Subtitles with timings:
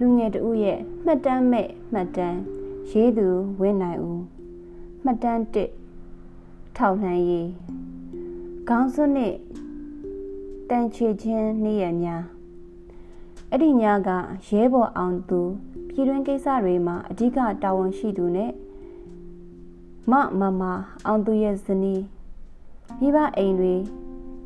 [0.00, 2.38] လူငယ်တဦးရဲ့မှတ်တမ်းမဲ့မှတ်တမ်း
[2.90, 3.28] ရေးသူ
[3.60, 4.22] ဝင်းနိုင်ဦး
[5.04, 5.40] မှတ်တမ်း
[6.04, 7.50] 1ထောက်လှမ်းရေး
[8.68, 9.34] ခေါင်းစွန်းနဲ့
[10.70, 12.22] တန်ချေချင်းနေ့ရက်များ
[13.50, 14.10] အဲ့ဒီညက
[14.48, 15.40] ရဲဘော်အောင်သူ
[15.88, 18.52] ပြည်တွင်းကိစ္စတွေမှာအဓိကတာဝန်ရှိသူနဲ့
[20.10, 20.62] မမမ
[21.06, 22.02] အောင်သူရဲ့ဇနီး
[23.00, 23.74] မိဘအိမ်တွေ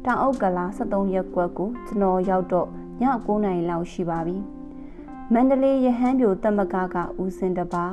[0.05, 2.69] တောင်အုပ်ကလာ73ရက်ကွက်ကိုကျွန်တော်ရောက်တော့
[3.01, 4.62] ည9နာရီလောက်ရှိပါပြီ
[5.35, 7.85] မန္တလေးရဟန်းပြိုတမကကဦးစင်တပါ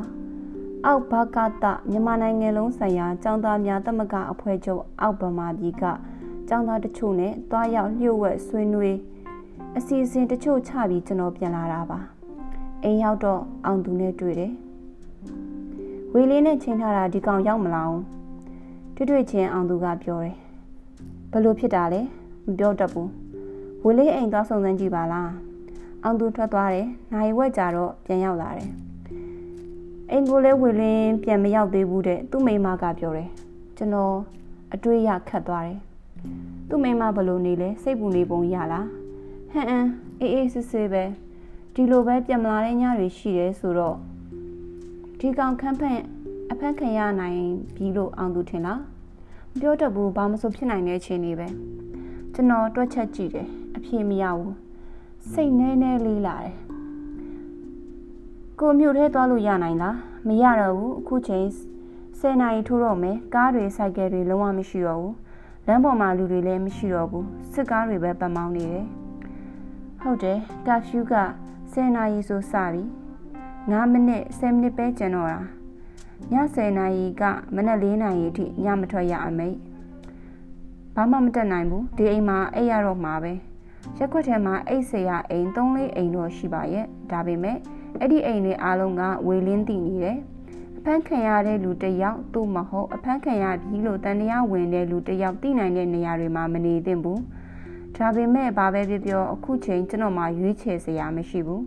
[0.85, 5.83] အောက်ဘကတမြန်မာနိုင်ငံလုံးဆိုင်ရာចောင်းသားများတမကအဖွဲ့ချုပ်အောက်ဗမာပြည်က
[6.49, 8.97] ចောင်းသားတချို့နဲ့တွားရောက်လျှို့ဝှက်ဆွေးနွေး
[9.77, 11.99] အစီအစဉ်တချို့ချပြီးကျွန်တော်ပြန်လာတာပါ
[12.83, 14.53] အိမ်ရောက်တော့အောင်သူနဲ့တွေ့တယ်
[16.13, 18.01] ဝေလေးနဲ့ချိန်ထားတာဒီကောင်ရောက်မလာအောင်
[18.95, 20.35] တွေ့တွေ့ချင်းအောင်သူကပြောတယ်
[21.31, 22.01] ဘလို့ဖြစ်တာလဲ
[22.45, 23.09] မပြောတတ်ဘူး
[23.83, 25.48] ဝေလေးအိမ်သွားစုံစမ်းကြည့်ပါလား
[26.03, 28.69] အောင်သူထွက်သွားတယ်နိုင်ဝက်ကြတော့ပြန်ရောက်လာတယ်
[30.11, 33.29] အိမ်ကိုလည်းဝေလင်းပြန်မရောက်သေးဘူးတဲ့သူ့မိမကပြောတယ်
[33.77, 34.15] ကျွန်တော်
[34.73, 35.79] အတွေးရခတ်သွားတယ်
[36.69, 38.87] သူ့မိမဘလို့နေလဲစိတ်ပူနေပုံရလား
[39.51, 39.87] ဟန်အန်
[40.19, 41.03] အေးအေးဆေးဆေးပဲ
[41.73, 43.97] ဒီလိုပဲပြန်မလာတဲ့ညတွေရှိတယ်ဆိုတော့
[45.19, 46.01] ဒီကောင်ခန့်ဖန့်
[46.51, 47.41] အဖက်ခံရနိုင်
[47.75, 48.81] ပြီလို့အောင်သူထင်လား
[49.51, 51.47] မပြောတတ်ဘူးဘာမှမဆိုဖြစ်နိုင်တဲ့အခြေအနေပဲ
[52.33, 54.53] ကျွန်တော်တွက်ချက်ကြည့်တယ်အဖြေမရဘူး
[55.31, 56.53] စိတ်နဲနဲလေးလာတယ်
[58.59, 61.45] ကိုမြို့ထဲသွားလို့ရနိုင်လားမရတော့ဘူးအခုချိန်
[62.19, 65.15] 10နာရီထိုးတော့မယ်ကားတွေစိုက်ကယ်တွေလုံးဝမရှိတော့ဘူး
[65.67, 68.85] လမ်းပေါ်မှာလူတွေလည်းမရှိတော့ဘူးစစ်ကားတွေပဲပတ်မောင်းနေတယ်
[70.01, 71.15] ဟုတ်တယ်ကာဖျူးက
[71.63, 72.83] 10နာရီဆိုစပြီ
[73.61, 75.39] 9မိနစ်10မိနစ်ပဲကျန်တော့တာ
[76.31, 77.23] ည10နာရီက
[77.55, 79.57] မနက်4နာရီအထိညမထွက်ရအမိတ်
[80.95, 83.33] ဘာမှမတက်နိုင်ဘူးဒီအိမ်မှာအိပ်ရတော့မှာပဲ
[83.97, 87.57] ရက်ွက်ထဲမှာအိတ်ဆရာအိမ်၃လေးအိမ်တော့ရှိပါရဲ့ဒါပေမဲ့
[87.99, 90.17] အဲ့ဒီအိမ်တွေအားလုံးကဝေလင်းတည်နေတယ်
[90.77, 97.21] အဖမ်းခံရတဲ့လူတစ်ယောက်သူ့မဟုတ်အဖမ်းခံရပြီလို့တန်တရားဝင်တဲ့လူတစ်ယောက်သိနိုင်တဲ့နေရာတွေမှာမနေသင့်ဘူး
[97.95, 101.63] ဒါပေမဲ့ဘာပဲပြောပြောအခုချိန်ကျွန်တော်မှရွေးချယ်စရာမရှိဘူး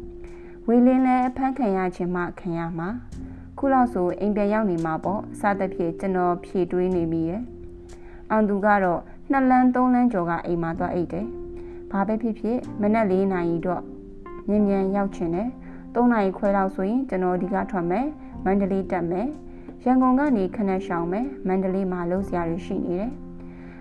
[0.66, 2.88] ဝေလင်းလည်းအဖမ်းခံရခြင်းမှခံရမှာ
[3.58, 7.42] ခုလောက်ဆိုအိမ်ပြန်ရောက်နေမှာပေါ့စသဖြင့်ကျွန်တော်ဖြည့်တွေးနေမိရဲ့
[8.30, 9.00] အောင်သူကတော့
[9.30, 11.26] နှစ်လမ်းသုံးလမ်းကျော်ကအိမ်မှာသွားအိတ်တယ်
[11.92, 13.82] ဘာပဲဖြစ်ဖြစ်မနက်၄နာရီတော့
[14.48, 15.48] မြင်မြန်ရောက်ချင်တယ်
[15.94, 18.06] ၃နာရီခွဲလောက်ဆိုရင်ကျွန်တော်ဒီကထွက်မယ်
[18.44, 19.28] မန္တလေးတက်မယ်
[19.84, 23.10] ရန်ကုန်ကနေခဏရှောင်မယ်မန္တလေးမှာလုံးစရာတွေရှိနေတယ်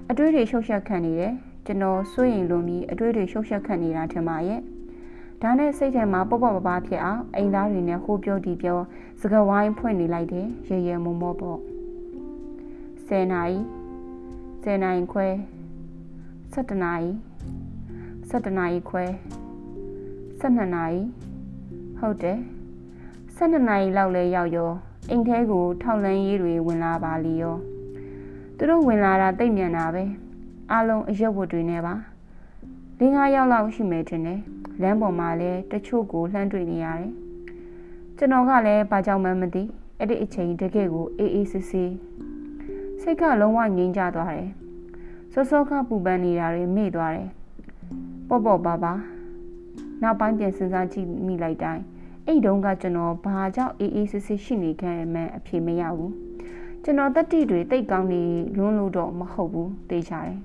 [0.09, 1.33] အတွေးတွေရှုပ်ရှက်ခံနေတယ်
[1.65, 4.61] ကျွန်တော်စိုးရင်လုံးပြီးအတွေးတွေရှုပ်ရှက်ခံနေတာထင်ပါရဲ့
[5.41, 8.79] ဒါနဲ့စိတ်ထဲမှာပေါ့ပေါ့ပပဖြစ်အောင်အိမ်သားတွေနဲ့ဟိုးပြောဒီပြော
[9.21, 11.59] စကဝိုင်းဖွင့်နေလိုက်တယ်ရေရဲမုံမောပေါ့
[13.07, 13.57] 10နာရီ
[14.63, 15.27] 10နာရီခွဲ
[16.53, 17.11] 17နာရီ
[18.31, 19.05] 17နာရီခွဲ
[20.41, 21.01] 12နာရီ
[21.99, 22.39] ဟုတ်တယ်
[23.37, 24.71] 12နာရီလောက်လဲရောက်ရော
[25.09, 27.55] အိမ်ထဲကိုထောက်လန်းရေးတွေဝင်လာပါလီရော
[28.57, 30.03] သူတို့ဝင်လာတာတိတ်မြန်တာပဲ
[30.71, 31.93] အားလုံးအရက်ဝတ်တွေနဲ့ပါ
[32.99, 34.41] ၄၅ယောက်လောက်ရှိမယ်ထင်တယ်
[34.81, 37.11] လမ်းပေါ်မှာလည်းတချို့ကိုလှမ်းတွေ့နေရတယ်
[38.17, 39.63] ကျွန်တော်ကလည်းဘာကြောင့်မှမသိ
[39.97, 41.93] အဲ့ဒီအချိန်တကယ်ကိုအေးအေးဆေးဆေး
[43.01, 44.51] စိတ်ကလုံးဝငြိမ်းချသွားတယ်
[45.33, 47.29] စောစောကပူပန်နေတာတွေမေ့သွားတယ်
[48.31, 48.93] ပေါ့ပေါ့ပါပါ
[50.01, 51.83] နောက်ပိုင်းပြန်စဉ်းစားကြည့်မိလိုက်တိုင်း
[52.25, 56.13] အဲ့တုန်းကကျွန်တော်ဘာကြောင့်အေးအေးဆေးဆေးရှိနေခဲ့မှန်းအဖြေမရဘူး
[56.83, 58.23] ကျွန်တော်တက်တိတွေတိတ်ကောင်းနေ
[58.57, 60.37] လွန်းလို့တော့မဟုတ်ဘူးသိချတယ်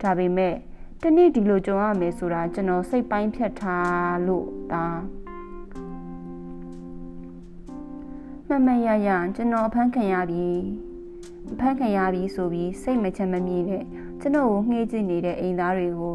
[0.00, 0.54] ဒါပေမဲ့
[1.02, 4.86] တနေ့ဒီလိုကြုံရမယ်ဆိုတာကျွန်တော်စိတ်ပိုင်းဖြတ်ထားလို့ဒါ
[8.48, 10.48] မမရရကျွန်တော်အဖမ်းခံရပြီ
[11.52, 13.84] အဖမ်းခံရပြီဆိုပြီးစိတ်မချမ်းမမြေနဲ့
[14.20, 16.14] ကျွန်တော်ကိုငှေးကြည့်နေတဲ့အိမ်သားတွေကို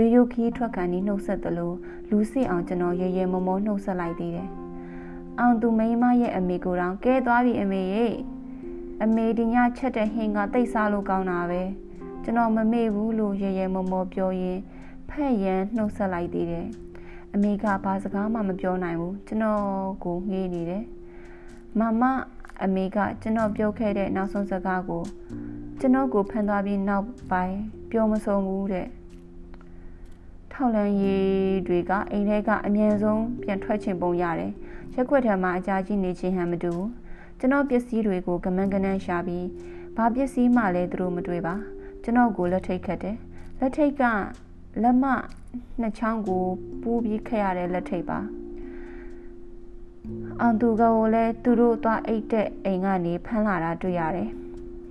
[0.00, 1.72] ရိုးရိုးခီးထွက်ကန်ပြီးနှုတ်ဆက်သလို
[2.10, 4.48] လူစစ်အောင်ကျွန်တော်ရဲရဲမောမောနှုတ်ဆက်လိုက်သေးတယ်။
[5.38, 8.12] အောင်သူမိမရဲ့အမေကိုတောင်ကဲသွားပြီအမေရဲ့
[9.02, 11.62] အမေဒီညချက်တဲ့ဟင်းကတိတ်စားလို့ကောင်းတာပဲ။
[12.22, 14.60] ကျွန်တော်မမေ့ဘူးလို့ရဲရဲမောမောပြောရင်း
[15.10, 16.66] ဖက်ရန်နှုတ်ဆက်လိုက်သေးတယ်။
[17.34, 19.62] အမေကဘာစကားမှမပြောနိုင်ဘူးကျွန်တော်
[20.04, 20.84] ကိုငေးနေတယ်။
[21.78, 22.02] မမ
[22.64, 25.02] အမေကကျွန်တော်ပြောခဲ့တဲ့နောက်ဆုံးစကားကို
[25.78, 27.56] ကျွန်တော်ကိုဖန်သွားပြီးနောက်ပိုင်း
[27.90, 28.86] ပြောမဆုံးဘူးတဲ့
[30.60, 31.28] ထောက်လန်းရည်
[31.66, 34.52] တွေကအိမ်ထဲကအမြန်ဆုံးပြန်ထွက်ချင်ပုံရတယ်
[34.94, 36.72] ရက်ွက်ထဲမှာအကြာကြီးနေခြင်းဟန်မတူ
[37.38, 39.46] ကျွန်တော်ပစ္စည်းတွေကိုကမန်းကနန်းရှာပြီး
[39.96, 41.54] ဘာပစ္စည်းမှလည်းသူတို့မတွေ့ပါ
[42.02, 43.16] ကျွန်တော်ကိုလက်ထိတ်ခတ်တယ်
[43.60, 44.02] လက်ထိတ်က
[44.82, 45.04] လက်မ
[45.80, 46.44] နှစ်ချောင်းကို
[46.82, 48.18] ပူးပြီးခက်ရတဲ့လက်ထိတ်ပါ
[50.40, 54.30] အန်သူကကိုလည်းသူတို့သွားအိတ်တဲ့အိမ်ကနေဖမ်းလာတာတွေ့ရတယ်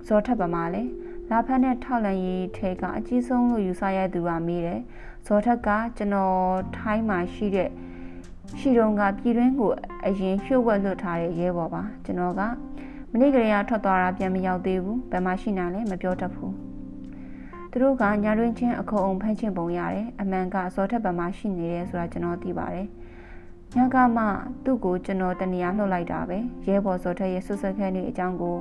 [0.06, 0.82] ဇော်ထပ်ပါမလဲ
[1.30, 4.82] လာဖက်နဲ့ထောက်လန်ရေးထဲကအကြီးဆုံးလို့ယူဆရသူကမေးတယ်
[5.30, 6.36] ဇော်ထက်ကကျွန်တော်
[6.76, 7.70] ထိုင်းမှာရှိတဲ့
[8.58, 9.70] ရှိတုန်းကပြည်တွင်းကို
[10.06, 12.42] အရင်ဖြို့ဝက်လွတ်ထားတဲ့ရဲဘော်ပါကျွန်တော်က
[13.10, 16.54] မနေ့ကလေးကထွက်သွားတာပြန်မရောက်သေးဘူးဘယ်မှရှိနိုင်လဲမပြောတတ်ဘူး
[17.70, 22.86] သူတို့ကညာတွင်ချင်းအခုံအောင်ဖမ်းချင်ပုံရတယ်အမှန်ကစောထက်ဘက်မှရှိနေတယ်ဆိုတာကျွန်တော်သိပါတယ်
[23.76, 24.24] ညကမှ
[24.64, 26.38] သူ့ကိုကျွန်တော်တနေရာလှုပ်လိုက်တာပဲ
[26.68, 28.56] ရဲဘော်စောထက်ရဲ့ဆွဆွခန်းတွေအကြောင်းကို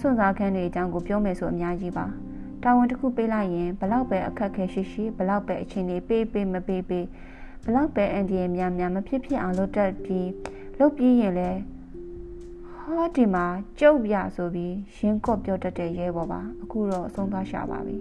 [0.00, 2.06] စွန့်စားခန်းတွေအကြောင်းကိုပြောမယ်ဆိုအများကြီးပါ
[2.62, 7.06] တာဝန်တစ်ခုပေးလိုက်ရင်ဘလောက်ပဲအခက်ခဲရှိရှိဘလောက်ပဲအချိန်လေးပေးပေးမပေးပေး
[7.64, 10.28] ဘလောက်ပဲအန်ဒီရဲ့များများမဖြစ်ဖြစ်အောင်လုပ်တတ်ပြီး
[10.78, 11.60] လုပ်ပြီးရင်လည်း
[12.80, 13.46] ဟောဒီမှာ
[13.80, 17.96] ကျုပ်ပြဆိုပြီးရင်းကော့ပြောတတ်တဲ့ရဲဘော်ပါအခုတော့အဆုံးသွားရှာပါပြီ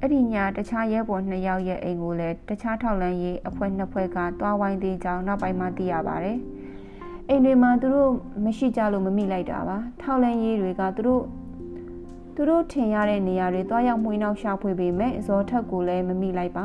[0.00, 6.38] အဲ့ဒီညတခြားရဲဘော်နှစ်ယောက်ရဲ့အိမ်ကိုလည်းတခြားထောက်လန်းရေးအဖွဲ့နှစ်ဖွဲ့ကတွားဝိုင်းသေးကြောင်းနောက်ပိုင်းမှသိရပါတယ်
[7.28, 8.12] အိမ်တွေမှာသူတို့
[8.44, 11.22] မရှိကြလို့မမိလိုက်တာပါထောက်လန်းရေးတွေကသူတို့
[12.40, 16.64] သူတို့ထင်ရတဲ့နေရာတွေတွားရောက်မှွေးနောက်ရှာဖွေပေမဲ့ဇော်ထက်ကိုလည်းမမိလိုက်ပါ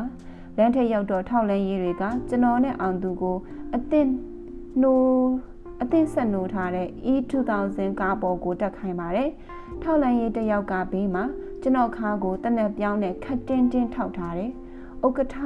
[0.56, 3.36] လမ်းထက်ရောက်တော့ထောက်လန်းရေးတွေကကျွန်တော်နဲ့အောင်သူကို
[3.74, 4.08] အသင့်
[4.80, 5.28] နှိုး
[5.82, 9.30] အသင့်ဆက်နှိုးထားတဲ့ E2000 ကားပေါ်ကိုတက်ခိုင်းပါတယ်။
[9.82, 11.24] ထောက်လန်းရေးတယောက်ကဘေးမှာ
[11.62, 14.52] ကျွန်တော်ခါကိုတနက်ပြောင်းနဲ့ခတ်တင်းတင်းထောက်ထားတယ်။
[15.06, 15.36] ဥက္ကဋ္ဌ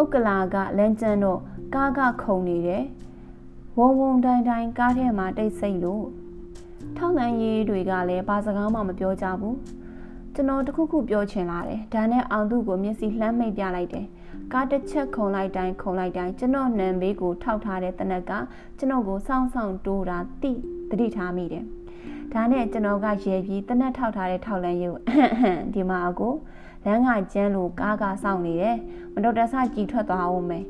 [0.00, 1.40] ဥက္ကလာကလမ်းကျန်းတော့
[1.74, 2.84] ကားကခုန်နေတယ်။
[3.80, 6.06] ဝုံဝုံတိုင်းတိုင်းကားထဲမှာတိတ်ဆိတ်လို့
[6.96, 9.56] ထောက်လန်းရေးတွေကလည်းဘာစကားမှမပြောကြဘူး။
[10.34, 14.06] ကျွန်တော်တခုခုပြောချင်လာတယ်ဒါနဲ့အောင်သူကိုမျက်စိလှမ်းမိတ်ပြလိုက်တယ်
[14.52, 18.32] ကားတစ်ချက်ခုံလိုက်တိုင်းခုံလိုက်တိုင်းကျွန်တော်နံဘေးကိုထောက်ထားတဲ့တနက်က
[18.78, 20.52] ကျွန်တော်ကိုစောင်းစောင်းတိုးတာတိ
[20.90, 21.64] တတိထားမိတယ်
[22.32, 24.98] ဒါနဲ့ကျွန်တော်ကရဲပြီးတနက်ထောက်ထားတဲ့ထောက်လန်းရုပ်
[25.74, 26.34] ဒီမှာအကို
[26.84, 28.76] လမ်းကကျန်းလို့ကားကစောင့်နေတယ်
[29.14, 30.64] မတော်တဆကြည်ထွက်သွားအောင်မယ်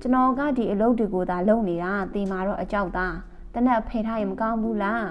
[0.00, 3.14] ကျွန်တော်ကဒီအလုပ်တွေကိုသာလုပ်နေတာတေမာတော့အကြောက်သား
[3.54, 5.06] တနက်ဖေထားရင်မကောင်းဘူးလား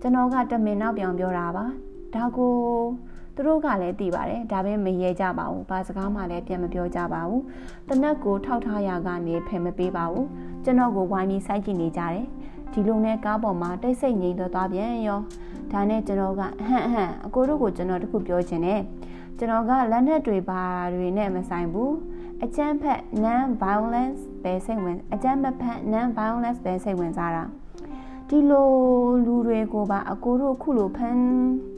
[0.00, 1.64] ကျွန်တော်ကတမင်နောက်ပြောင်ပြောတာပါ
[2.14, 2.52] ဒါကို
[3.34, 7.42] သူတို့ကလည်းသိပါတယ်ဒါပေမဲ့မရဲကြပါဘူးဘာစကားမှလည်းပြန်မပြောကြပါဘူး
[7.88, 10.26] တနက်ကိုထောက်ထားရကနေဖယ်မပေးပါဘူး
[10.64, 12.24] ကျွန်တော်ကိုဝိုင်းပြီးစိုက်ကြည့်နေကြတယ်
[12.72, 15.20] ဒီလိုနဲ့ကားပေါ်မှာတိတ်ဆိတ်ငြိမ်တော့သွားပြန်ရော
[15.72, 18.80] ဒါနဲ့ကျွန်တော်ကအဟန့်အဟန့်အကိုတို့ကိုကျွန်တော်တခုပြောချင်တယ်
[19.38, 20.62] ကျွန်တော်ကလက်နက်တွေပါ
[20.94, 21.92] တွေနဲ့မဆိုင်ဘူး
[22.44, 27.44] အကျန်းဖက် non violence ပဲစိတ်ဝင်အကျန်းမဖက် non violence ပဲစိတ်ဝင်စားတာ
[28.28, 28.70] ဒီလို
[29.26, 31.22] လူတွေကိုပါအကိုတို့ခုလိုဖမ်း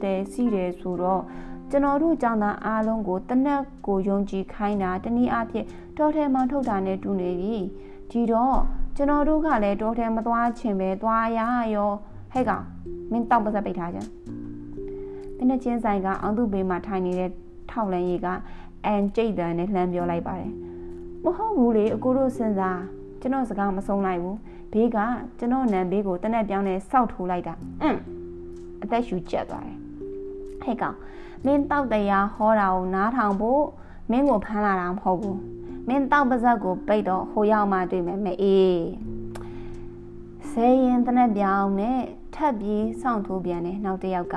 [0.01, 1.21] တယ်စီးတယ်ဆိုတော့
[1.69, 5.65] ကျွန်တော်တို့ကြောင့်သာအားလုံးကိုတနက်ကိုယုံကြည်ခိုင်းတာတနည်းအားဖြင့်
[5.97, 7.55] တောထဲမှာထုတ်တာနဲ့တူနေပြီ
[8.11, 8.57] ဒီတော့
[8.95, 11.39] ကျွန်တော်တို့ကလည်းတောထဲမသွားချင်ပဲသွားရ
[11.75, 11.91] ရော
[12.31, 12.63] ဟဲ့ကောင်
[13.11, 13.99] မင်းတောက်ပါစပိတ်ထားကြ
[15.37, 17.31] တနက်ချင်းဆိုင်ကအောင်သူ့ဘေးမှာထိုင်နေတဲ့
[17.71, 18.27] ထောက်လန်းရီက
[18.85, 20.53] အန်ကျိတ်တန်နဲ့လှမ်းပြောလိုက်ပါတယ်
[21.23, 22.81] မဟုတ်ဘူးလေအကိုတို့စဉ်းစား
[23.21, 24.37] ကျွန်တော်စကားမဆုံးလိုက်ဘူး
[24.73, 24.97] ဘေးက
[25.39, 27.99] ကျွန်တော်နံဘေးကိုတနက်ပြောင်းနဲ့စောက်ထိုးလိုက်တာအင်း
[28.83, 29.77] အသက်ရှူကျက်သွားတယ်
[30.63, 30.97] ဟဲ့ကောင်
[31.45, 33.63] မင်းတောက်တရားဟောတာကိုနားထောင်ဖို့
[34.11, 35.39] မင်းကိုဖမ်းလာတာမဟုတ်ဘူး
[35.87, 38.79] မင်းတောက်ပါဇက်ကိုပိတ်တော့ဟိုရောက်မှတွေ့မယ်မအေး
[40.51, 41.99] ဆဲရင်တနက်ပြောင်းနဲ့
[42.35, 44.35] ထပ်ပြီးစောင့်ထိုးပြန်တယ်နောက်တစ်ယောက်က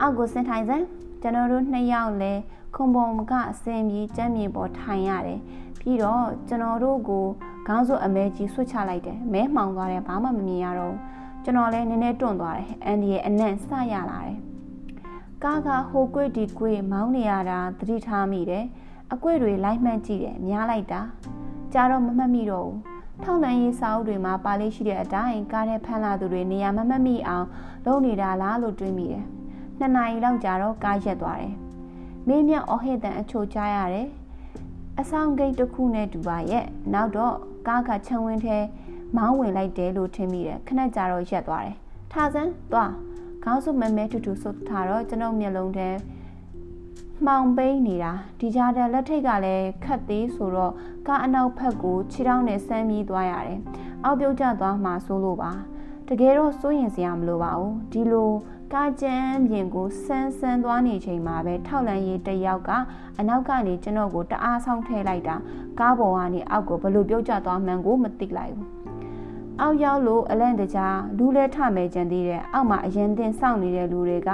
[0.00, 0.86] အောက်ကိုဆင်းထိုင်စမ်း
[1.22, 2.32] ကျွန်တော်တို့နှစ်ယောက်လဲ
[2.74, 5.40] ခုံပုံကအစင်ပြီးကြမ်းမြေပေါ်ထိုင်ရတယ်
[5.80, 7.24] ပြီးတော့ကျွန်တော်တို့ကို
[7.66, 10.96] ခေါင်းစွပ်အမဲကြီးဆွတ်ချလိုက်တယ်မဲမှောင်သွားတယ်ဘာမှမမြင်ရတော့
[11.44, 14.36] ကျွန်တော်လည်းနည်းနည်းတွန့်သွားတယ်အန်ဒီရဲ့အနံ့စရလာတယ်
[15.44, 18.64] ကားကဟိုကွေ့ဒီကွေ့မောင်းနေရတာသတိထားမိတယ်
[19.12, 21.00] အကွေ့တွေလိုက်မှန်းကြည့်တယ်များလိုက်တာ
[21.72, 22.78] ကြာတော့မမှတ်မိတော့ဘူး
[23.22, 27.46] ထောက်လန်းရေးစာအုပ်တွေမှာပါလေးရှိတဲ့အတိုင်းကားထဲဖမ်းလာသူတွေနေရာမမှတ်မိအောင်
[27.86, 29.24] လုပ်နေတာလားလို့တွေးမိတယ်
[29.80, 31.54] နှစ်နာရီလောက်ကြာတော့ကားရက်သွားတယ်
[32.28, 34.08] မင်းမြောက်အဟိတန်အချို့ကြားရတယ်
[34.98, 37.34] အဆောင်ဂိတ်တစ်ခုနဲ့တူပါရဲ့နောက်တော့
[37.68, 38.58] ကားကခြံဝင်းထဲ
[39.16, 41.76] မောင်းဝင်လိုက်တယ်လို့ထင်မိတယ်ခဏကြာတော့ရက်သွားတယ်
[42.12, 42.92] ထားစမ်းသွား
[43.44, 45.88] ခေါင်းစုမဲမဲတူတူဆုတ်ထားတော့ကျွန်ုပ်မျက်လုံးထဲ
[47.26, 50.72] မှောင်ပိန်းနေတာဒီကြားတဲ့လက်ထိတ်ကလည်းခတ်သေးဆိုတော့
[51.06, 53.60] ကားအနောက်ဖက်ကိုခြေထောက်နဲ့ဆမ်းပြီးသွားရတယ်
[54.04, 55.50] အောက်ပြုတ်ကျသွားမှဆိုးလို့ပါ
[56.08, 58.30] တကယ်တော့စိုးရင်စရာမလိုပါဘူးဒီလို
[58.74, 62.70] ကားကျန်းပြင်ကိုဆန်းဆန်းသွားနေချိန်မှာပဲထောက်လန်းရေးတယောက်က
[63.18, 65.36] အနောက်ကနေကျွန်တော်ကိုတအားဆောင်ထည့်လိုက်တာ
[65.80, 68.68] ကားပေါ်ကနေအောက်ကိုဘလို့ပြုတ်ကျသွားမှန်းကိုမသိလိုက်ဘူး
[69.60, 74.28] အောက်ရောက်လို့အလန့်တကြားလူလဲထမယ်ကြံသေးတယ်အောက်မှာအရင်တင်စောင့်နေတဲ့လူတွေက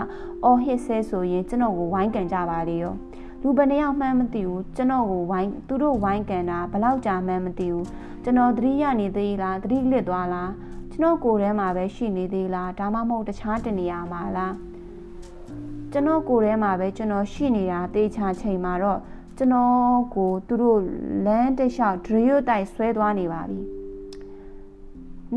[0.45, 2.95] အော်ဟစ်ဆဲဆိုရင်ကျွန်တော်ကိုဝိုင်းကန်ကြပါလေရော
[3.43, 7.87] လူဘယ်နှယောက်မှန်းမသိဘူးကျွန်တော်ကိုဝိုင်းသူတို့ဝိုင်းကန်တာဘလောက်ကြာမှန်းမသိဘူး
[8.25, 10.51] ကျွန်တော်သတိရနေသေးလားသတိလစ်သွားလား
[10.99, 14.55] ကျွန်တော်ကိုယ်ထဲမှာပဲရှိနေသေးလားဒါမှမဟုတ်တခြားတနေရာမှာလား
[15.93, 19.01] ကျွန်တော်ကိုယ်ထဲမှာပဲကျွန်တော်ရှိနေတာတေချာချိန်မှာတော့
[19.37, 20.81] ကျွန်တော်ကိုသူတို့
[21.27, 23.61] လမ်းတလျှောက်ဒရီယိုတိုက်ဆွဲသွားနေပါပြီ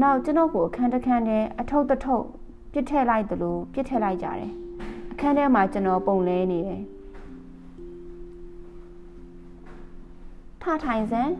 [0.01, 2.25] နောက်ကျွန်တော်ကိုအခန်းတစ်ခန်းထဲအထုပ်တထုပ်
[2.72, 4.51] ပြစ်ထည့်လိုက်သလိုပြစ်ထည့်လိုက်ကြတယ်
[5.12, 6.84] အခန်းထဲမှာကျွန်တော်ပုံလဲနေတယ်
[10.63, 11.34] ထိုင်စမ်း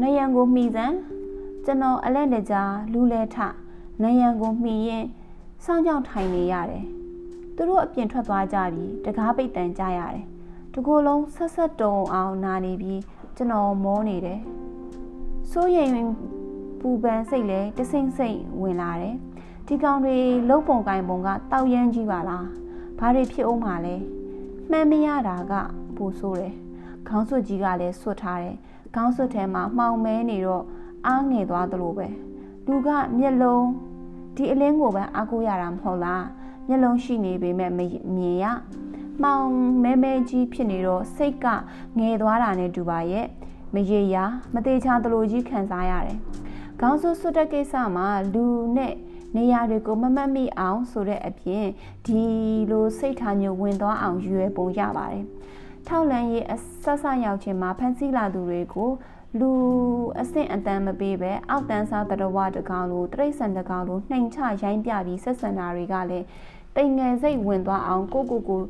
[0.00, 0.96] နယံကိုမှီစမ်း
[1.68, 3.36] ကျွန်တော်အလက်တကြားလူလဲထ
[4.02, 5.06] နယံကိုမှီရင်
[5.64, 6.84] စောင်းကြောင်ထိုင်နေရတယ်
[7.54, 10.24] သူတို့အပြင်ထွက်သွားကြပြီးတကားပိတ်တန်ကြရတယ်
[10.74, 13.00] တကိုယ်လုံးဆက်ဆက်တုံအောင်နာနေပြီး
[13.36, 14.40] ကျွန်တော်မောနေတယ်
[15.50, 15.92] စိုးရိမ်
[16.80, 19.16] ပူပန်စိတ်လဲတစိမ့်စိမ့်ဝင်လာတယ်
[19.66, 20.16] ဒီကောင်တွေ
[20.48, 22.46] လုံပုံကင်ပုံကတောက်ရမ်းကြီးပါလား
[22.98, 23.94] ဘာတွေဖြစ်အောင်မှာလဲ
[24.70, 25.52] မှန်မရတာက
[25.96, 26.54] ပိုဆိုးတယ်
[27.08, 28.56] ခေါင်းစွပ်ကြီးကလည်းဆွတ်ထားတယ်
[28.94, 30.64] ခေါင်းစွပ်ထဲမှာမှောင်မဲနေတော့
[31.06, 32.06] အားငယ်သွားသလိုပဲ
[32.68, 33.66] လူကမျက်လုံး
[34.36, 36.24] ဒီအလင်းကိုပဲအားကိုးရတာမဟုတ်လား
[36.68, 37.80] မျက်လုံးရှိနေပေမဲ့မ
[38.16, 38.44] မြင်ရ
[39.22, 39.48] မှောင်
[39.82, 41.46] မဲမဲကြီးဖြစ်နေတော့စိတ်က
[41.98, 43.26] ငယ်သွားတာနဲ့တူပါရဲ့
[43.74, 46.18] မရေရာမသေးချာတလိုကြီးခံစားရတယ်
[46.80, 48.44] ခေါင်းစွပ်ဆွတ်တဲ့ကိစ္စမှာလူ
[48.76, 48.94] နဲ့
[49.36, 51.66] နေရာတွေကိုမမတ်မိအောင်ဆိုတဲ့အပြင်
[52.06, 52.22] ဒီ
[52.70, 55.24] လိုစိတ်ထားမျိုးဝင်သွားအောင်ရွယ်ပုံရပါတယ်
[55.86, 58.90] ထောက်လန်းရေးအဆက်ဆက်ရောက်ခြင်းမှာဖန်ဆီးလာသူတွေကို
[59.40, 59.50] လူ
[60.20, 66.26] အဆင့်အတန်းမပေးပဲအောက်တန်းစားတရဝတကောင်လိုတရိษံတကောင်လိုနှိမ်ချရိုင်းပြပြီးဆက်ဆံတာတွေကလည်း
[66.76, 68.62] တိမ်ငယ်စိတ်ဝင်သွားအောင်ကိုကိုကို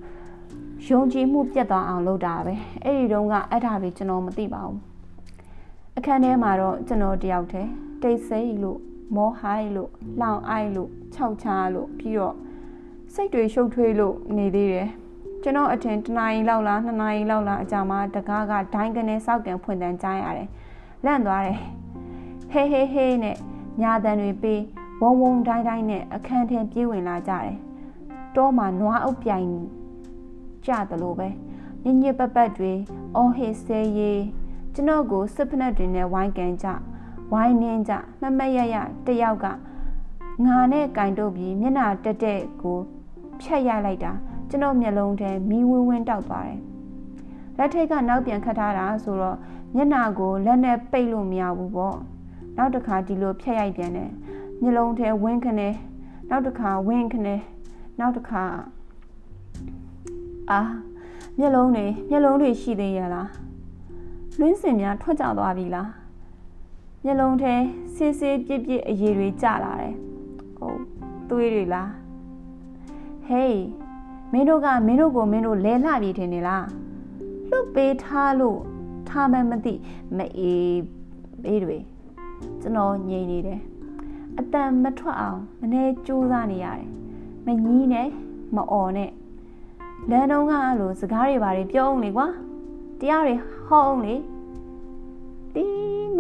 [0.87, 4.81] ယုံကြည်မှုပြတ်သွားအောင်လုပ်တာပဲအဲ့ဒီတုန်းကအဲ့ဒါတွေကျွန်တော်မသိပါဘူး
[5.97, 7.71] အခန်းထဲမှာတော့ကျွန်တော်တယောက်တည်း
[8.03, 8.81] တိတ်ဆိတ်လို့
[9.17, 12.35] မောဟိုင်းလို့လောင်အိုက်လို့ခြောက်ချားလို့ပြီးတော့
[13.15, 14.89] စိတ်တွေရှုပ်ထွေးလို့နေသေးတယ်
[15.43, 20.49] ကျွန်တော်အထင်တနာရီလောက်လားနှစ်နာရီလောက်လားအကြာမှာတကားကဒိုင်းကနေစောက်ကန်ဖွင့်တန်းကြားရတယ်
[21.05, 21.59] လန့်သွားတယ်
[22.51, 23.37] ဟေးဟေးဟေးနဲ့
[23.83, 24.63] ညာတန်တွေပေး
[25.01, 27.55] ဝုံဝုံတိုင်းတိုင်းနဲ့အခန်းထဲပြေးဝင်လာကြတယ်
[28.37, 29.49] တောမှာနွားအုပ်ပြိုင်
[30.67, 31.29] ကြတယ်လို့ပဲ
[31.85, 32.73] ညညပပတ်တွေ
[33.17, 34.23] အော်ဟေးဆဲရေး
[34.75, 36.67] ကျွန်တော်ကိုစစ်ဖက်တွေနဲ့ဝိုင်းကန်ကြ
[37.33, 38.77] ဝိုင်းနှင်းကြမမရရ
[39.07, 39.47] တယောက်က
[40.45, 42.79] ငါနဲ့ကင်တို့ပြီးမျက်နှာတက်တက်ကို
[43.41, 44.13] ဖြတ်ရလိုက်တာ
[44.51, 46.61] ကျွန်တော်မျက်လုံးထဲမီးဝင်းဝင်းတောက်သွားတယ်
[47.59, 49.37] လက်ထိတ်ကနောက်ပြန်ခတ်ထားတာဆိုတော့
[49.75, 51.97] မျက်နှာကိုလက်နဲ့ပိတ်လို့မရဘူးပေါ့
[52.57, 54.11] နောက်တစ်ခါဒီလိုဖြတ်ရိုက်ပြန်တယ်
[54.63, 55.75] မျက်လုံးထဲဝင်းခနဲ့
[56.31, 57.41] နောက်တစ်ခါဝင်းခနဲ့
[58.01, 58.45] နောက်တစ်ခါ
[60.51, 60.61] အာ
[61.39, 63.31] မျက်လုံးတွေမျက်လုံးတွေရှိသေးရလား
[64.39, 65.91] လွင်းစင်များထွက်ကြသွားပြီလား
[67.05, 67.55] မျက်လုံးထဲ
[67.95, 69.95] ဆေးဆေးပြစ်ပြစ်အရည်တွေကျလာတယ်
[70.59, 70.81] ဟုတ်
[71.31, 71.91] သွေးတွေလား
[73.27, 73.86] ဟေး
[74.37, 76.67] မင်းတို့ကမင်းတို့ကိုမင်းတို့လဲလှပြီထင်နေလား
[77.51, 78.59] လွတ်ပေးထားလို့
[79.09, 79.75] ထားမှမသိ
[80.17, 80.79] မအေး
[81.43, 81.79] ဘေးတွေ
[82.61, 83.61] ကျွန်တော်ငြိမ်နေတယ်
[84.39, 86.89] အတန်မထွက်အောင်မနေစူးစမ်းနေရတယ်
[87.47, 88.09] မကြီးနဲ့
[88.57, 89.11] မအော်နဲ့
[90.11, 92.27] လမ်းတုံးကအဲ့လိုစကားတွေဘာတွေပြောအောင်လေကွာ
[93.01, 93.35] တရားတွေ
[93.69, 94.15] ဟောအောင်လေ
[95.55, 95.65] ဒီ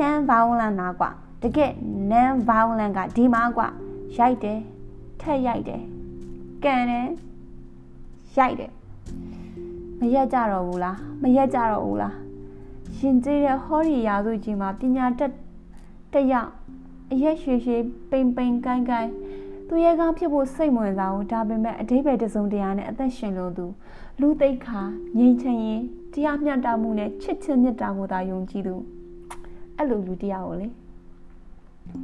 [0.01, 1.11] non violent နာကွာ
[1.43, 1.73] တကယ်
[2.11, 3.69] non violent ကဒီမှာကွာ
[4.17, 4.59] ရိုက်တယ်
[5.21, 5.83] ထက်ရိုက်တယ်
[6.65, 7.09] ကန်တယ်
[8.39, 8.71] ရိုက်တယ်
[10.01, 12.15] မရက်ကြတော့ဘူးလားမရက်ကြတော့ဘူးလား
[12.97, 15.33] ရှင်ကျေးတဲ့ဟောဒီရာစုကြီးမှာပညာတတ်
[16.13, 16.51] တယောက်
[17.13, 17.77] အရက်ရွှေရွှေ
[18.11, 19.11] ပိန်ပိန်ကိုင်းကိုင်း
[19.69, 23.67] သူရဲကောင်းဖြစ်ဖို့စိတ်ဝင်စားဘူးဒါပေမဲ့အတိပ္ပယ်တစုံတရာနဲ့အသက်ရှင်လို့သူ
[24.21, 24.81] လူသိက္ခာ
[25.19, 28.75] ငြိမ်ချင်ရင်တရားမျှတမှုနဲ့ချစ်ချင်းမြတ်တာကိုသာယုံကြည်သူ
[29.77, 30.67] အဲ့လိုလူတရားကိုလေ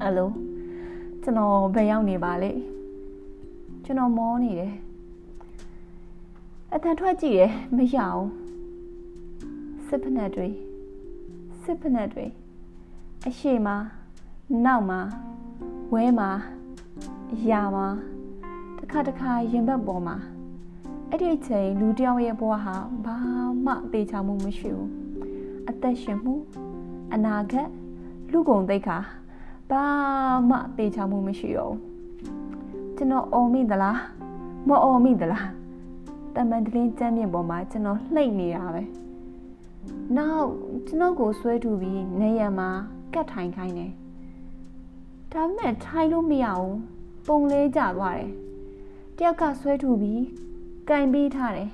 [0.01, 0.31] အဲ့လို
[1.23, 2.51] ကျွန်တော်ဘယ်ရောက်နေပါလဲ
[3.85, 4.73] ကျွန်တော်မောနေတယ်
[6.75, 8.25] အတန်ထွက်ကြည့်တယ်မရအောင်
[9.87, 10.49] စစ်ဖက်နဲ့တွေ
[11.63, 12.27] စစ်ဖက်နဲ့တွေ
[13.27, 13.69] အရှိမ
[14.65, 15.01] နောက်မှာ
[15.93, 16.31] ဝဲမှာ
[17.51, 17.87] ရာမှာ
[18.79, 20.17] တစ်ခါတစ်ခါရင်ဘတ်ပေါ်မှာ
[21.11, 23.17] အဲ့ဒီအချိန်လူတယောက်ရဲ့ဘဝဟာဘာ
[23.65, 24.91] မှတေချာမှုမရှိဘူး
[25.69, 26.35] အသက်ရှင်မှု
[27.15, 27.69] အနာဂတ်
[28.33, 28.99] လူကုန်သိက္ခာ
[29.71, 29.85] ဘာ
[30.49, 31.81] မှတေချာမှုမရှိတော့ဘူး
[32.97, 33.99] ကျွန်တော်အော်မိသလား
[34.69, 35.62] မအော်မိသလား
[36.37, 38.83] တမန်တလင်းကျမ်းပြင်ပေါ်မှာကျွန်တော်လှိတ်နေတာပဲ
[40.17, 40.49] နောက်
[40.87, 42.71] ကျွန်တော်ကိုဆွဲထူပြီးနေရံမှာ
[43.15, 43.93] ကတ်ထိုင်ခိုင်းတယ်
[45.33, 46.77] ဒါပေမဲ့ထိုင်လို့မရဘူး
[47.27, 48.33] ပုံလေးကျသွားတယ်
[49.17, 50.23] တယောက်ကဆွဲထူပြီး
[50.89, 51.71] ကင်ပြီးထားတယ်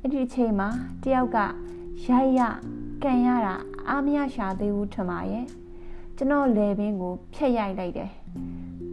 [0.00, 0.68] အဲ့ဒီအချိန်မှာ
[1.02, 1.38] တယောက်က
[2.06, 2.40] ရိုက်ရ
[3.02, 3.54] ကန်ရတာ
[3.88, 5.46] အားမရရှာသေးဘူးထမရဲ့
[6.16, 8.10] ကျွန်တော်လေဘင်းကိုဖျက်ရိုက်လိုက်တယ်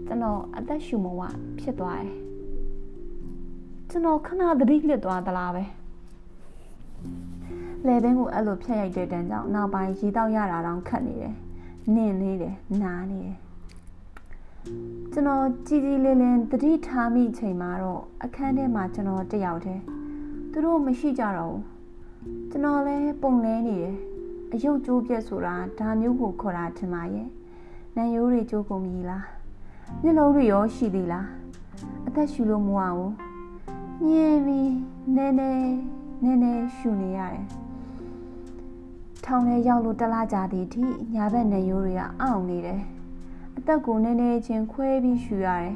[0.08, 1.22] ကျွန်တော်အသက်ရှူမဝ
[1.60, 2.29] ဖြစ်သွားတယ်
[3.92, 5.64] ကျွန်တော်ခဏသတိလစ်သွားသလားပဲ
[7.86, 11.36] လေဘင်းကိုအဲ့လိုဖျက်ရိုက်တဲ့တန်းကြောင့်နောက်ပိုင်းရေတောက်ရတာတောင်ခတ်နေတယ်
[11.96, 13.38] နင့်နေတယ်နားနေတယ်
[15.12, 19.82] ကျွန်တော်ကြည်ကြည်လင်းလင်းတတိထားမိချိန်မှာတော့အခန်းထဲမှာကျွန်တော်တယောက်တည်း
[20.52, 21.64] သူတို့မရှိကြတော့ဘူး
[22.50, 23.96] ကျွန်တော်လည်းပုံလဲနေတယ်
[24.54, 27.28] အယုတ်ကျိုးပြက်ဆိုတာဒါမျိုးကိုခေါ်တာထင်ပါရဲ့
[27.96, 29.26] နံရိုးတွေကျိုးကုန်ပြီလား
[30.02, 31.28] မျက်လုံးတွေရောရှိသေးလား
[32.08, 33.29] အသက်ရှူလို့မဝဘူး
[34.08, 34.74] ညင်ပြီး
[35.16, 35.74] နည်းနည်း
[36.24, 37.46] နည်းနည်းရှူနေရတယ်
[39.26, 40.84] ထောင်ထဲရောက်လို့တလားကြသည်အထိ
[41.16, 42.82] ညာဘက်နေရိုးတွေကအောင့်နေတယ်
[43.58, 45.76] အသက်ကိုနည်းနည်းချင်းခွဲပြီးရှူရတယ်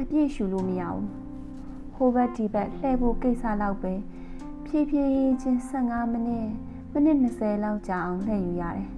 [0.00, 1.04] အပြည့်ရှူလို့မရဘူး
[1.94, 3.92] ဟိုဘက်ဒီဘက်လှည့်ဖို့ကိစ္စလောက်ပဲ
[4.66, 6.48] ဖြည်းဖြည်းချင်း15မိနစ်
[6.92, 8.88] မိနစ်20လောက်ကြာအောင်လှည့်ယူရတယ်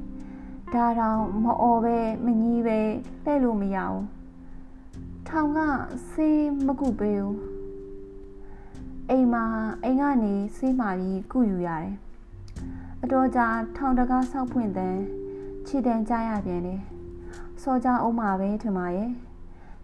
[0.74, 2.78] ဒါတော့မအော်ပဲမကြီးပဲ
[3.24, 4.04] လှည့်လို့မရဘူး
[5.28, 5.58] ထောင်က
[6.10, 7.57] ဆေးမကုပေးဘူး
[9.10, 9.44] အိမ်မှာ
[9.84, 11.94] အိမ်ကနေဆေးမာပြီးကုယူရတယ်
[13.02, 13.46] အတော်ကြာ
[13.76, 14.96] ထောင်တကားဆောက်ဖွင့်တဲ့
[15.66, 16.80] ခြေတန်းကြားရပြန်တယ်
[17.62, 19.10] စောကြအောင်မှာပဲထမရဲ့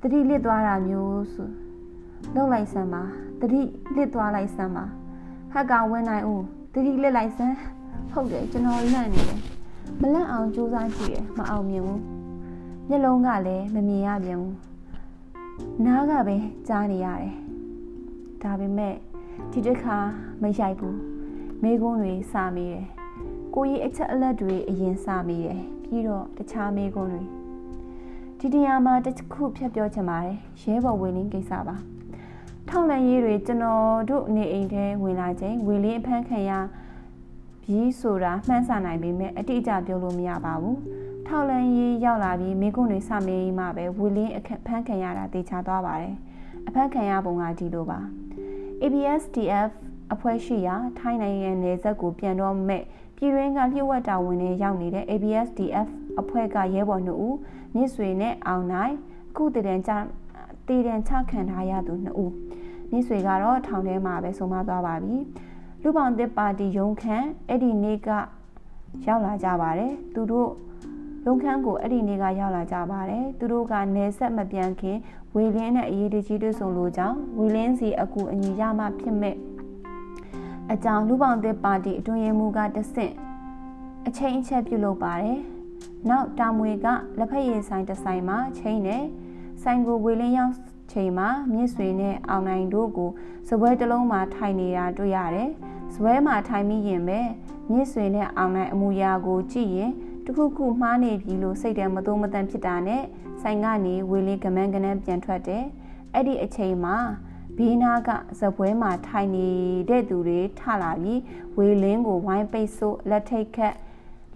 [0.00, 1.50] တတိလစ်သွားတာမျိုးဆို
[2.34, 3.02] လောက်လိုက်စမ်းပါ
[3.40, 3.60] တတိ
[3.96, 4.84] လစ်သွားလိုက်စမ်းပါ
[5.52, 7.56] ဟက်ကဝင်နိုင်ဦးတတိလစ်လိုက်စမ်း
[8.12, 9.40] ဟုတ်တယ်ကျွန်တော်လန့်နေတယ်
[10.00, 12.02] မလန့်အောင်စူးစမ်းကြည့်ရမအောင်မြင်ဘူး
[12.88, 14.56] မျက်လုံးကလည်းမမြင်ရပြန်ဘူး
[15.84, 16.36] နားကပဲ
[16.68, 17.32] ကြားနေရတယ်
[18.42, 18.94] ဒါပေမဲ့
[19.52, 19.96] ဒီတစ်ခါ
[20.42, 20.98] မရိုက်ဘူး
[21.62, 22.84] မိကုန်းတွေစာမိတယ်
[23.54, 27.22] ကိုကြီးအချက်အလက်တွေအရင်စာမိတယ်ပြီးတော့တခြားမိကုန်းတွေ
[28.38, 31.76] ဒီနေရာမှာတစ်ခုဖြတ်ပြောချင်ပါတယ်ရဲဘော်ဝေလင်းကိစ္စပါ
[32.68, 36.50] ထောက်လန်ရေးတွေကျွန်တော်တို့နေအိမ်ထဲဝင်လာချိန်ဝေလင်းအဖမ်းခံရ
[37.62, 40.78] ပြီးဆိုတာမှန်းဆနိုင်ပေမဲ့အတိအကျပြောလို့မရပါဘူး
[41.26, 46.14] ထောက်လန်ရေးရောက်လာပြီးမိကုန်းတွေစမေးမှပဲဝေလင်းအခဖမ်းခံရတာတေချာသွားပါတယ်
[46.66, 48.00] အဖမ်းခံရပုံကဒီလိုပါ
[48.82, 49.70] ABSDF
[50.12, 52.82] အဖွဲ့ရှိရာထိုင်းနိုင်ငံနယ်စပ်ကိုပြန်တော့မဲ့
[53.16, 55.88] ပြည်တွင်းကလျှို့ဝှက်တာဝန်တွေရောက်နေတဲ့ ABSDF
[56.20, 57.36] အဖွဲ့ကရဲဘော်2ဦး
[57.74, 58.94] မြစ်ဆွေနဲ့အောင်နိုင်
[59.30, 59.90] အခုတည်တံချ
[60.68, 62.32] တည်တံချခံထားရသူ2ဦး
[62.90, 65.16] မြစ်ဆွေကတော့ထောင်ထဲမှာပဲဆုံးမသွားပါပြီ
[65.82, 68.08] လူပောင်သစ်ပါတီရုံးခန့်အဲ့ဒီနေ့က
[69.06, 70.50] ရောက်လာကြပါတယ်သူတို့
[71.26, 74.98] ရုံးခန်းကိုအဲ့ဒီနေ့ကရောက်လာကြပါတယ်သူတို့ကနေဆက်မပြန်ခင်
[75.34, 79.36] ဝေလင်းနဲ့အရေးတကြီးတွေ့ဆုံလို့ကြောင့်ဝေလင်းစီအကူအညီရမှဖြစ်မဲ့
[80.72, 83.12] အကြောင်းလူပောင်သစ်ပါတီအတွင်းရေးမှူးကတဆင့်
[84.06, 85.40] အချိန်အချက်ပြုလုပ်ပါတယ်
[86.08, 86.86] နောက်တာမွေက
[87.18, 89.04] လက်ဖက်ရည်ဆိုင်တစ်ဆိုင်မှာချိန်နဲ့
[89.62, 90.54] ဆိုင်ကိုဝေလင်းရောက်
[90.92, 93.10] ချိန်မှာမြစ်ဆွေနဲ့အောင်နိုင်တို့ကို
[93.48, 95.50] စပွဲတစ်လုံးမှာထိုင်နေတာတွေ့ရတယ်။
[95.94, 97.20] စပွဲမှာထိုင်မိရင်ပဲ
[97.70, 99.92] မြစ်ဆွေနဲ့အောင်နိုင်အမူအရာကိုကြည့်ရင်
[100.24, 103.02] တခုခုမှားနေပြီလို့စိတ်ထဲမသုံးမတန်ဖြစ်တာနဲ့
[103.44, 105.64] ဆိုင်ကနေဝေလင်းကမန်းကနန်းပြန်ထွက်တယ်။
[106.14, 106.96] အဲ့ဒီအချိန်မှာ
[107.56, 109.48] ဘေးနာကဇပွဲမှာထိုင်နေ
[109.88, 111.20] တဲ့သူတွေထလာပြီး
[111.56, 113.74] ဝေလင်းကိုဝိုင်းပိတ်ဆို့လက်ထိတ်ခတ်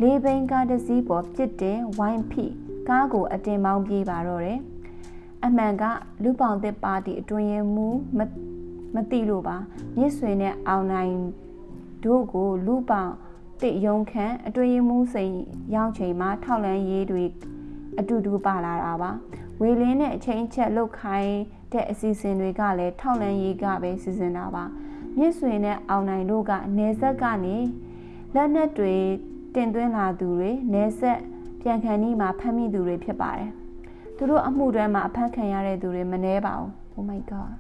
[0.01, 2.45] လေးဘိန်းကားတစ်စီးပေါ်ပြစ်တင်ဝိုင်းဖိ
[2.89, 4.61] ကားကိုအတင်ပေါင်းပြေးပါတော့တယ်။
[5.45, 5.85] အမှန်က
[6.23, 8.21] လူပောင်သစ်ပါတီအတွင်ရင်မူမ
[8.95, 9.57] မသိလို့ပါ
[9.97, 11.15] မြစ်ဆွေနဲ့အောင်နိုင်
[12.05, 13.13] တို့ကိုလူပောင်
[13.61, 15.35] တစ်ယုံခန့်အတွင်ရင်မူစိန်
[15.75, 17.25] ရောက်ချိန်မှာထောက်လန်းရေးတွေ
[17.99, 19.11] အတူတူပါလာတာပါ
[19.61, 21.35] ဝေလင်းနဲ့အချင်းချက်လုတ်ခိုင်း
[21.73, 24.65] တဲ့အစီအစဉ်တွေကလည်းထောက်လန်းရေးကပဲစီစဉ်တာပါ
[25.19, 27.57] မြစ်ဆွေနဲ့အောင်နိုင်တို့ကနေဆက်ကနေ
[28.35, 28.95] လက်နက်တွေ
[29.55, 31.19] တင်သွင်းလာသူတွေနေဆက်
[31.61, 33.51] ပြန်ခံနီးမှာဖမ်းမိသူတွေဖြစ်ပါတယ်
[34.17, 37.53] သူတို့အမှုတွဲမှာအဖမ်းခံရတဲ့သူတွေမနှဲပါဘူး Oh my god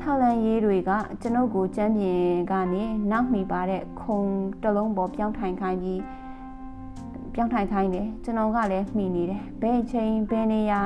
[0.00, 0.90] ထောက်လန်းရေးတွေက
[1.22, 4.20] ကျွန်ုပ်ကိုကြမ်းပြင်ကနေနောက်မိပါတဲ့ခုံ
[4.62, 6.00] တလုံးပေါ်ပြောင်းထိုင်ခိုင်းပြီး
[7.38, 10.80] ပြောင်းထိုင်ခိုင်းတယ်ကျွန်တော်ကလည်းမှီနေတယ်ဘယ်အချိန်ဘယ်နေရာ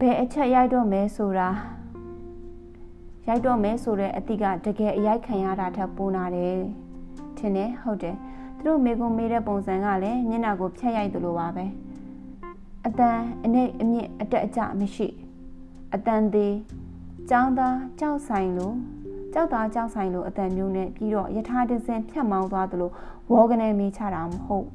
[0.00, 1.48] ဘယ်အချက်ရိုက်တော့မယ်ဆိုတာ
[3.28, 6.56] ရိုက်တော့မယ်ဆိုတဲ့အတိကတကယ်အရိုက်ခံရတာထပ်ပိုနာတယ်
[7.36, 8.16] ထင်တယ်ဟုတ်တယ်
[8.56, 11.64] သူတို့မိကုံမေးတဲ့ပုံစံကလည်းမျက်နှာကိုဖြတ်ရိုက်သလိုပါပဲ
[12.86, 15.08] အတန်အနစ်အမြင့်အတက်အကျမရှိ
[15.94, 16.54] အတန်သေး
[17.30, 18.76] ចောင်းသားကြောက်ဆိုင်လို့
[19.34, 22.90] ကြောက်သားကြောက်ဆိုင်လို့အတန်မျိုးနဲ့ပြီးတော့ယထာတစင်ဖြတ်မောင်းသွားသလို
[23.30, 24.66] ဝေါကနေမေးချတာမဟုတ်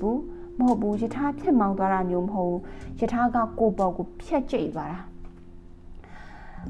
[0.00, 0.20] ဘူး
[0.58, 2.60] မဟုတ်ဘူးယထာဖြတ်မောင်းသွားတာမျိုးမဟုတ်ဘူး
[3.00, 4.98] ယထာကကိုပေါ်ကိုဖြတ်ကျိတ်သွားတာ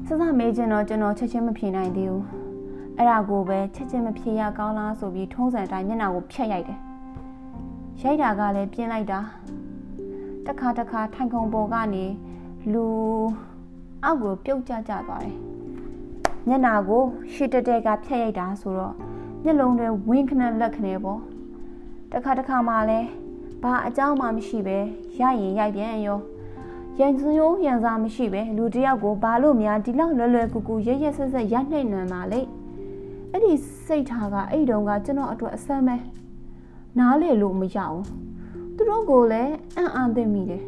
[0.05, 2.25] စစမေးခြင်းတော့ကျွန်တော်ချက်ချင်းမဖြေနိုင်သေးဘူး
[2.97, 6.79] အဲ့ဒါကိုပဲချက်ချင်းမဖြေရကောင်းလားဆိုပြီးထုံးစံတိုင်းမျက်နှာကိုဖြတ်ရိုက်တယ်
[8.01, 9.19] ရိုက်တာကလည်းပြင်းလိုက်တာ
[10.47, 12.05] တခါတခါထိုင်ခုံပေါ်ကနေ
[12.73, 12.85] လူ
[14.03, 15.54] အောက်ကိုပြုတ်ကျကျသွားတယ်
[16.47, 17.03] မျက်နာကို
[17.33, 18.93] ရှစ်တက်တက်ကဖြတ်ရိုက်တာဆိုတော့
[19.43, 21.19] မျက်လုံးတွေဝင်းခနဲ့လက်ခနဲ့ပေါ့
[22.11, 23.07] တခါတခါမှလည်း
[23.63, 24.77] ဘာအကြောင်းမှမရှိပဲ
[25.19, 26.19] ရရင်ရိုက်ပြန်ရော
[26.99, 32.41] ရန်စုံရိုးရန်စားမရှိပဲလူတယောက်ကိုဘာလို့များဒီလောက်လွယ်လွယ်ကူကူရရဆက်ဆက်ရနှိမ့်နွမ်းပါလေ
[33.31, 33.53] အဲ့ဒီ
[33.85, 35.97] စိတ်ထားကအဲ့တုန်းကကျွန်တော်အတွက်အဆမ်းပဲ
[36.99, 37.99] နားလေလို့မရအောင်
[38.75, 40.63] သူတို့ကိုလည်းအံ့အားသင့်မိတယ်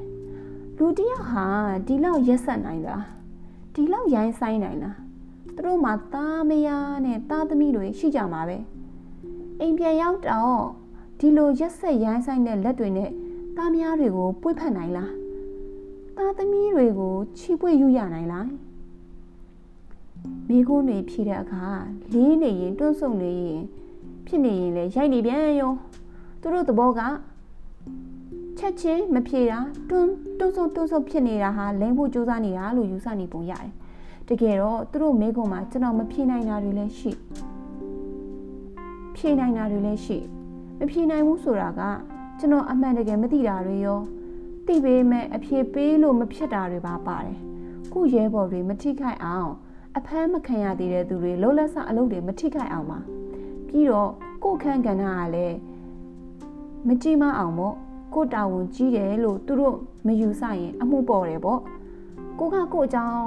[0.78, 1.46] လူတယောက်ဟာ
[1.88, 3.04] ဒီလောက်ရက်ဆက်နိုင်လား
[3.74, 5.07] ဒီလောက်ရိုင်းဆိုင်နိုင်လား
[5.58, 8.58] သူတို့မှာသားမယားနဲ့သားသမီးတွေရှိကြမှာပဲ
[9.62, 10.62] အိမ်ပြန်ရောက်တော့
[11.20, 13.12] ဒီလိုရက်ဆက်ရိုင်းဆိုင်တဲ့လက်တွေနဲ့
[13.58, 15.12] သားမယားတွေကိုပွေ့ဖက်နိုင်လား
[16.18, 18.48] သားသမီးတွေကိုချီပွေ့ယူရနိုင်လား
[20.50, 21.66] မိကုန်းတွေဖြည့်တဲ့အခါ
[22.14, 23.62] လေးနေရင်တွန့်ဆုံနေရင်
[24.28, 25.74] ဖြစ်နေရင်လေရိုက်နေပြန်ရော
[26.42, 27.02] သူတို့သဘောက
[28.58, 33.72] ချက်ချင်းမဖြေတာတွန်းတွန်းဆုံတွန်းဆုံဖြစ်နေတာဟာလိမ့်ဖို့ကြိုးစားနေတာလို့ယူဆနေပုံရတယ်
[34.30, 37.12] တကယ်တော့သူတို့မိကုံမှာကျွန်တော်မဖြေနိုင်တာတွေလည်းရှိ
[39.16, 40.18] ဖြေနိုင်တာတွေလည်းရှိ
[40.80, 41.82] မဖြေနိုင်ဘူးဆိုတာက
[42.40, 44.00] ကျွန်တော်အမှန်တကယ်မသိတာတွေရော
[44.68, 47.38] သိပေမဲ့အဖြေပေးလို့မဖြစ်တာတွေပါပါတယ်
[47.92, 49.52] ခုရဲဘော်တွေမထိခိုက်အောင်
[49.98, 53.00] အဖမ်းမခံရသေးတဲ့သူတွေလှုပ်လက်ဆအလုပ်တွေမထိခိုက်အောင်ပါ
[53.68, 54.12] ပြီးတော့
[54.44, 55.58] ကိုခန့်ကဏ္ဍကလည်း
[56.88, 57.76] မကြည့်မအောင်ပေါ့
[58.14, 59.76] ကိုတာဝန်ကြီးတယ်လို့သူတို့
[60.08, 61.60] မယူဆရင်အမှုပေါ်တယ်ပေါ့
[62.40, 63.22] ကိုကကိုအကြောင်း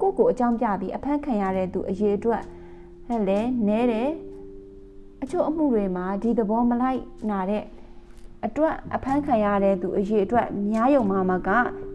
[0.00, 2.42] ကိုကိုအကြောင်းပြပြီးအဖမ်းခံရတဲ့သူအရေးအတွက်
[3.08, 4.10] ဟဲ့လေနဲတယ်
[5.22, 7.64] အချို့အမှုတွေမှာဒီသဘောမလိုက်နာတဲ့
[8.46, 11.48] အတွက်အဖမ်းခံရတဲ့သူအရေးအတွက်များယုံမှာမက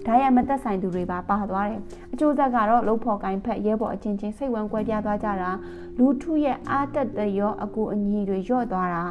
[0.06, 1.82] ဓာတ်ရမသက်ဆိုင်သူတွေပါပါသွားတယ်
[2.14, 5.50] အကျိုးဆက်ကတော့လုံဖို့ကိုင်းဖက်ရဲဘော်အချင်းချင်းစိတ်ဝမ်းကွဲပြားသွားကြတာ
[5.98, 9.04] လူထုရဲ့အားတက်တဲ့ရောအကူအညီတွေရော့သွားတာ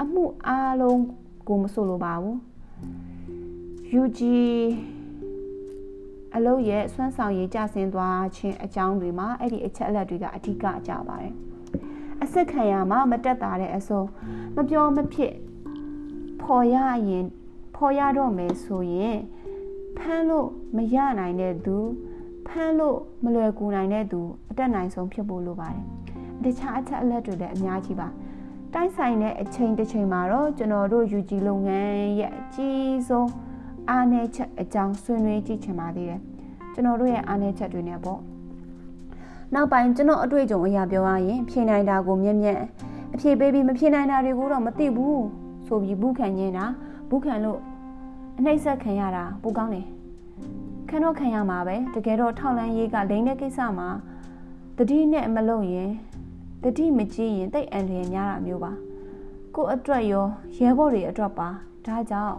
[0.00, 1.00] အမှုအားလုံး
[1.48, 2.36] ကိုမဆိုလိုပါဘူး
[4.00, 4.20] UG
[6.34, 11.34] အလုပ်ရဲ့စွမ်းဆောင်ရည်ကျဆင်းသွားခြင်းအကြောင်းတွေမှာအဲ့ဒီအချက်အလက်တွေကအဓိကအကြပါတယ်
[12.22, 14.02] အစစ်ခံရမှာမတက်တာတဲ့အစုံ
[14.56, 15.32] မပြောမဖြစ်
[16.42, 16.76] ဖော်ရ
[17.08, 17.24] ရင်
[17.76, 19.18] ဖော်ရတော့မယ်ဆိုရင်
[19.96, 21.76] ဖမ်းလို့မရနိုင်တဲ့သူ
[22.46, 25.84] ဖမ်းလို့မလွယ်ကူနိုင်တဲ့သူအတက်နိုင်ဆုံးဖြစ်ဖို့လိုပါတယ်
[26.44, 28.08] တခြားအချက်အလက်တွေလည်းအများကြီးပါ
[28.74, 33.28] တိုက်ဆိုင်တဲ့အချိန်တစ်ချိန်မှာတော့ကျွန်တော်တို့ UG လုပ်ငန်းရဲ့အကြီးဆုံး
[33.90, 36.20] အားနည်းချက်အကြောင်းဆွေးနွေးကြည့်ချင်ပါသေးတယ်
[36.72, 38.20] ကျွန်တော်တို့ရဲ့အားနည်းချက်တွေနဲ့ပေါ့
[39.54, 42.60] နောက်ပိုင်းကျွန်တော်အတွေ့အကြုံအရာပြောရရင်ဖြေနိုင်တာကိုမြက်မြက်
[43.14, 45.24] အဖြေပေးပြီးမဖြေနိုင်တာတွေကိုတော့မသိဘူး
[45.66, 46.66] ဆိုပြီးဘူးခံညင်းတာ
[47.08, 47.60] ဘူးခံလို့
[48.38, 49.86] အနှိမ့်ဆက်ခံရတာပိုကောင်းတယ်
[50.88, 53.88] ခံတော့ခံရမှာပဲတကယ်တော့ထောက်လန်းရေးကလိန်တဲ့ကိစ္စမှာ
[54.76, 55.90] တတိနဲ့မလုပ်ရင်
[56.62, 58.72] တတိမကြည့်ရင်တိတ်အန်လျင်များတာမျိုးပါ
[59.54, 61.48] ကိုအတွက်ရောရဲဘော်တွေအတွက်ပါ
[61.86, 62.36] ဒါကြောင့်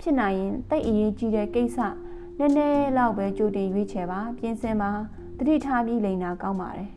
[0.00, 1.78] ဖြစ်နိုင်ရင်တိတ်အရေးကြီးတဲ့ကိစ္စ
[2.38, 4.90] နည်းနည်းလောက်ပဲကြိုတင်ရွေးချယ်ပါပြင်ဆင်ပါ
[5.38, 6.90] တတိထားပြီးလိန်တာကောင်းပါတယ်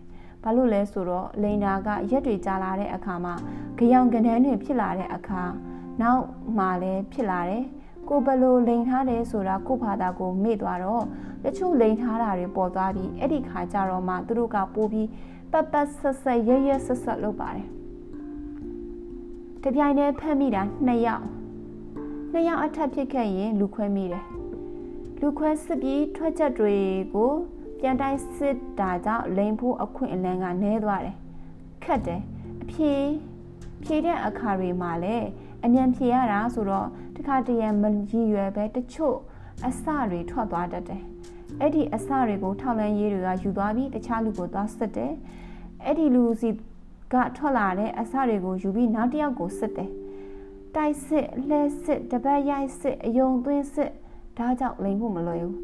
[0.44, 3.34] ဘာလို့လဲဆိုတော့လိန်တာကရက်တွေကြာလာတဲ့အခါမှာ
[3.78, 5.42] ကြောင်ကနန်းတွေဖြစ်လာတဲ့အခါ
[6.02, 6.24] နောက်
[6.58, 7.66] မှလည်းဖြစ်လာတယ်
[8.10, 11.04] ကိုဘလို့လိန်ထားတယ်ဆိုတာကိုဘာသာကိုမေ့သွားတော့
[11.44, 15.08] တချို့လိန်ထားတာတွေပေါ်သွားပြီးအဲ့ဒီခါကျတော့မှသူတို့ကပိုးပြီး
[15.52, 17.68] ပတ်ပတ်ဆက်ဆက်ရရဆက်ဆက်လုပ်ပါတယ်
[19.64, 21.24] တပြိုင်တည်းဖမ်းမိတာ2ယောက်
[22.34, 24.26] 2ယောက်အထက်ဖြစ်ခဲ့ရင်လူခွဲမိတယ်
[25.22, 26.76] လူခွဲစစ်ပြီးထွက်ချက်တွေ
[27.14, 27.32] ကို
[27.80, 31.16] ပြန်တိုင်းစစ်တာကြောင့်လိန်ဖို့အခွင့်အလန်းကနည်းသွားတယ်
[31.84, 32.22] ခက်တယ်
[32.62, 32.94] အဖြေ
[33.84, 35.28] ဖြေတဲ့အခါတွေမှာလည်း
[35.66, 39.18] အမြန်ဖြေရတာဆိုတော့တခါတရံမရည်ရွယ်ပဲတချို့
[39.66, 41.04] အစတွေထွက်သွားတတ်တယ်
[41.60, 45.14] အဲ့ဒီအစတွေကိုထောက်လန်းရေးတွေကယူသွားပြီးတခြားလူကိုသွားစစ်တယ်
[45.84, 46.50] အဲ့ဒီလူစီ
[47.14, 49.92] ကထွက်လာတဲ့အစတွေကိုယူပြီးနောက်တစ်ယောက်ကိုစစ်တယ်
[50.76, 53.92] တိုက်စစ်လှဲစစ်တပတ်ရိုက်စစ်အယုံသွင်းစစ်
[54.38, 55.58] ဒါကြောင့်လိန်ဖို့မလွယ်ဘူး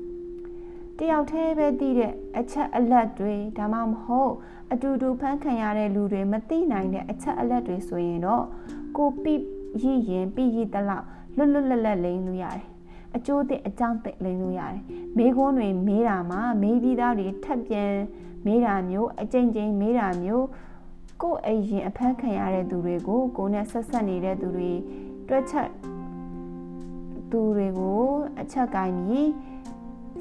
[1.00, 4.34] တယောက်တည်းပဲသိတဲ့အချက်အလက်တွေဒါမှမဟုတ်
[4.72, 8.44] အတူတူဖန်ခံရတဲ့လူတွေမသိနိုင်တဲ့အချက်အလက်တွေဆိုရင်တော့
[8.98, 9.30] ကိုပြ
[9.84, 11.06] ရည်ရင်ပြရည်တလောက်
[11.38, 12.66] လွတ်လွတ်လပ်လပ်လိန်လို့ရတယ်
[13.16, 14.82] အကျိုးသည့်အကြောင်းသိလိန်လို့ရတယ်
[15.18, 17.92] မေးခွန်းတွေမေးတာမှာမေးပြီးသားတွေထပ်ပြန်
[18.46, 20.46] မေးတာမျိုးအကြိမ်ကြိမ်မေးတာမျိုး
[21.22, 24.72] ကိုယ်အရင်အဖက်ခံရတဲ့သူတွေကိုကိုယ်နဲ့ဆက်ဆက်နေတဲ့သူတွေ
[25.28, 25.70] တွက်ချက်
[27.32, 28.04] သူတွေကို
[28.42, 29.30] အချက်ကိုင်းပြီး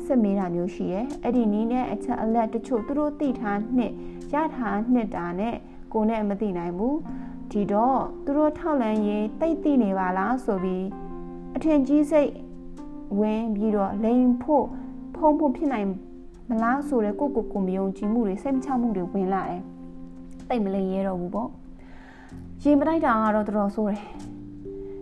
[0.07, 3.93] စစ်မေးတာမျိုးရှိတယ်အဲ့ဒီနီးနဲ့အချက်အလက်တချို့သူတို့သိထားနှစ်
[4.35, 5.55] ရထားနှစ်တာနဲ့
[5.93, 6.99] ကိုယ်နဲ့မသိနိုင်ဘူး
[7.51, 10.87] ဒီတော့သူတို့ထောက်လန်းရေးတိတ်သိနေပါလားဆိုပြီး
[11.57, 12.31] အထင်ကြီးစိတ်
[13.21, 14.67] ဝင်ပြီးတော့လိန်ဖို့
[15.17, 15.89] ဖုံဖို့ဖြစ်နိုင်
[16.49, 19.63] မလားဆိုတဲ့ကိုကိုကိုမယုံကြည်မှုတွေစိတ်မချမှုတွေဝင်လာတယ်
[20.49, 21.51] တိတ်မလိန်ရဲတော့ဘူးပေါ့
[22.63, 24.05] ရေမတိုက်တာကတော့တော်တော်ဆိုးတယ်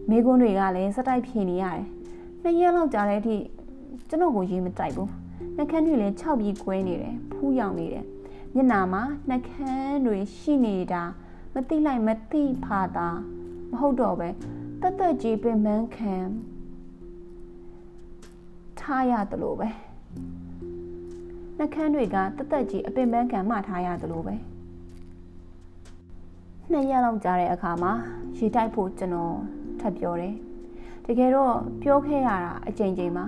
[0.08, 1.86] မိကွန်းတွေကလည်းစတိုက်ဖြေနေရတယ်
[2.42, 3.36] နှစ်ရက်လောက်ကြာတဲ့အထိ
[4.08, 5.10] ကျွန်တော်ကိုရေမတိုက်ဘူး
[5.56, 8.04] နှကန်းတွေလည်း6ပြီးကွဲနေတယ်ဖူးယောင်နေတယ်
[8.54, 11.02] မျက်နာမှာနှကန်းတွေရှိနေတာ
[11.54, 13.08] မသိလိုက်မသိဖာတာ
[13.70, 14.28] မဟုတ်တော့ပဲ
[14.80, 16.14] တက်တက်ကြီးပင်မန်းခံ
[18.80, 19.68] ထားရတယ်လို့ပဲ
[21.58, 24.34] နှကန်းတွေကတက်တက်ကြီးအပင်ပန်းခံမှထားရတယ်လို့ပဲ
[26.74, 27.92] နှစ်ရက်လောက်ကြာတဲ့အခါမှာ
[28.36, 29.36] ရေတိုက်ဖို့ကျွန်တော်
[29.80, 30.34] ထပ်ပြောတယ်
[31.04, 33.24] တကယ်တော့ပြောခဲ့ရတာအကြိမ်ကြိမ်ပါ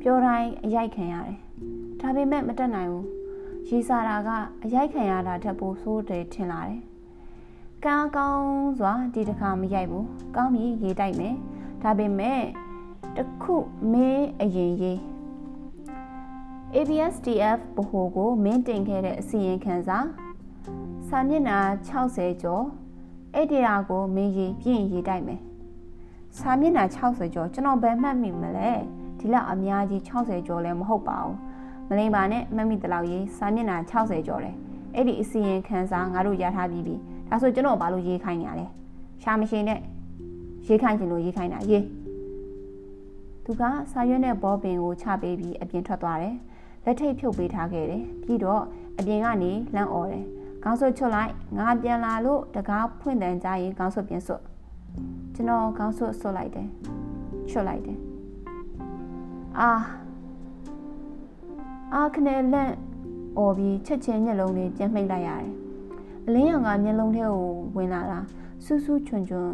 [0.00, 1.38] ပြောတိုင်းအရိုက်ခံရတယ်
[2.00, 3.06] ဒါပေမဲ့မတက်နိုင်ဘူး
[3.68, 4.30] ရေစာတာက
[4.64, 6.82] အရိုက်ခံရတာထက်ပိုဆိုးတယ်ထင်လာတယ်
[7.84, 10.06] ကားကောင်းစွာဒီတစ်ခါမရိုက်ဘူး
[10.36, 11.34] ကောင်းပြီရေတိုက်မယ်
[11.82, 12.40] ဒါပေမဲ့
[13.16, 13.54] တခု
[13.92, 14.98] မင်းအရင်ရေး
[16.74, 19.98] ABSDF ဗဟိုကိုမင်းတင်ခဲ့တဲ့အစီရင်ခံစာ
[21.08, 22.66] စာမျက်နှာ60ကျော်
[23.38, 25.40] အဲ့ဒီဟာကိုမင်းရေးပြင်းရေးတိုက်မယ်
[26.38, 28.70] စာမျက်နှာ60ကျော်ကျွန်တော်ဘယ်မှတ်မိမလဲ
[29.18, 31.36] ဒီလောက်အများကြီး60ကျော်လည်းမဟုတ်ပါဘူး
[31.88, 34.54] မလိမ္မာနဲ့မှတ်မိတလောက်ရေးစာမျက်နှာ60ကျော်တယ်
[34.94, 36.94] အဲ့ဒီအစီရင်ခံစာငါတို့ရထားပြီးပြီ
[37.28, 38.66] ဒါဆိုကျွန်တော်ဘာလို့ရေးခိုင်းနေရလဲ
[39.22, 39.80] ရှာမရှိနဲ့
[40.66, 41.84] ရေးခိုင်းချင်လို့ရေးခိုင်းတာရေး
[43.44, 46.36] သူကစာရွက်နဲ့ဘောပင်ကိုချပေးပြီးအပြင်ထွက်သွားတယ်
[46.84, 48.62] လက်ထိတ်ဖြုတ်ပေးထားခဲ့တယ်ပြီးတော့
[48.98, 50.24] အပြင်ကနေလမ်းអော်တယ်
[50.66, 54.42] ခေါင်းဆွတ်ချွတ်လိုက်ငါပြန်လာလို့တကားဖွင့်တန်ကြရင်ခေါင်းဆွတ်ပြန်ဆွတ်
[55.34, 56.68] ကျွန်တော်ခေါင်းဆွတ်ဆွတ်လိုက်တယ်
[57.50, 57.98] ချွတ်လိုက်တယ်
[59.60, 59.70] အာ
[61.94, 62.72] အာခနဲ့လန့်
[63.38, 65.52] អော်ပြီးချက်ချင်းမျက်လုံးလေးပြန်မှိတ်လိုက်ရတယ်
[66.26, 68.18] အလင်းရောင်ကမျက်လုံးထဲကိုဝင်လာတာ
[68.64, 69.52] စူးစူးချွန်ချွန်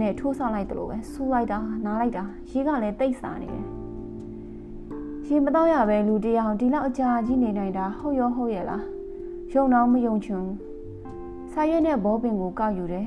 [0.00, 3.66] နဲ့ထိုးဆောက်လိုက်တယ်လို့ပဲစူးလိုက်တာနားလိုက်တာရေကလည်းတိတ်ဆာနေတယ်
[5.26, 8.93] ရေမတော့ရပဲလူတယောက်ဒီလောက်အကြာကြီးနေနိုင်တာဟုတ်ရောဟုတ်ရဲ့လား
[9.56, 10.50] ယုံတော့မယုံချွန်း
[11.52, 13.06] စာရွက်နဲ့ဘောပင်ကိုကောက်ယူတယ်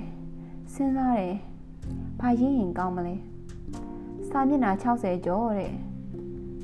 [0.73, 1.35] စဉ်းစားတယ်
[2.19, 3.15] ဘာရင်းရင်ကောင်းမလဲ
[4.29, 5.71] စာမျက်နှာ60ကျော်တဲ့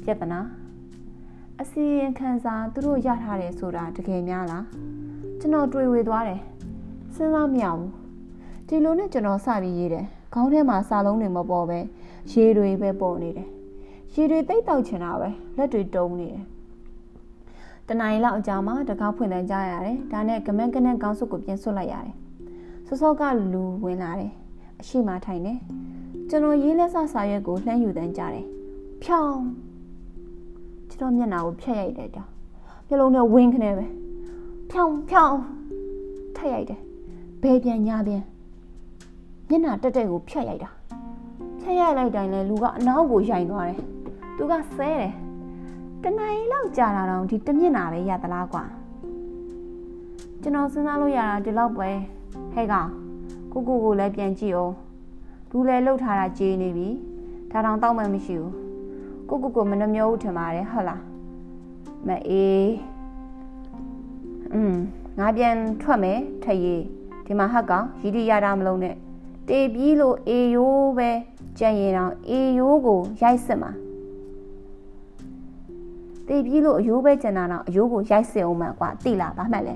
[0.04, 0.41] ပြဿနာ
[1.62, 4.65] အစီရင်ခံစာသူတို့ရထားတယ်ဆိုတာတကယ်များလား
[5.39, 6.41] ကျွန်တော်တွေးဝေသွားတယ်
[7.15, 7.91] စဉ်းစားမရဘူး
[8.67, 11.80] ဒီလိုနဲ့ကျွန်တော်စပြီးရေးတယ်ခေါင်းထဲမှာစာလုံးတွေမပေါ်ပဲ
[12.32, 13.48] ရေတွေပဲပေါ်နေတယ်
[14.13, 16.46] ရေတွေတိတ်တောက်ချင်တာပဲလက်တွေတုံးနေတယ်
[17.89, 22.15] တနင်္လာလောက်အကြာမှာတကားဖွင့်တန်းကြရတယ်ဒါနဲ့ကမန်းကနက်ကောင်းစုကိုပြင်ဆွတ်လိုက်ရတယ်
[22.88, 23.22] စောစောက
[23.54, 24.32] လူဝင်လာတယ်
[24.80, 25.54] အရှိမထိုင်နေ
[26.30, 28.46] ကျွန်တော်ရေးလက်စစာရွက်ကိုလှမ်းယူတန်းကြတယ်
[29.04, 29.41] ဖြောင်း
[30.91, 32.30] ကျွန်တော်မျက်နှာကိုဖျက်ရိုက်တယ်တောင်
[32.88, 33.86] မျက်လုံးနဲ့ဝင်းခနေပဲ
[34.69, 35.38] ဖြောင်းဖြောင်း
[36.36, 36.82] ထက်ရိုက်တယ်
[37.41, 38.24] ဘဲပြန်ညာပြန်
[39.50, 40.69] မျက်နှာတက်တက်ကိုဖျက်ရိုက်တာ
[41.62, 43.80] ဖျက်ရိုက်လိုက်တိုင်းလဲလူကအနောက်ကိုရိုင်သွားတယ်
[44.38, 45.13] သူကဆဲတယ်
[46.04, 48.63] တနိုင်လောက်ကြာတာတော့ဒီတမျက်နှာပဲရသလားကွာ
[50.42, 51.89] ကျွန်တော်စဉ်းစားလို့ရတာဒီလောက်ပဲ
[52.54, 52.89] ဟဲ့ကောင်
[53.52, 54.74] ကိုကိုကိုလည်းပြန်ကြည့်အောင်
[55.50, 56.88] လူလည်းလှုပ်ထားတာကြေးနေပြီ
[57.52, 58.54] ဒါတောင်တောက်မှမရှိဘူး
[59.30, 61.02] ကိုကိုကိုမနှမျောဘူးထင်ပါတယ်ဟုတ်လား
[62.08, 62.72] မအေး
[64.54, 64.76] อืม
[65.20, 66.84] ငါပြန်ထွက်မယ်ထရေး
[67.26, 68.96] ဒီမှာဟက်ကောင်ရီဒီရတာမလုံးနဲ့
[69.48, 71.10] တေပြီးလို့အေယိုးပဲ
[71.60, 73.72] ကြံရင်တော့အေယိုးကိုရိုက်စစ်မှာ
[76.27, 79.75] တေပြီးလို့အယိုးပဲကျန်တာတော့အယိုးကိုရိုက်စစ်အောင်မှကွာတိလာဘာမှတ်လဲ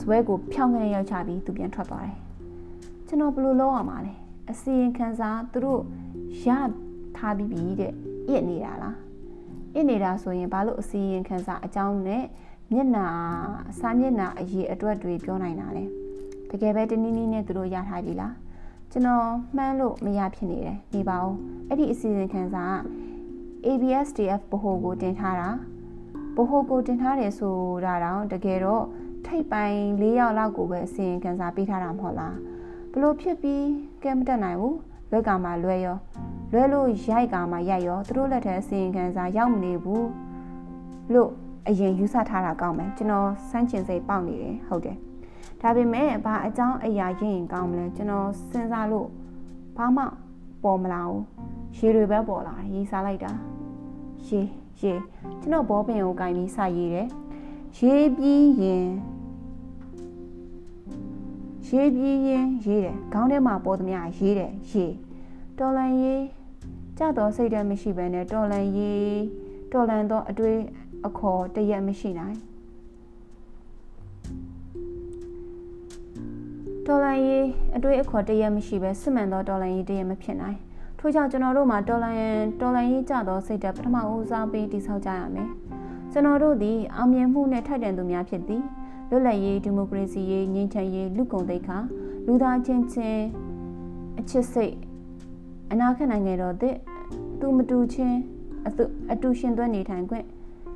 [0.00, 2.18] ဇွဲကိုဖြောင်းကနေရောက်ချပြီးသူပြန်ထွက်သွားတယ်
[3.06, 4.12] ကျွန်တော်ဘယ်လိုလုပ်ရမှာလဲ
[4.50, 5.82] အစီရင်ခံစာသူတို့
[6.44, 6.46] ရ
[7.16, 7.92] ထားပြီးပြီတဲ့
[8.28, 8.96] အစ်နေတာလား
[9.74, 12.24] အစ်နေတာဆိုရင်ဘာလို့အစီရင်ခံစာအကြောင်းနဲ့
[12.72, 13.06] မျက်နာ
[13.80, 15.84] စာမျက်နာအရေးအတွက်တွေပြောနိုင်တာလဲ
[16.50, 18.34] တကယ်ပဲတနည်းနည်းနဲ့သူတို့ရထားပြီလား
[18.92, 21.34] ကျွန်တော်မှန်းလို့မရဖြစ်နေတယ်ဒီပါဦး
[21.68, 23.07] အဲ့ဒီအစီရင်ခံစာက
[23.66, 25.48] ABSDF ဘ ਹੁ ကိုတင်ထားတာ
[26.36, 28.84] ဘ ਹੁ ကိုတင်ထားတယ်ဆိုတာတော့တကယ်တော့
[29.26, 32.36] ထိပ်ပိုင်း၄ယောက်လောက်ကိုပဲအစီရင်ခံစာပေးထားတာမဟုတ်လား
[32.92, 33.64] ဘလို့ဖြစ်ပြီး
[34.02, 34.76] ကဲမတက်နိုင်ဘူး
[35.10, 35.96] လွက်ကမှလွဲရော
[36.52, 40.08] လွဲလို့ရိုက်ကမှရိုက်ရောသူတို့လက်ထဲအစီရင်ခံစာရောက်မနေဘူး
[41.12, 41.30] လို့
[41.68, 44.96] အရင်ယူဆထားတာကောင်းမယ်ကျွန်တော်စမ်းချင်စိတ်ပေါက်နေတယ်ဟုတ်တယ်
[45.60, 49.08] ဒါပေမဲ့ဘာအကြောင်းအရာရင်းရင်ကောင်းမလဲကျွန်တော်စဉ်းစားလို့
[49.76, 50.04] ဘာမှ
[50.62, 51.37] ပေါ်မလာဘူး
[51.76, 53.32] ရေတွေပဲပေါ်လာရေးစားလိုက်တာ
[54.26, 54.40] ရေ
[54.80, 54.92] ရေ
[55.40, 57.08] ကျွန်တော်ဘောပင်ကိုကင်ပြီးစရေးတယ်
[57.78, 58.88] ရေပြီးရင်
[61.66, 64.86] ရေပြီးရင်ရေးတယ်ခေါင်းထဲမှာပေါ်သမျှရေးတယ်ရေ
[65.58, 66.22] တော်လန်ရေး
[66.98, 69.18] ကြတော့စိတ်တမ်းမရှိဘဲနဲ့တော်လန်ရေး
[69.72, 70.58] တော်လန်တော့အတွေ့
[71.06, 72.36] အခေါ်တရက်မရှိနိုင်
[76.86, 80.58] တော်လန်ရေးအတွေ့အခေါ်တရက်မရှိပဲစစ်မှန်သောတော်လန်ရေးတရက်မဖြစ်နိုင်
[80.98, 82.18] ထို့ကြောင့်ကျွန်တော်တို့မှာတော်လန်
[82.60, 85.50] တော်လန်ရေးကြသောစိတ်ဓာတ်ပထမဦးစားပေးတည်ဆောက်ကြရမယ်
[86.12, 88.62] ကျွန်တော်တို့သည်အောင်မြင်မှုနဲ့ထိုက်တန်သူများဖြစ်သည်
[89.10, 91.78] လွတ်လပ်ရေးဒီမိုကရေစီရေးငြိမ်းချမ်းရေးလူကုန်သိက္ခာ
[92.26, 93.24] လူသားချင်းချင်း
[94.18, 94.74] အချစ်စိတ်
[95.72, 96.76] အနာခက်နိုင်ငံတော်သည့်
[97.40, 98.18] သူမတူချင်း
[98.66, 100.26] အတူအတူရှင်သွဲနေထိုင်ခွင့်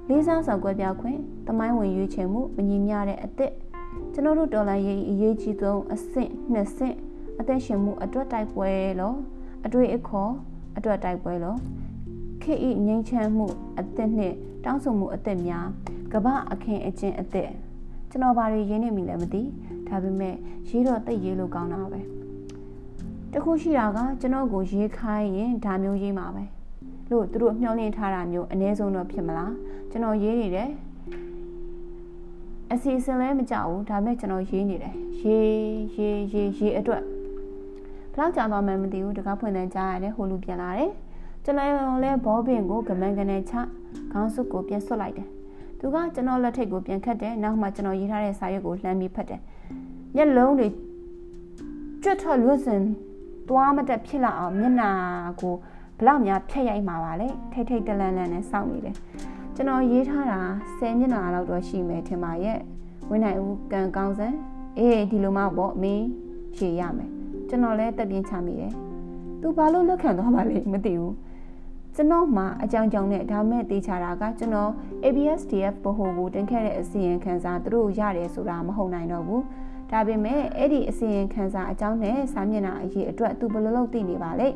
[0.08, 3.52] လေးစားဆောင်ကွဲပြားခွင့်တမိုင်းဝင်ရွေးချယ်မှုမညီမျှတဲ့အသည့်
[4.12, 6.96] ကျွန်တော်တို့တော်လိုင်းရေးအရေးကြီးဆုံးအဆင့်နှစ်ဆင့်
[7.38, 9.16] အသက်ရှင်မှုအတွက်တိုက်ပွဲလို့
[9.64, 10.32] အတွေ့အခေါ်
[10.76, 11.58] အတွက်တိုက်ပွဲလို့
[12.42, 13.46] ခေဤငြိမ်းချမ်းမှု
[13.78, 15.66] အသက်နဲ့တောင်းဆိုမှုအသက်များ
[16.12, 17.50] ကမ္ဘာအခင်းအကျင်းအသက်
[18.10, 19.42] ကျွန်တော်ဘာတွေရင်းနေမိလဲမသိ
[19.88, 20.34] ဒါပေမဲ့
[20.68, 22.00] ရေးတော့တိတ်ရေးလို့ကောင်းတာပဲ
[23.32, 26.44] တခုရှိတာကကျွန်တော်ကိုရေးခိုင်းရင်ဒါမျိုးရေးမှာပဲ
[27.10, 29.52] လို့သူတို့မျှော်လင့်ထားတာမျိုးအ ਨੇ ဆုံးတော့ဖြစ်မလား
[29.90, 30.70] ကျွန်တော်ရေးနေတယ်
[32.72, 35.52] အစီအစဉ်လည်းမကြဘူးဒါပေမဲ့ကျွန်တော်ရေးနေတယ်ရေး
[35.96, 37.02] ရေးရေးရေးအတွက်
[38.12, 40.90] ဘလောက်ကြာသွားမှန်းမသိဘူးတကားဖွင့်တဲ့ကြားရတယ်ဟိုလူပြန်လာတယ်
[41.44, 43.54] ကျွန်တော်လည်းဘောပင်ကိုကမန်းကနေချ
[44.12, 45.28] ခေါင်းစုပ်ကိုပြန်ဆွတ်လိုက်တယ်
[45.78, 49.40] သူကကျွန်တော်လက်ထိတ်ကိုပြန်ခတ်တယ်နောက်မှကျွန်တော်ရေးထားတဲ့စာရွက်ကိုလှမ်းပြီးဖတ်တယ်
[50.16, 50.68] မျက်လုံးတွေ
[52.02, 52.82] ကြွတ်ထွက်လွတ်စင်
[53.48, 54.90] သွားမတက်ဖြစ်လာအောင်မျက်နာ
[55.40, 55.54] ကို
[55.98, 58.96] ဘလောက်များဖြတ်ရိုက်မှာပါလေထိတ်ထိတ်တလန့်လန့်နဲ့စောင့်နေတယ်
[59.54, 60.40] ကျွန်တော်ရေးထားတာ
[60.78, 62.58] 10မျက်နှာလောက်တော့ရှိမယ်ထင်ပါရဲ့
[63.08, 64.28] ဝင်းနိုင်ဦးကံကောင်းစံ
[64.78, 66.04] အေးဒီလိုမှပေါ့မင်း
[66.56, 67.21] ရှေ့ရမယ်
[67.52, 68.72] ကျွန်တော်လည်းတက်ပြင်းချမိတယ်
[69.40, 71.14] သူဘာလို့လက်ခံသွားပါလဲမသိဘူး
[71.94, 74.70] ကျွန်တော်မှအကြောင်းကြောင့်နဲ့ဒါမဲ့တေးချတာကကျွန်တော်
[75.04, 79.42] ABSDF ဘဟုကိုတင်ခဲ့တဲ့အစီရင်ခံစာသူတို့ရတယ်ဆိုတာမဟုတ်နိုင်တော့ဘူး
[79.90, 84.48] ဒါပေမဲ့အဲ့ဒီအစီရင်ခံစာအကြောင်းနဲ့စာမျက်နှာအရေးအတွက်သူဘယ်လိုလုပ်သိနေပါလဲ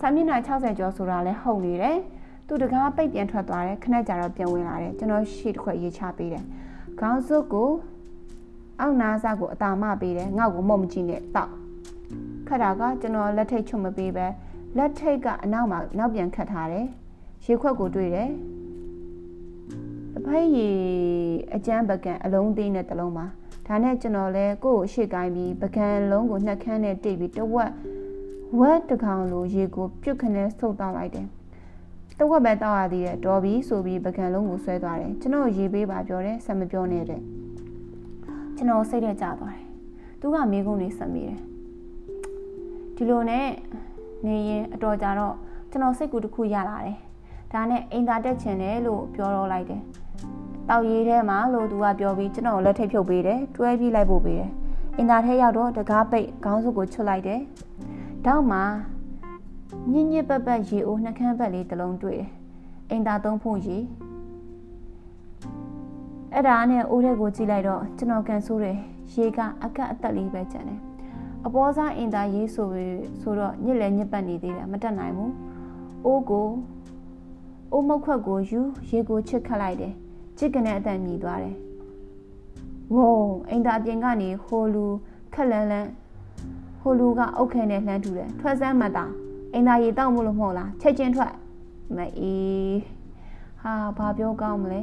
[0.00, 1.98] စာမျက်နှာ60ကျော်ဆိုတာလည်းဟုတ်နေတယ်
[2.48, 6.44] သူတကားပိတ်ပြန်ထွက်သွားတယ်ခဏကြာတော့ပြန်ဝင်လာတယ်ကျွန်တော်ရှေ့တစ်ခွက်ရေးချပေးတယ်
[7.00, 7.70] ခေါင်းစုပ်ကို
[8.80, 11.61] အောက်နားစကိုအတာမပေးတယ်ငေါ့ကိုမုံမကြည့်နဲ့တောက်ခ
[12.54, 14.26] တ်တာကကျွန်တော်လက်ထိတ်ချွတ်မပေးပဲ
[14.76, 16.86] လက်ထိတ်ကအနောက်မှာနောက်ပြန်ခတ်ထားတယ်
[17.44, 18.30] ရေခွက်ကိုတွေ့တယ်
[20.16, 20.76] အဖိုးကြီး
[21.54, 23.26] အကျန်းပကံအလုံးသေးနဲ့တလုံးပါ
[23.66, 27.70] ဒါနဲ့ကျွန်တော်လဲကိုယ့်ကိုရှေ့ကိုင်းပြီးပကံလုံးကိုနှက်ခမ်းနဲ့တိတ်ပြီးတဝက်
[28.58, 31.26] ဝက်တကောင်လိုရေကိုပြုတ်ခနဲ့ဆုပ်တောက်လိုက်တယ်
[32.18, 37.20] တဝက်ပဲတောက်ရသေးတယ်တော်ပြီဆိုပြီးပကံလုံးကိုဆွဲသွားတယ်ကျွန်တော်ရေပေးပါပြောတယ်ဆက်မပြောနဲ့တဲ့
[38.56, 39.66] ကျွန်တော်စိတ်ထဲကျသွားတယ်
[40.20, 41.40] သူကမိကုန်းလေးဆက်မိတယ်
[43.02, 43.48] ဒီလိုနဲ့
[44.26, 45.34] နေရင်အတော်ကြာတော့
[45.70, 46.98] ကျွန်တော်စိတ်ကူတစ်ခုရလာတယ်
[47.52, 49.82] ဒါနဲ့အိမ်သာတက်ချင်တယ်လို့ပြောတော့လိုက်တယ်
[50.68, 54.50] တောက်ရည်ထဲမှာလို့သူကပြောပြီးကျွန်တော်လက်ထိတ်ဖြုတ်ပေးတယ်တွဲပြီးလိုက်ဖို့ပေးတယ်
[54.96, 57.40] အင်တာထဲရောက်တော့တကားပိတ်ခေါင်းစုပ်ကိုချွတ်လိုက်တယ်
[58.26, 58.62] တောက်မှာ
[59.92, 62.30] ညင်ညစ်ပတ်ပတ်ရေအိုးနှကန်းပတ်လေးတစ်လုံးတွေ့တယ်
[62.90, 63.78] အင်တာသုံးဖို့ရေ
[66.32, 68.78] အဲ့ဒါနဲ့အိုးထဲကိုကြည့်လိုက်တော့ကျွန်တော်ကန်ဆိုးတယ်
[69.14, 70.91] ရေကအကတ်အသက်လေးပဲကျန်တယ်
[71.46, 75.32] အပေါ်စားအင်တာရေးဆိုပြီးဆိုတော့ညစ်လဲညစ်ပတ်နေသေးတယ်မတက်နိုင်ဘူး
[76.04, 76.48] အိုးကို
[77.72, 79.94] အိုးမုတ်ခွက်ကိုယူရေကိုချစ်ခတ်လိုက်တယ်
[80.38, 81.56] ချစ်ကနေအတန်မြည်သွားတယ်
[82.94, 83.16] ဝုံ
[83.50, 84.84] အင်တာပြင်ကနေဟိုလူ
[85.34, 85.90] ခက်လန်းလန်း
[86.80, 89.04] ဟိုလူကအုတ်ခဲနဲ့လှမ်းထူတယ်ထွက်စမ်းမတာ
[89.54, 91.32] အင်တာရေတောက်မလို့မဟုတ်လားချက်ချင်းထွက်
[91.96, 92.78] မအေး
[93.62, 94.80] ဟာဘာပြောကောင်းမလဲ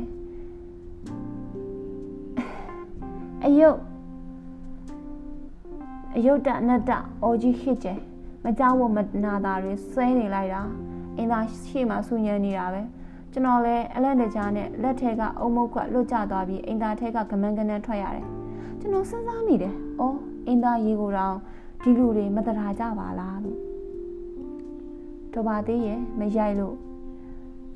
[3.46, 3.78] အယုတ်
[6.16, 6.92] အယုတ်တနတ်တ
[7.24, 7.94] အော်ကြီးခစ်ကျဲ
[8.44, 10.62] မကြောက်ဝမနာတာတွေဆွဲနေလိုက်တာ
[11.18, 12.82] အင်သာရှေ့မှာဆူညံနေတာပဲ
[13.32, 18.28] ကျွန်တော်လည်းအလက်တကြားနဲ့လက်ထဲကအုံမုတ်ခွက်လွတ်ကျသွားပြီးအင်သာထဲကကမန်းကနန်းထွက်ရတယ်
[18.80, 20.18] ကျွန်တော်စဉ်းစားမိတယ်။အော်
[20.48, 21.36] အင်သာရေကိုတော့
[21.82, 23.60] ဒီလူတွေမတရာကြပါလားလို့
[25.34, 26.76] တော့ပါသေးရဲ့မရိုက်လို့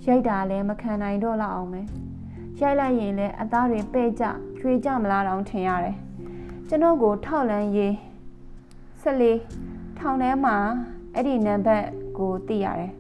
[0.05, 1.81] ရိုက်တာလည်းမခံနိုင်တော့လောက်အောင်ပဲ
[2.59, 4.23] ရိုက်လိုက်ရင်လည်းအသားတွေပဲ့ကြ
[4.59, 5.97] ရွှေကြမလားတောင်ထင်ရတယ်
[6.67, 7.93] ကျွန်တော်ကိုထောက်လန်းရေး
[9.03, 9.39] ဆက်လေး
[9.99, 10.55] ထောင်ထဲမှာ
[11.15, 11.85] အဲ့ဒီနံပါတ်
[12.17, 12.91] ကိုသိရတယ်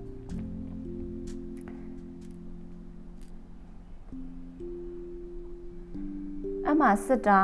[6.67, 7.39] အမှစစ်တာ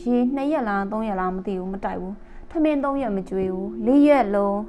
[0.00, 2.14] ရေ2ရက်လား3ရက်လားမသိဘူးမတိုက်ဘူး
[2.50, 4.60] ထမင်း3ရက်မကြွေးဘူး4ရက်လုံး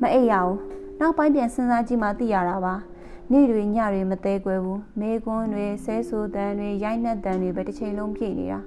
[0.00, 0.58] မအိပ်ရဘူး
[1.00, 2.74] နောက်ပိုင်းပြန်စဉ်းစားကြည့်မှသိရတာပါ
[3.32, 8.60] နေ့တွေညတွေမသေးကွယ်ဘူးမေကွန်းတွေဆဲဆူတန်တွေရိုက်နှက်တန်တွေပဲတစ်ချိန်လုံးပြည့်နေတာ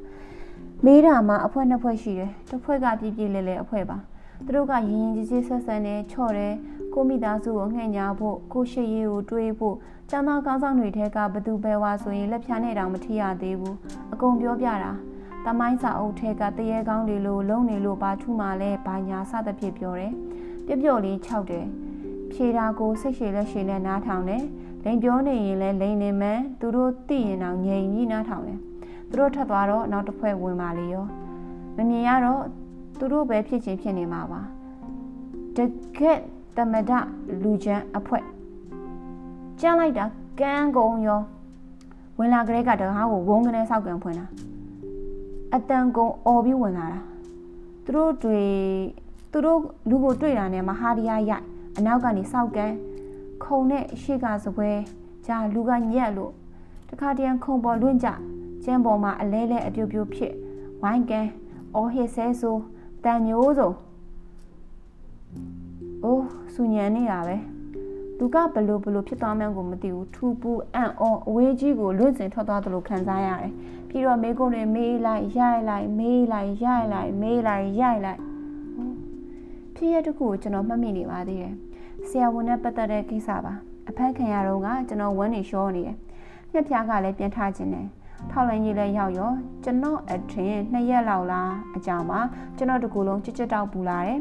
[0.86, 3.98] မေးတာမှအဖွဲနှစ်ဖွဲရှိတယ်တစ်ဖွဲကပြည့်ပြည့်လဲလဲအဖွဲပါ
[4.46, 6.54] သူတို့ကရင်ရင်ကြီးကြီးဆက်ဆန်နေချော့တယ်
[6.94, 9.76] ကိုမိသားစုကိုငှဲ့ညာဖို့ကိုရှိရေးကိုတွေးဖို့
[10.12, 13.78] ចောင်းသားကောင်းဆောင်တွေထဲကဘသူပဲဝါဆိုရင်လက်ဖြားနဲ့တောင်မထီရသေးဘူး
[14.14, 14.92] အကုန်ပြောပြတာ
[15.46, 20.14] တမိုင်းစာအုပ်ထဲကတရေကောင်းတွေလိုလုံနေလို့ဘာထူမှလဲဘာညာစသဖြင့်ပြောတယ်
[20.66, 21.66] ပြပြလေးခြောက်တယ်
[22.32, 24.44] ဖြေတာကိုစိတ်ရှည်လက်ရှည်နဲ့နားထောင်တယ်
[24.84, 28.60] လိန်ပြောနေရင်လည်းလိန်နေမှန်းသူတို့သိရင်တော့ငြိမ်ကြီးနားထောင်တယ်
[29.14, 31.06] သူတို့ထပ်သွားတော့နောက်တစ်ဖွဲ့ဝင်ပါလေရော
[31.76, 32.42] မမြင်ရတော့
[32.98, 34.42] သူတို့ပဲဖြစ်ချင်းဖြစ်နေမှာပါ
[35.56, 35.58] တ
[35.98, 36.20] ကက်
[36.58, 36.92] တမဒ
[37.44, 38.20] လူချမ်းအဖွဲ
[39.60, 40.06] ကြားလိုက်တာ
[40.40, 41.22] ကန်းကုန်ရော
[42.18, 44.26] ဝင်လာကလေးကတကားကိုဝုန်းကနေဆောက်ကန်ဖွင့်တာ
[45.56, 47.00] အတန်ကုန်អော်ပြီးဝင်လာတာ
[47.86, 48.42] သူတို့တွေ
[49.32, 49.60] သူတို့
[49.90, 51.44] လူကိုတွေ့တာနဲ့မဟာဒီယာရိုက်
[51.78, 52.72] အနောက်ကနေဆောက်ကန်
[53.44, 54.70] ခုံနဲ့ရှေ့ကစပွဲ
[55.26, 56.32] ဂျာလူကညက်လို့
[56.90, 58.10] တခါတရံခုံပေါ်လွင့်ကြ
[58.64, 60.34] ကျန်းပေါ်မှာအလဲလဲအပြိုပြိုဖြစ်
[60.82, 61.28] ဝိုင်းကန်
[61.76, 62.58] အော်ဟစ်ဆဲဆို
[63.04, 63.72] တန်မျိုးစုံ
[66.04, 67.38] အိုးစူညံနေတာပဲ
[68.18, 73.52] လူကဘလို့ဘလို့ဖြစ်သွားမှန်းကိုမသိဘူးထူပူအံ့ဩအဝေးကြီးကိုလွင့်စင်ထွက်သွားသလိုခံစားရတယ်
[73.90, 78.22] ပြီးတော့မေးခွန်းတွေမေးလိုက်ရိုက်လိုက်မေးလိုက်ရိုက်လိုက်မေးလိုက်ရိုက်လိုက်
[79.76, 81.54] ဖြစ်ရတဲ့ခုကိုကျွန်တော်မှတ်မိနေပါသေးတယ်
[82.08, 83.54] ဆရာဝန်နဲ့ပတ်သက်တဲ့ကိစ္စပါ
[83.90, 85.98] အဖက်ခံရတော့ကကျွန်တော်ဝမ်းနေရှောနေတယ်
[86.52, 87.88] ညက်ပြားကလည်းပြန်ထားခြင်းတယ်
[88.32, 89.32] ထောက်လိုင်းကြီးလည်းရောက်ရော
[89.64, 92.20] ကျွန်တော်အထင်နှစ်ရက်လောက်လားအကြောင်းပါ
[92.58, 94.20] ကျွန်တော်တကူလုံးကြစ်ကြစ်တောက်ပူလာတယ်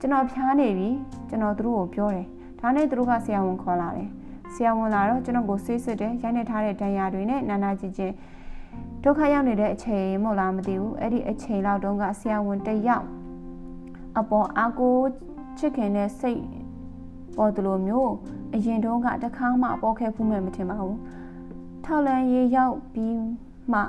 [0.00, 0.90] ကျွန်တော်ဖျားနေပြီ
[1.28, 2.26] ကျွန်တော်သူတို့ကိုပြောတယ်
[2.60, 4.08] ဒါနဲ့သူတို့ကဆရာဝန်ခေါ်လာတယ်
[4.54, 8.14] ဆရာဝန်လာတော့ကျွန်တော်ကိုဆေးစစ်တယ်ရိုက်နေထားတဲ့ဒဏ်ရာတွေနဲ့နာနာကြည့်ချင်း
[9.04, 13.04] ဒုက္ခရောက်နေတဲ့အချိန်မို့လားမသိဘူးအဲ့ဒီအချိန်လောက်တုန်းကဆရာဝန်တယောက်
[14.18, 14.96] အပေါ်အာကို
[15.58, 16.42] ချစ်ခင်တဲ့စိတ်
[17.36, 18.12] ပေါ်သလိုမျိုး
[18.54, 20.98] အရင်တုန်းကတခါမှပေါ်ခဲ့ဖူးမှမထင်ပါဘူး
[21.84, 23.18] ထောက်လန်းရေးရောက်ပြီး
[23.72, 23.80] မှ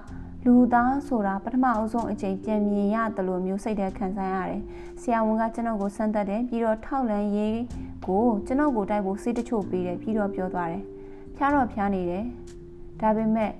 [0.46, 4.62] လူသားဆိုတာပထမအဆုံးအချိန်ပြန်မြင်ရတယ်လို့မျိုးစိတ်ထဲခံစားရတယ်။
[5.02, 7.60] ဆရာဝန်ကကျွန်တော်ကိုဆန်းသက်တယ်ပြီးတော့ထောက်လန်းရေး
[8.08, 10.84] ကိုကျွန်တော်ကိုတိုက်ဖို့စိတ်တချို့ပေးတယ်ပြီးတော့ပြောသွားတယ်။
[11.36, 12.24] ဖျားတော့ဖျားနေတယ်။
[13.02, 13.52] ဒါပေမဲ့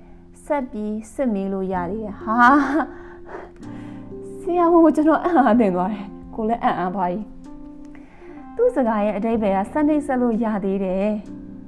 [0.44, 2.38] ဆက်ပြီးစစ်မေးလို့ရသေးတယ်။ဟာ
[4.40, 7.24] ဆရာဝန်ကကျွန်တော်အံ့အားသင့်သွားတယ်။ကိုလည်းအံ့အားပါကြီး။
[8.56, 11.10] သူ့စကားရဲ့အတိတ်ပဲကစနေဆက်လို့ရသေးတယ်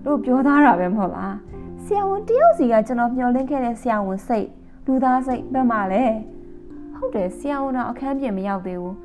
[0.04, 1.36] လို့ပြောသားတာပဲမဟုတ်လား။
[1.90, 4.48] ဆရာဝန်တယောက်စီကကျွန်တော်မျှော်လင့်ခဲ့တဲ့ဆရာဝန်စိတ်
[4.86, 6.04] လူသားစိတ်ဘက်မှာလဲ
[6.96, 8.96] ဟုတ်တယ်ဆရာဝန်တော်အခန်းပြင်မရောက်သေးဘူး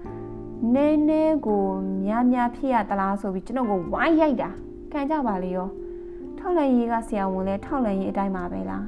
[0.74, 1.66] နည်းနည်းကို
[2.06, 4.50] များများဖြစ်ရတလားဆိုပြီးကျွန်တော်ကိုဝိုင်းရိုက်တာ
[4.92, 5.68] ခံကြပါလေရော
[6.38, 8.86] ထောက်လန်ရေးကဆရာဝန်လဲထောက်လန်ရေးအတိုင်းပါပဲလား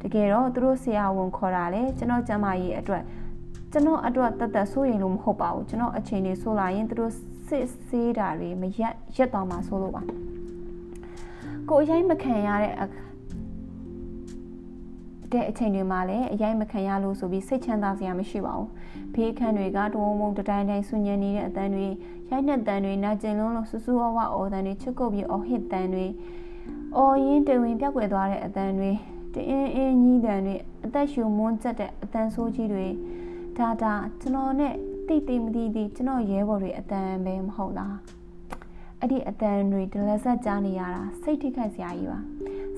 [0.00, 3.02] တကယ်တော့သူတို့ဆရာဝန်ခေါ်တာလေကျွန်တော်ကျမကြီးအတွက်
[3.72, 7.12] ကျွန်တော်အတွက်တသက်စိုးရင်လို့မဟုတ်ပါဘူးကျွန်တော်အချိန်လေးဆိုလာရင်သူတို့
[7.46, 10.02] စစ်ဆေးတာတွေမရက်ရက်သွားမှာဆိုလို့ပါ
[11.68, 12.72] ကိုအရင်မခံရတဲ့
[15.32, 18.68] တဲ့အချိန်တွေမှာလည်းအရင်မခံရလို့ဆိုပြီးစိတ်ချမ်းသာစရာမရှိပါဘူး
[19.14, 21.86] ဘေးခန်းတွေကတဝုံဝုံတတိုင်းတိုင်းဆူညံနေတဲ့အတန်းတွေ
[22.30, 26.06] ရိုက်နှက်တန်းတွေနာကျင်လုံးလုံးဆူဆူဝဝအော်တန်းတွေချစ်ကုပ်ပြီးအော်ဟစ်တန်းတွေ
[26.96, 28.90] အော်ရင်တဝင်းပြောက်ွယ်သွားတဲ့အတန်းတွေ
[29.34, 32.86] တအင်းအင်းကြီးတန်းတွေအသက်ရှူမွန်းကျက်တဲ့အတန်းဆိုးကြီးတွေ
[33.58, 34.74] ဒါဒါကျွန်တော်နဲ့
[35.08, 37.96] တိတိမတိတိကျွန်တော်ရဲဘော်တွေအတန်းပဲမဟုတ်လား
[39.00, 42.20] အဲ့ဒီအတန်တွေဒလဆက်ကြားနေရတာစိတ်ထိခိုက်စရာကြီးပါ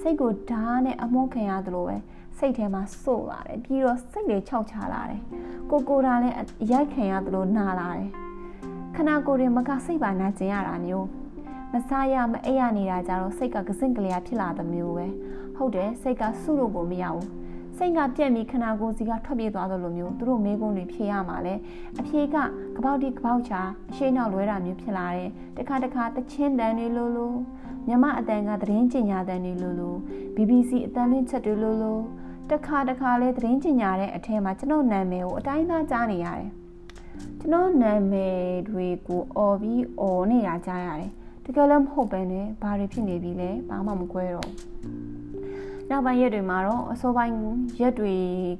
[0.01, 1.97] စိတ်ကိုဓာတ်နဲ့အမုန်းခံရတယ်လို့ပဲ
[2.39, 5.21] စိတ်ထဲမှာစို့လာတယ်ပြီးတော့စိတ်တွေခြောက်ချလာတယ်
[5.71, 6.37] ကိုကိုတာလည်း
[6.71, 8.11] ရိုက်ခံရတယ်လို့နာလာတယ်
[8.97, 11.07] ခနာကိုရင်မကစိတ်ပါနာကျင်ရတာမျိုး
[11.73, 15.07] မစားရမအိပ်ရနေတာကြတော့စိတ်ကကစင့်ကလေးဖြစ်လာတဲ့မျိုးပဲ
[15.57, 17.27] ဟုတ်တယ်စိတ်ကစုလို့ကိုမရဘူး
[17.77, 21.55] စိတ်ကပြက်ပြီးခနာကိုစီကထွက်ပြေးသွားသလိုမျိုးသူတို့မေးခွန်းတွေဖြေရမှာလဲ
[21.99, 22.37] အဖြေက
[22.77, 23.61] ကပေါက်တိကပေါက်ချာ
[23.91, 27.33] အရှိနောက်လွဲတာမျိုးဖြစ်လာတယ်တခါတခါတချင်းတန်တွေလိုလို
[27.89, 29.95] မြမအတန်ကသတင်းကျင်ညာတန်တွေလိုလို
[30.37, 31.99] BBC အတန်လင်းချက်တွေလိုလို
[32.53, 36.51] တခါတခါလဲသတင်းကျင်ညာတဲ့အထက်မှာကျွန်တော်နာမည်ကိုအတိုင်းသားကြားနေရတယ်
[37.41, 41.11] ကျွန်တော်နာမည်တွေကိုអော်ပြီးអော်နေတာကြားရတယ်
[41.45, 44.51] တကယ်လည်းမဟုတ်ပဲနဲ့ဘာတွေဖြစ်နေပြီလဲဘာမှမကွဲတော့
[45.91, 47.37] နောက်ပိုင်းရက်တွေမှာတော့အစောပိုင်း
[47.81, 48.15] ရက်တွေ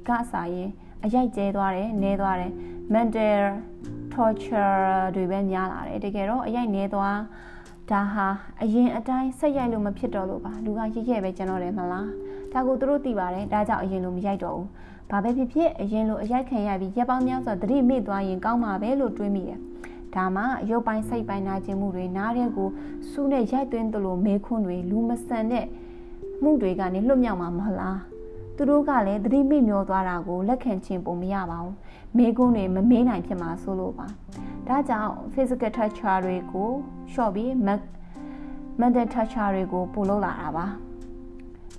[0.07, 0.69] ကစားရင်
[1.03, 2.51] အရိုက်ကျဲသွားတယ်နဲသွားတယ်
[2.93, 3.41] mental
[4.13, 4.81] torture
[5.15, 7.17] တွေပဲများလာတယ်တကယ်တော့အရိုက်နဲသွား
[7.91, 8.27] ဒါဟာ
[8.61, 12.09] အရင်အတိုင်းဆက်ရိုက်လို့မဖြစ်တော့လို့ပါလူကရစ်ခဲ့ပဲကျွန်တော်တယ်မလား
[12.53, 14.67] ဒါကိုသူတို့သိပါတယ်ဒါကြောင့်အရင်လိုမရိုက်တော့ဘူး
[15.11, 19.59] ဘာပဲဖြစ်ဖြစ်အရင်လိုအရိုက်ခံရပြီးရက်ပေါင်းများစွာသတိမေ့သွားရင်ကောင်းမှာပဲလို့တွေးမိတယ်
[20.15, 22.69] ဒါမှရုပ်ပိုင်းစိတ်ပိုင်းနာကျင်မှုတွေနားတဲ့ကို
[23.11, 25.65] စူးနဲ့ရိုက်သွင်းသလိုမေးခွန်းတွေလူမဆန်တဲ့
[26.43, 27.99] မှုတွေကနေလွတ်မြောက်မှာမဟုတ်လား
[28.55, 31.75] သူတို့ကလည်းသတိမေ့မျောသွားတာကိုလက်ခံခြင်းပုံမရပါဘူး
[32.17, 34.07] မေးခွန်းတွေမမေးနိုင်ဖြစ်မှာဆိုလို့ပါ
[34.67, 36.69] ဒါကြောင့် physical touch တွေကို
[37.11, 37.49] ရှော့ပြီး
[38.81, 40.65] mental touch တွေကိုပို့လို့လာတာပါ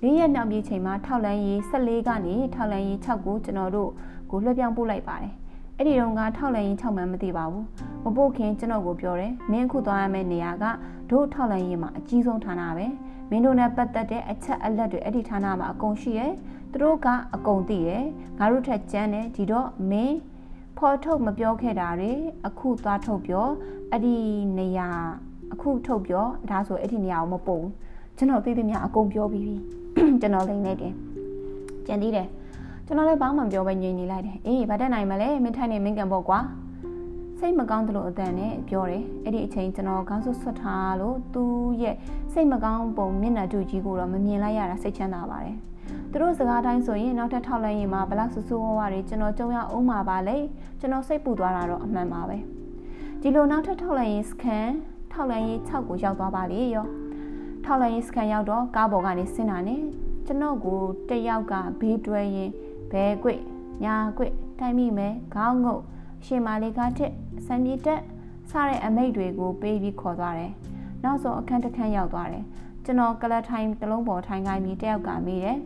[0.03, 3.91] ၄ရက်နောက်ပြေးချိန်မှာထောက်လန်းရေး14ကနေထောက်လန်းရေး6ကိုကျွန်တော်တို့
[4.29, 5.33] ကိုလွှဲပြောင်းပို့လိုက်ပါတယ်
[5.77, 7.65] အဲ့ဒီတော့ကထောက်လန်းရေး6မှန်းမသိပါဘူး
[8.03, 10.65] မပို့ခင်ကျွန်တော်ကိုပြောတယ်မင်းအခုသွားရမယ့်နေရာက
[11.11, 12.85] တို့ထောက်လန်းရေးမှာအကြီးဆုံးဌာနပဲ
[13.29, 16.31] မင်းတို့နဲ့ပတ်သက်တဲ့အချက်အလက်တွေအဲ့ဒီဌာနမှာအကုန်ရှိရဲ့
[16.71, 18.05] သူတို့ကအကုန်သိတယ်
[18.39, 20.17] ငါတို့ထက်ကျန်းတယ်ဒီတော့မင်း
[20.77, 22.11] ဖော်ထုတ်မပြောခဲ့တာတွေ
[22.47, 23.47] အခုသွားထုတ်ပြော
[23.91, 24.15] အဲ့ဒီ
[24.57, 24.89] နေရာ
[25.53, 27.59] အခုထုတ်ပြောဒါဆိုအဲ့ဒီနေရာကိုမပုံ
[28.17, 29.55] ကျွန်တော်သိသိများအကုန်ပြောပြီးပြီ
[30.21, 30.93] ကျွန်တော်လိမ့်လိုက်တယ်
[31.87, 32.27] ကြံသေးတယ်
[32.85, 36.39] ကျွန်တော်လည်းဘာမှမပြောပဲငြိမ်နေလိုက်တယ်အေးဗတ်တက်နိုင်မလဲမင်းထိုင်နေမင်းကန်ပေါ့ကွာ
[37.39, 41.95] စိတ်မကောင်းသလိုအတန်နဲ့ပြောတယ်အဲ့ဒီအချိန်ကျွန်တော်ခေါင်းစွပ်ဆွတ်ထားလို့သူ့ရဲ့
[42.33, 45.57] စိတ်မကောင်းပုံမျက်နှာတူကြီးကိုတော့မမြင်လိုက်ရတာစိတ်ချမ်းသာပါတယ်
[46.11, 50.37] သူတို့စကားတိုင်းဆိုရင်နောက်ထပ်ထောက်လိုက်ရင်မှဘလောက်ဆူဆူဝဝတွေကျွန်တော်ကြုံရအောင်မှာပါလေ
[50.79, 52.37] ကျွန်တော်စိတ်ပူသွားတာတော့အမှန်ပါပဲ
[53.21, 54.69] ဒီလိုနောက်ထပ်ထောက်လိုက်ရင်စကန်
[55.11, 56.87] ထောက်လိုက်ရင်6ကိုရောက်သွားပါလေရော
[57.65, 59.81] ထောက်လိုက်ရင်စကန်ရောက်တော့ကားပေါ်ကနေဆင်းတာနဲ့
[60.25, 60.79] ကျွန်တော်ကို
[61.09, 62.51] တယောက်ကဘေးတွဲရင်
[62.91, 63.29] ဘဲကွ
[63.83, 64.23] ညာကွ
[64.59, 65.81] တိုင်မိမယ်ခေါင်းငုတ်
[66.25, 67.11] ရှင်မာလေးကားတစ်
[67.45, 68.01] စံပြေတက်
[68.49, 70.51] စတဲ့အမိတ်တွေကိုပေးပြီးခေါ်သွားတယ်
[71.03, 72.45] နောက်ဆုံးအခန်းတစ်ခန်းရောက်သွားတယ်
[72.85, 75.57] ကျွန်တော်ကလတ်ထိုင်တလုံးပေါ်ထိုင်ခိုင်းပြီးတယောက်ကမေးတယ်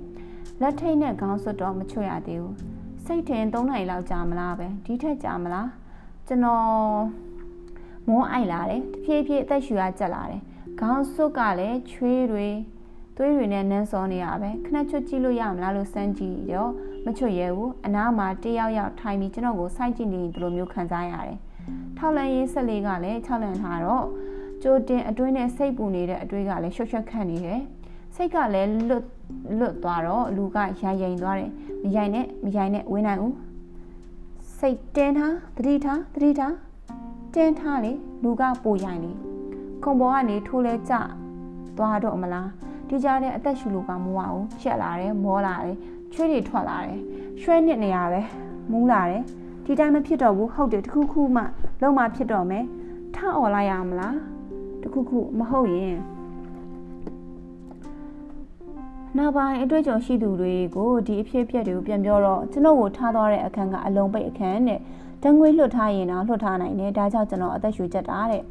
[0.64, 2.56] လက်ထိတ်နဲ့ခေါင်းစွပ်တော့မချွတ်ရသေးဘူး
[3.06, 5.70] စိတ်ထင်3နိုင်လောက်ကြာမလားပဲဒီထက်ကြာမလား
[6.28, 6.66] ကျွန်တော်
[8.08, 10.42] မုန်းအိုက်လာတယ်တဖြည်းဖြည်းအသက်ရှူရကြက်လာတယ်
[10.80, 12.48] ခေါင်းစွပ်ကလည်းချွေးတွေ
[13.18, 16.72] သွေးတွေနဲ့နန်းစောနေရပဲခဏချွတ်ကြည့်လို့ရမလားလို့စမ်းကြည့်တော့
[17.06, 21.38] မချွတ်ရဲဘူးအနားမှာတယောက်ယောက်ထိုင်ပြီးကျွန်တော်ကိုစိုက်ကြည့်နေတယ်လို့မျိုးခံစားရတယ်
[21.98, 24.06] ထောက်လန်ရေးဆက်လေးကလည်း၆လန်ထားတော့
[24.64, 27.62] ကြိုတင်အတွင်းနဲ့စိတ်ပူနေတဲ့အတွေးကလည်းရွှတ်ရွှတ်ခန့်နေတယ်
[28.16, 29.06] စိတ်ကလည်းလွတ်
[29.60, 31.52] လွတ်သွားတော့လူကရိုင်ရင်သွားတယ်
[31.84, 33.36] မရိုင်နဲ့မရိုင်နဲ့ဝင်းနိုင်ဦး
[34.58, 36.56] စိတ်တင်းထားတတိထားတတိထား
[37.34, 37.92] တင်းထားလေ
[38.24, 39.12] လူကပိုရိုင်လေ
[39.84, 40.94] ခုံပေါ်ကနေထိုးလဲကြ
[41.78, 42.50] သွားတော့မလား
[42.88, 45.78] ဒီကြားထဲအသက်ရှူလို့ကမဝအောင်ရှက်လာတယ်မောလာတယ်
[46.14, 47.00] ချွေးတွေထွက်လာတယ်
[47.42, 48.22] ရွှဲနှစ်နေရပဲ
[48.72, 49.24] မူးလာတယ်
[49.66, 51.44] ဒီတိုင်းမဖြစ်တော့ဘူးဟုတ်တယ်တခုခုမှ
[51.82, 52.66] လုံးမဖြစ်တော့မယ်
[53.16, 54.18] ထអော်လိုက်ရမလား
[54.82, 55.98] တခုခုမဟုတ်ရင်
[59.18, 64.80] နောက်ပိုင်းအတွေ့အကြုံရှိသူတွေကိုဒီအဖြစ်အပျက်တွေကိုပြန်ပြောတော့ကျွန်တော်ကိုထားသွားတဲ့အခန်းကအလုံးပိတ်အခန်းနဲ့
[65.24, 68.42] တငွေလွတ်ထားရင်တော့လွတ်ထားနိုင်တယ်ဒါကြောင့်ကျွန်တော်အသက်ရှူချက်တာတဲ့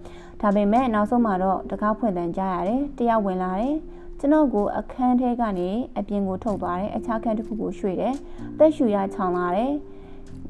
[0.41, 3.77] ဒါပေမဲ့နောက်ဆုံးမှာတော့တကားဖွင့်တန်ကြားရတယ်တယောက်ဝင်လာတယ်
[4.19, 8.15] ကျွန်တော်ကိုအခန်းထဲကနေအပြင်ကိုထုတ်သွားတယ်အခြားခန်းတစ်ခုကိုရွှေ့တယ်
[8.59, 9.73] သက်ရှူရချောင်လာတယ်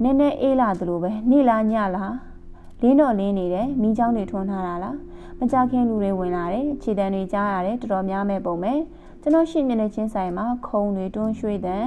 [0.02, 2.16] နည်းနည်းအေးလာသလိုပဲနေ့လားညလား
[2.82, 4.96] လင်းတော့လင်းနေတယ်မိချောင်းတွေထွန်းထားတာလား
[5.38, 8.72] မကြခင်လူတွေဝင်လာတယ်ခြေတံတွေကြားရတယ်တော်တော်များမဲ့ပုံပဲ
[9.24, 11.86] ကျွန်တော်ရှင်းမြင်တဲ့ချင်းဆိုင်မှာခုံတွေတွန်းရွှေ့တဲ့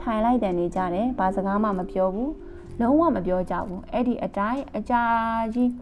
[0.00, 2.32] ထိုင်လိုက်တဲ့နေကြတယ်ဘာစကားမှမပြောဘူး
[2.80, 5.02] လုံးဝမပြောကြဘူးအဲ့ဒီအတိုင်းအကြာ
[5.54, 5.72] ကြီး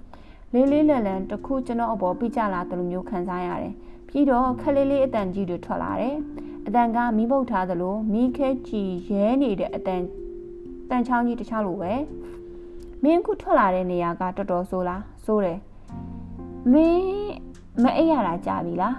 [0.52, 3.74] လေးလေးလန်လန်တခုကျွန်တော်အပေါ်ပြကြလာတယ်လို့မျိုးခံစားရတယ်
[4.08, 6.16] ပြီးတော့ခလေးလေးအတန်ကြီးတွေထွက်လာတယ်
[6.66, 10.02] အတန်ကမီးပုတ်ထားသလိုမီးခဲကြည်ရဲနေတဲ့အတန်
[10.90, 11.92] တန်ချောင်းကြီးတစ်ချောင်းလိုပဲ
[13.02, 15.58] မင်းခုထွက်လာတဲ့နေရာကတော်တော်ဆိုးလားဆိုးတယ်
[16.72, 17.34] မင်း
[17.82, 18.94] မအိပ်ရတာကြာပြီလား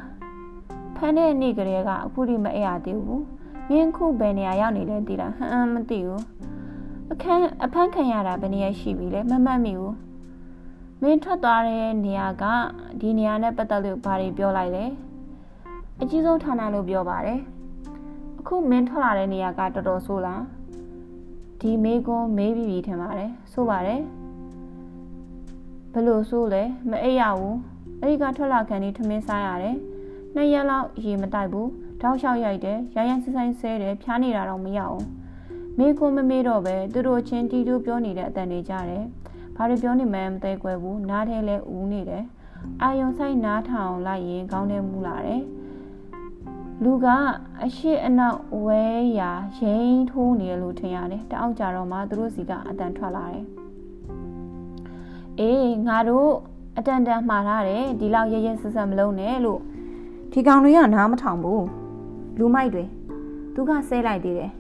[0.98, 3.24] ဖမ်းတဲ့နေ့ကလေးကအခုထိမအိပ်ရသေးဘူး
[3.70, 6.24] မင်းခုဘယ်နေရာရောက်နေလဲသိလားဟမ်မသိဘူး
[7.12, 9.96] အခန်းအဖမ်းခံရတာဘယ်နေရာရှိပြီလဲမမှတ်မိဘူး
[11.02, 12.44] မင်းထွက်သွားတဲ့နေရာက
[13.00, 14.86] ဒီနေရာနဲ့ပတ်သက်လို့ဘာတွေပြောလိုက်လဲ
[16.02, 17.40] အကြီးဆုံးဌာနလို့ပြောပါတယ်
[18.40, 20.44] အခုမင်းထွက်လာတဲ့နေရာကတော်တော်ဆိုးလား
[21.62, 24.02] ဒီမေးခွန်းမေးပြီးပြီထင်ပါတယ်ဆိုပါတယ်
[25.94, 27.58] ဘလို့ဆိုးလဲမအိပ်ရဘူး
[28.02, 29.78] အဲ့ဒီကထွက်လာခံနေထမင်းစားရတယ်
[30.38, 31.70] နှစ်ရက်လောက်ရေမတိုက်ဘူး
[32.02, 35.02] တောက်လျှောက်ရိုက်တယ်ရရန်စဆိုင်ဆဲတယ်ဖျားနေတာတော့မရအောင်
[35.78, 39.04] မေးခွန်းမမေးတော့ပဲသူတို့ချင်းတီတူပြောနေတဲ့အတန်တွေကြတယ်
[39.56, 42.24] ဘာတွေပြောနေမှန်းမသိကွယ်ဘူးနားထဲလဲဦးနေတယ်
[42.82, 45.42] အာယုံဆိုင်နားထောင်လိုက်ရင်ခေါင်းထဲမူလာတယ်
[46.84, 47.08] လူက
[47.64, 48.84] အရှိအနောက်ဝဲ
[49.20, 53.46] ရာရိမ့်ထိုးနေတယ်လို့ထင်ရတယ်တအောက်ကြတော့မှသူတို့စီကအတန်ထွက်လာတယ်
[55.40, 56.32] အေးငါတို့
[56.78, 59.62] အတန်တန်မှားထားတယ်ဒီလောက်ရရဆက်ဆက်မလုံးနဲ့လို့
[60.38, 61.68] ဒီကောင်တွေကနားမထောင်ဘူး
[62.40, 62.84] လူမိုက်တွေ
[63.54, 64.52] သူကဆဲလိုက်သေးတယ်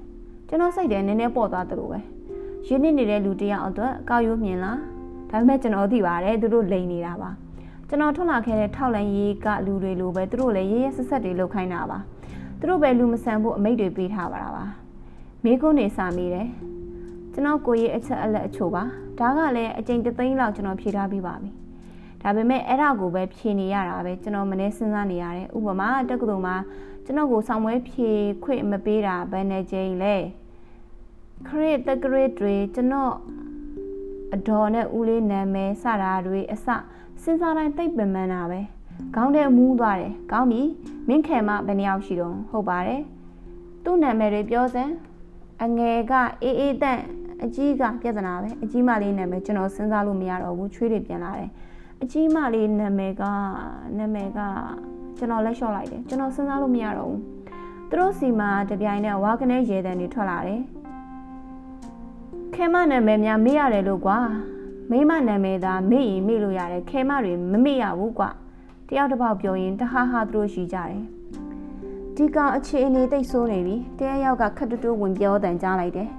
[0.47, 1.99] ကျွန်တော်စိတ်ထဲနည်းနည်းပေါ့သွားသလိုပဲ
[2.67, 4.79] ရင်းနှီးနေတဲ့လူတယောက်အတွက်အကောက်ရိုးမြင်လား
[5.29, 7.29] ဒါပေမဲ့ကျွန်တော်သိပါတယ်သူတို့လိန်နေတာပါ
[7.89, 11.97] ကျွန်တော်ထွက်လာခဲ့တဲ့ထောက်လန်ရေးကလူတွေလိုပဲသူတို့လည်းရဲရဲဆက်ဆက်တွေလုပ်ခိုင်းတာပါ
[12.59, 14.63] သူတို့ပဲလူမဆန်ဖို့အမိတ်တွေပေးထားပါတာပါ
[15.43, 16.47] မိကုန်းနေစာမိတယ်
[17.33, 18.83] ကျွန်တော်ကိုရေးအချက်အလက်အချို့ပါ
[19.19, 21.49] ဒါကလည်းအကျင့်တသိန်းလောက်ကျွန်တော်ဖြေထားပြီးပါပြီ
[22.25, 26.55] ဒါပေမဲ့အဲ့ဒါကိုပဲဖြေနေရတာပဲကျွန်တော်မနေစဉ်းစားနေရတယ်ဥပမာတက္ကသိုလ်မှာ
[27.05, 28.09] ကျွန်တော်ကိုဆောင်ပွဲဖြေ
[28.43, 30.15] ခွင့်မပေးတာဘယ်နဲ့ကြိမ်လဲ
[31.47, 33.13] ခရစ်တက်ကရစ်တွေကျွန်တော်
[34.33, 38.59] အတော်နဲ့ဦးလေးနာမည်စတာတွေအစစဉ်းစားတိုင်းသိပ်ပင်ပန်းတာပဲ
[39.15, 40.61] ခေါင်းထဲမူးသွားတယ်ကောင်းပြီ
[41.07, 43.01] မင်းခဲမဘယ်နှယောက်ရှိတော့ဟုတ်ပါတယ်
[43.83, 44.93] သူ့နာမည်တွေပြောစမ်း
[45.63, 46.13] အငယ်က
[46.43, 47.01] အေးအေးတန့်
[47.43, 51.49] အကြီးကပြဿနာပဲအကြီးမလေးနာမည်ကျွန်တော်စဉ်းစားလို့မရတော့ဘူးချွေးတွေပြန်လာတယ်
[52.05, 53.23] အကြီးမလေးနာမည်က
[53.97, 54.39] နာမည်က
[55.17, 57.21] ကျွန်တော်လက်လျှော့လိုက်တယ်ကျွန်တော်စဉ်းစားလို့မရတော့ဘူး
[57.89, 60.61] သူတို့စီမှာတပြိုင်နက်ဝါကနေရေတန်တွေထွက်လာတယ်
[62.53, 64.17] ခဲမနာမည်များမေ့ရတယ်လို့ကွာ
[64.91, 68.29] မိမနာမည်သာမေ့ရင်မေ့လို့ရတယ်ခဲမတွေမမေ့ရဘူးကွာ
[68.87, 71.01] တယောက်တစ်ပေါက်ပြောရင်တဟားဟာသူတို့ရှိကြတယ်
[72.15, 76.09] ဒီကောင်အခြေအနေတိတ်ဆိုးနေပြီတရယောက်ကခက်တူတူဝင်ပြောတန်ကြားလိုက်တယ်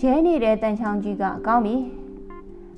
[0.00, 1.76] ရဲနေတဲ့တန်ချောင်းကြီးကကောင်းပြီ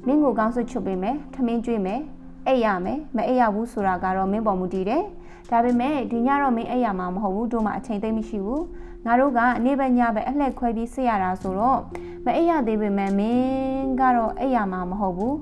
[0.06, 2.00] မင်းကိုကောင်းစွချွတ်ပေးမယ်ထမင်းကျွေးမယ်
[2.46, 5.02] အိပ်ရမယ်မအိပ်ရဘူးဆိုတာကတော့မင်းပေါ်မူတည်တယ်
[5.50, 8.64] ဒါပေမဲ့ဒီညတော့မင်းအိပ်ရမှာမဟုတ်ဘူးတို့မှအချိန်သိမ့်မရှိဘူး
[9.06, 11.80] ငါတို့ကနေဘက်ညဘက်အလှက်ခွဲပြီးစစ်ရတာဆိုတော့
[12.24, 15.36] မအိပ်ရသေးပေမဲ့မင်းကတော့အိပ်ရမှာမဟုတ်ဘူး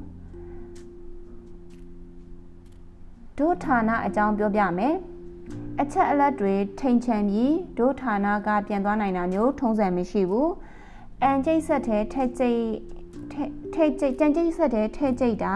[3.38, 4.94] တို့ဌာနအကြောင်းပြောပြမယ်
[5.80, 10.50] အချက်အလက်တွေထိန်ချန်ပြီးတို့ဌာနကပြန်သွားနိုင်တာမျိုးထုံးစံမရှိဘူး
[11.22, 12.64] အန်ကျိတ်ဆက်တဲ့ထက်ကျိတ်
[13.74, 15.54] ထဲကျိတ်ကြံကျိတ်ဆက်တဲ့ထဲကျိတ်တာ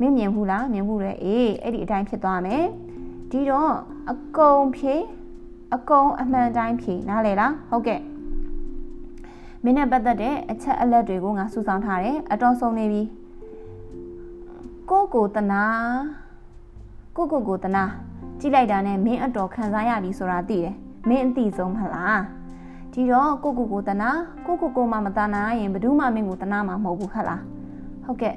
[0.00, 2.64] မင်းမြင်ဘူးလားမြင်ဘူးလေအေးအဲ့ဒီအတိုင်းဖြစ်သွားမယ်
[3.30, 3.72] ဒီတော့
[4.10, 4.94] အကုံဖြေ
[5.74, 8.00] အကုံအမှန်တိုင်းဖြေနားလေလားဟုတ်ကဲ့
[9.64, 13.02] မင်းနဲ့ပတ်သက်တဲ့အချက်အလက်တွေကိုငါစုဆောင်းထားတယ်အတော်ဆုံးနေပြီ
[14.90, 15.64] ကိုကိုတနာ
[17.16, 17.84] ကိုကိုကိုတနာ
[18.40, 20.74] ကြည့်လိုက်တာနဲ့မင်းအတော်ခံစားရပြီဆိုတာသိတယ်
[21.08, 22.20] မင်းအသိဆုံးမလား
[23.00, 24.10] ဒီတော့ကိုကိုကိုတနာ
[24.46, 27.42] ကိုကိုကိုမှမတနာရင်ဘယ်သူမှမင်းကိုတနာမှာမဟုတ်ဘူးခက်လား
[28.04, 28.36] ဟုတ်ကဲ့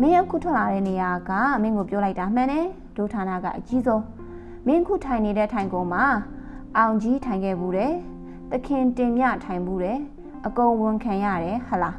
[0.00, 1.30] မင်းအခုထွက်လာတဲ့နေရာက
[1.62, 2.66] မင်းကိုပြောလိုက်တာမှန်တယ်
[2.96, 4.04] ဒိုဌာနကအကြီးဆုံး
[4.66, 6.04] မင်းခုထိုင်နေတဲ့ထိုင်ကုန်မှာ
[6.76, 7.92] အောင်ကြီးထိုင်ခဲ့ဘူးတယ်
[8.50, 9.98] တခင်တင်မြထိုင်ဘူးတယ်
[10.46, 11.96] အကုန်ဝန်ခံရတယ်ဟလား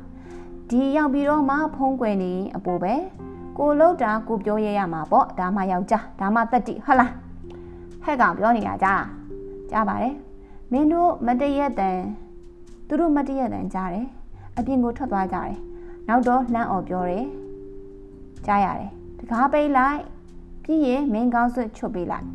[0.70, 2.94] ဒီရောက်ပြီးတော့မှဖုံးကွယ်နေအပိုပဲ
[3.58, 7.12] ကိုလောက်တာကိုပြောရရမှာပေါ့ဒါမှယောက်ျားဒါမှတက်တိဟုတ်လား
[8.04, 9.04] ဟဲ့ကောင်ပြောနေတာကြား
[9.72, 10.16] ကြားပါတယ်
[10.74, 12.00] မင်းတို့မတရက်တန်
[12.88, 14.08] သူတို့မတရက်တန်ကြားတယ်
[14.58, 15.56] အပြင်ကိုထွက်သွားကြတယ်
[16.08, 17.26] နောက်တော့လှမ်းអော်ပြောတယ်
[18.46, 20.00] ကြားရတယ်တကားပိတ်လိုက်
[20.64, 22.26] ပြီးရင်မင်းကောင်းစွတ်ချွတ်ပေးလိုက်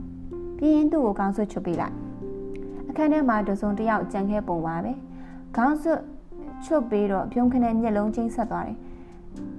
[0.57, 1.95] ပြီးရင်သူ့ကိုကောင်းစွတ်ချွတ်ပေးလိုက်
[2.89, 4.93] အခန်းထဲမှာတစုံတယောက်ကြံခဲ့ပုံပါပဲ
[5.57, 6.01] ကောင်းစွတ်
[6.65, 8.79] ချွတ်ပေးတော့ပြုံးခနဲ့ညက်လုံးချင်းဆက်သွားတယ်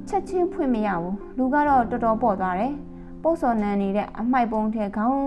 [0.09, 2.73] ချက်ချင်းဖွင့်မရဘူးလူကတော့တော်တော်ပေါ့သွားတယ်
[3.23, 5.19] ပုတ်စော်နန်းနေတဲ့အမိုက်ပုံထဲခေါင်း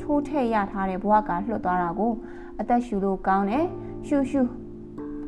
[0.00, 2.12] ထိုးထည့်ရထားတဲ့ဘဝကလွတ်သွားတာကို
[2.60, 3.66] အသက်ရှူလို့ကောင်းတယ်
[4.06, 4.42] ရှူရှူ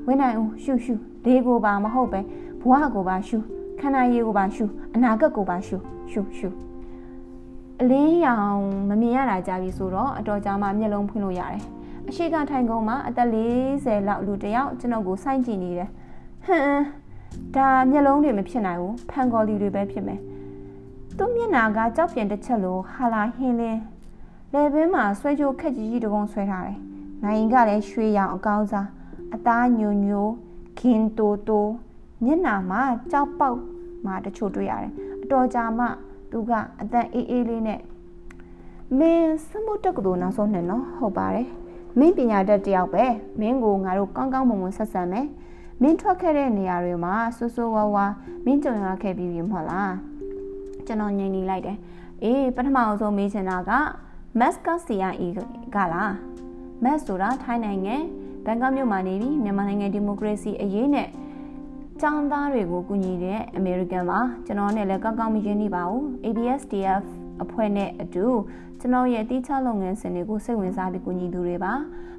[0.06, 2.20] ဝင်းနိုင်ဦးရှူရှူဒေးကိုပါမဟုတ်ပဲ
[2.60, 3.38] ဘဝကိုပါရှူ
[3.80, 4.64] ခန္ဓာရည်ကိုပါရှူ
[4.94, 5.76] အနာဂတ်ကိုပါရှူ
[6.10, 6.48] ရှူရှူ
[7.80, 11.62] အလင်းရောင်မမြင်ရတာကြာပြီဆိုတော့အတော်ကြာမှမျက်လုံးဖွင့်လို့ရတယ်
[12.08, 15.90] အရှိကထိုင်ကုန်းမှာအသက်40လောက်လူတယောက်ကျွန်တော်ကိုစိုက်ကြည့်နေတယ်
[16.46, 16.82] ဟမ်
[17.54, 20.20] ဒါမျက်လုံးတွေမဖြစ်နိုင်ဘူးဖန်ကော်လီတွေပဲဖြစ်မယ်
[21.18, 23.80] သူ့မျက်နာကကြောက်ပြန်တစ်ချက်လိုဟာလာဟင်းလင်း
[24.52, 26.78] လေဘင်းမှာဆွဲကြိုးခက်ကြီးကြီးတကုံဆွဲထားတယ်
[27.26, 28.88] နိုင်ကလည်းရွှေရောင်အကောင်းစား
[29.34, 30.26] အသားညိုညို
[30.78, 31.66] ခင်တိုတို
[32.24, 33.58] မျက်နာမှာကြောက်ပေါက်
[34.04, 35.86] မှာတချို့တွေ့ရတယ်အတော်ကြာမှ
[36.30, 37.80] သူကအသက်အေးအေးလေးနဲ့
[38.98, 41.48] မင်းစမှုတက်ကတော်နောက်ဆုံးနဲ့နော်ဟုတ်ပါတယ်
[41.98, 43.04] မင်းပညာတတ်တယောက်ပဲ
[43.40, 45.26] မင်းကိုငါတို့ကောင်းကောင်းမွန်မွန်ဆက်ဆံမယ်
[45.82, 48.04] မင်းထွက်ခဲ့တဲ့နေရာတွေမှာဆူဆူဝါဝါ
[48.44, 49.94] မင်းကြုံရခဲ့ပြီးပြီမဟုတ်လား
[50.86, 51.78] ကျွန်တော်ငြိမ်နေလိုက်တယ်
[52.22, 53.72] အေးပထမအောင်ဆုံးမေးချင်တာက
[54.38, 55.28] mask CIE
[55.74, 56.12] ကလား
[56.84, 57.96] mask ဆိုတာထိုင်းနိုင်ငံ
[58.44, 61.08] ဘန်ကောက်မြို့မှာနေပြီးမြန်မာနိုင်ငံဒီမိုကရေစီအရေးနဲ့
[62.00, 67.04] ကျောင်းသားတွေကိုကူညီတဲ့အမေရိကန်ပါကျွန်တော်နဲ့လည်းကောင်းကောင်းမရင်းနှီးပါဘူး ABSDF
[67.42, 68.26] အဖွဲ့နဲ့အတူ
[68.80, 71.72] ကျွန်တော်ရဲ့တီးခြားလုပ်ငန်းစဉ်တွေကိုစိတ်ဝင်စားပြီးကူညီသူတွေပါ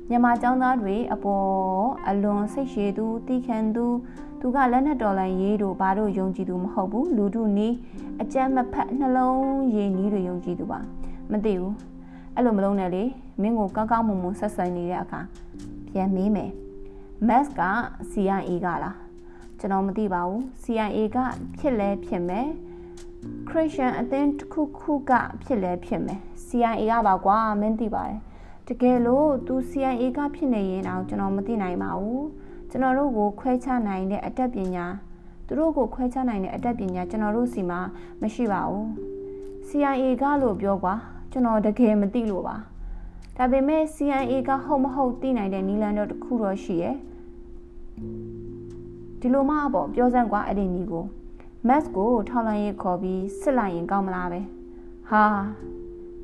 [0.09, 3.85] မြန်မာကျောင်းသားတွေအပေါ်အလွန်စိတ်ရှည်သူတီးခံသူ
[4.39, 7.73] သူကလက်နဲ့တော်လိုင်းရေးတို့ဘာတို့ယုံကြည်သူမဟုတ်ဘူးလူထုနီး
[8.21, 9.41] အကြမ်းမဖက်နှလုံး
[9.75, 10.79] ရည်နီးတွေယုံကြည်သူပါ
[11.31, 11.73] မသိဘူး
[12.39, 13.03] အဲ့လိုမလုံးနဲ့လေ
[13.41, 15.19] မင်းကိုကောင်းကောင်းမွန်မွန်ဆက်ဆံနေတဲ့အခါ
[15.89, 16.51] ပြန်မေးမယ်
[17.27, 17.63] mask က
[18.11, 18.97] CIA ကလား
[19.59, 21.17] ကျွန်တော်မသိပါဘူး CIA က
[21.57, 22.47] ဖြစ်လဲဖြစ်မယ်
[23.47, 25.11] Christian အသင်းတစ်ခုခုက
[25.43, 28.19] ဖြစ်လဲဖြစ်မယ် CIA ကပါကွာမင်းသိပါတယ်
[28.67, 32.27] တကယ်လို့ तू CIA ကဖြစ်နေရင်တော့ကျွန်တော်မသိနိုင်ပါဘူး
[32.69, 34.85] ကျွန်တော်တို့ကိုခွဲခြားနိုင်တဲ့အတတ်ပညာ
[35.47, 37.79] သူတို့ကိုခွဲခြားနိုင်တဲ့အတတ်ပညာကျွန်တော်တို့စီမှာ
[38.21, 38.85] မရှိပါဘူး
[39.67, 40.95] CIA ကလို့ပြောကွာ
[41.37, 42.55] ကျွန်တော်တကယ်မသိလို့ပါ
[43.37, 46.95] ဒါပေမဲ့ CIA ကဟုတ်မဟုတ်သိနိုင်တဲ့နီလန်တော့တစ်ခုတော့ရှိရဲ့
[49.19, 51.05] ဒီလိုမှပေါ့ပြောစမ်းကွာအဲ့ဒီနီကို
[51.67, 54.39] max ကိုထောက်လိုက်ရေးခေါ်ပြီးစစ်လိုက်ရင်ကောင်းမလားပဲ
[55.09, 55.23] ဟာ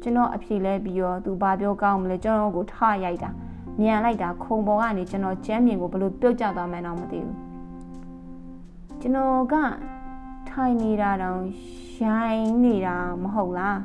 [0.01, 3.29] ကျွန်တော်အဖြေလဲပြီးတော့သူဘာပြောကောင်းမလဲကျွန်တော်ကိုထရိုက်တာ
[3.81, 7.35] မြန်လိုက်တာခုံပေါ်ကနေကျွန်တော်ကျမ်းမြင်ကိုဘလို့ပြုတ်ကျသွားမှန်းတော့မသိဘူး
[9.01, 9.55] ကျွန်တော်က
[10.49, 11.41] ထိုင်နေတာတောင်
[12.05, 13.79] ရိုင်းနေတာမဟုတ်လား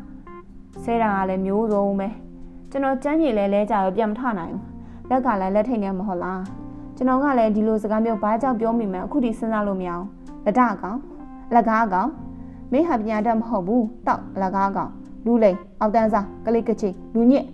[0.85, 2.09] ဆဲတာကလည်းမျိုးစုံပဲ
[2.71, 6.43] ကျွန်တော်ကျမ်းမြေလဲလဲကြတော့ပြန်မထနိုင်ဘူးလက်ကလည်းလက်ထိတ်နေမဟုတ်လား
[6.97, 10.07] ကျွန်တော်ကလည်းဒီလိုစကားမျိုးဘာကြောင့်ပြောမိမှန်းအခုထိစဉ်းစားလို့မရအောင်
[10.45, 10.99] လက်ဒကောင်
[11.55, 12.11] လက်ကားကောင်
[12.73, 14.91] မင်းဟာပညာတတ်မဟုတ်ဘူးတောက်လက်ကားကောင်
[15.25, 17.45] လူလိန်အောက်တန်းစားကလေးကချီလူညစ်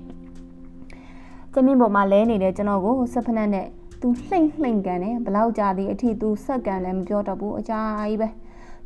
[1.52, 3.66] ကျမင်းပေါ်မှာလဲနေတဲ့ကျွန်တော်ကိုစက်ဖနက်နဲ့
[4.00, 8.28] သူလှိမ့်လှိမ့်ကန်တယ်ဘလောက်ကြာသည်အထိသူစက်ကန်လည်းမပြောတော့ဘူးအကြာကြီးပဲ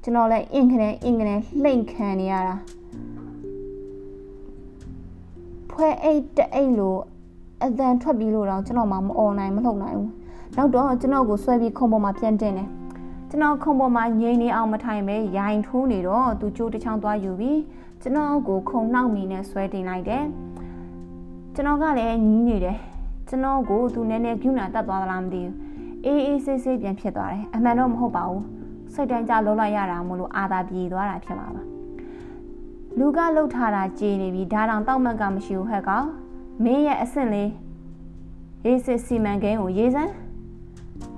[0.03, 2.55] ကျွန်တော်လည်းအင်ကနေအင်ကနေလှိမ့်ခံနေရတာ
[5.81, 7.01] ဖွဲအိတ်တအိတ်လို့
[7.64, 10.12] အတန်ထွက်ပြီးလို့တော့ကျွန်တော်မှမអော်နိုင်မလုပ်နိုင်ဘူး
[10.57, 12.68] နောက်တော့ကျွန်တော်ကိုဆွဲပြီးခုံပေါ်မှာပြန်တင်တယ်
[13.31, 17.61] ကျွန်တော်ခုံပေါ်မှာငိမ့်နေအောင်မထိုင်ပဲရိုင်ထိုးနေတော့သူကြိုးတစ်ချောင်းသွားယူပြီး
[18.03, 20.24] ကျွန်တော်ကိုခုံနှောက်မီနဲ့ဆွဲတင်လိုက်တယ်
[21.55, 22.79] ကျွန်တော်ကလည်းညီးနေတယ်
[23.29, 25.55] ကျွန်တော်ကိုသူနည်းနည်းကျူးနာတတ်သွားသလားမသိဘူး
[26.05, 28.45] အေးအေးဆေးဆေးပြန်ဖြစ်သွားတယ်အမှန်တော့မဟုတ်ပါဘူး
[28.95, 31.78] စိတ်တိုင်းကြလုံးလိုက်ရတာမို့လို့အာသာပြေသွားတာဖြစ်မှာပါ
[32.99, 36.07] လူကလှုပ်ထားတာကြေနေပြီဒါတောင်တောက်မှတ်ကမရှိဘူးဟဲ့ကောင်
[36.64, 37.51] မင်းရဲ့အဆင့်လေး
[38.64, 40.12] ရေးစစ်စီမံကိန်းကိုရေးစမ်း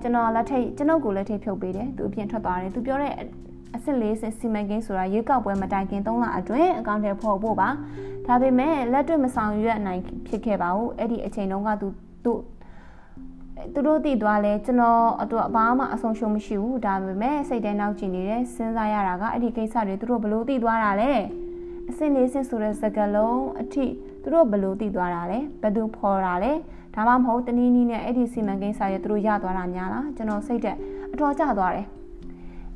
[0.00, 3.12] ကျွန်တော်လက်ထိတ်ကျွန်ုပ်ကိုလက်ထိတ်ဖြုတ်ပေးတယ်သူအပြင်ထွက်သွားတယ်သူပြောတဲ့
[3.74, 7.68] အစ်စ်လေးစစ်စီမံကိန်းဆိုတာရွေးကောက်ပွဲမတိုင်ခင်3လအတွင်းအကောင့်ထဲပေါ်ဖို့ပါ
[8.26, 11.88] ဒါပေမဲ့လက်တွေ့မဆောင်ရွက်နိုင်ဖြစ်ခဲ့ပါဘူးအဲ့ဒီအချိန်တုန်းကသူ
[12.24, 12.32] သူ
[13.74, 21.12] သူတို့တည်သွားလဲကျွန်တော်အတွက်ဘာမှအဆုံးရှုံးမရှိဘူးဒါပေမဲ့စိတ်ထဲနောက်ကျင်နေတဲ့စဉ်းစားရတာကအဲ့ဒီကိစ္စတွေသူတို့ဘလို့တည်သွားတာလဲ
[21.90, 23.84] အစင်လေးစစ်ဆိုတဲ့စကားလုံးအထိ
[24.22, 26.52] သူတို့ဘလို့တည်သွားတာလဲဘယ်သူဖော်တာလဲ
[26.94, 30.76] ဒါမှမဟုတ်တနည်းနည်းနဲ့အဲ့ဒီစီမံကိန်းစာရဲ့သူတို့ရသွားတာများလားကျွန်တော်စိတ်တဲ့
[31.12, 31.86] အတော်ကျသွားတယ်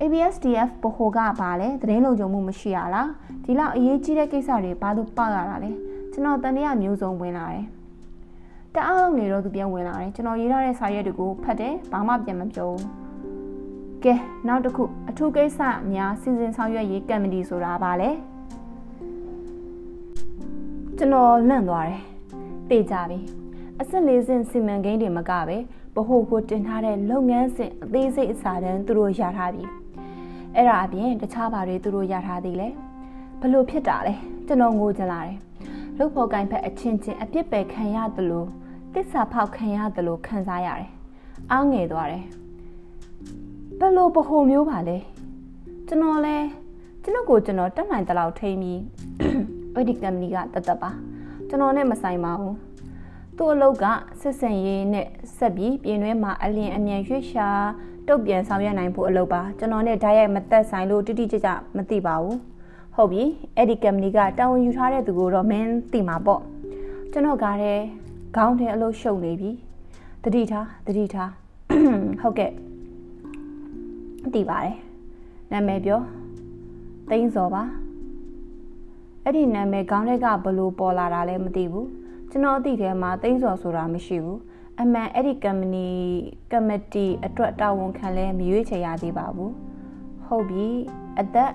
[0.00, 3.08] ABSDF ဘိုကပါလဲသတင်းလုံခြုံမှုမရှိရလား
[3.44, 5.70] ဒီလောက်အရေးကြီးတဲ့ကိစ္စတွေဘာလို့ပေါက်ရတာလဲ
[6.12, 7.64] ကျွန်တော်တန်တရားမျိုးစုံဝင်လာတယ်
[8.74, 12.84] တအားလုံးနေတော့သူပြန်ဝင်လာတယ်ကျွန်တော်ရေးထားတဲ့စာရွက်တွေကိုဖတ်တယ်ဘာမှပြန်မပြောဘူး
[14.04, 14.14] ကဲ
[14.48, 15.60] နောက်တစ်ခုအထူးကိစ္စ
[15.92, 18.10] များစီစဉ်ဆောင်ရွက်ရေးကမတီဆိုတာပါလေ
[20.98, 22.00] ကျွန်တော်လန့်သွားတယ်
[22.68, 23.18] သိကြပြီ
[23.80, 25.56] အစစ်လေးစင်စီမံကိန်းတွေမကပဲ
[25.94, 29.64] ဗဟိုကိုတင်ထားတဲ့လုပ်ငန်းစဉ်အသေးစိတ်အစာတန်းသူတို့ရထားပြီ
[30.54, 32.68] အဲ့ဒါအပြင်တခြားဘာတွေသူတို့ရထားသေးလဲ
[33.40, 34.14] ဘလို့ဖြစ်တာလဲ
[34.46, 35.36] ကျွန်တော်ငိုကြလာတယ်
[35.98, 38.48] လုတ်ဖို့ကင်ဖက်အချင်းချင်းအပြစ်ပယ်ခံရတယ်လို့
[38.94, 40.90] တစ္ဆာဖောက်ခံရတယ်လို့ခံစားရတယ်
[41.52, 42.24] အားငယ်သွားတယ်
[43.80, 44.98] ဘလို့ဗဟိုမျိုးပါလဲ
[45.88, 46.36] ကျွန်တော်လဲ
[47.02, 48.80] ကျွန်တော်ကိုကျွန်တော်တက်နိုင်တလောက်ထိမ့်ပြီး
[49.74, 50.90] အဲ့ဒီကမ္ပဏီကတသက်ပါ
[51.48, 52.56] ကျွန်တော်နဲ့မဆိုင်ပါဘူး
[53.36, 53.84] သူ့အလုပ်က
[54.20, 55.06] စစ်စင်ရေးနဲ့
[55.36, 57.48] ဆက်ပြီးပြင်တွဲမှာအလင်းအမြန်ရွှေ့ရှာ
[58.08, 62.38] တုတ်ပြန်ဆောင်ရွက်နိုင်ဖို့အလုပ်ပါကျွန်တော်နဲ့ဓာတ်ရိုက်မသက်ဆိုင်လို့တိတိကျကျမသိပါဘူး
[62.94, 63.22] ဟုတ်ပြီ
[63.56, 66.42] အဲ့ဒီကမ္ပဏီကတာဝန်ယူထားတဲ့သူကိုတော့မင်းသိမှာပေါ့
[67.12, 67.84] ကျွန်တော်ကလည်း
[68.36, 69.50] ခေါင်းထဲအလုပ်ရှုပ်နေပြီ
[70.22, 71.30] တတိထားတတိထား
[72.20, 72.50] ဟုတ်ကဲ့
[74.34, 74.76] သိပါတယ်
[75.52, 76.00] နာမည်ပြော
[77.08, 77.62] သိန်းစောပါ
[79.24, 81.88] အဲ့ဒီနာမည်ခေါင်းထဲကဘလို့ပေါ်လာတာလဲမသိဘူး
[82.30, 84.40] ကျွန်တော်အသိထဲမှာသိန်းစောဆိုတာမရှိဘူး
[84.80, 85.88] အမှန်အဲ့ဒီ company
[86.52, 89.52] committee အတွက်တာဝန်ခံလဲမရွေးချယ်ရသေးပါဘူး
[90.26, 90.66] ဟုတ်ပြီ
[91.18, 91.52] အသက်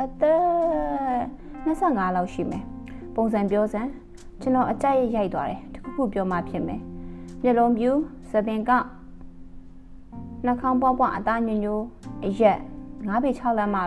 [0.00, 0.42] အသက်
[1.64, 2.64] 25လောက်ရှိမယ်
[3.14, 3.90] ပုံစံပြောစမ်း
[4.40, 6.80] ကျွန်တော်အကြိုက်ရိုက်သွားတယ်တခုခုပြောမှဖြစ်မယ်
[7.42, 7.90] မျက်လုံးပြူ
[8.30, 8.70] စပင်က
[10.44, 11.80] နှာခေါင်းပွားပွားအသားညညို
[12.26, 12.58] အရက်
[12.90, 13.80] 9ပေ6လမ်းမှ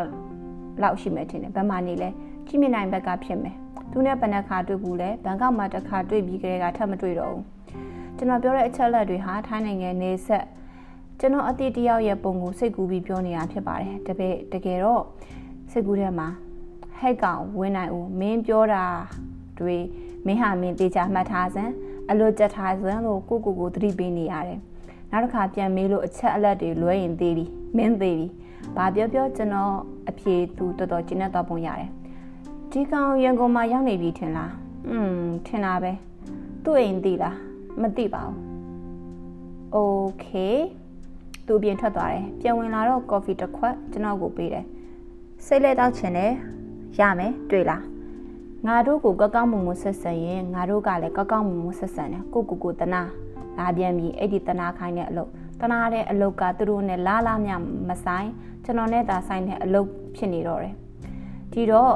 [0.81, 2.09] လောက်ရှိမယ်ထင်တယ်ဘယ်မှာနေလဲ
[2.49, 3.55] ကြည့်မြင်နိုင်ဘက်ကဖြစ်မယ်
[3.91, 7.43] သူနဲ့ဘယ်နှခါတွေ့ဘူးလဲဘန်ကောက်မှာတစ်ခါတွေ့ပြီးကြတဲ့ကထပ်မတွေ့တော့ဘူး
[8.17, 10.45] ကျွန်တော်ပြောတဲ့အချက်လက်တွေဟာထိုင်းနိုင်ငံနေဆက်
[11.19, 15.03] ကျွန်တော်အတိတယောက်ရဲ့ပုံကိုစိတ်ကူးပြီးပြောနေတာဖြစ်ပါတယ်တပည့်တကယ်တော့
[15.71, 16.27] စိတ်ကူးထဲမှာ
[16.99, 18.85] ဟဲ့ကောင်ဝင်းနိုင်ဦးမင်းပြောတာ
[19.59, 19.75] တွေ
[20.25, 21.73] မင်းဟာမင်းတေချာမှတ်ထားစမ်း
[22.09, 24.59] အလွတ်ကြက်ထားစမ်းလို့ကိုကိုကိုသတိပေးနေရတယ်
[25.11, 27.45] နောက်တစ်ခါပြန်မေးလို့အချက်အလက်တွေလွဲရင်သေးပြီ
[27.77, 28.27] မင်းသေးပြီ
[28.75, 29.75] ဘာပြောပြောကျွန်တော်
[30.09, 31.89] အဖြေသူတော်တော်ကျဉ်းတော့ပုံရတယ်
[32.72, 34.52] ဒီကောင်ရန်ကုန်မှာရောက်နေပြီထင်လား
[34.90, 35.92] อืมထင်တာပဲ
[36.64, 37.36] သူ့အိမ်သိလား
[37.80, 38.38] မသိပါဘူး
[39.72, 39.78] โอ
[40.20, 40.26] เค
[41.46, 44.64] သူပြင်ထွက်သွားတယ်ပြန်ဝင်လာတော့ကော်ဖီတစ်ခွက်ကျွန်တော်ကိုပေးတယ်
[45.46, 46.32] စိတ်လဲတောက်ချင်တယ်
[46.98, 47.82] ရမယ်တွေ့လား
[48.66, 53.02] ငါတို့ကိုကောက်ကောက်မှုမှုဆက်ဆံရင်ငါတို့ကလည်းကောက်ကောက်မှုမှုဆက်ဆံတယ်ကိုကိုကိုတနာ
[53.58, 57.52] လာပြန်ပြီအဲ့ဒီတနာခိုင်းတဲ့အလုပ်တနာတဲ့အလုပ်ကသူတို့နဲ့လားလားမြ
[57.88, 58.28] မဆိုင်
[58.64, 60.74] ကျွန်တော်နဲ့သာဆိုင်တဲ့အလုပ်ဖြစ်နေတော့တယ်
[61.52, 61.94] ဒီတော့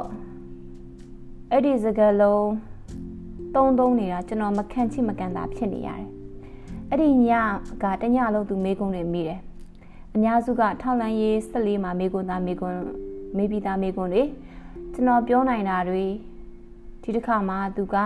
[1.50, 2.50] အဲ့ဒီစကားလုံး
[3.54, 6.08] တုံးတုံးနေတာကျွန်တော်မခံချိမကန်တာဖြစ်နေရတယ်
[6.90, 7.30] အဲ့ဒီည
[7.82, 9.40] ကတညလုံးသူမေးခွန်းတွေမိတယ်
[10.14, 12.76] အများစုကထောက်လန်းရေး14မှာမေးခွန်းသားမေးခွန်း
[13.36, 14.22] မေးပြီးသားမေးခွန်းတွေ
[14.92, 16.04] ကျွန်တော်ပြောနိုင်တာတွေ
[17.02, 17.96] ဒီတစ်ခါမှသူက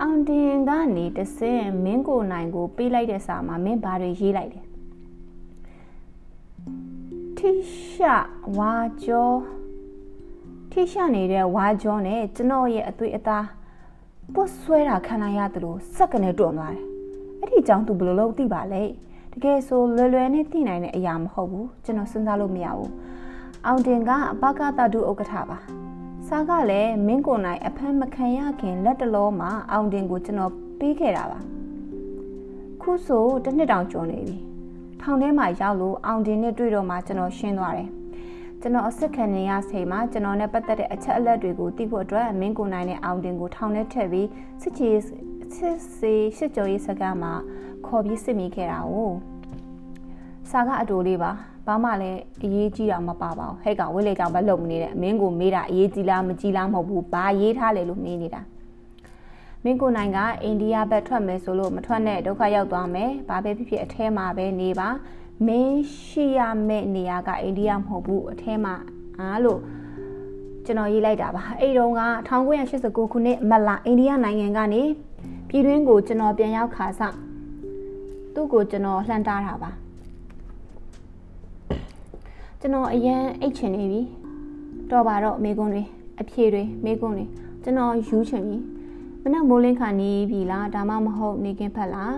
[0.00, 4.64] အောင်တင်ကနေတဆင်းမင်းကိုနိုင်ကိုပေးလိုက်တဲ့စာမှာမင်းဘာတွေရေးလိုက်တယ်
[7.36, 7.50] ထိ
[7.90, 8.04] ရှ
[8.58, 8.72] ဝါ
[9.04, 9.38] ကျော်
[10.76, 13.46] ထိရှနေတဲ့ဝါကျော်နဲ့ကျွန်တော်ရဲ့အသွေးအသား
[14.34, 16.84] ပွတ်ဆွဲတာခံလိုက်ရတယ်လို့စက်ကနေတွန်းသွားတယ်
[17.40, 18.82] အဲ့ဒီအကြောင်းသူဘယ်လိုလုပ်သိပါလဲ
[19.32, 22.90] တကယ်ဆိုလွယ်လွယ်နဲ့သိနိုင်တဲ့အရာမဟုတ်ဘူးကျွန်တော်စဉ်းစားလို့မရဘူး
[23.66, 24.10] အောင်တင်က
[24.42, 25.58] ဘကတတုဥက္ကဋ္ဌပါ
[26.26, 31.40] စားကလည်းမင်းကိုနိုင်အဖမ်းမခံရခင်လက်တလောမှာအောင်တင်ကိုကျွန်တော်ပေးခဲ့တာပါ
[32.82, 34.36] ခုဆိုတစ်နှစ်တောင်ကျော်နေပြီ
[35.00, 37.88] ထောင်ထဲမှာရောက်လို့အောင်တင်နဲ့တွေ့တော့မှကျွန်တော်ရှင်းသွားတယ်
[38.64, 44.28] ကျွန်တော်အစ်စ်ခံနေရချိန်မှာကျွန်တော်နဲ့ပတ်သက်တဲ့အချက်အလက်တွေကိုသိဖို့အတွက်မင်းကိုနိုင်နဲ့အောင်တင်ကိုထောင်ထဲထည့်ပြီး
[44.62, 44.90] စစ်ချေ
[45.56, 47.32] စစ်စေရှစ်ကျော်ရေးစကားမှာ
[47.86, 48.92] ခေါ်ပြီးစစ်မိခဲ့တာ哦
[50.50, 51.30] စာကအတူလေးပါ
[51.66, 58.42] ဘာမှလည်းအရေးကြီးတာမပါပါဘူးဟဲ့ကောင်ဝိလေကောင်ပဲလုံမနေတဲ့အမင်းကိုမေးတာအရေးကြီးလားမကြီးလားမဟုတ်ဘူးဘာရေးထားလဲလို့မေးနေတာ
[59.64, 64.88] မင်းကိုနိုင်ကအိန္ဒိယဘက်ထွက်မယ်ဆိုလို့မထွက်နဲ့ဒုက္ခရောက်သွားမယ်ဘာပဲဖြစ်ဖြစ်အထဲမှာပဲနေပါ
[65.46, 68.74] မင်းရှိရမယ့်နေရာကအိန္ဒိယမဟုတ်ဘူးအထဲမှာ
[69.18, 69.60] အားလို့
[70.64, 72.02] ကျွန်တော်ရေးလိုက်တာပါအဲ့တုန်းက
[72.58, 74.82] 1989ခုနှစ်မလာအိန္ဒိယနိုင်ငံကနေ
[75.48, 77.00] ပြည်တွင်းကိုကျွန်တော်ပြန်ရောက်ခါစ
[78.34, 79.70] သူ့ကိုကျွန်တော်လှန်တားတာပါ
[82.60, 84.02] ကျွန်တော်အရန်အိတ်ချင်နေပြီ
[84.90, 85.82] တော့ပါတော့မိကွန်းတွေ
[86.20, 87.24] အဖြေတွေမိကွန်းတွေ
[87.62, 88.58] ကျွန်တော်ယူချင်ပြီ
[89.22, 92.14] မနက်မိုးလင်းခါနေပြီလားဒါမှမဟုတ်နေကင်းဖက်လား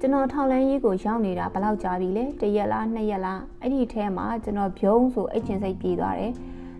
[0.00, 6.32] ကျွန်တော်ထောက်လန်းရေးကိုရောက်နေတာဘယ်လောက်ကြာပြီလဲတရက်လားနှစ်ရက်လားအဲ့ဒီထဲမှာကျွန်တော်ဖြုံးဆိုအိတ်ချင်စိတ်ပြေးသွားတယ်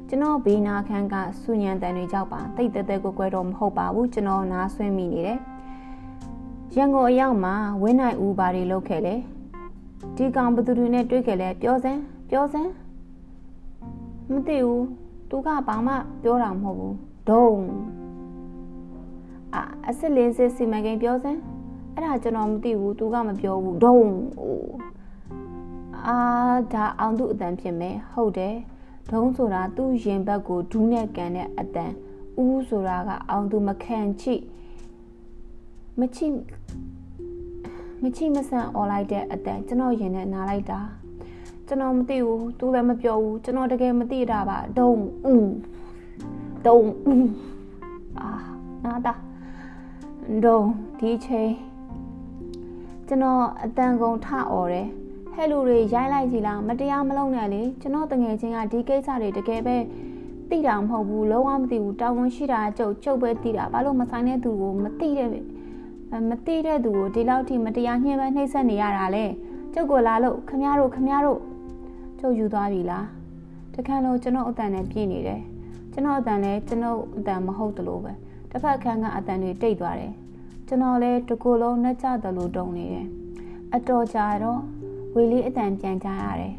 [0.08, 5.38] ကျွန်တော်ဘေးနာခန်းကစူညံတန်တွေကြောက်ပါတိတ်တဲတဲကိုကွဲတော့မဟုတ်ပါဘူးကျွန်တော်နားဆွင်းမိနေတယ်
[6.76, 9.14] ရန်ကုန်အရောက်မှာဝင်းနိုင်ဦးဘာတွေလုပ်ခဲ့လဲ
[10.16, 12.00] ဒီကောင်ဘသူတွေနဲ့တွေ့ခဲ့လဲပြောစမ်း
[12.30, 12.70] ပြောစမ်း
[14.30, 14.86] မသိဘူး
[15.30, 16.96] သူကဘာမှပြောတာမဟုတ်ဘူး
[17.28, 17.50] ဒုံ
[19.54, 21.40] အာအစ်စ်လင်းစစ်စီမံကိန်းပြောစမ်း
[21.96, 23.98] အဲ့ဒါကျွန်တော်မသိဘူးသူကမပြောဘူးဒုံ
[26.06, 26.18] အာ
[26.72, 28.54] ဒါအောင်သူအတန်ဖြစ်မယ်ဟုတ်တယ်
[29.10, 31.92] ဒုံးဆိုတာသူ့ရင်ဘက်ကိုဒူးနဲ့ကန်တဲ့အတန်
[32.42, 34.34] ဦးဆိုတာကအောင်သူမခံချိ
[36.00, 36.26] မချိ
[38.02, 40.80] မချိမဆန်អော်လိုက်တဲ့အတန်ကျွန်တော်ရင်နဲ့နားလိုက်တာ
[41.66, 44.90] ကျွန်တော်မသိဘူးသူလည်းမပြောဘူးကျွန်တော်တကယ်မသိတာပါဒုံ
[45.32, 45.52] ဦး
[46.66, 46.78] ဒုံ
[47.10, 47.30] ဦး
[48.20, 48.28] အာ
[48.84, 49.14] နာတာ
[50.44, 50.60] ဒုံ
[50.98, 51.50] ဒီချိန်
[53.08, 54.88] ကျွန်တော်အတန်ကုန်ထអော်တယ်
[55.32, 59.76] ဟဲ့လူတွေရိုက်လိုက်ကြည်လားမတရားမလုပ်နဲ့လေကျွန်တော်တငယ်ချင်းကဒီကိစ္စတွေတကယ်ပဲ
[60.50, 65.28] သိတာမဟုတ်ဘူးလုံးဝမသိဘူးတာဝန်ရှိတာကျုပ်ကျုပ်ပဲသိတာဘာလို့မဆိုင်တဲ့သူကိုမသိတဲ့
[66.30, 69.24] မသိတဲ့သူကိုဒီလောက်ထိမတရားညှင်းပန်းနှိပ်စက်နေရတာလဲ
[69.74, 71.40] ကျုပ်ကိုလာလို့ခမရတို့ခမရတို့
[72.20, 73.06] ကျုပ်ယူသွားပြီလား
[73.74, 75.42] တခါလို့ကျွန်တော်အတန်နဲ့ပြည့်နေတယ်
[75.92, 78.12] ကျွန်တော်အတန်လည်းကျွန်တော်အတန်မဟုတ်တလို့ပဲ
[78.50, 80.12] တစ်ဖက်ခန်းကအတန်တွေတိတ်သွားတယ်
[80.68, 83.06] ကျွန်တော်လည်းတကူလုံးနှက်ကြတယ်လို့တုံနေတယ်
[83.74, 84.60] အတော်ကြာတော့
[85.14, 86.54] ဝေလေးအတန်ပြန်ကြရတယ်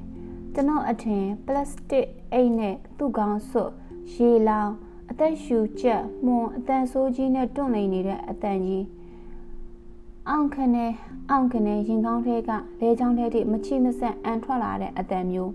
[0.54, 3.72] ကျွန်တော်အထင်ပလတ်စတစ်အိတ်နဲ့သူ့ကောင်းစွတ်
[4.14, 4.72] ရေလောင်
[5.10, 8.86] အသက်ရှူချက်မွန်အတန်ဆိုးကြီးနဲ့တွန့်နေနေတဲ့အတန်ကြီး
[10.30, 10.92] အောင်ခနဲ့
[11.30, 12.52] အောင်ခနဲ့ရင်ကောင်းထဲက
[12.82, 15.52] လဲချောင်းထဲထိမချိမဆက်အန်ထွက်လာတဲ့အတန်မျိုး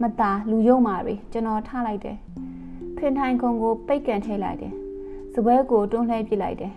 [0.00, 2.16] မตาလူယုံမာတွေကျွန်တော်ထားလိုက်တယ်
[2.96, 4.72] ဖင်ထိုင်ခုံကို ပိတ်ကန်ထည့်လိုက်တယ်
[5.34, 6.74] စပွဲကိုတွန်းလှဲပစ်လိုက်တယ်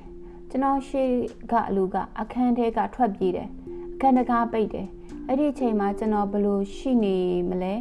[0.50, 1.10] ကျွန်တော်ရှေ့
[1.52, 3.50] ကအလူကအခန်းထဲကထွက်ပြေးတယ်
[3.93, 4.88] အခန်းတကားပိတ်တယ်
[5.28, 7.18] အဲ့ဒီအချိန်မှာကျွန်တော်ဘလို့ရှိနေ
[7.50, 7.74] မလဲ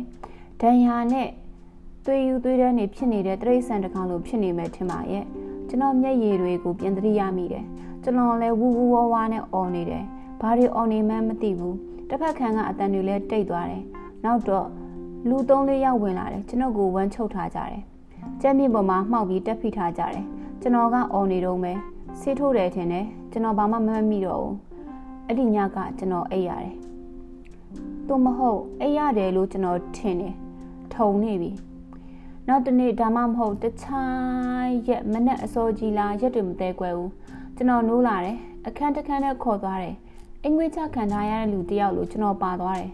[0.60, 1.28] ဒံယာနဲ့
[2.04, 5.24] သွေးယူသွေးတန်းတွေဖြစ်နေတဲ့တရိတ်ဆန်တကောင်လိုဖြစ်နေမယ်ထင်ပါရဲ့
[5.68, 7.64] ကျွန်တော်မျက်ရည်တွေကိုပြင်သတိရမိတယ်
[8.02, 10.04] ကျွန်တော်လည်းဝူဝူဝါးဝါးနဲ့အော်နေတယ်
[10.40, 11.76] ဘာတွေအော်နေမှန်းမသိဘူး
[12.08, 13.84] တစ်ဖက်ခံကအတန်တွေလည်းတိတ်သွားတယ်
[14.24, 14.66] နောက်တော့
[15.28, 17.82] လူသုံးလေးယောက်ဝင်လာတယ်ကျွန်တော်ကိုဝမ်းချုပ်ထားကြတယ်
[18.42, 20.24] ကျမ်းမြေပေါ်မှာမှောက်ပြီးတက်ဖိထားကြတယ်
[20.60, 21.78] ကျွန်တော်ကအော်နေတော့မယ်
[22.20, 24.54] ဆေးထိုးတယ်ထင်တယ်ကျွန်တော်ဘာမှမမှတ်မိတော့ဘူး
[25.26, 26.74] အဲ့ဒီညကကျွန်တော်အိပ်ရတယ်
[28.06, 30.34] သူမဟုတ်အိပ်ရတယ်လို့ကျွန်တော်ထင်တယ်
[30.94, 31.50] ထုံနေပြီ
[32.48, 37.12] နောက်တနေ့ဒါမှမဟုတ်တခြားရက်မနဲ့အစောကြီးလားရက်တွေမသေးကွယ်ဘူး
[37.56, 39.94] ကျွန်တော်နိုးလာတယ်အခန်းတစ်ခန်းနဲ့ခေါ်သွားတယ်
[40.42, 42.90] အင်္ဂလိပ်ချခံထားရတဲ့လူတယောက်လိုကျွန်တော်ပါသွားတယ်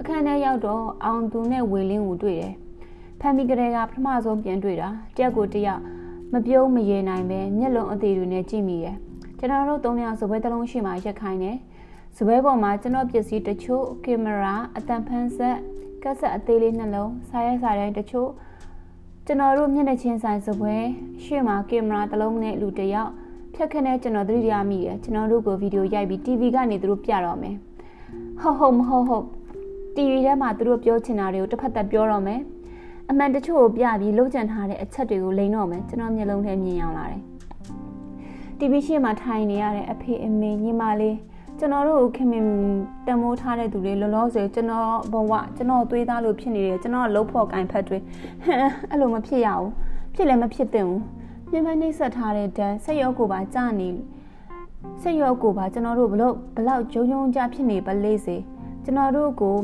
[0.00, 2.54] အခန်းထဲရောက်တော့အောင်သူနဲ့ဝေလင်းကိုတွေ့တယ်
[3.20, 5.82] ဖမ်းမိကလေးကပထမဆုံးပြန်တွေ့တာတယောက်ကိုတယောက်
[6.34, 8.96] မပြုံးမရေနိုင်ပဲမျက်လုံးအသေးတွေနဲ့ကြည့်မိတယ်
[9.38, 11.56] ကျွန်တော်တို့သုံးယောက်စပွဲတစ်လုံးရှိမှရက်ခိုင်းတယ်
[12.16, 15.56] စပွဲပေါ်မှာကျွန်တော်ပစ္စည်းတချို့ကင်မရာအတန်ဖန်ဆက်
[16.02, 18.30] ကက်ဆက်အသေးလေးနှလုံးစားရဲစားတဲ့တချို့
[19.26, 20.74] ကျွန်တော်တို့မျက်နှာချင်းဆိုင်စပွဲ
[21.24, 23.10] ရှေ့မှာကင်မရာတစ်လုံးနဲ့လူတစ်ယောက်
[23.54, 27.56] ဖြတ်ခနဲ့ကျွန်တော်သတိရမိတယ်ကျွန်တော်တို့ကိုဗီဒီယိုရိုက်ပြီး TV ကနေသူတို့ပြတော့မယ်
[28.40, 29.26] ဟုတ်ဟုတ်မဟုတ်ဟုတ်
[29.96, 32.40] TV ထဲမှာသူတို့ပြောချင်တာတွေကိုတစ်ဖက်သက်ပြောတော့မယ်
[33.14, 37.22] အမှန်တချို့ကိုပြပြီးလှုပ်ကြံထားတဲ့အချက်တွေကိုလိန်တော့မယ်ကျွန်တော်မျက်လုံးထဲမြင်အောင်လာတယ်
[38.58, 41.16] TV ရှေ့မှာထိုင်နေရတဲ့အဖေအမေညီမလေး
[41.58, 42.44] ကျွန်တော်တို့ခင်မင်
[43.06, 47.98] တမိုးထားတဲ့သူတွေလောလောဆယ်ကျွန်တော်ဘဝကျွန်တော်သွေးသားလို့ဖြစ်နေတယ်ကျွန်တော်လှုပ်ဖို့ကင်ဖက်တွေ
[48.90, 49.70] အဲ့လိုမဖြစ်ရဘူး
[50.14, 51.02] ဖြစ်လည်းမဖြစ်သင့်ဘူး
[51.50, 53.88] ပြင်းပနှိမ့်ဆက်ထားတဲ့ဓာတ်ဆက်ရောကိုပါကြာနေ
[55.02, 58.36] ဆက်ရောကိုပါကျွန်တော်တို့ဘလို့ဘလောက်ဂျုံဂျုံကြဖြစ်နေပါလေစေ
[58.84, 59.54] ကျွန်တော်တို့ကို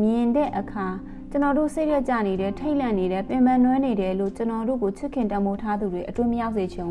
[0.00, 0.86] မြင်တဲ့အခါ
[1.30, 6.90] ကျွန်တော်တို့စိတ်ရကြနေတယ်ထိတ်လန့်နေတယ်ပင်ပန်းနွမ်းနေတယ်လို့ကျွန်တော်တို့ကိုချစ်ခင်တမိုးထားသူတွေအတွင်းမရောက်စေချင်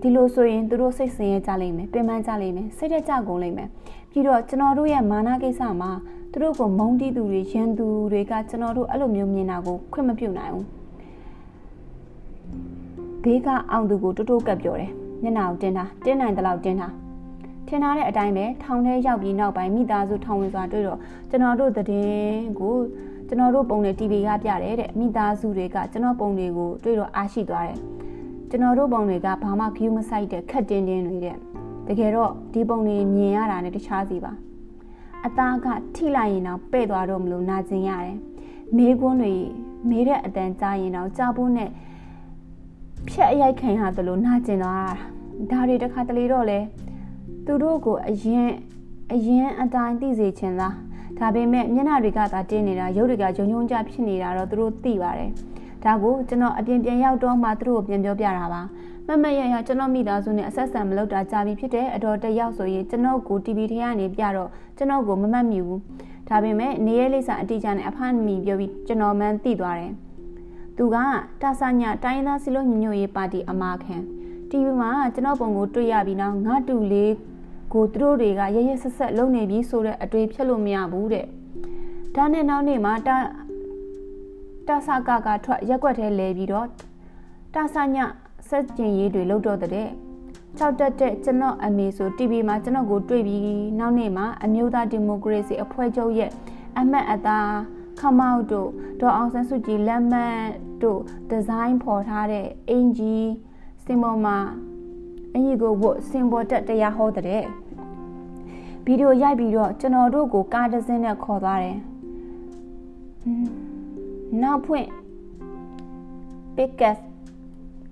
[0.00, 3.68] ဒီလိုဆိုရင်သူတို့စိတ်ဆင်းရဲကြလိမ့်မယ်ပင်ပန်းကြလိမ့်မယ်စိတ်ရကြကုန်လိမ့်မယ်
[4.10, 5.90] ပြီးတော့ကျွန်တော်တို့ရဲ့မာနကိစ္စမှာ
[6.32, 10.66] သူတို့ကိုမုန်းတီးသူတွေရန်သူတွေကကျွန်တော်တို့အဲ့လိုမျိုးမြင်တာကိုခွင့်မပြုနိုင်ဘူး
[13.22, 16.88] ဘေးကအောင်သူကိုတိုးတိုးကပ်ပြောတယ်မျက်နှာကိုတင်းတာတင်းနိုင်တဲ့လောက်တင်းတာ
[17.68, 20.98] ထင်ထားတဲ့အတိုင်းပဲထောင်ထဲရောက်ပြီးနောက်ပိုင်းမိသားစုထောင်ဝင်စွာတွေ့တော့
[21.30, 22.74] ကျွန်တော်တို့တည်င်းကို
[23.28, 27.78] ကျွန်တော်တို့ပုံတွေ TV ကပြတယ်တဲ့မိသားစုတွေကကျွန်တော်ပုံတွေကိုတွေ့တော့အားရှိသွားတယ်
[28.50, 31.36] ကျွန်တော်တို့ပုံတွေကဘာမှ view မဆိုင်တဲ့ခက်တင်းတင်းတွေတဲ့
[31.88, 34.32] တကယ်တော့ဒီပုံတွေမြင်ရတာနဲ့တခြားစီပါ
[35.26, 38.16] အသားကထိလိုက်ရင်တော့ပဲ့သွားတော့မလို့နာကျင်ရတယ်
[38.76, 39.34] မေးခွန်းတွေ
[39.90, 41.70] မေးတဲ့အတန်ကြားရင်တော့ကြားဖို့နဲ့
[43.08, 44.94] ဖြက်အရိုက်ခံရတယ်လို့နာကျင်သွား
[45.50, 46.58] တာဒါတွေတခါတလေတော့လဲ
[47.46, 48.48] သူတို့ကိုအရင်
[49.12, 50.74] အရင်အတိုင်းသိစေချင်လား
[51.18, 55.30] ဒါပေမဲ့မျက်နှာတွေကသာတင်းနေတာရုပ်တွေကဂျုံဂျုံကြဖြစ်နေတာတော့သူတို့သိပါတယ်
[55.84, 58.62] ဒါကိုကျွန်တော်အပြင်ပြန်ရောက်တော့မှသူတို့ကိုပြန်ပြောပြတာပါ
[59.06, 65.80] မမရရကျွန်တော်မိသားစုနဲ့အဆက်ဆံမလုပ်တာကြာပြီဖြစ်တဲ့အတော်တယောက်ဆိုရင်ကျွန်တော်ကို TV ထဲကနေပြတော့ကျွန်တော်ကိုမမှတ်မိဘူး
[66.28, 69.92] ဒါပေမဲ့နေရဲလိစာအတိအကျနဲ့အဖမ်းမိပြောပြီးကျွန်တော်မှန်းသိသွားတယ်
[70.76, 70.96] သူက
[71.42, 73.96] တာဆာညတိုင်းသားစီလို့ညညွတ်ရေးပါတီအမာခံ
[74.50, 77.12] TV မှာကျွန်တော်ပုံကိုတွေ့ရပြီးနောက်ငါတူလေး
[77.72, 81.26] ကိုသူတို့တွေကရရဆက်ဆက်လုပ်နေပြီဆိုတဲ့အတွေ့ဖြတ်လို့မရဘူးတဲ့
[82.14, 83.16] ဒါနဲ့နောက်နေ့မှာတာ
[84.68, 86.68] တာဆာကကထွက်ရက်ွက်ထဲလဲပြီးတော့
[87.54, 87.96] တာဆာည
[88.48, 89.88] ဆက်ကျင်ရေးတွေလုပ်တော့တဲ့
[90.58, 93.42] ကြောက်တတ်တဲ့ကျွန်တော်အမေဆို TV မှာကျွန်တော်ကိုတွေ့ပြီး
[93.78, 96.30] နောက်နေ့မှာအမျိုးသားဒီမိုကရေစီအဖွဲ့ချုပ်ရဲ့
[96.78, 97.50] အမတ်အသား
[98.00, 100.38] ခမောက်တို့ဒေါ်အောင်ဆန်းစုကြည်လက်မှတ်
[100.82, 101.00] တို့
[101.30, 103.16] ဒီဇိုင်းဖော်ထားတဲ့အင်ဂျီ
[103.84, 104.36] စင်ပေါ်မှာ
[105.36, 107.44] အင်ဂျီကိုဝတ်စင်ပေါ်တက်တရားဟောတဲ့
[108.84, 111.78] ဗီဒီယိုရိုက်ပြီးတော့ကျွန်တော်တို့ကိုကားတစ်စင်းနဲ့ခေါ်သွားတယ်
[114.42, 114.88] နောက်ဖွင့်
[116.56, 116.98] ပစ်ကတ်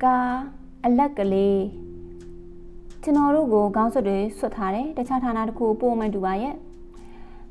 [0.03, 0.35] ကား
[0.85, 1.63] အလက်ကလေး
[3.03, 6.55] ကျွန်တော်တို့ကိုခေါင်းဆွတ်တွေဆွတ်ထားတယ်တခြားဌာနတစ်ခုပို့မှတူပါရဲ့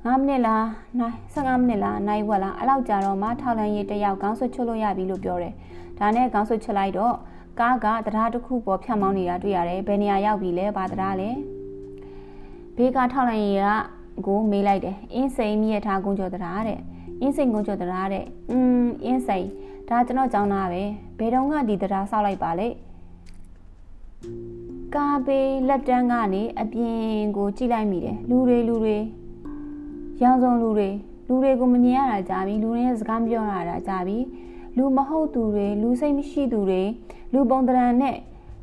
[0.04, 0.68] 9မိနစ်လား
[1.00, 5.54] နိုင်15မိနစ်လားနိုင်ဝက်လားအဲ့လောက်ကြာတော့မှထောက်လန်ရေးတယောက်ခေါင်းဆွတ်ချွတ်လို့ရပြီလို့ပြောတယ်
[6.00, 7.16] ဒါနဲ့ခေါင်းဆွတ်ချလိုက်တော့
[7.60, 11.30] ကားကတရားတစ်ခုပေါ်ဖြတ်မောင်းနေတာတွေ့ရတယ်ဘယ်နေရာရောက်ပြီလဲဘာတရားလဲ
[12.76, 13.68] ဘေးကထောက်လန်ရေးက
[14.26, 16.80] ကိုမေးလိုက်တယ်အင်းစိန်မြည့်ထားကုန်းကျော်တရားတဲ့
[17.22, 19.46] အင်းစိန်ကုန်းကျော်တရားတဲ့อืมအင်းစိန်
[19.90, 20.84] ဒါကျွန်တော်ကြောင်းသားပဲ
[21.18, 22.68] ဘယ်တော့ကဒီတရားဆောက်လိုက်ပါလေ
[24.96, 28.98] ကားပေးလက်တန်းကနေအပြင်ကိုကြည့်လိုက်မိတယ်လူတွေလူတွေ
[30.24, 30.90] ရောင်စုံလူတွေ
[31.28, 34.18] လူတွေကိုမမြင်ရတာကြာပြီလူတွေရဲ့စကားပြောရတာကြာပြီ
[34.78, 36.82] လူမဟုတ်သူတွေလူစိတ်မရှိသူတွေ
[37.34, 38.16] လူပုံတရံနဲ့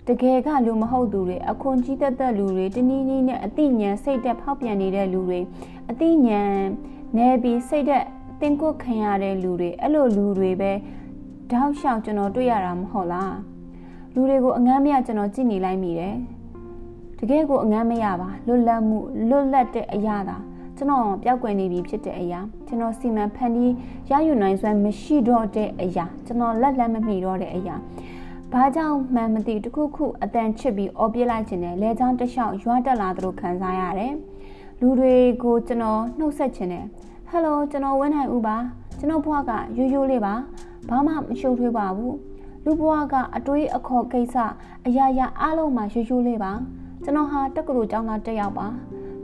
[0.08, 5.40] တကယ်ကလူမဟုတ်သူတွေအခွန်ကြီးတက်တက်လူတွေတနည်းနည်းနဲ့အသိဉာဏ်စိတ်သက်ဖောက်ပြန်နေတဲ့လူတွေ
[5.90, 6.54] အသိဉာဏ်
[7.16, 8.04] နေပြီးစိတ်သက်
[8.40, 10.72] တင်ကုတ်ခံရတဲ့လူတွေအဲ့လိုလူတွေပဲ
[11.50, 13.36] တောက်လျှောက်ကျွန်တော်တွေ့ရတာမဟုတ်လား
[14.14, 16.16] လူတွေကိုအငမ်းမရကျွန်တော်ကြည့်နေလိုက်မိတယ်
[17.18, 18.98] တကယ်ကိုအငမ်းမရပါလွတ်လပ်မှု
[19.28, 20.36] လွတ်လပ်တဲ့အရာသာ
[20.76, 23.72] ကျွန်တော်ပျောက်ကွယ်နေပြီဖြစ်တဲ့အရာကျွန်တော်စီမံဖန်တီး
[24.10, 27.74] ရယူနိုင်စွမ်းမရှိတော့တဲ့အရာကျွန်တော်လက်လက်မမိတော့တဲ့အရာ
[28.54, 34.14] ဘာကြောင့်မှန်မသိတခုခုအတန်ချစ်ပြီးအော်ပြလိုက်ခြင်းနဲ့လဲချောင်းတလျှောက်ရွာတက်လာသလိုခံစားရတယ်
[34.80, 36.84] လူတွေကိုကျွန်တော်နှုတ်ဆက်ခြင်းနဲ့
[37.28, 38.56] ဟယ်လိုကျွန်တော်ဝင်းနိုင်ဦးပါ
[38.98, 40.34] ကျွန်တော်ဘွားကရိုးရိုးလေးပါ
[40.88, 42.16] ဘာမှမရှုပ်ထွေးပါဘူး
[42.64, 44.36] လူဘွားကအတွေးအခေါ်ကိစ္စ
[44.86, 46.52] အရာရာအားလုံးမှာရိုးရိုးလေးပါ
[47.04, 48.66] ကျွန်တော်ဟာတက္ကသိုလ်ကျောင်းသားတစ်ယောက်ပါ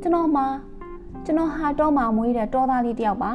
[0.03, 0.47] ကျွန်တော်မှာ
[1.24, 3.33] ကျွန်တော်ဟာတော့မှမွေးတဲ့တောသားလေးတစ်ယောက်ပါ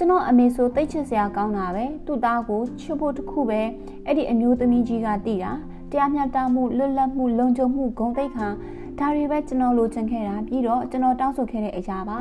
[0.00, 3.60] ကျွန်တော်အမေဆိုတိတ်ချစ်စရာကောင်းတာပဲသူ့သားကိုချစ်ဖို့တခုပဲ
[4.06, 5.52] အဲ့ဒီအမျိုးသမီးကြီးကတည်တာ
[5.90, 8.48] တရားမျှတမှုလွတ်လပ်မှုလုံခြုံမှုဂုဏ်သိက္ခာ
[8.98, 12.18] ဒါတွေပဲကျွန်တော်လိုချင်ခဲ့တာပြီးတော့ကျွန်တော်တောင်းဆိုခဲ့တဲ့အရာပါ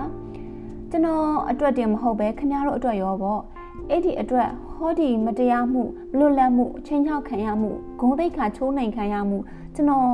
[0.92, 3.42] ကျွန်တော်အတွက်တင်မဟုတ်ပဲခင်ဗျားတို့အတွက်ရောပေါ့
[3.90, 5.84] အဲ့ဒီအတွက်ဟောဒီမတရားမှု
[6.18, 9.38] လွတ်လပ်မှုချင်းချောက်ခံရမှုဂုံတိတ်ခါချိုးနှိမ်ခံရမှု
[9.76, 10.10] ကျွန်တော်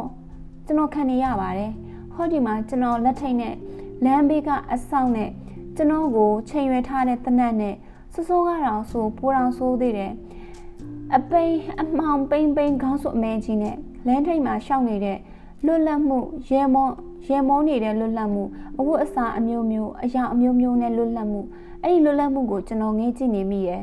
[0.66, 1.72] ကျွန်တော်ခံနေရပါတယ်
[2.14, 3.54] ဟောဒီမှာကျွန်တော်လက်ထိတ်နဲ့
[4.04, 5.32] လမ်းဘေးကအဆောင်နဲ့
[5.76, 7.76] ကျွန်တော်ကိုချိန်ရွယ်ထားတဲ့တနတ်နဲ့
[8.14, 10.14] စိုးစိုးကတော့ဆိုပိုးတောင်ဆိုးသေးတယ်
[11.16, 15.18] အပိန်အမောင်ပိန်ပိန်ခေါင်းစုအမဲကြီးနဲ့လမ်းထိပ်မှာရှောက်နေတဲ့
[15.66, 16.20] လွတ်လပ်မှု
[16.50, 16.88] ရဲမော
[17.28, 18.44] ရဲမောနေတဲ့လွတ်လပ်မှု
[18.80, 21.42] အဝတ်အစားအမျိုးမျိုးအရာအမျိုးမျိုးနဲ့လွတ်လပ်မှု
[21.84, 23.82] အဲ့ဒီလွတ်လပ်မှုကိုကျွန်တော်ငေးကြည့်နေမိရယ်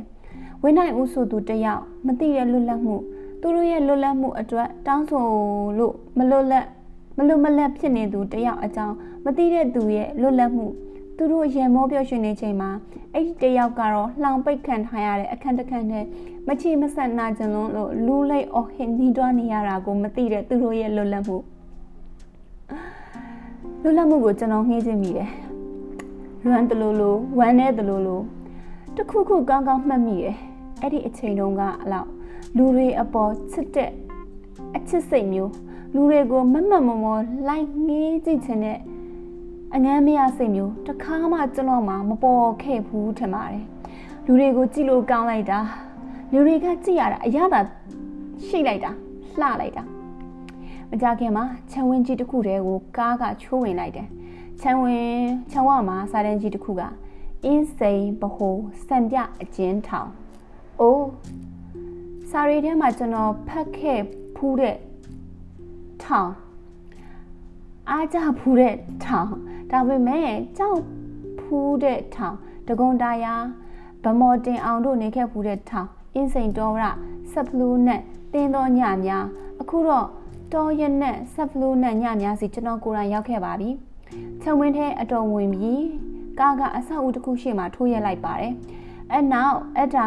[0.62, 2.96] ဝင်းနိုင်ဦးဆိုသူတယောက်မသိတဲ့လွတ်လပ်မှု
[3.40, 5.24] သူတို့ရဲ့လွတ်လပ်မှုအတွက်တောင်းဆို
[5.78, 6.66] လို့မလွတ်လပ်
[7.16, 10.66] မလွတ်မလပ်ဖြစ်နေသူတယောက်အကြောင်းမသိတဲ့သူရဲ့လွတ်လပ်မှု
[11.16, 12.70] သူတို့ရေမောပြောရွှင်နေချိန်မှာ
[13.14, 16.04] အဲ့ဒီတယောက်ကတော့လှောင်ပိတ်ခံထားရတဲ့အခန်းတစ်ခန်းနဲ့
[16.48, 21.36] မချီမဆက်နာကြလုံးလို့လူးလိုက်အော်ဟင်နီးတွားနေရတာကိုမသိတဲ့သူတို့ရဲ့လွတ်လပ်မှု
[23.82, 25.30] လွတ်လပ်မှုကိုကျွန်တော်ငှေးခြင်းမိတယ်
[26.44, 28.24] လွမ်းတလို့လို့ဝမ်းနေတလို့လို့
[28.96, 30.36] တခုခုကောင်းကောင်းမှတ်မိတယ်
[30.80, 32.08] အဲ့ဒီအချိန်တုန်းကအလောက်
[32.56, 33.90] လူတွေအပေါ်ချစ်တဲ့
[34.76, 35.52] အချစ်စိတ်မျိုး
[35.94, 38.78] လူတွေကိုမမတ်မမောလိုက်ငေးကြည့်ခြင်းနဲ့
[39.74, 43.64] အငမ်းမရစိတ်မျိုးတခါမှကျွန်တော်မှမပေါ်ခဲ့ဘူးထင်ပါတယ်
[44.26, 45.60] လူတွေကိုကြည့်လို့ကောင်းလိုက်တာ
[46.32, 47.60] လူတွေကကြည့်ရတာအရသာ
[48.46, 48.90] ရှိလိုက်တာ
[49.40, 49.82] လှလိုက်တာ
[50.90, 54.08] မကြခင်မှာခြံဝင်းကြီးတစ်ခုတည်းကိုကားကချိုးဝင်လိုက်တယ်
[54.60, 56.82] ခြံဝင်းခြံဝမှာစာတန်းကြီးတစ်ခုက
[57.44, 58.50] အင်းစိန်ဘဟု
[58.86, 60.10] စံပြအကျဉ်းထောင်
[60.80, 61.08] အိုး
[62.30, 64.00] စာရီထဲမှာကျွန်တော်ဖတ်ခဲ့
[64.36, 64.76] ဖူးတဲ့
[66.02, 66.30] ထောင်
[67.90, 68.74] အားကြဖူးတဲ့
[69.04, 69.30] ထောင်
[69.70, 70.80] ဒါပေမဲ့ကြောက်
[71.40, 72.36] ဖူးတဲ့ထောင်
[72.68, 73.34] တကွန်တာယာ
[74.04, 76.84] ဗမော်တင်အောင်တို့နေခဲ့ဖူးတဲ့ထောင်အင်းစိန်တော်ရ
[77.32, 78.00] ဆက်ဖလူးနဲ့
[78.32, 79.24] တင်းတော်ညများ
[79.60, 80.06] အခုတော့
[80.54, 83.70] တော်ရနဲ့ဆက်ဖလူးနဲ့ညများစီကျွန်တော်ကိုယ်တိုင်ရောက်ခဲ့ပါပြီ
[84.42, 85.84] ချက်ဝင်းထဲအတော်ဝင်ပြီး
[86.38, 88.52] ကားကအဆောက်အဦတစ်ခုရှေ့မှာထိုးရက်လိုက်ပါတယ်
[89.12, 90.06] အဲ့နောက်အဲ့ဒါ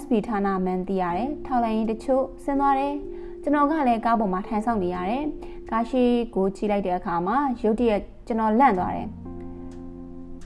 [0.00, 2.94] SP ဌာနမှန်သိရတယ်ထောက်လိုင်းရင်တချို့ဆင်းသွားတယ်
[3.42, 5.24] ကျွန်တော်ကလည်းကားပေါ်မှာထိုင်ဆောင်နေရတယ်
[5.74, 6.04] ကားရှိ
[6.34, 9.08] ကိုချိလိုက်တဲ့အခါမှာရုတ်တရက်ကျွန်တော်လန့်သွားတယ်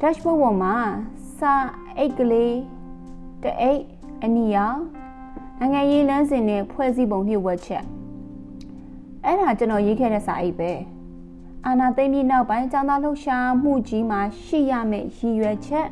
[0.01, 0.75] dashboard ပေါ်မှာ
[1.39, 1.55] စာ
[1.99, 2.57] အိတ်ကလေး
[3.43, 3.83] တအိတ်
[4.25, 4.73] အနီရော
[5.59, 7.85] နိုင်ငံရေးလမ်းစဉ်နဲ့ဖွဲ့စည်းပုံညှို့ဝှက်ချက်
[9.25, 10.73] အဲ့ဒါကျွန်တော်ရေးခဲ့တဲ့စာအိတ်ပဲ
[11.67, 15.89] အာနာသိမ့်ပြီးနောက်ပိုင်းចောင်းသားလှုပ်ရှားမှုကြီးမှာရှိရမယ့်ရည်ရွယ်ချက်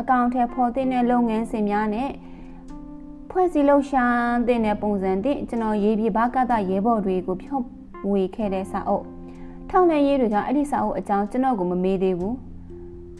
[0.00, 2.10] အကောင့်ထဲပေါ်တင်တဲ့လုပ်ငန်းစဉ်များနဲ့
[3.30, 4.16] ဖွဲ့စည်းလှုပ်ရှား
[4.48, 9.06] တဲ့ပုံစံတင့်ကျွန်တော်ရေးပြဘာကတရဲဘော်တွေကိုဖြော့ ဝေခဲ့တဲ့စာအုပ်
[9.70, 12.36] ထောက်လှမ်းရေးတွေကအဲ့ဒီစာအုပ်အကြောင်းကျွန်တော်ကိုမမေးသေးဘူး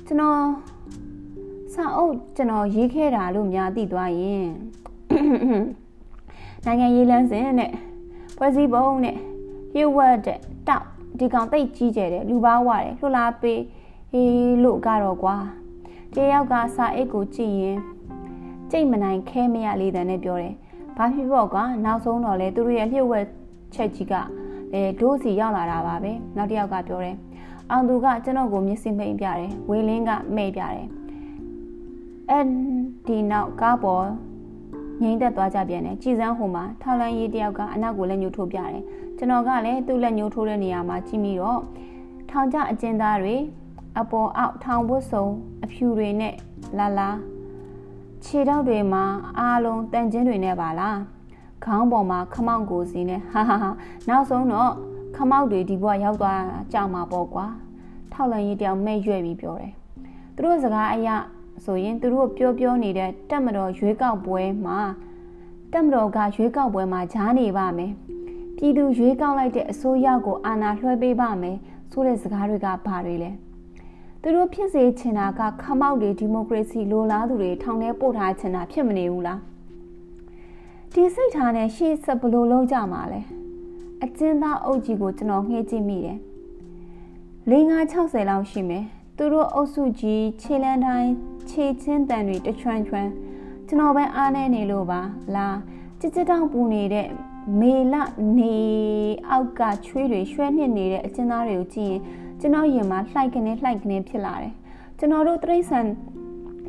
[0.07, 0.41] ကျွန်တော်
[1.75, 4.49] စာအုပ်ကျွန်တော်ရေးခဲ့တာလို့များသိသွားရင်
[6.65, 7.73] နိုင်ငံရေးလမ်းစဉ်နဲ့
[8.37, 9.17] ဖွဲ့စည်းပုံနဲ့
[9.79, 10.87] ရုပ်ဝတ်တဲ့တောက်
[11.19, 13.61] ဒီကောင်တိတ်ကြီးကျယ်တယ်လူပါဝတယ်လှလာပေး
[14.13, 15.37] ဟေးလို့ကတော့ကွာ
[16.15, 17.79] တယောက်ကစာအိတ်ကိုကြည့်ရင်
[18.71, 20.55] ကြိတ်မနိုင်ခဲမရလေးတဲ့နဲ့ပြောတယ်
[20.97, 23.27] ဘာဖြစ်ပေါ့ကွာနောက်ဆုံးတော့လေသူတို့ရဲ့လျှို့ဝှက်
[23.75, 24.15] ချက်ကြီးက
[24.73, 27.17] လေဒိုးစီရောက်လာတာပါပဲနောက်တစ်ယောက်ကပြောတယ်
[27.71, 30.87] အောင်သူကကျွန်တော်ကိုမျက်စိမိတ်ပြတယ်ဝေလင်းကမဲ့ပြတယ်
[32.31, 32.41] အဲ
[33.07, 34.07] ဒီနောက်ကားပေါ်
[35.03, 38.83] ငိမ့်သက်သွားကြပြန်တယ်ကြည်စမ်းဟိုမှာထောက်လန်းရေးတယောက်ကအနောက်ကိုလက်ညှိုးထိုးပြတယ်
[39.19, 41.61] ကျွန်တော်ကလည်းသူ့လက်ညှိုးထိုးတဲ့နေရာမှာကြည့်မိတော့
[42.31, 43.37] ထောင်ကျအကျဉ်းသားတွေ
[43.99, 45.27] အပေါ်အောက်ထောင်ဝတ်စုံ
[45.65, 46.35] အဖြူတွေနဲ့
[46.79, 47.11] လာလာ
[48.25, 49.05] ခြေထောက်တွေမှာ
[49.39, 50.99] အားလုံးတန်ချင်းတွေနဲ့ပါလား
[51.65, 53.71] ခေါင်းပေါ်မှာခမောက်ကိုစီနဲ့ဟာဟာဟာ
[54.09, 54.71] နောက်ဆုံးတော့
[55.17, 56.43] ခမောက်တွေဒီဘွားရောက်သွား
[56.73, 57.47] ကြမှာပေါ့ကွာ
[58.13, 59.73] ထောက်လန်ကြီးတယောက်မဲ့ရွဲ့ပြီးပြောတယ်
[60.35, 61.09] သူတို့စကားအရ
[61.65, 64.79] ဆိုရင်သူတို့ပြောပြောနေတဲ့တက်မတော်ရွေးကောက်ပွဲမှာ
[65.73, 67.93] တက်မတော်ကရွေးကောက်ပွဲမှာဂျားနေပါမယ်
[68.57, 71.57] ပြည်သူရွေးကောက်လိုက်တဲ့အစိုးရကိုအာဏာလွှဲပေးပါမယ်
[71.91, 73.31] ဆိုတဲ့စကားတွေကဘာတွေလဲ
[74.23, 79.41] သူတို့ဖြစ်စေချင်တာကခမောက်တွေဒီမိုကရေစီလိုလားသူတွေထောင်ထဲပို့ထားချင်တာဖြစ်မနေဘူးလား
[80.97, 83.21] ဒီစိတ်ထားနဲ့ရှေ့ဆက်ဘလို့လုံးကြမှာလဲ
[84.05, 86.19] အကျဉ်းသားအုပ်ကြီးကိုကျွန်တော်ငှေးကြည့်မိတယ်
[87.51, 88.85] ၄၅60လောက်ရှိမယ်
[89.17, 91.11] သူတို့အုပ်စုကြီးခြေလန်းတိုင်း
[91.51, 93.11] ခြေချင်းတန်တွေတချွန်းချွန်း
[93.69, 95.01] ကျွန်တော်ပဲအားနေနေလို့ပါ
[95.35, 95.59] လား
[96.01, 97.09] ကြစ်ကြစ်တောင်ပူနေတဲ့
[97.61, 97.95] မေလ
[98.39, 98.57] နေ
[99.31, 102.01] အောက်ကချွေးတွေရွှဲနှစ်နေတဲ့အကျဉ်းသားတွေကိုကြည့်ရင်
[102.41, 104.53] ကျွန်တော်ရင်မှာလှိုက်ကနေလှိုက်ကနေဖြစ်လာတယ်
[104.99, 105.81] ကျွန်တော်တို့တရိษံ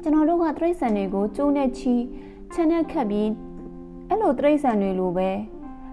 [0.01, 1.93] ကျွန်တော်တို့ကတရိษံတွေကိုကျိုးနဲ့ချီ
[2.53, 3.29] ချမ်းနဲ့ခတ်ပြီး
[4.09, 5.29] အဲ့လိုတရိษံတွေလိုပဲ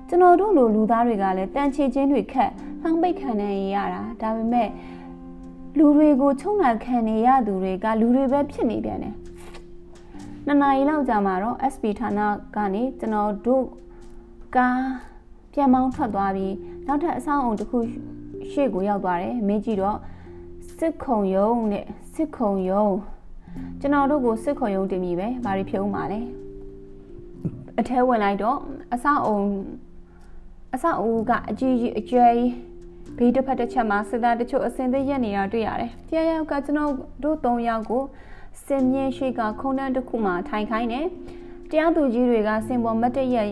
[0.08, 2.50] ကျွန်တော်တို့လိုလူသားတွေကလည်းတန်ချေချင်းတွေခက်
[2.82, 4.68] လှမ်းပိတ်ခံနေရတာဒါပေမဲ့
[5.78, 9.14] လူတွေကိုချုံလာခံနေရသူတွေကလူတွေပဲဖြစ်နေပြန်တယ်
[10.46, 12.20] နှစ်နာရီလောက်ကြာမှာတော့ SP ဌာန
[12.56, 13.64] ကနေကျွန်တော်တို့
[14.56, 14.80] ကား
[15.52, 16.54] ပြန်မောင်းထွက်သွားပြီး
[16.86, 17.78] နောက်ထပ်အဆောင်အုံတစ်ခု
[18.50, 19.98] ရှေ့ကိုရောက်သွားတယ်မင်းကြီးတော့
[20.78, 21.84] စစ်ခုံယုံနဲ့
[22.14, 22.86] စစ်ခုံယုံ
[23.80, 26.20] ကျွန်တော်တို့ကိုစစ်ခုံယုံတင်ပြီပဲဘာတွေဖြုံးပါလဲ
[27.78, 28.58] အထဲဝင်လိုက်တော့
[28.94, 29.38] အဆောင်အုံ
[30.74, 32.32] အဆောင်အုံကအကြီးကြီးအကျယ်
[33.18, 38.02] ဘေးတစ်ဖက်တစ်ချက်မှာစစ်သားတချို့အစင်သေးရက်နေတာတွေ့ရတယ်။တရားရောက်ကကျွန်တော်တို့၃ယောက်ကို
[38.66, 41.06] စင်မြင့်ရှိကခုံတန်းတစ်ခုမှထိုင်ခိုင်းတယ်။
[41.70, 43.48] တရားသူကြီးတွေကစင်ပေါ်မတ်တရက်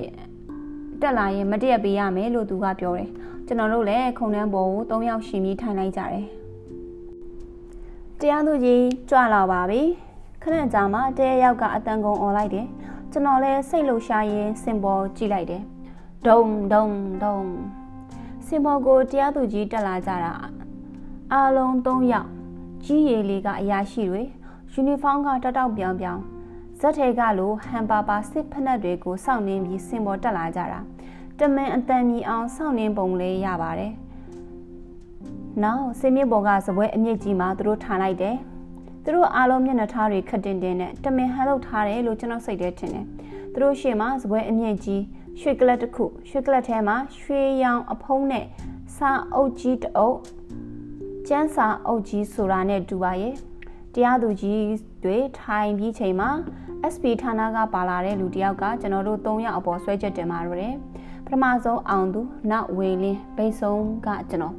[1.03, 3.09] တက်လာရင်မတရက်ပေးရမယ်လို့သူကပြောတယ်။
[3.47, 6.25] ကျွန်တော်တို့လည်းခုံတန်းပေါ်ကို၃ယောက်ရှင်ပြီးထိုင်လိုက်ကြတယ်။
[8.21, 9.83] တရားသူကြီးကြွလာပါပြီ။
[10.43, 12.67] ခဏကြာမှတရားရောက်က အတန်ကုန်អော်လိုက်တယ်။
[13.13, 15.63] ကျွန်တော်လည်းစိတ်လှရှာရင်းစင်ပေါ်ကြည့်လိုက်တယ်။
[16.27, 16.41] ဒုံ
[16.73, 16.87] ဒုံ
[17.23, 17.39] ဒုံ
[18.47, 20.33] စင်ပေါ်ကိုတရားသူကြီးတက်လာကြတာ
[21.33, 22.29] အားလုံး၃ယောက်
[22.85, 24.23] ကြီးရည်လေးကအရာရှိတွေ
[24.73, 26.21] ယူနီဖောင်းကတောက်တောက်ပြောင်ပြောင်
[26.81, 30.81] ဇက်ထဲကလိုဟန်ပါပါစစ်ဖက်နှက်တွေကိုစောင့်နှင်းပြီးစင်ပေါ်တက်လာကြတာ
[31.39, 33.93] တမန်အတန်ကြီးအောင်စောင့်နှင်းပုံလေးရပါတယ်
[35.63, 38.37] နောက်စင်မြင့်ပေါ်ကစပွဲအမြင့်ကြီးမှာသူတို့ထားလိုက်တယ်
[39.09, 43.05] သူတို့အားလုံးမျက်နှာထားတွေခက်တင်တင်နဲ့တမင်ဟန်လုပ်ထားတယ်လို့ကျွန်တော်စိတ်ထဲထင်တယ်
[43.53, 45.03] သူတို့ရှေ့မှာစပွဲအမြင့်ကြီး
[45.41, 48.45] ရွှေကလပ်တစ်ခုရွှေကလပ်ထဲမှာရွှေရောင်အဖုံးနဲ့
[48.97, 50.19] စာအုပ်ကြီးတအုပ်
[51.29, 53.35] ကျန်းစာအုပ်ကြီးဆိုတာနဲ့တူပါရဲ့
[53.95, 54.63] တရားသူကြီး
[55.05, 56.31] တွေထိုင်ပြီးချိန်မှာ
[56.93, 60.75] SP ဌာနကပါလာတဲ့လူတယောက်ကကျွန်တော်တို့၃ယောက်အပေါ်ဆွဲချက်တင်มาတော့တယ်
[61.25, 62.21] ပထမဆုံးအောင်သူ
[62.51, 64.55] နောက်ဝေလင်းဘိတ်ဆုံးကကျွန်တော်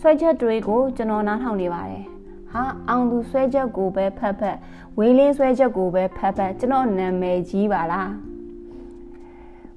[0.00, 2.17] ဆွဲချက်တွေကိုကျွန်တော်နားထောင်နေပါတယ်
[2.52, 4.56] ဟာအောင်သူဆွဲချက်ကိုပဲဖတ်ဖတ်
[4.98, 8.10] ဝေးလေးဆွဲချက်ကိုပဲဖတ်ဖတ်ကျွန်တော်နာမည်ကြီးပါလား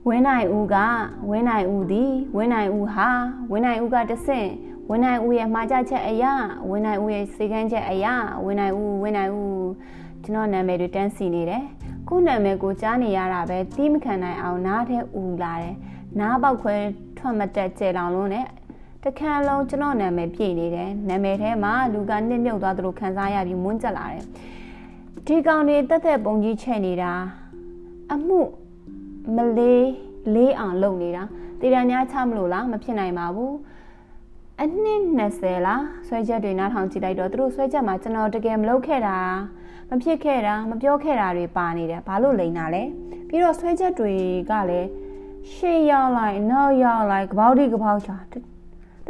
[0.08, 0.76] ဝင်းနိုင်ဦးက
[1.30, 3.10] ဝင်းနိုင်ဦးသည်ဝင်းနိုင်ဦးဟာ
[3.52, 4.50] ဝင်းနိုင်ဦးကတဆင့်
[4.90, 6.34] ဝင်းနိုင်ဦးရဲ့မှားကြချက်အရာ
[6.70, 8.14] ဝင်းနိုင်ဦးရဲ့စေကန်းချက်အရာ
[8.46, 9.70] ဝင်းနိုင်ဦးဝင်းနိုင်ဦး
[10.24, 11.64] ကျွန်တော်နာမည်တွေတန်းစီနေတယ်
[12.08, 15.76] ခုနာမည်ကိုကြားနေရတာပဲတီးမခံနိုင်အောင်နားထဲဦးလာတယ်
[16.20, 16.76] နားပေါက်ခွဲ
[17.18, 18.46] ထွက်မတက်ကြဲလောင်လုံးနဲ့
[19.06, 24.26] တခါလုံးကျွန်တော်နာမည်ပြည့်နေတယ်နာမည်ထဲမှာလူကနစ်မြုပ်သွားသလိုခံစားရပြီးမွန်းကျက်လာတယ်
[25.26, 27.12] ဒီကောင်တွေတက်တက်ပုံကြီးချက်နေတာ
[28.14, 28.40] အမှု
[29.36, 29.88] မလေး
[30.34, 31.24] လေးအောင်လုပ်နေတာ
[31.60, 33.56] တည်ရများချမလို့လားမဖြစ်နိုင်ပါဘူး
[34.62, 35.02] အနှစ်
[35.36, 39.18] 20လားဆွဲချက်တွေနားထောင်ကြည့်လိုက်တော့သူတို့ဆွဲချက်မှာကျွန်တော်တကယ်မလုပ်ခဲ့တာ
[39.90, 42.84] မဖြစ်ခဲ့တာမပြောခဲ့တာတွေပါနေတယ်ဘာလို့လိန်တာလဲ
[43.28, 44.14] ပြီးတော့ဆွဲချက်တွေ
[44.50, 44.88] ကလည်း
[45.54, 48.51] ရှေ့ရောက်လိုက်နောက်ရောက်လိုက်ကပောက်ဒီကပောက်ချာ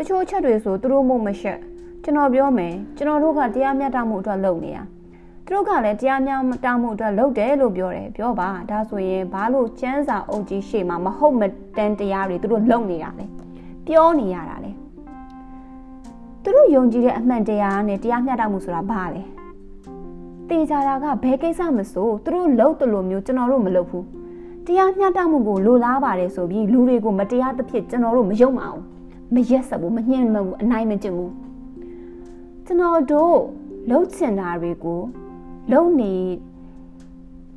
[0.02, 1.60] တချို့ချက်တွေဆိုသူတို့မို့မရှက်
[2.03, 4.84] ကျွန်တော်ပြောမယ်ကျွန်တော်တို့ကတရားမျှတမှုအတွက်လုပ်နေတာ
[5.45, 11.41] သူတို့ကလည်းတရားမျှတမှုအတွက်လုပ်တယ်လို့ပြောတယ်ပြောပါဒါဆိုရင်ဘာလို့ကျန်းစာအုပ်ကြီးရှေ့မှာမဟုတ်မ
[11.78, 13.26] တန်တရားတွေသူတို့လုပ်နေတာလဲ
[13.88, 14.72] ပြောနေရတာလဲ
[16.44, 19.23] သူတို့ယုံကြည်တဲ့အမှန်တရားနဲ့တရားမျှတမှုဆိုတာဘာလဲ
[20.49, 24.06] တေချာတာကဘယ်ကိစ္စမဆိုသူတို့လုံးတလို့မျိုးကျွန်တော်တို့မလုပ်ဘူး
[24.65, 29.01] တရားမျှတမှုကိုလိုလားပါတယ်ဆိုပြီးလူတွေကိုမတရားသဖြင့်ကျွန်တော်တို့မယုံပါဘူး
[29.35, 31.33] မရက်ဆက်ဘူးမညှင်းမဘူးအနိုင်မကျင်ဘူး
[32.65, 33.37] ကျွန်တော်တို့
[33.89, 34.99] လှုပ်ချင်တာတွေကို
[35.71, 36.15] လုံနေ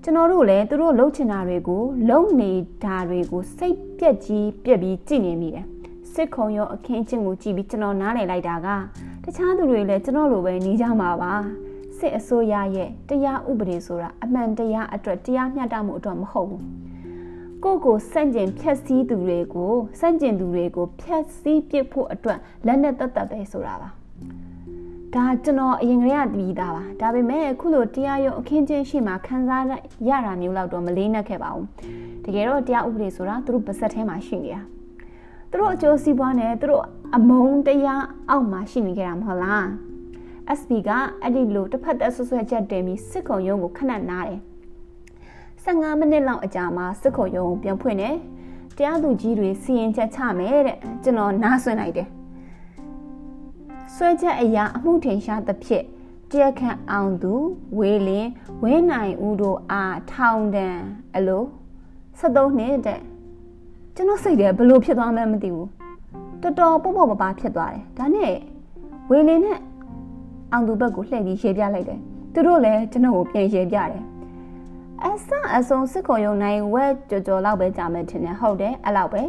[0.03, 2.51] ကျွန်တော်တို့လည်းသူတို့လှုပ်ချင်တာတွေကိုလုံနေ
[2.85, 5.67] တာတွေကိုစိတ်ပြက်ကြီးပြက်ပြီးကြည့်နေမိတယ်
[6.13, 8.69] စစ်ခုံရောအခင်းချင်းကိုကြည့်ပြီးကျွန်တော်နားလည်လိုက်တာက
[9.25, 11.33] တခြားသူတွေလည်းကျွန်တော်လိုပဲနေကြမှာပါ
[11.99, 16.65] စစ်အစိုးရရဲ့တရားဥပဒေဆိုတာအမှန်တရားအတွက်တရားမျှတမှုအတွက်မဟုတ်ဘူး
[17.65, 23.89] ကိုကိုစန့်ကျင်ဖြက်စီးသူတွေကိုစန့်ကျင်သူတွေကိုဖြက်စီးပစ်ဖို့အတွက်လက်နဲ့တက်တက်ပဲဆိုတာပါ
[25.15, 29.65] ဒါကျွန်တော်အရင်ကတည်းကပြီးသားပါဒါပေမဲ့အခုလိုတရားရုံအခင်းချင်းရှိမှခံစား
[30.09, 31.67] ရတာမျိုးလောက်တော့မလေးနက်ခဲ့ပါဘူး
[32.25, 34.61] တကယ်တော့တရားဥပဒေဆိုတာသူတို့ပါဆက်ထဲမှာရှိနေတာ
[35.51, 36.85] သူတို့အကျိုးစီးပွားနဲ့သူတို့
[37.17, 39.67] အမုန်းတရားအောက်မှာရှိနေကြတာမဟုတ်လား
[40.59, 40.91] SB က
[41.23, 44.41] အဲ့ဒီလိုတစ်ဖက်သက်ဆွဆွဲချက်တင်ပြီးစစ်ခုံရုံးကိုခဏနားတယ်
[45.65, 48.17] 15မိနစ်လောက်အကြာမှာစစ်ခုံရုံးပြန်ဖွင့်တယ်
[48.77, 52.09] တရားသူကြီးတွေစီရင်ချက်ချမယ်တဲ့ကျွန်တော်နားဆွင့်လိုက်တယ်
[53.95, 55.85] ဆွဲချက်အရာအမှုထင်ရှားသဖြင့်
[56.31, 57.33] တရားခံအောင်သူ
[57.79, 58.31] ဝေလင်း
[58.63, 60.77] ဝင်းနိုင်ဦးတို့အားထောင်ဒဏ်
[61.15, 61.45] အလို
[62.19, 63.01] 73နှစ်တဲ့
[63.95, 65.69] ကျွန်တော်စိတ်ထဲဘလို့ဖြစ်သွားမှန်းမသိဘူး
[66.43, 68.35] တော်တော်ပေါ့ပေါ့ပပဖြစ်သွားတယ်ဒါနဲ့
[69.11, 69.59] ဝေလင်းနဲ့
[70.53, 72.01] အောင်သူဘက်ကိုလှည့်ပြီးရေပြလိုက်တယ်
[72.33, 74.14] သူတို့လည်းကျွန်တော်ကိုပြန်ရေပြတယ်
[75.07, 79.23] အဆအဆုံးစစ်ခုံရုံနိုင်ဝက်ကြော်ကြော်လောက်ပဲကြာမယ်ထင်တယ်ဟုတ်တယ်အဲ့လောက်ပဲ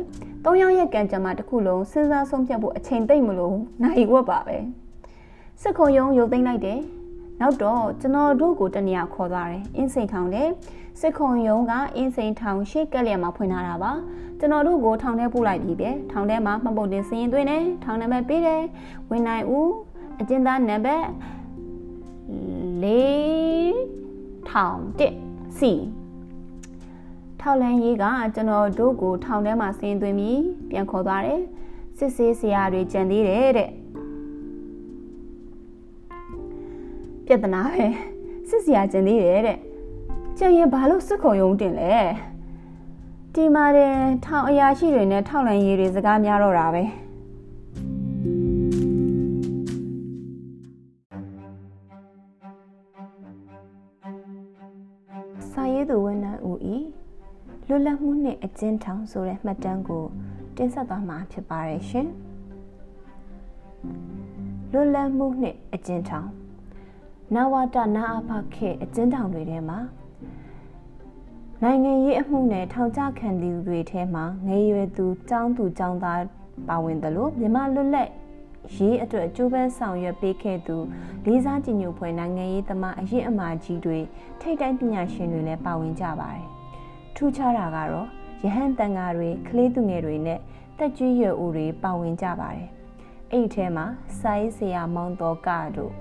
[0.43, 4.57] သုံးယောက်ရဲ့ကံကြမ္မာတစ်ခုလုံးစဉ်းစားဆုံးဖြတ်ဖို့အချိန်သိမ့်မလို့နိုင်ဝက်ပါပဲ
[5.61, 6.79] စစ်ခုံရုံရုပ်သိမ်းလိုက်တယ်
[7.41, 10.47] နောက်တော့ကျွန်တော်တို့ကိုတနေရာခေါ်သွားတယ်အင်းစိန်ထောင်တဲ့
[10.99, 13.91] စစ်ခုံရုံကအင်းစိန်ထောင်ရှေ့ကက်လျက်မှာဖွင့်ထားတာပါ
[14.39, 18.63] ကျွန်တော်တို့ကိုထောင်ထဲပို့လိုက်ပြီပဲထောင်ထဲမှာမှတ်ပုံတင်စရင်သွင်းတယ်ထောင်နံပါတ်ပေးတယ်
[19.09, 19.71] ဝင်နိုင်ဦး
[20.19, 21.05] အကျဉ်းသားနံပါတ်
[22.83, 22.85] ၄
[24.49, 25.71] ထောင်1 စီ
[27.39, 28.05] ထောက်လန်းရေးက
[28.35, 31.41] ကျွန်တော်တို့ကိုထောင်ထဲမှာဆင်းသွင်းပြီးပြန်ခေါ်သွားတယ်
[31.97, 33.69] စစ်ဆေးဆရာတွေကြံသေးတယ်တဲ့
[37.25, 37.85] ပြဿနာပဲ
[38.49, 39.59] စစ်ဆရာကြံသေးတယ်တဲ့
[40.39, 41.93] ကြံရင်ဘာလို့စစ်ခုံရုံးတင်လဲ
[43.33, 43.93] ဒီမှာတဲ့
[44.25, 46.83] ထောင်အရာရှိတွေနဲ့ထောက်လန်းရေးတွေစကားများတော့တာပဲ
[57.75, 60.05] လွတ်လပ်မှုနှင့်အကျဉ်းထောင်ဆိုတဲ့မှတ်တမ်းကို
[60.55, 62.07] တင်ဆက်သွားမှာဖြစ်ပါတယ်ရှင်
[64.71, 66.29] လွတ်လပ်မှုနှင့်အကျဉ်းထောင်
[67.33, 69.79] နဝတနာအဖခေအကျဉ်းထောင်တွေထဲမှာ
[71.63, 76.21] နိုင်ငံရေးအမှုနဲ့ထောင်ချခံသူတွေထဲမှာငယ်ရွယ်သူចောင်းသူចောင်းသား
[76.67, 78.09] ပါဝင်တယ်လို့မြမလွတ်လပ်
[78.75, 80.77] ရေးအတွက်ကြိုးပမ်းဆောင်ရွက်ပေးခဲ့သူ
[81.25, 83.99] လေးစားကြည်ညိုဖွယ်နိုင်ငံရေးသမားအရင်အမာကြီးတွေ
[84.41, 86.47] ထိတ်တိုင်းပညာရှင်တွေလည်းပါဝင်ကြပါတယ်။
[87.15, 88.07] ထူးခြားတာကတော့
[88.43, 90.39] ရဟန်းတန်ဃာတွေကလေးသူငယ်တွေနဲ့
[90.77, 92.67] တက်ကြီးရွယ်ဦးတွေပါဝင်ကြပါတယ်။
[93.31, 93.85] အဲ့ဒီထဲမှာ
[94.19, 95.93] စာရေးဆရာမောင်တော်ကတို့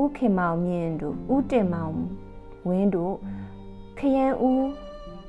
[0.00, 1.94] ဦးခင်မောင်မြင့်တို့ဦးတင်မောင်
[2.68, 3.14] ဝင်းတို့
[3.98, 4.64] ခရမ်းဦး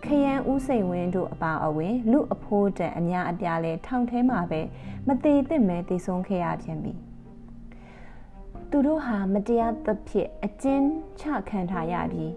[0.06, 4.62] ခရမ်းဦးစိန်ဝင်းတို့အပါအဝင်လူအဖိုးတန်အများအပြားလဲထောင်ထဲမှာပဲ
[5.08, 6.94] မသေးသင့်မဲတည်ဆုံးခဲ့ရပြန်ပြီ
[8.70, 10.88] သူတို့ဟာမတရားသဖြင့်အကျဉ်း
[11.20, 12.32] ချခံထားရပြီး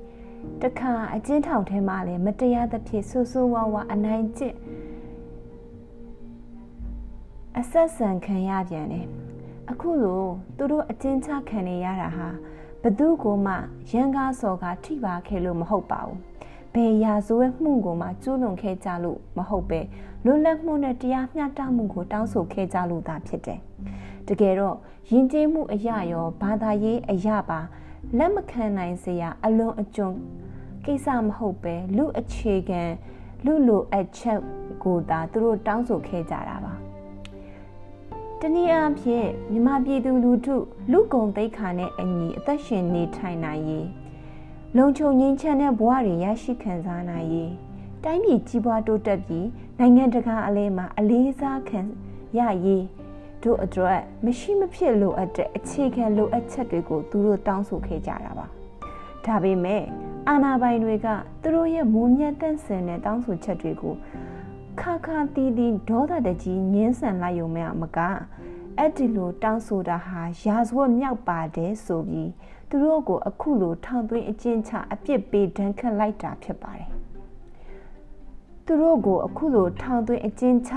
[0.62, 4.56] တခါအကျဉ်းထောင်ထဲမှာလည်းမတရားသဖြင့်ဆူဆူဝါဝါအနိုင်ကျင့်
[7.58, 9.06] အဆက်ဆံခံရပြန်တယ်
[9.70, 10.22] အခုလို
[10.56, 12.28] သူတို့အကျဉ်းချခံနေရတာဟာ
[12.82, 13.54] ဘသူကိုမှ
[13.90, 16.18] ရန်ကားစော်ကထိပါခဲ့လို့မဟုတ်ပါဘူး
[16.74, 19.80] ဘယ်ရာဇဝဲမှုကိုမှကျူးလွန်ခဲ့ကြလို့မဟုတ်ပဲ
[20.24, 23.60] လွတ်လပ်မှုနဲ့တရားမျှတမှုကိုတောင်းဆိုခဲ့ကြလို့သာဖြစ်တယ်။
[24.28, 24.76] တကယ်တော့
[25.10, 27.60] ယဉ်ကျေးမှုအရာရောဘာသာရေးအရာပါ
[28.18, 30.08] လက်မခံနိုင်စရာအလွန်အကျွံ
[30.84, 32.82] ကိစ္စမဟုတ်ပဲလူအခြေခံ
[33.44, 34.40] လူလိုအပ်ချက်
[34.84, 36.74] ကိုသာသူတို့တောင်းဆိုခဲ့ကြတာပါ။
[38.40, 40.56] တနည်းအားဖြင့်မြမပြည်သူလူထု
[40.92, 43.88] လူကုန်သိက္ခာနဲ့အညီအသက်ရှင်နေထိုင်နိုင်ရေး
[44.76, 47.52] လုံခြုံငြိမ်းချမ်းတဲ့ဘဝတွေရရှိခံစားနိုင်ရေး
[48.04, 51.80] တိုင်းပြည်ကြီးပွားတိုးတက်ပြီးနိုင်ငံတကာအလဲမှာအလေးစားခံ
[52.38, 52.84] ရရေး
[53.46, 58.46] တို့အတွက်မရှိမဖြစ်လိုအပ်တဲ့အခြေခံလိုအပ်ချက်တွေကိုသူတို့တောင်းဆိုခဲ့ကြတာပါ
[59.24, 59.82] ဒါပေမဲ့
[60.28, 61.06] အာဏာပိုင်တွေက
[61.42, 63.94] သူတို့ရဲ့မုံမြတ်တန့်စင်တဲ့တောင်းဆိုချက်တွေကို
[64.80, 67.98] ခါခါတီးတီးဒေါသတကြီးညှင်းဆန်လိုက်ုံမဲ့မက
[68.78, 72.30] အဲ့ဒီလိုတောင်းဆိုတာဟာရာဇဝတ်မြောက်ပါတယ်ဆိုပြီး
[72.68, 76.88] သူတို့ကိုအခုလိုထောင်သွင်းအကျဉ်းချအပြစ်ပေးဒဏ်ခတ်လိုက်တာဖြစ်ပါတယ်
[78.64, 80.72] သူတို့ကိုအခုလိုထောင်သွင်းအကျဉ်းချ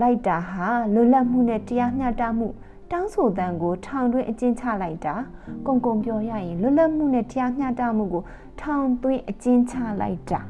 [0.00, 2.48] လိုက်တာဟာလွတ်လပ်မှုနဲ့တရားမျှတမှု
[2.90, 5.14] တောင်းဆိုတန်ကိုထောင်တွင်းအကျဉ်းချလိုက်တာ
[5.66, 8.22] ကုံကုံပြောရရင်လွတ်လပ်မှုနဲ့တရားမျှတမှုကို
[8.60, 10.40] ထောင်သွင်းအကျဉ်းချလိုက်တာ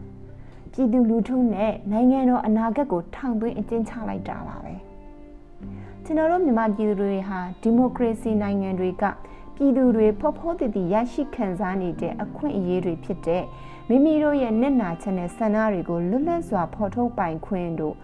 [0.73, 4.75] ပြည်သူလူထုနဲ့နိုင်ငံတော်အနာဂတ်ကိုထောင်သွင်းအကျဉ်းချလိုက်တာပါပဲ
[6.05, 9.05] ကျွန်တော်တို့မြန်မာပြည်သူတွေဟာဒီမိုကရေစီနိုင်ငံတွေက
[9.55, 13.43] ပြည်သူတွေဖော်ဖော်တည်တည်ရရှိခံစားနေတဲ့အခွင့်အရေးတွေဖြစ်တဲ့
[13.89, 17.97] မိမိတို့ရဲ့မျက်နာချက်နဲ့ဆန္ဒတွေကိုလွတ်လပ်စွာဖော်ထုတ်ပိုင်ခွင့်တို့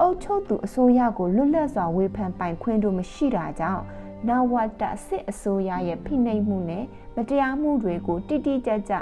[0.00, 3.82] အုပ်ချုပ်သူအစိုးရကိုလွတ်လပ်စွာဝေဖန်ပိုင်ခွင့်တို့မရှိတာကြောင့်
[4.28, 6.84] နဝတစစ်အစိုးရရဲ့ဖိနှိပ်မှုနဲ့
[7.16, 8.94] မတရားမှုတွေကိုတိတိကျကျ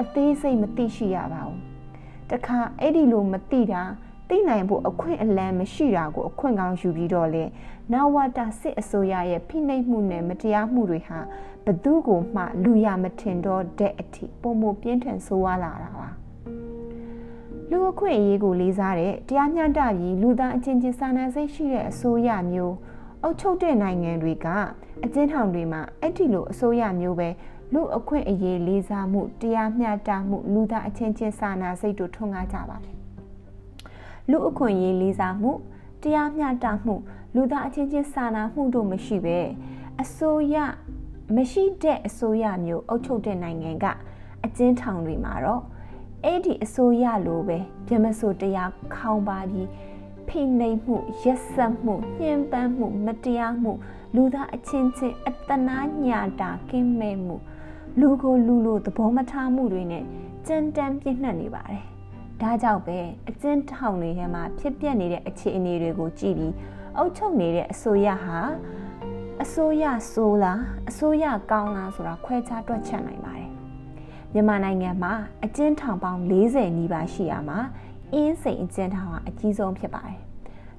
[0.00, 1.58] အသေးစိတ်မသိရှိရပါဘူး။
[2.30, 3.82] တခါအဲ့ဒီလိုမသိတာ
[4.28, 7.44] သိနိုင်ဖို့အခွင့်အလမ်းမရှိတာကိုအခွင့်ကောင်းယူပြီးတော့လေ
[7.92, 11.18] နဝတစစ်အစိုးရရဲ့ဖိနှိပ်မှုနဲ့မတရားမှုတွေဟာ
[11.64, 16.19] ဘသူကိုမှလူရမထင်တော့တဲ့အထိပုံမပြင်းထန်ဆိုးဝါးလာတာပါ
[17.70, 22.74] လူအခွင့်အရေးကိုလေးစားတဲ့တရားမျှတပြီးလူသားအချင်းချင်းစာနာစိတ်ရှိတဲ့အစိုးရမျိုး
[23.22, 24.46] အုပ်ချုပ်တဲ့နိုင်ငံတွေက
[25.04, 27.28] အကျဉ်းထောင်တွေမှာအဲ့ဒီလိုအစိုးရမျိုးပဲ
[27.74, 32.96] လူအခွင့်အရေးလေးစားမှုတရားမျှတမှုလူသားအချင်းချင်းစာနာစိတ်တို့ထွန်းကားကြပါတယ်
[34.30, 35.52] လူအခွင့်အရေးလေးစားမှု
[36.02, 36.94] တရားမျှတမှု
[37.34, 39.38] လူသားအချင်းချင်းစာနာမှုတို့မရှိပဲ
[40.02, 40.56] အစိုးရ
[41.36, 43.86] မရှိတဲ့အစိုးရမျိုးအုပ်ချုပ်တဲ့နိုင်ငံက
[44.44, 45.62] အကျဉ်းထောင်တွေမှာတော့
[46.24, 49.68] အဲ့ဒီအစိုးရလိုပဲပြမဆိုတရားခေါင်းပါပြီး
[50.28, 53.72] ဖိနှိပ်မှုရက်စက်မှုညှဉ်းပန်းမှုမတရားမှု
[54.14, 57.36] လူသားအချင်းချင်းအတနာညာတာကင်းမဲ့မှု
[58.00, 60.04] လူကိုလူလိုသဘောမထားမှုတွေနဲ့
[60.46, 61.82] ကြမ်းတမ်းပြည့်နှက်နေပါတယ်။
[62.40, 62.98] ဒါကြောင့်ပဲ
[63.28, 66.54] အကျဉ်းထောင်တွေထဲမှာဖြစ်ပျက်နေတဲ့အခြေအနေတွေကိုကြည့်ပြီး
[66.96, 68.38] အုပ်ချုပ်နေတဲ့အစိုးရဟာ
[69.42, 73.49] အစိုးရဆိုးလားအစိုးရကောင်းလားဆိုတာခွဲခြားတွက်ချက်နိုင်ပါတယ်
[74.34, 75.12] မြန်မာနိုင်ငံမှာ
[75.44, 77.58] အကျဉ်းထောင်ပေါင်း40နီးပါးရှိရမှာ
[78.12, 80.18] အင်းစိန်အကျဉ်းထောင်ဟာအကြီးဆုံးဖြစ်ပါတယ်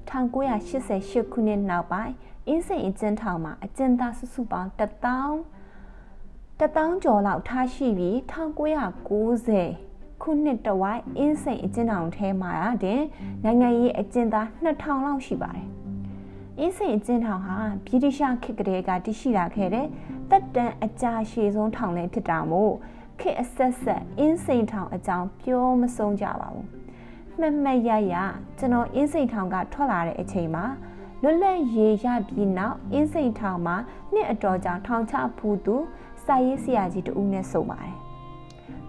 [0.08, 2.14] 1988ခုနှစ်နောက်ပိုင်း
[2.46, 5.32] အင်းစိန်အကျဉ်းထောင်မှာအကျဉ်းသားစုစုပေါင်း1000
[6.60, 8.14] 1000ကျော်လောက်ထားရှိပြီး
[9.42, 12.52] 1990ခုနှစ်တဝိုက်အင်းစိန်အကျဉ်းထောင်ထဲမှာ
[12.84, 13.02] တင်
[13.44, 15.66] နိုင်ငံရေးအကျဉ်းသား2000လောက်ရှိပါတယ်
[16.58, 19.86] အင်းစိန်အကျဉ်းထောင်ဟာဗြိတိရှခေတ်ကလေးကတည်ရှိလာခဲ့တဲ့
[20.30, 22.74] တက်တန်အကြာရှည်ဆုံးထောင်လည်းဖြစ်တာမို့
[23.20, 26.66] ခေတ်အဆက်ဆက်အင်းစိန်ထောင်အကြောင်းပြောမဆုံးကြပါဘူး
[27.38, 28.14] မှတ်မှတ်ရရ
[28.58, 30.64] ကျွန်တော်အင်းစိန်ထောင်ကထွက်လာတဲ့အချိန်မှာ
[31.22, 33.76] လွတ်လပ်ရေးရပြီးနောက်အင်းစိန်ထောင်မှာ
[34.12, 35.76] နှစ်အတော်ကြာထောင်ချဖူးသူ
[36.24, 37.96] စာရေးဆရာကြီးတဦးနဲ့ဆုံပါတယ်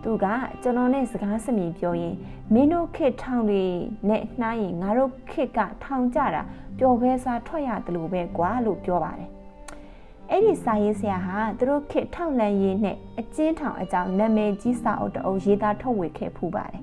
[0.03, 0.25] သူက
[0.61, 2.15] ကျွန်တော်နဲ့စကားစမြည်ပြောရင်
[2.53, 3.63] မင်းတို့ခေတ်ထောင်တွေ
[4.09, 6.41] နဲ့နှိုင်းရင်ငါတို့ခေတ်ကထောင်ကြတာ
[6.79, 9.29] ပျော်ပဲစားထွက်ရတယ်လို့ပဲကွာလို့ပြောပါတယ်
[10.35, 16.81] အဲ့ဒီစာရေးဆရာဟာသူတို့ခေတ်ထောက်လန့်ရေးနဲ့အကျဉ်းထောင်အကြောင်းနာမည်ကြီးစာအုပ်တအုပ်ရေးသားထုတ်ဝေခဲ့ဖူးပါတယ်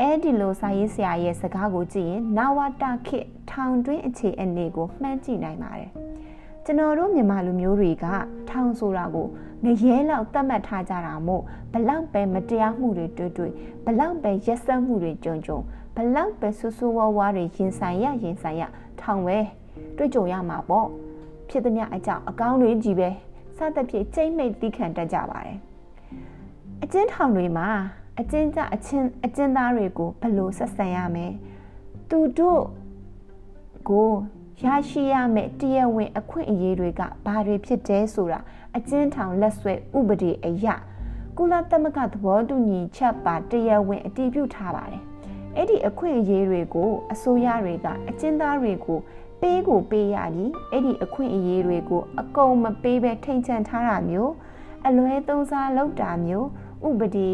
[0.00, 5.90] အဲ့ဒီလိုစာရေးဆရာရဲ့စကားကိုကြည့်ရင်နဝတာခေတ်ထောင်တွင်းအခြေအနေကိုမှန်းကြည့်နိုင်ပါတယ်
[6.64, 8.04] ကျွန်တော်တို့မြန်မာလူမျိုးတွေက
[8.50, 9.26] ထောင်ဆိုတာကို
[9.64, 11.42] ငရဲလောက်သတ်မှတ်ထားကြတာမို့
[11.72, 13.52] ဘလောက်ပဲမတရားမှုတွေတွေ့တွေ့
[13.84, 15.58] ဘလောက်ပဲရက်စက်မှုတွေကြုံကြုံ
[15.96, 18.62] ဘလောက်ပဲဆူဆူဝါးဝါတွေရင်ဆိုင်ရရင်ဆိုင်ရ
[19.00, 19.38] ထောင်ပဲ
[19.96, 20.88] တွေ့ကြုံရမှာပေါ့
[21.50, 23.08] ဖြစ်သမျှအကြောင်းအကောင်းတွေကြီးပဲ
[23.56, 25.58] စသဖြင့်ကျိမ့်မိတ်တိခံတတ်ကြပါတယ်
[26.82, 27.68] အကျဉ်းထောင်တွေမှာ
[28.20, 31.26] အကျဉ်းကြအချင်းအကျဉ်းသားတွေကိုဘယ်လိုဆက်ဆံရမလဲ
[32.10, 32.62] သူတို့
[33.88, 34.10] ကို
[34.62, 38.40] ရရှိရမယ့်တရားဝင် အခွင့်အရေးတွေကဘာတွေဖြစ်တယ်ဆိုတာ
[38.76, 40.66] အကျဉ်းထောင်လက်ဆွဲဥပဒေအရ
[41.36, 45.02] ကုလသမဂ္ဂသဘောတူညီချက်ပါတရားဝင်အတည်ပြုထားပါတယ်။
[45.56, 48.98] အဲ့ဒီအခွင့်အရေးတွေကိုအစိုးရတွေကအကျဉ်းသားတွေကို
[49.40, 54.32] ပေးကိုပေးရပြီးအဲ့ဒီအခွင့်အရေးတွေကိုအကုန်မပေးဘဲထိန်ချန်ထားတာမျိုး
[54.86, 56.46] အလွဲသုံးစားလုပ်တာမျိုး
[56.88, 57.32] ဥပဒေ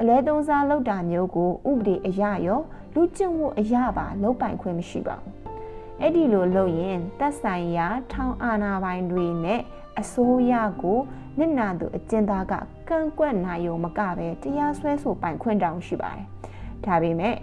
[0.00, 2.60] အလွဲသုံးစားလုပ်တာမျိုးကိုဥပဒေအရရော
[2.94, 5.32] လူကျင့်ဝတ်အရပါလုပ်ပိုင်ခွင့်မရှိပါဘူး။
[6.00, 9.60] အဲ့ဒီလိုလုပ်ရင်သက်ဆိုင်ရာ ထောင်အာဏာပိုင်တွေနဲ့
[10.00, 10.98] အစိုးရကို
[11.38, 12.52] နစ်နာသူအကျဉ်းသားက
[12.88, 16.24] ကန့်ကွက်နိုင်ုံမကပဲတရားစွဲဆိုပိုင်ခွင့်တောင်ရှိပါတယ်။
[16.86, 17.36] ဒါပေမဲ့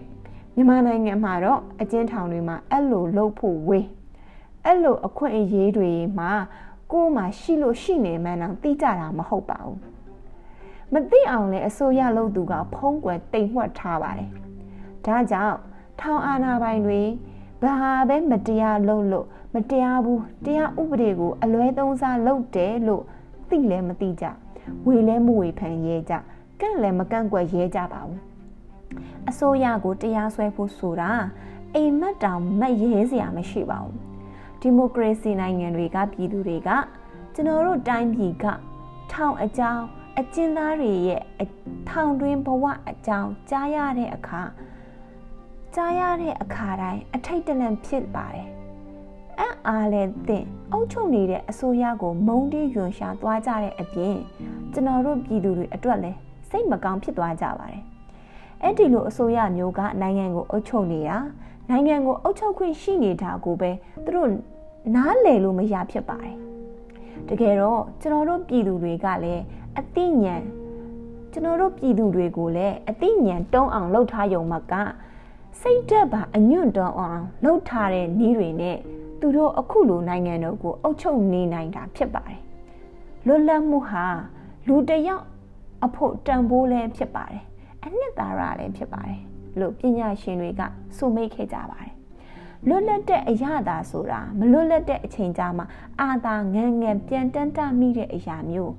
[0.58, 3.88] မြန်မာနိုင်ငံမှာတော့အကျဉ်းထောင်တွေမှာအဲ့လိုလုပ်ဖို့ဝေး
[4.66, 6.32] အဲ့လိုအခွင့်အရေးတွေမှာ
[6.92, 9.78] ကိုယ်မှာရှိလို့ရှိနေမှန်းတော့သိကြတာမဟုတ်ပါဘူး။
[10.94, 14.30] မသိအောင်လဲအစိုးရလုပ်သူက ဖုံးကွယ်တိမ်မွက်ထားပါတယ်။
[15.06, 15.58] ဒါကြောင့်
[16.00, 17.02] ထောင်အာဏာပိုင်တွေ
[17.64, 17.74] ဘာ
[18.10, 23.04] ပဲမတရားလုပ်လို့မတရားဘူးတရားဥပဒေကိုအလွဲသုံးစားလုပ်တယ်လို့
[23.50, 24.26] သိလဲမသိကြ
[24.88, 26.14] ဝေလဲမဝေဖန်ရဲကြ
[26.60, 28.20] ကန့်လည်းမကန့်ကွက်ရဲကြပါဘူး
[29.30, 31.12] အစိုးရကိုတရားစွဲဖို့ဆိုတာ
[31.76, 33.96] အိမ်မက်တောင်မက်ရဲစရာမရှိပါဘူး
[34.62, 36.70] ဒီမိုကရေစီနိုင်ငံတွေကပြည်သူတွေက
[37.34, 38.46] ကျွန်တော်တို့တိုင်းပြည်က
[39.12, 39.84] ထောင်အကြောင်း
[40.20, 41.22] အကျဉ်းသားတွေရဲ့
[41.90, 44.42] ထောင်တွင်းဘဝအကြောင်းကြားရတဲ့အခါ
[45.76, 48.48] ကြားရတဲ့အခါတိုင်းအထိတ်တလန့်ဖြစ်ပါတယ်
[49.40, 54.16] အံ့အားလည်းသင့်အုပ်ချုပ်နေတဲ့အစိုးရကို မုံတီးယွန်ရှာသွားကြတဲ့အပြင်
[54.74, 56.18] ကျွန်တော်တို့ပြည်သူတွေအတွက်လည်း
[56.50, 57.84] စိတ်မကောင်းဖြစ်သွားကြပါတယ်။
[58.64, 61.18] အဲ့ဒီလိုအစိုးရမျိုးကနိုင်ငံကိုအုပ်ချုပ်နေတာ
[61.70, 63.72] နိုင်ငံကိုအုပ်ချုပ်ခွင့်ရှိနေတာကိုပဲ
[64.06, 64.30] သူတို့
[64.96, 66.38] နားလည်လို့မရဖြစ်ပါတယ်။
[67.28, 69.44] တကယ်တော့ကျွန်တော်တို့ပြည်သူတွေကလည်း
[69.80, 70.44] အသိဉာဏ်
[71.32, 74.74] ကျွန်တော်တို့ပြည်သူတွေကိုလည်းအသိဉာဏ်တုံးအောင်လှုပ်ထားရုံမှက
[75.62, 78.78] စိတ်ဓာတ်ပါအညွန့်တုံးအောင်လှုပ်ထားတဲ့နည်းတွေနဲ့
[79.20, 82.40] သူတို့အခုလိုနိုင်ငံတော်ကိုအုပ်ချုပ်နေနိုင်တာဖြစ်ပါတယ်။
[83.28, 84.06] လွတ်လပ်မှုဟာ
[84.68, 85.26] လူတယောက်
[85.86, 87.44] အဖို့တန်ဖိုးလည်းဖြစ်ပါတယ်။
[87.84, 89.22] အနှစ်သာရလည်းဖြစ်ပါတယ်
[89.60, 90.62] လို့ပညာရှင်တွေက
[90.98, 91.92] ဆိုမိတ်ခဲ့ကြပါတယ်။
[92.68, 95.66] လွတ်လပ်တဲ့အရာသာဆိုတာမလွတ်လပ်တဲ့အချိန်ကြာမှာ
[96.02, 98.74] အာသာငန်းငန်းပြန်တန်းတမိတဲ့အရာမျိုး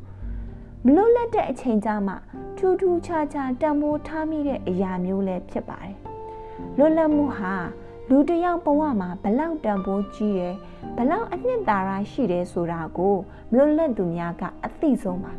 [0.85, 2.17] မလွတ်လပ်တဲ့အချိန်ကြာမှာ
[2.57, 5.97] ထူးထူးခြားခြားတန်ဖိုးထားမိတဲ့အရာမျိုးလည်းဖြစ်ပါတယ်။
[6.79, 7.55] လွတ်လပ်မှုဟာ
[8.09, 10.55] လူတယောက်ဘဝမှာဘလောက်တန်ဖိုးကြီးတယ်
[10.97, 13.17] ဘလောက်အနှစ်သာရရှိတယ်ဆိုတာကို
[13.51, 15.33] မလွတ်လပ်သူများကအသိဆုံးပါ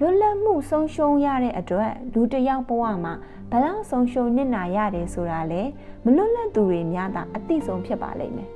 [0.00, 3.14] လွတ်လပ်မှုဆုံးရှုံးရတဲ့အတွက်လူတယောက်ဘဝမှာ
[3.50, 5.62] ဘလောက်ဆုံးရှုံးနစ်နာရတယ်ဆိုတာလေ
[6.04, 8.50] မလွတ်လပ်သူတွေများတာအသိဆုံးဖြစ်ပါလိမ့်မယ်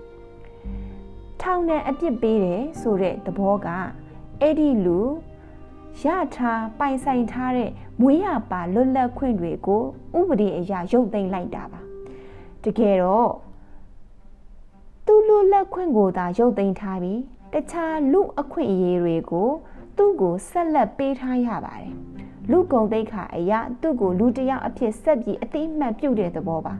[1.41, 3.69] ထောင်နဲ့အပြစ်ပေးတယ်ဆိုတဲ့သဘောက
[4.41, 5.01] အဲ့ဒီလူ
[6.03, 6.05] ရ
[6.37, 7.71] ထားပိုင်ဆိုင်ထားတဲ့
[8.01, 9.83] မွေးရပါလွတ်လပ်ခွင့်တွေကို
[10.19, 11.81] ဥပဒေအရရုပ်သိမ်းလိုက်တာပါ
[12.65, 13.33] တကယ်တော့
[15.07, 17.21] သူ့လူလက်ခွင့်ကိုသာရုပ်သိမ်းထားပြီး
[17.53, 19.51] တခြားလူအခွင့်အရေးတွေကို
[19.97, 21.91] သူ့ကိုဆက်လက်ပေးထားရပါတယ်
[22.51, 26.75] လူကုံသိက္ခာအရာသူ့ကိုလူတယောက်အဖြစ်ဆက်ပြီးအသိမှတ်ပြုတဲ့သဘောပါ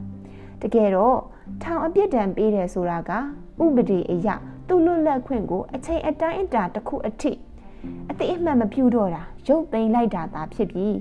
[0.61, 1.19] တကယ်တော့
[1.63, 3.11] ထောင်အပြစ်ဒဏ်ပေးတယ်ဆိုတာက
[3.63, 4.35] ဥပဒေအရာ
[4.67, 7.31] သူ့လွတ်လပ်ခွင့်ကိုအချိန်အတိုင်းအတာတစ်ခုအထိ
[8.09, 10.95] အသိအမှတ်မပြုတော့တာရုပ်သိမ်းလိုက်တာသာဖြစ်ပြီး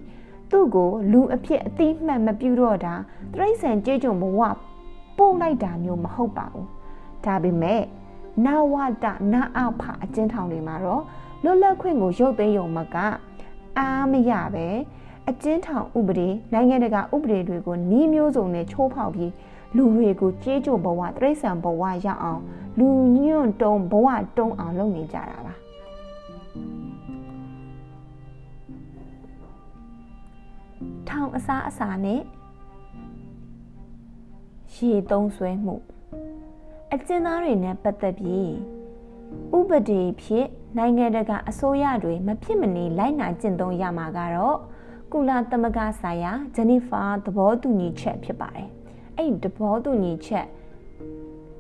[0.50, 2.94] သူ့ကိုလူအဖြစ်အသိမှတ်မပြုတော့တာ
[3.32, 4.40] တရိษံကြေးကြုံဘဝ
[5.18, 6.68] ပို့လိုက်တာမျိုးမဟုတ်ပါဘူး
[7.24, 7.82] ဒါပေမဲ့
[8.46, 8.74] နာဝ
[9.04, 11.02] တနာအဖအကျဉ်းထောင်တွေမှာတော့
[11.44, 12.96] လွတ်လပ်ခွင့်ကိုရုပ်သိမ်းရုံမက
[13.78, 14.66] အားမရပဲ
[15.28, 19.32] အကျဉ်းထောင်ဥပဒေနိုင်ငံတကာဥပဒေတွေကိုနှီးမျိုးစုံနဲ့ချိုးဖောက်ပြီး
[19.76, 22.42] လူတွေကိုကြေးကြိုဘဝတရိษံဘဝရောက်အောင်
[22.78, 25.54] လူညွန့်တုံးဘဝတုံးအောင်လုပ်နေကြတာပါ
[31.08, 32.20] ထောင်အစားအစာနဲ့
[34.74, 35.76] ရေသုံးဆွဲမှု
[36.92, 38.52] အကျဉ်းသားတွေနဲ့ပတ်သက်ပြီး
[39.56, 40.46] ဥပဒေဖြစ်
[40.78, 44.58] နိုင်ငံတကာအစိုးရတွေမဖြစ်မနေလိုက်နာကျင့်သုံးရမှာကတော့
[45.12, 48.68] ကုလသမဂ္ဂဆိုင်ရာဂျနီဖာသဘောတူညီချက်ဖြစ်ပါတယ်။
[49.16, 50.46] အဲ့ဒီသဘောတူညီချက်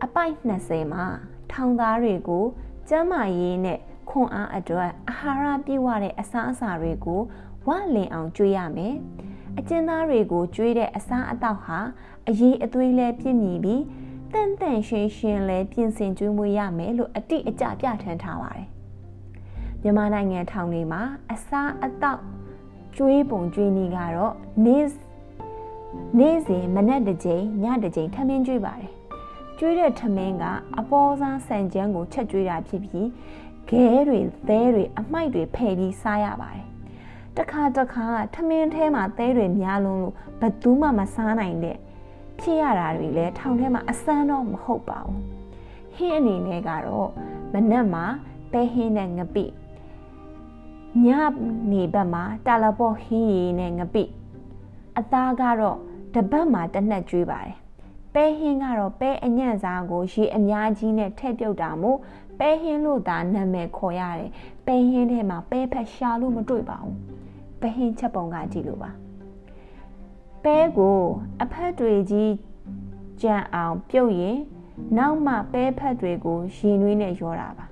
[0.04, 1.06] အပိုက်20မှာ
[1.52, 2.44] ထောင်သားတွေကို
[2.88, 3.78] ကျန်းမာရေးနဲ့
[4.10, 7.20] ခွန်အားအတွက်အာဟာရပြည့်ဝတဲ့အစားအစာတွေကို
[7.66, 8.94] ဝလင်အောင်ကျွေးရမယ်။
[9.58, 11.78] အကျဉ်းသားတွေကိုကျွေးတဲ့အစားအသောက်ဟာ
[12.28, 13.82] အရေးအသွေးလဲပြည့်မီပြီး
[14.34, 18.66] တန်တန်ရှင်းရှင်းလဲပြင်ဆင်ကျွေးမွေးရမယ်လို့အတိအကျပြဋ္ဌာန်းထားပါတယ်။
[19.82, 21.02] မြန်မာနိုင်ငံထောင်တွေမှာ
[21.32, 22.20] အစားအသောက်
[22.96, 24.34] ကျွေးပုံကျွေးနည်းကတော့
[24.64, 24.84] နေ့
[26.18, 28.90] နေ့စဉ်မနက်တစ်ကြိမ်ညတစ်ကြိမ်ထမင်းကျွေးပါတယ်။
[29.58, 30.44] ကျွေးတဲ့ထမင်းက
[30.78, 33.08] အပေါ်စားဆန်ကြမ်းကိုချက်ကျွေးတာဖြစ်ပြီး
[33.68, 36.64] ခဲတွေသဲတွေအမိုက်တွေဖယ်ပြီးစားရပါတယ်။
[37.36, 41.78] တခါတခါထမင်းထဲမှာသဲတွေများလုံးလို့ဘသူမှမစားနိုင်တဲ့
[42.40, 45.20] ဖြစ်ရတာတွေလည်းထောင်ထဲမှာအစမ်းတော့မဟုတ်ပါဘူး
[45.96, 47.08] ဟင်းအနေနဲ့ကတော့
[47.52, 48.04] မနက်မှာ
[48.52, 49.44] ပဲဟင်းနဲ့ငပိ
[51.04, 51.08] ည
[51.70, 54.04] နေဘက်မှာတာလပေါ့ဟင်းရည်နဲ့ငပိ
[54.98, 55.78] အသားကတော့
[56.14, 57.54] တပတ်မှာတစ်နှက်ကျွေးပါတယ်
[58.14, 61.98] ပဲဟင်းကတော့ပဲအညံ့စားကိုရေအများကြီးနဲ့ထည့်ပြုတ်တာမို့
[62.38, 64.30] ပဲဟင်းလို့သာနာမည်ခေါ်ရတယ်
[64.66, 66.96] ပဲဟင်းထဲမှာပဲဖက်ရှာလို့မတွေ့ပါဘူး
[67.60, 68.90] ပဲဟင်းချက်ပုံကကြည့်လို့ပါ
[70.44, 71.00] ပဲကို
[71.42, 72.32] အဖက်တွေကြီး
[73.22, 74.38] ကြံအောင်ပြုတ်ရင်
[74.96, 77.66] နောက်မှပဲဖက်တွေကိုရင်နွေးနဲ့ရောတာပါ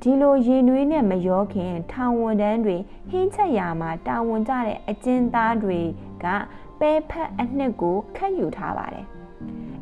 [0.00, 2.76] ဒီလိုရင်နွေးနဲ့မရောခင်ထောင်ဝန်တန်းတွေ
[3.10, 5.80] ဟင်းချက်ရာမှာတာဝန်ကြတဲ့အကျဉ်းသားတွေ
[6.24, 6.26] က
[6.80, 9.06] ပဲဖက်အနှစ်ကိုခတ်ယူထားပါတယ်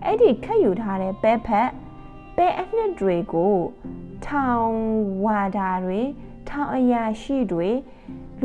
[0.05, 1.69] အဲ့ဒီခတ်ယူထားတဲ့ပဲဖက်
[2.37, 3.55] ပဲအနှစ်တွေကို
[4.27, 4.75] ထောင်
[5.25, 6.01] ဝါဒါတွေ
[6.49, 7.71] ထောင်အရာရှိတွေ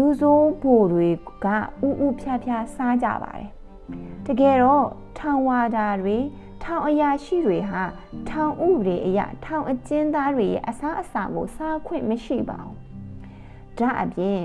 [0.02, 1.10] လူဆိုးဖို့တွေ
[1.46, 3.48] ကဥဥဖြားဖြားစားကြပါတယ်
[4.26, 6.18] တကယ်တော့ထောင်ဝါဒါတွေ
[6.64, 7.84] ထောင်အရာရှိတွေဟာ
[8.30, 12.78] ထောင်ဥပဒေအရထောင်အကျဉ်းသားတွေရဲ့အစားအစာကိုစားခွင့်မရှိပါဘူး
[13.80, 14.40] ဒါအပြင်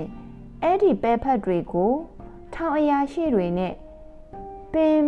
[0.63, 1.93] အဲ့ဒီပဲဖက်တွေကို
[2.55, 3.73] ထောင်အရာရှိတွေနဲ့
[4.73, 5.01] ပင်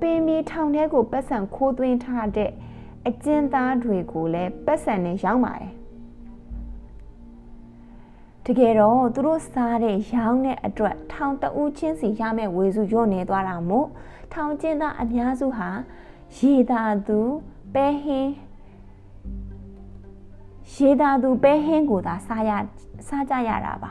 [0.00, 2.50] ပင်မီထောင်ထဲကိုပတ်စံခိုးသွင်းထားတဲ့
[3.08, 5.72] အကျဉ်းသားတွေကိုလည်းပတ်စံနဲ့ရောင်းပါတယ်
[8.48, 13.88] တကယ်တော့သူတို့စားတဲ့ရောင်းတဲ့အတွက်ထောင်တဦးချင်းစီရမယ့်ဝေစုညွတ်နေသွားတာမို့
[14.32, 15.68] ထောင်ကျင်းသားအများစုဟာ
[16.36, 17.20] ရေသာသူ
[17.74, 18.32] ပဲဟင်း
[20.74, 22.50] ရေသာသူပဲဟင်းကိုသာစားရ
[23.08, 23.90] စားကြရတာပါ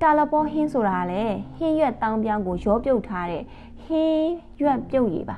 [0.00, 1.22] တာလပေါ်ဟင်းဆိုတာလေ
[1.56, 3.42] ဟင်းရွက်တောင်းပြောင်းကိုရောပြုတ်ထားတဲ့
[3.84, 4.30] ဟင်း
[4.60, 5.36] ရွက်ပြုတ်ရည်ပါ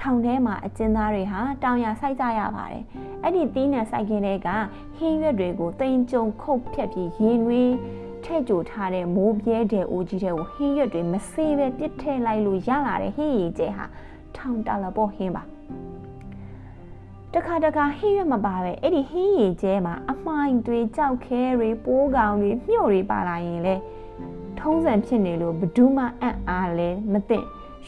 [0.00, 2.84] ထောင်ထဲမှာအကျဉ်းသားတွေဟာတောင်ရစိုက်ကြရပါတယ်။
[3.22, 4.48] အဲ့ဒီသီးနှံစိုက်ခင်းတွေက
[4.96, 7.72] ဟင်းရွက်တွေကိုတိမ်ကြုံခုတ်ဖြတ်ပြီးရင်းနှွေး
[8.24, 13.84] ထဲ့ကြိုထားတဲ့မိုးပြဲတဲ့အိုးကြီးတွေကိုဟင်းရွက်တွေမဆေးပဲပြစ်ထည့်လိုက်လို့ရလာတဲ့ဟင်းရည်ကျဲဟာ
[14.36, 15.42] ထောင်တလပေါ်ဟင်းပါ
[17.34, 23.74] တခါတခါဟင်းရွက်မပါပဲအဲ့ဒီဟင်းရည်ကျဲမှာအမှိုင်တွေကြောက်ခဲတွေပိုးကောင်တွေမြှို့တွေပါလာရင်လေ
[24.58, 27.38] ထုံးစံဖြစ်နေလို့ဘဒူးမအံ့အားလဲမသိ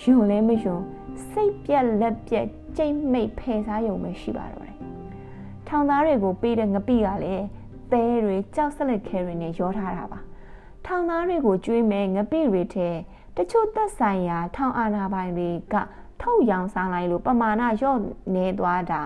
[0.01, 0.82] ယွန်လဲမယွန်
[1.30, 4.78] စိတ်ပြက်လက်ပြက်ကြိတ်မိတ်ဖယ်စားရုံပဲရှိပါတော့တယ်။
[5.68, 7.44] ထောင်သားတွေကိုပေးတဲ့ငပိကလည်း
[7.92, 10.20] သဲတွေကြောက်ဆက်လက်ခဲတွေနဲ့ရောထားတာပါ။
[10.86, 12.88] ထောင်သားတွေကိုကျွေးမဲ့ငပိတွေထဲ
[13.36, 15.74] တချို့သက်ဆိုင်ရာ ထောင်အာဏာပိုင်တွေက
[16.20, 17.98] ထုတ်ရောင်စားလိုက်လို့ပမာဏရော့
[18.34, 19.02] နေသွားတာ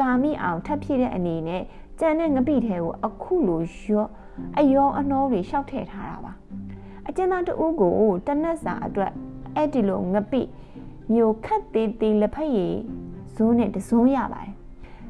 [0.00, 1.62] ကာမိအောင်ထပ်ဖြစ်တဲ့အနေနဲ့
[2.00, 4.08] ကြံတဲ့ငပိထဲကိုအခုလိုရော့
[4.58, 6.32] အယောအနှောတွေရှောက်ထည့်ထားတာပါ
[7.08, 7.92] အကျဉ်းသားတဦးကို
[8.26, 9.12] တနက်စာအတွက်
[9.56, 10.40] အဲ့ဒီလိုငပိ
[11.12, 12.76] မျိုးခတ်သေးသေးလက်ဖက်ရည်
[13.34, 14.52] ဇွန်းနဲ့တဇွန်းရပါတယ်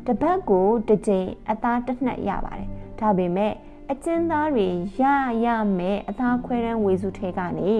[0.07, 2.69] တပတ်ကိုတစ်ကြိမ်အသားတစ်နှက်ရပါတယ်
[3.01, 3.53] ဒါပေမဲ့
[3.91, 4.67] အကျဉ်းသားတွေ
[5.01, 5.03] ရ
[5.45, 5.47] ရ
[5.79, 7.73] မယ်အသားခွဲတန်းဝေစုထဲကနေ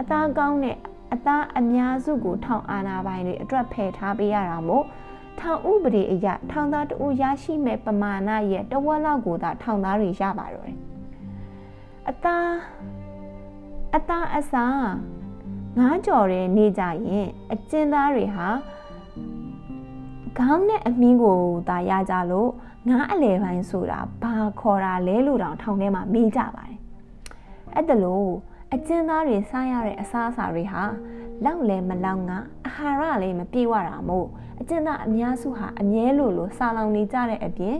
[0.00, 0.78] အသားကောင်းတဲ့
[1.12, 4.84] အသားအများစုကိုထောင်အာနာပိုင်တွေအတွက်ဖယ်ထားပေးရတာမို့
[5.40, 10.78] ထောင်ဥပဒေအရထောင်သားတဦးရရှိမဲ့ပမာဏရဲ့တဝက်လောက်ကိုသာထောင်သားတွေရပါတော့တယ်
[12.08, 12.48] အသား
[13.96, 14.64] အသားအစာ
[15.78, 18.48] ငားကြော်တဲ့နေကြရင်အကျဉ်းသားတွေဟာ
[20.38, 22.50] ခေါင်းနဲ့အမင်းကိုသာရကြလို့
[22.88, 26.78] ငားအလဲပိုင်းဆိုတာဘာခေါ်တာလဲလို့တောင်ထောင်ထဲမှာမေးကြပါတယ်
[27.74, 28.28] အဲ့ဒါလို့
[28.74, 30.82] အကျဉ်းသားတွေစားရတဲ့အစားအစာတွေဟာ
[31.44, 34.26] လောက်လဲမလောက်ငါအာဟာရလည်းမပြေဝတာမို့
[34.60, 37.76] အကျဉ်းသားအများစုဟာအမြဲလိုလိုစားလောင်နေကြတဲ့အပြင်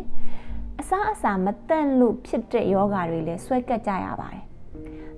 [0.81, 4.45] အစားအစာမတန့်လို့ဖြစ်တဲ့ယောဂါတွေလည်းဆွဲကပ်ကြရပါတယ်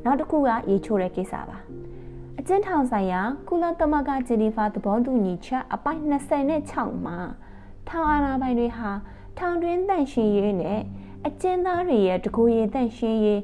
[0.05, 1.59] နောက်တစ်ခုကရေချိုးတဲ့ကိစ္စပါ
[2.39, 6.01] အကျဉ်းထောင်ဆိုင်ရာကုလသမဂ္ဂဂျနီဖာသဘောတူညီချက်အပိုင်
[6.53, 7.19] 26မှာ
[7.89, 8.91] ထောင်အာဏာပိုင်တွေဟာ
[9.39, 10.81] ထောင်တွင်းတန့်ရှင်းရေးနဲ့
[11.27, 13.41] အကျဉ်းသားတွေရဲ့တကူရေးတန့်ရှင်းရေး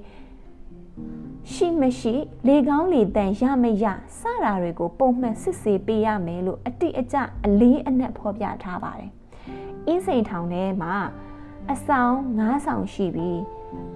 [1.53, 2.15] ရှိမရှိ
[2.47, 3.85] လေကောင်းလေတန်ရမရ
[4.19, 9.11] စတာတွေကိုပုံမှန်စစ်ဆေးပေးရမယ်လို့အတိအကျအလေးအနက်ဖော်ပြထားပါတယ်။
[9.87, 10.95] အင်းစိန်ထောင်ထဲမှာ
[11.73, 13.39] အဆောင်9ဆောင်ရှိပြီး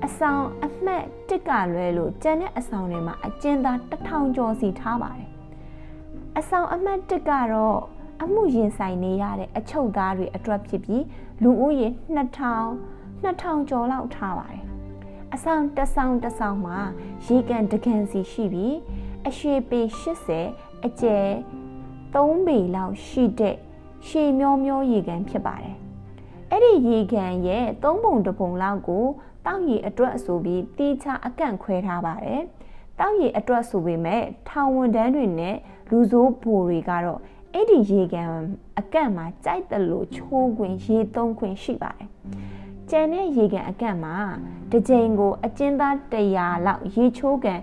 [0.05, 5.29] အဆောင်အမှတ်တစ်ကလွဲလို့ကျန်တဲ့အဆောင်တွေမှာအကျဉ်းသားတစ်ထောင်ကျော်စီထားပါတယ်
[6.39, 7.79] အဆောင်အမှတ်တစ်ကတော့
[8.23, 11.05] အမှုရင်ဆိုင်နေရတဲ့အချုပ်သားတွေအတွက်ဖြစ်ပြီး
[11.43, 12.19] လူဦးရေ2000
[13.25, 14.65] 2000ကျော်လောက်ထားပါတယ်
[15.35, 16.79] အဆောင်တစ်ဆောင်တစ်ဆောင်မှာ
[17.27, 18.75] ရေကန်တကန်စီရှိပြီး
[19.29, 19.81] အရှည်ပေ
[20.33, 21.29] 80အကျယ်
[22.15, 23.57] 3ပေလောက်ရှိတဲ့
[24.07, 25.77] ရှည်မျောမျောရေကန်ဖြစ်ပါတယ်
[26.57, 29.05] အဲ့ဒီရေကန်ရဲ့၃ပုံတစ်ပုံလောက်ကို
[29.47, 32.43] တောက်ရည်အတွက်ဆိုပြီးတီးခြားအကန့်ခွဲထားပါတယ်။
[32.99, 35.57] တောက်ရည်အတွက်ဆိုပေမဲ့ထောင်ဝန်တန်းတွေနဲ့
[35.91, 37.21] လူဆိုးဘိုတွေကတော့
[37.53, 38.31] အဲ့ဒီရေကန်
[38.79, 42.09] အကန့်မှာကြိုက်တယ်လို့ချိုးခွင်ရေသုံးခွင်ရှိပါတယ်။
[42.91, 44.17] ကျန်တဲ့ရေကန်အကန့်မှာ
[44.71, 47.61] တစ်ကြိမ်ကို အကျဉ်းသား100လောက်ရေချိုးကန်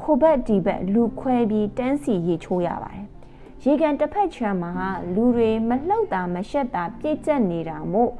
[0.00, 3.06] ဟိုဘက်ဒီဘက်လူခွဲပြီးတန်းစီရေချိုးရပါတယ်။
[3.64, 4.72] ရေကန်တစ်ဖက်ချမ်းမှာ
[5.14, 8.12] လူတွေမလှုပ်တာမရှက်တာပြည့်ကျက်နေတာမို့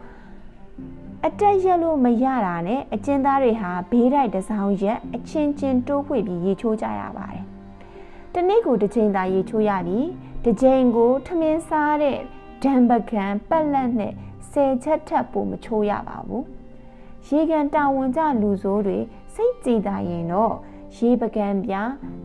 [1.27, 7.45] အတက်ရက်လို့မရတာနဲ့အကျဉ်းသားတွေဟာဘေးတိုက်တစောင်းရက်အချင်းချင်းတိုးဖွေပြီးရေချိုးကြရပါတယ်။
[8.35, 10.09] တနေ့ကိုတစ်ချိန်သာရေချိုးရပြီး
[10.45, 12.19] တစ်ချိန်ကိုထမင်းစားတဲ့
[12.63, 14.13] ဒံပကံပက်လက်နဲ့
[14.51, 16.43] ဆယ်ချက်ထပ်ပို့မချိုးရပါဘူး။
[17.29, 18.99] ရေကန်တာဝန်ကျလူဆိုးတွေ
[19.35, 20.55] စိတ်ကြည်သာရင်တော့
[20.97, 21.75] ရေပကံပြ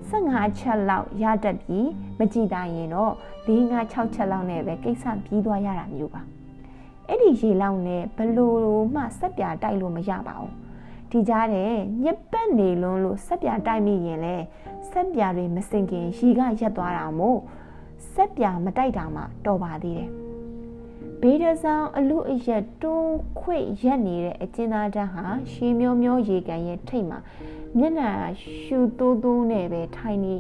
[0.10, 1.88] 15ချက်လောက်ရတတ်ပြီး
[2.19, 3.14] မကြည်သာရင်တော့
[3.45, 6.24] 4 5 6ချက်လောက်နဲ့ပဲကိစ္စပြီးသွားရတာမျိုးပါ။
[7.07, 10.53] အဲ့ဒီရေလောင်းနဲ့ဘလို့မှဆက်ပြတိုက်လို့မရပါဘူး
[11.11, 11.73] ဒီကြားတဲ့
[12.03, 14.35] ညက်ပတ်နေလုံးလို့ဆက်ပြတိုက်မိရင်လဲ
[14.91, 17.39] ဆက်ပြတွေမစင်ခင်ရီကရက်သွားတာမို့
[18.13, 20.09] ဆက်ပြမတိုက်တာမှတော်ပါသေးတယ်
[21.21, 27.19] ဘေးဒဆောင်အလူအရက်တိုးခွေရက်နေတဲ့အကျဉ်းသားတန်းဟာရှီမျိုးမျိုးရေကန်ရဲ့ထိတ်မှာ
[27.77, 28.09] မျက်နှာ
[28.41, 30.35] ရှူတိုးတိုးနဲ့ပဲထိုင်နေ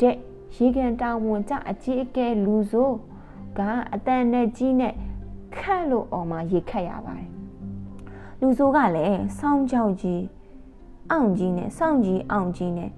[0.00, 0.16] တဲ့
[0.56, 2.96] ရေကန်တာဝန်ကြအကြီးအကဲလူဆိုး
[3.58, 3.60] က
[3.94, 4.94] အတန်နဲ့ကြီးနဲ့
[5.58, 7.30] ခတ်လို့အော်မှရေခတ်ရပါတယ်
[8.40, 10.22] လူဆိုးကလည်းစောင်းကြောက်ကြီး
[11.10, 12.90] အောင်ကြီးနဲ့စောင်းကြီးအောင်ကြီးနဲ့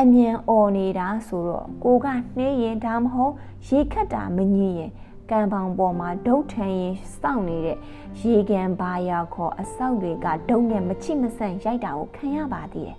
[0.00, 3.32] အမြန်អော်နေတာဆိုတော့ကိုကနှေးရင်ဒါမဟုတ်
[3.68, 4.90] ရေခတ်တာမငြီးရင်
[5.30, 7.78] ကံပေါင်ပေါ်မှာဒုတ်ထန်ရင်စောင့်နေတဲ့
[8.20, 12.98] ရေကန်ဘာယာခေါ်အဆောက်တွေကဒုံနဲ့မချိမဆန့်ရိုက်တာကိုခံရပါသေးတယ်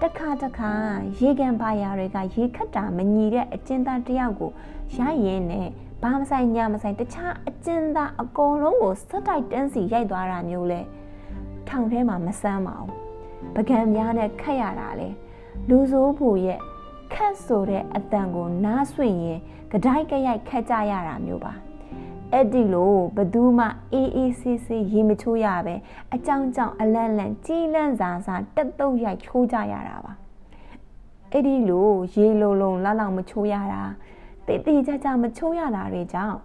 [0.00, 0.72] တခါတခါ
[1.20, 4.50] ရေကန်ဘာယာတွေကရေခတ်တာမညီတဲ့အကျဉ်းသားတယောက်ကို
[4.96, 5.68] ရိုက်ရင်းနဲ့
[6.02, 10.80] ဘာမဆိုင်ညာမဆိုင်တခြားအကျဉ်းသားအကုန်လုံးကိုစက်တိုက်တန်းစီရိုက်သွားတာမျိုးလဲ
[11.68, 12.92] ထောင်ထဲမှာမဆမ်းပါဘူး
[13.54, 15.08] ပကံများနဲ့ခတ်ရတာလေ
[15.68, 16.58] လူစိုးဖို့ရဲ့
[17.12, 19.40] ခတ်ဆိုတဲ့အတန်ကိုနားဆွင့်ရင်
[19.70, 21.52] ကြိုက်ကြရိုက်ခတ်ကြရတာမျိုးပါ
[22.32, 25.74] အဲ့ဒီလိုဘသူမှအေးအေးဆေးဆေးရေမချိုးရပဲ
[26.14, 30.12] အကြောင်းကြောင့်အလန့်လန့်ကြီးလန့်စာစာတက်တုတ်ရိုက်ချိုးကြရတာပါ
[31.32, 33.82] အဲ့ဒီလိုရေလုံလုံလောက်လောက်မချိုးရတာ
[34.50, 36.38] တိတိကျကျမချိုးရတာတွေကြောင့်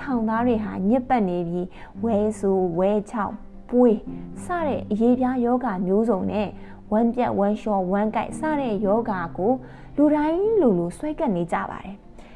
[0.00, 1.66] ထောင်သားတွေဟာညစ်ပတ်နေပြီး
[2.04, 3.34] ဝဲဆူဝဲချောက်
[3.70, 3.98] ပွေး
[4.44, 6.48] စတဲ့အရေးပြားယောဂမျိုးစုံနဲ့
[6.92, 9.52] ဝမ်းပြက်ဝမ်းလျှောဝမ်းကိုက်စတဲ့ယောဂကို
[9.96, 11.94] လူတိုင်းလူလူဆွဲကပ်နေကြပါတယ်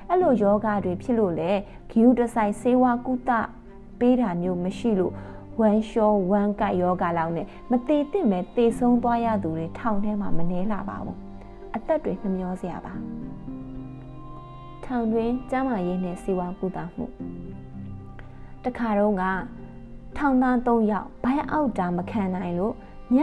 [0.09, 1.51] အဲ့လိုယောဂတွေဖြစ်လို့လေ
[1.91, 3.31] ဂီယူတဆိုင်ဆေးဝါးကုသ
[3.99, 5.13] ပေးတာမျိုးမရှိလို့
[5.61, 11.17] ဝမ်းလျှောဝမ်းကိုက်ယောဂလောက်နဲ့မသေးသင့်ပဲသေဆုံးသွားရသူတွေထောင်ထဲမှာမနှဲလာပါဘူး
[11.75, 12.95] အသက်တွေနှမျောစရာပါ
[14.93, 17.05] ထောင်တွင်ကျမ်းမာရေးနဲ့ဆေးဝါးကုသမှု
[18.65, 19.25] တခါတော့က
[20.17, 22.75] ထောင်သား၃ယောက်ဘိုင်းအောက်တာမခံနိုင်လို့
[23.17, 23.19] ည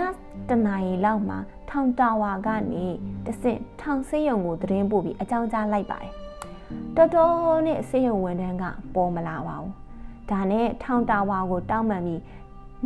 [0.49, 1.37] တနာရီလောက်မှာ
[1.69, 2.85] ထောင်တာဝါကနေ
[3.25, 6.11] တဆင့်ထောင်ဆေးရုံကိုသတင်းပို့ပြီးအကြောင်းကြားလိုက်ပါတယ်
[6.95, 8.63] တော်တော်နဲ့ဆေးရုံဝန်ထမ်းက
[8.95, 9.71] ပေါ်မလာပါဘူး
[10.31, 12.21] ဒါနဲ့ထောင်တာဝါကိုတောင်းပန်ပြီး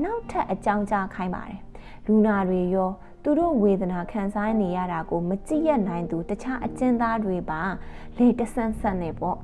[0.04, 1.60] နောက်ထပ်အကြောင်းကြားခိုင်းပါတယ်
[2.06, 2.90] လူနာတွေရော
[3.24, 7.62] သူတို့ဝေဒနာခံစားနေရတာကိုမကြည့်ရနိုင်သူတခြားအကျဉ်းသားတွေပါ
[8.18, 9.38] လေတဆန်းဆန်းနေပေါ့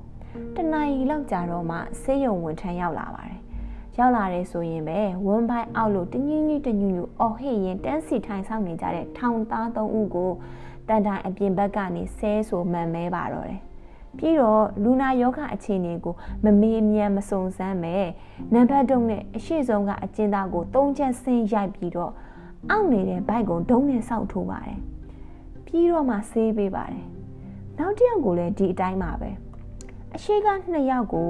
[0.55, 3.39] တနအီလောက်ကြာတော့မှဆေးရုံဝန်ထမ်းရောက်လာပါတယ်
[3.99, 10.31] ရောက်လာတယ်ဆိုရင်ပဲဝမ်ပိုင်းအောက်လို့တညင်းကြီးတညူညူအော်ဟစ်ရင်တန်းစီထိုင်ဆောင်နေကြတဲ့ထောင်သားသုံးဦးကို
[10.87, 13.61] တန်တိုင်အပြင်ဘက်ကနေဆဲဆိုမှန်မဲပါတော့တယ်
[14.17, 17.95] ပြီးတော့လူနာယောဂအခြေအနေကိုမမေးမြန်းမစုံစမ်းပဲ
[18.53, 22.13] နံပါတ်တုံးနဲ့အရှိဆုံးကအကျဉ်းသားကိုသုံးချက်ဆင်းရိုက်ပြီးတော့
[22.69, 24.79] အောက်နေတဲ့ဘိုက်ကုံဒုံးနဲ့စောက်ထိုးပါတယ်
[25.65, 27.05] ပြီးတော့မှဆေးပေးပါတယ်
[27.77, 29.29] နောက်တစ်ယောက်ကိုလည်းဒီအတိုင်းပါပဲ
[30.15, 31.29] အရှိကနှစ်ယောက်ကို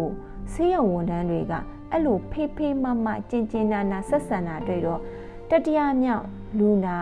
[0.54, 1.54] ဆေးရုံဝန်ထမ်းတွေက
[1.92, 5.02] အဲ့လိုဖေးဖေးမမကျင်ကျင်နာနာဆက်ဆံတာတွေ့တော့
[5.50, 6.26] တတိယမြောက်
[6.60, 6.96] လူနာ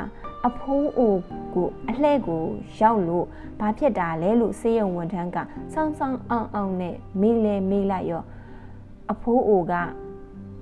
[0.48, 1.16] အဖိုးအို
[1.54, 2.44] ကိုအလှဲ့ကို
[2.80, 3.26] ရောက်လို့
[3.60, 5.38] ဘာဖြစ်တာလဲလို့ဆေးရုံဝန်ထမ်းက
[5.74, 8.24] စောင်းစောင်းအောင်အောင်နဲ့မေးလဲမေးလိုက်ရော
[9.12, 9.74] အဖိုးအိုက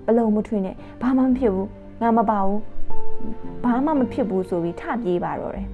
[0.05, 1.69] ဘလုံးမထွေးနဲ့ဘာမှမဖြစ်ဘူး
[2.01, 2.59] ငါမပါဘူး
[3.63, 5.67] ဘာမှမဖြစ်ဘူးဆိုပြီးထပြေးပါတော့တယ်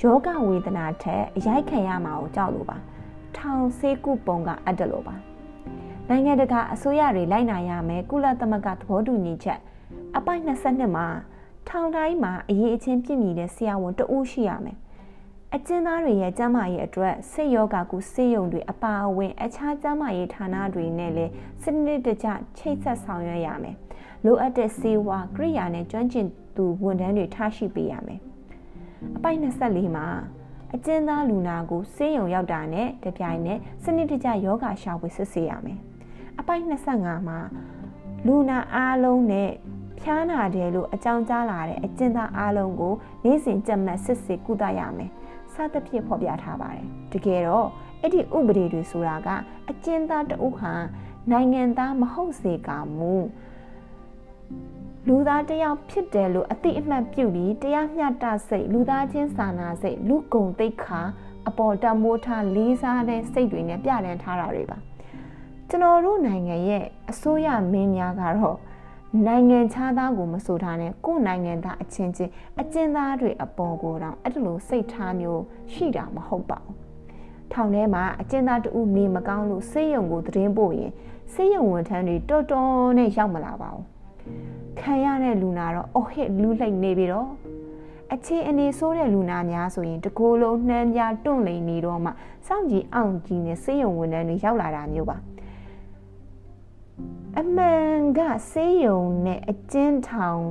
[0.00, 2.76] ယောဂဝေဒနာထက်အရိုက်ခံရမှာကိုကြောက်လို့ပါ
[3.36, 5.14] ထောင်ဆေးကုပုံကအပ်တယ်လို့ပါ
[6.08, 9.60] နိုင်ငံတကာအစိုးရတွေလိုက်နာရမယ်ကုလသမဂ္ဂသဘောတူညီချက်
[10.16, 11.06] အပိုက်22မှာ
[11.68, 14.78] ထောင်တိုင်းမှာအရေးအချင်းပြည့်မီတဲ့ဆရာဝန်တဦးရှိရမယ်
[15.54, 23.76] အကျဉ်းသားတွေရဲ့ကျန်းမာရေးအတွက်စိတ်ယောဂကုစေယုံတွေအပါအဝင် အခြားကျန်းမာရေးဌာနတွေနဲ့လည်းစနစ်တကျချိတ်ဆက်ဆောင်ရွက်ရမယ်
[24.24, 26.26] လိုအပ်တဲ့စေဝါကိရိယာနဲ့ကျွမ်းကျင်
[26.56, 28.20] သူဝန်ထမ်းတွေထားရှိပေးရမယ်
[29.16, 30.06] အပိုက်24မှာ
[30.74, 35.78] အကျဉ်းသားလူနာကိုစေယုံရောက်တာနဲ့တပြိုင်နက်စနစ်တကျယောဂရှာဖွေစစ်ဆေးရမယ်
[36.38, 36.62] အပိုက်
[36.94, 37.38] 25မှာ
[38.26, 39.50] လူနာအားလုံးနဲ့
[40.00, 42.94] ဖျားနာတယ်လို့အကြောင်းကြားလာတဲ့အကျဉ်းသားအားလုံးကို
[43.24, 45.10] နေ့စဉ်ကြက်မှတ်စစ်ဆေးကုသရမယ်
[45.52, 47.68] စသဖြင့်ဖော်ပြထားပါတယ်တကယ်တော့
[48.00, 49.28] အဲ့ဒီဥပဒေတွေဆိုတာက
[49.70, 50.72] အကျဉ်းသားတအုပ်ဟာ
[51.30, 52.68] နိုင်ငံသားမဟုတ်စေက
[52.98, 53.14] မူ
[55.08, 61.00] လူသားတယောက်ဖြစ်တယ်လို့အတိအမှတ်ပြုပြီးတရားမျှတစိတ်လူသားချင်းစာနာစိတ်လူကုံသိက္ခာ
[61.48, 64.78] အပေါ်တမိုးထားလေးစားတဲ့စိတ်တွေနဲ့ပြဋ္ဌာန်းထားတာတွေပါ
[65.68, 68.56] ကျွန်တော်တို့နိုင်ငံရဲ့အစိုးရမင်းများကတော့
[69.26, 76.74] နိုင်ငံခြားသားကိုမဆိုထားနဲ့ကိုယ်နိုင်ငံသားအချင်းချင်းအကျဉ်းသားတွေအပေါ်ကိုတော့အဲ့လိုစိတ်ထားမျိုးရှိတာမဟုတ်ပါဘူး
[77.52, 80.92] ထောင်ထဲမှာအကျဉ်းသားတူနေမကောင်းလို့ဆေးရုံကိုသတင်းပို့ရင်
[81.32, 83.84] ဆေးရုံဝန်ထမ်းတွေတော်တော်နဲ့ရောက်မလာပါဘူး
[84.80, 87.28] ခံရတဲ့လူနာတော့အော်ဟစ်လူးလိုက်နေပြီတော့
[88.12, 92.10] အခြေအနေဆိုးတဲ့လူနာများဆိုရင်တကိုယ်လုံးနှမ်းပြတွန့်လိန်နေတော့မှ
[92.46, 95.16] စောင့်ကြည့်အောင်ကြည့်နေဆေးရုံဝန်ထမ်းတွေရောက်လာတာမျိုးပါ
[97.40, 98.20] အမှန်က
[98.50, 100.42] ဆေးရုံနဲ့အကျဉ်းထောင်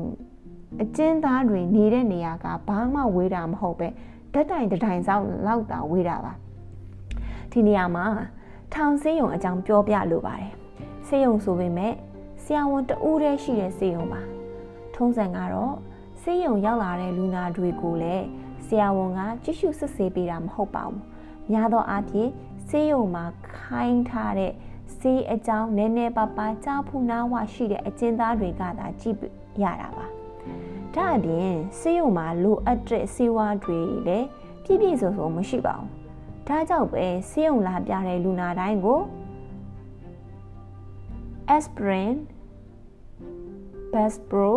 [0.81, 3.87] အကျဉ်းသားတွေနေတဲ့နေရာကဘာမှဝေးတာမဟုတ်ပဲ
[4.33, 6.33] ဓာတ်တိုင်တိုင်ဆောင်လောက်တာဝေးတာပါ
[7.51, 8.05] ဒီနေရာမှာ
[8.73, 10.51] ထောင်ဆေးရုံအကြောင်းပြောပြလိုပါတယ်
[11.07, 11.93] ဆေးရုံဆိုပေမဲ့
[12.43, 14.21] ဆရာဝန်တဦးတည်းရှိတဲ့ဆေးရုံပါ
[14.95, 15.75] ထုံးစံကတော့
[16.21, 18.25] ဆေးရုံရောက်လာတဲ့လူနာတွေကိုလည်း
[18.65, 20.99] ဆရာဝန်ကကြည့်ရှုစစ်ဆေးပေးတာမဟုတ်ပါဘူး
[21.51, 22.29] များသောအားဖြင့်
[22.67, 23.25] ဆေးရုံမှာ
[23.57, 24.53] ခိုင်းထားတဲ့
[24.99, 29.17] ဆေးအကြောင်းနည်းနည်းပါးပါးကြားဖူးနားဝရှိတဲ့အကျဉ်းသားတွေကသာကြည့်
[29.63, 30.05] ရတာပါ
[30.95, 34.27] ဒါအပြင်ဆေးရုံမှာလိုအပ်တဲ့ဆေးဝါးတွေလည်း
[34.63, 35.89] ပြည့်ပြည့်စုံစုံမရှိပါဘူး
[36.47, 38.99] ဒါကြောင့်ပဲဆေးရုံလာပြတဲ့လူနာတိုင်းကို
[41.55, 42.15] aspirin
[43.93, 44.49] Bespro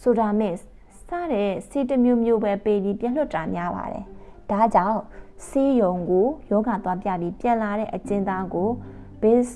[0.00, 0.56] Sodamix
[0.98, 4.04] စတဲ့ဆေးတစ်မျိုးမျိုးပဲပေးပြီးပြက်လွတ်တာများပါတယ်။
[4.50, 5.00] ဒါကြောင့်
[5.48, 8.68] ဆေးရုံကိုယောဂသွားပြပြီးပြန်လာတဲ့အကျဉ်းသားကို
[9.22, 9.48] Bis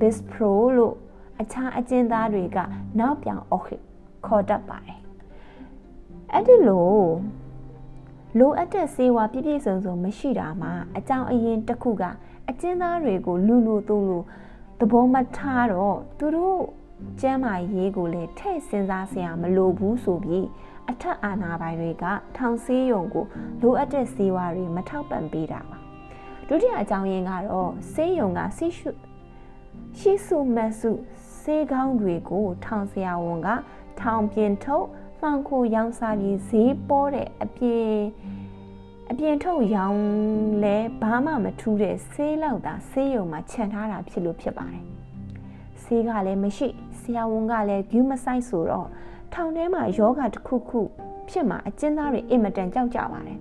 [0.00, 0.94] Bispro လို့
[1.40, 2.58] အခြားအကျဉ်းသားတွေက
[2.98, 3.42] နောက်ပြောင်
[4.26, 5.00] ခေါ်တတ်ပါတယ်။
[6.32, 6.92] အဲ့ဒီလို
[8.38, 12.02] လိုအပ်တဲ့စေဝါပြည့်ပြည့်စုံစုံမရှိတာမှာအကြောင်းအရင်တစ်ခုက
[12.48, 14.18] အကျဉ်းသားတွေကိုလူလူသူလူ
[14.78, 16.60] သဘောမထားတော့သူတို့
[17.20, 20.46] ကျမ်းမာရေးကိုလည်းထည့်စဉ်းစားစရာမလိုဘူးဆိုပြီး
[20.90, 22.04] အထက်အာဏာပိုင်တွေက
[22.36, 23.24] ထောင်ဆေးရုံကို
[23.62, 25.78] လိုအပ်တဲ့ဆေးဝါးတွေမထောက်ပံ့ပေးတာပါ
[26.48, 28.90] ဒုတိယအကြောင်းရင်းကတော့ဆေးရုံကဆီရှု
[29.98, 30.90] ရှိစုမဆု
[31.40, 33.48] ဆေးကောင်းတွေကို ထောင်ဆရာဝန်က
[34.00, 34.86] ထောင်ပြင်ထုတ်
[35.20, 37.96] မှန်ခိုရောင်းစားပြီးဈေးပေါ်တဲ့အပြင်
[39.10, 40.02] အပြင်ထုတ်ရောင်း
[40.62, 44.84] လဲဘာမှမထူးတဲ့ဆေးလောက်သာဆေးရုံမှာခြံထားတာဖြစ်လို့ဖြစ်ပါတယ်
[45.82, 48.88] ဆေးကလည်းမရှိဆ ရာဝန်ကလည်းဂူးမဆိုင်ဆိုတော့
[49.32, 50.80] ထောင်ထဲမှာယောဂတစ်ခုခု
[51.28, 53.38] ဖြစ်မှာအကျဉ်းသားတွေအင်မတန်ကြောက်ကြပါတယ်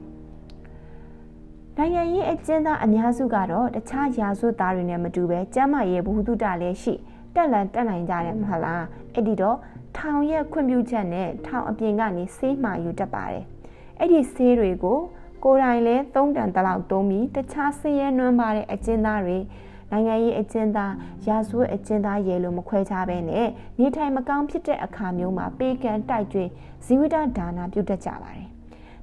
[1.77, 6.93] နိုင်ငံရေးအကျဉ်းသားအများစုကတော့တခြားရာဇဝတ်သားတွေနဲ့မတူပဲကျမ်းမာရေးဘ ഹു တုတလည်းရှိ
[7.35, 8.83] တက်လန်တက်နိုင်ကြတယ်မဟုတ်လား
[9.13, 9.57] အဲ့ဒီတော့
[9.97, 13.43] ထောင်ရဲ့ခွင့်ပြုချက်နဲ့ထောင်အပြင်ကနေဆေးမှာယူတတ်ပါတယ်
[13.99, 14.99] အဲ့ဒီဆေးတွေကို
[15.43, 19.37] ကိုယ်တိုင်လည်းသုံးတန်တလောက်တုံးပြီးတခြားဆင်းရဲနွမ်းပါတဲ့အကျဉ်းသားတွေ
[19.91, 20.93] နိုင်ငံရေးအကျဉ်းသား
[21.27, 23.47] ရာဇဝတ်အကျဉ်းသားရဲလို့မခွဲခြားဘဲနဲ့
[23.79, 26.49] နေထိုင်မကောင်းဖြစ်တဲ့အခါမျိုးမှာပေးကမ်းတိုက်ကျွေး
[26.85, 28.47] ဇီဝိတဒါနာပြုတတ်ကြပါတယ်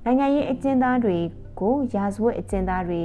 [0.05, 1.17] နိုင်ငံရေးအကျဉ်းသားတွေ
[1.61, 3.01] ကိုရာဇဝတ်အကျဉ်းသားတွေ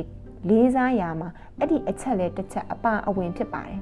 [0.50, 3.80] လေးစားရာမှာအဲ့ဒီအချက်လဲတစ်ချက်အပအဝင်ဖြစ်ပါတယ်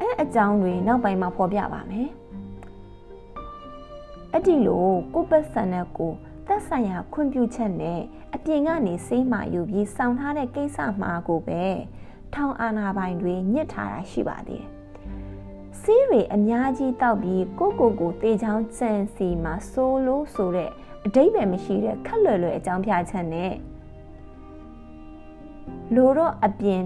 [0.00, 2.08] အဲအကြောင်းတွေနောက်ပိုင်းမှာဖော်ပြပါမယ်
[4.32, 6.12] အဲ့ဒီလိုကိုပတ်စံနဲ့ကို
[6.46, 8.00] သက်ဆိုင်ရာခွင့်ပြုချက်နဲ့
[8.34, 11.62] အပြင်ကနေစေးမာယူပြီးစောင့်ထားတဲ့ကိစ္စမှာကိုပဲ
[12.34, 14.68] ထောင်အာဏာပိုင်တွေညှစ်ထားတာရှိပါသေးတယ်။
[15.80, 20.70] စီးတွေအများကြီးတောက်ပြီးကိုကိုကိုတေချောင်းကျန်စီမှာဆိုလို့ဆိုတဲ့
[21.06, 23.54] အတိတ်ပဲမရှိတဲ့ခက်လွယ်လွယ်အကြောင်းပြချက်နဲ့
[25.94, 26.84] လိုတော့အပြင်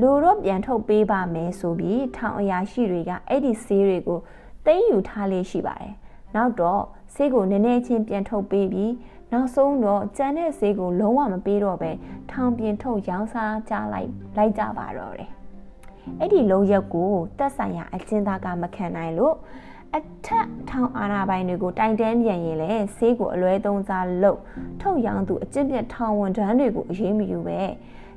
[0.00, 4.18] လိုတော့ပြန်ထုတ်ပေးပါမယ်ဆိုပြီးထောင်အရာရှိတွေကအဲ့ဒီဆေးတွေကို
[4.66, 5.92] သိမ်းယူထားလေးရှိပါတယ်။
[6.34, 6.82] နောက်တော့
[7.14, 8.92] ဆေးကိုနည်းနည်းချင်းပြန်ထုတ်ပေးပြီး
[9.32, 11.90] နောက်ဆုံးတော့ကြံတဲ့ဈေးကိုလုံးဝမပေးတော့ပဲ
[12.30, 15.30] ထောင်ပြင်ထုတ်ရောင်းစားကြလိုက်လိုက်ကြပါတော့တယ်။
[16.20, 19.34] အဲ့ဒီလုံးရက်ကိုတက်ဆိုင်ရာအချင်းသားကမခံနိုင်လို့
[19.96, 24.40] အထက်ထောင်အာဏာပိုင်တွေကိုတိုင်တန်းပြန်ရင်လေဆေးကိုအလွဲသုံးစားလုပ်
[24.80, 27.60] ထုတ်ရောင်းသူအကျင့်ပြတ်ထောင်ဝန်ထမ်းတွေကိုအရေးမယူပဲ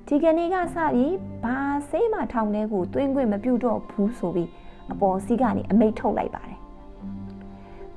[0.07, 1.57] ဒီကနေ့ကစပြီးဘာ
[1.89, 4.49] ဆေးမှထောင်ထဲကိုတွင်းခွင့်မပြုတော့ဘူးဆိုပြီး
[4.91, 6.54] အပေါ်စီးကနေအမိတ်ထုတ်လိုက်ပါတယ်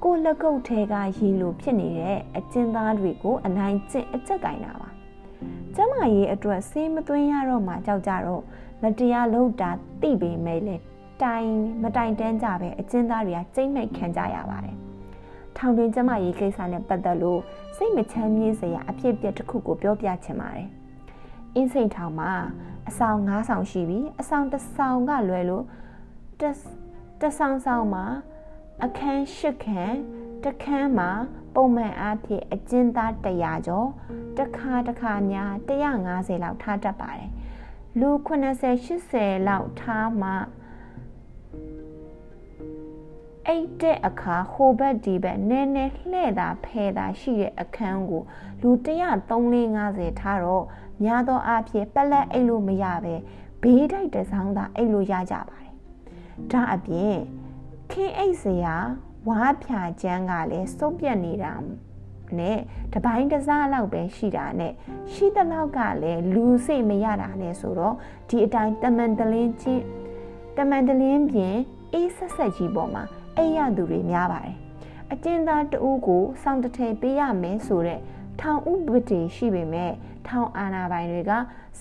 [0.05, 4.89] ကိုလက်ကုပ်ထဲကရေလိုဖြစ်နေတဲ့အကျဉ်းသားတွေကိုအနိုင်ကျင့်အကြက်ကင်တာပါ
[5.75, 8.43] ကျမရေးအတွက်ဆေးမသွင်းရတော့မှကြောက်ကြတော့
[8.83, 9.71] မတရားလုပ်တာ
[10.01, 10.77] သိပေမဲ့လေ
[11.23, 11.49] တိုင်
[11.83, 14.77] မတိုင်တန်းကြပဲအကျဉ်းသားတွေကကြိတ်မိတ်ခံကြရပါတယ်
[15.57, 17.41] ထောင်တွင်ကျမရေးကိစ္စနဲ့ပတ်သက်လို့
[17.77, 20.69] စိတ်မချမ်းမြေ့စရာအဖြစ်အပျက်တစ်ခုကိုပြောပြချင်ပါတယ်
[21.55, 22.33] အင်းစိန်ထောင်မှာ
[22.89, 25.65] အဆောင်9ဆောင်ရှိပြီးအဆောင်တစ်ဆောင်ကလွယ်လို့
[27.21, 28.05] တစ်ဆောင်ဆောင်မှာ
[28.85, 29.97] အခန်း၈ခန်း
[30.45, 31.11] တခန်းမှာ
[31.55, 33.89] ပုံမှန်အားဖြင့်အကျဉ်းသား100ကျော်
[34.37, 35.51] တစ်ခါတစ်ခါများ
[35.97, 37.31] 150လောက်ထားတတ်ပါတယ်
[38.01, 40.31] လူ80 80လောက်ထားမှ
[43.47, 48.23] အိတ်တဲ့အခါဟိုဘက်ဒီဘက်နည်းနည်းလှဲ့တာဖဲတာရှိတဲ့အခန်းကို
[48.63, 48.71] လူ
[49.47, 50.65] 130ထားတော့
[51.03, 53.15] များသောအားဖြင့်ပလက်အိတ်လို့မရပဲ
[53.63, 55.75] ဘေးတိုက်တစောင်းသာအိတ်လို့ရကြပါတယ်
[56.53, 57.17] ဒါအပြင်
[57.93, 58.77] ခင်းအိတ်စရာ
[59.29, 61.55] ဝါးဖြာကျန်းကလည်းစုပ်ပြက်နေတာ
[62.39, 62.59] နဲ့
[62.93, 64.73] တပိုင်းတစားလောက်ပဲရှိတာနဲ့
[65.13, 67.95] ရှိတဲ့လောက်ကလည်းလူစိတ်မရတာနဲ့ဆိုတော့
[68.29, 69.85] ဒီအတိုင်းတမန်တလင်းချင်း
[70.57, 71.57] တမန်တလင်းပြင်
[71.93, 73.05] အေးဆက်ဆက်ကြီးပေါ်မှာ
[73.37, 74.57] အိပ်ရသူတွေများပါတယ်
[75.13, 78.01] အကျဉ်းသားတဦးကိုစောင့်တထည်ပေးရမယ်ဆိုတဲ့
[78.41, 79.93] ထောင်ဥပဒေရှိပေမဲ့
[80.29, 81.33] ထောင်အာဏာပိုင်တွေက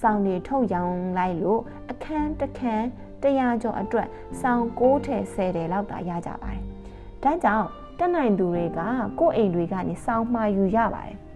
[0.01, 1.61] စောင့်နေထုတ်ရောင်းလိုက်လို့
[1.91, 2.87] အခန်းတစ်ခန်း
[3.23, 4.07] 100ကျော်အတွက်
[4.41, 6.61] စောင်6ထည်10ထည်လောက်သာရကြပါတယ်။
[7.23, 7.67] ဒါကြောင့်
[7.97, 8.79] တက်နိုင်သူတွေက
[9.19, 11.17] ကိုယ့်အိမ်တွေကနေစောင်မှာယူရပါတယ်။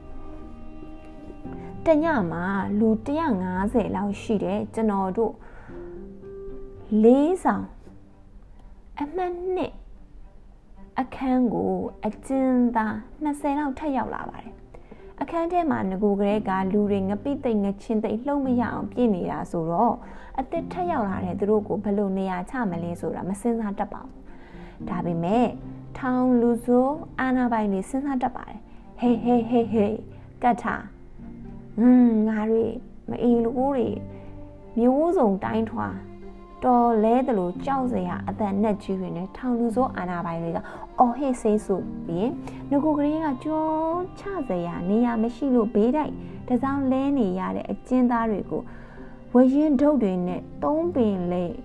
[1.86, 2.46] တညမှာ
[2.80, 2.90] လူ
[3.42, 5.34] 150လောက်ရှိတဲ့ကျွန်တော်တို့
[7.04, 7.66] လေးဆောင်
[9.00, 9.74] အမှတ်နှစ်
[11.00, 11.74] အခန်းကို
[12.06, 12.94] အကျဉ်းသား
[13.24, 14.54] 20လောက်ထပ်ရောက်လာပါတယ်
[15.22, 19.96] အခန်းထဲမှာငကိုကလေးကလူတွေငပိသိမ့်ငချင်းသိမ့်လှုပ်မရအောင်ပြည့်နေတာဆိုတော့
[20.42, 25.48] အသက်ထက်ရောက်လာတဲ့သူတို့ကိုဘယ်လိုနေရာချမလဲဆိုတာမစင်စားတတ်ပါဘူးဒါပေမဲ့
[25.98, 28.58] ထောင်လူဆိုးအာနာပိုင်တွေစဉ်းစားတတ်ပါတယ်
[29.00, 29.98] ဟေးဟေးဟေးဟေး
[30.44, 30.76] ကတ်ထာ
[31.80, 32.66] ဟွန်းငါတွေ
[33.10, 33.86] မအီလူတွေ
[34.80, 35.88] မျိုးစုံတိုင်းထွာ
[36.64, 40.58] တော်လဲတယ်လို့ကြောက်စရာအသက်နဲ့ကြီးတွေနဲ့ထောင်လူစိုးအာနာပိုင်တွေက
[41.00, 42.30] အော်ဟစ်စိတ်ဆိုပြီး
[42.70, 43.66] ငကိုကလေးကကြော
[44.20, 46.14] ချစရာနေရာမရှိလို့ဘေးတိုက်
[46.50, 48.62] တစောင်းလဲနေရတဲ့အကျဉ်းသားတွေကို
[49.36, 51.56] ဝရင်ဒုတ်တွေနဲ့သုံးပင်လိမ်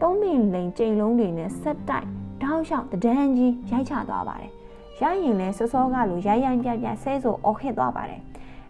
[0.00, 2.08] သုံးပင်လိမ်ကြိမ်လုံးတွေနဲ့ဆက်တိုက်
[2.42, 4.52] တောက်လျှောက်တဒန်းကြီးရိုက်ချသွားပါတယ်
[5.00, 8.20] ရရင်လဲစောစောကလိုရိုက်ရိုက်ပြပြဆဲဆိုအော်ဟစ်သွားပါတယ်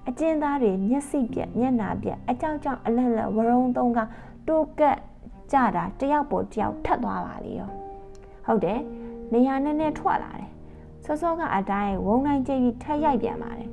[0.08, 3.98] အကျဉ်းသားတွေမျက်စိပြက်မျက်နာပြက်အကြောက်ကြောက်အလန့်လန့်ဝရုံသုံးက
[4.48, 4.98] တိုးကက်
[5.52, 7.70] ကြတာတယောက်ပေါ်တယောက်ထပ်သွားပါလေရော
[8.46, 8.80] ဟုတ်တယ်
[9.32, 10.50] နေရာနဲ့နဲ့ထွက်လာတယ်
[11.04, 13.70] စောစောကအတိုင်းဝုံတိုင်းကျိပြီးထက်ရိုက်ပြန်ပါတယ်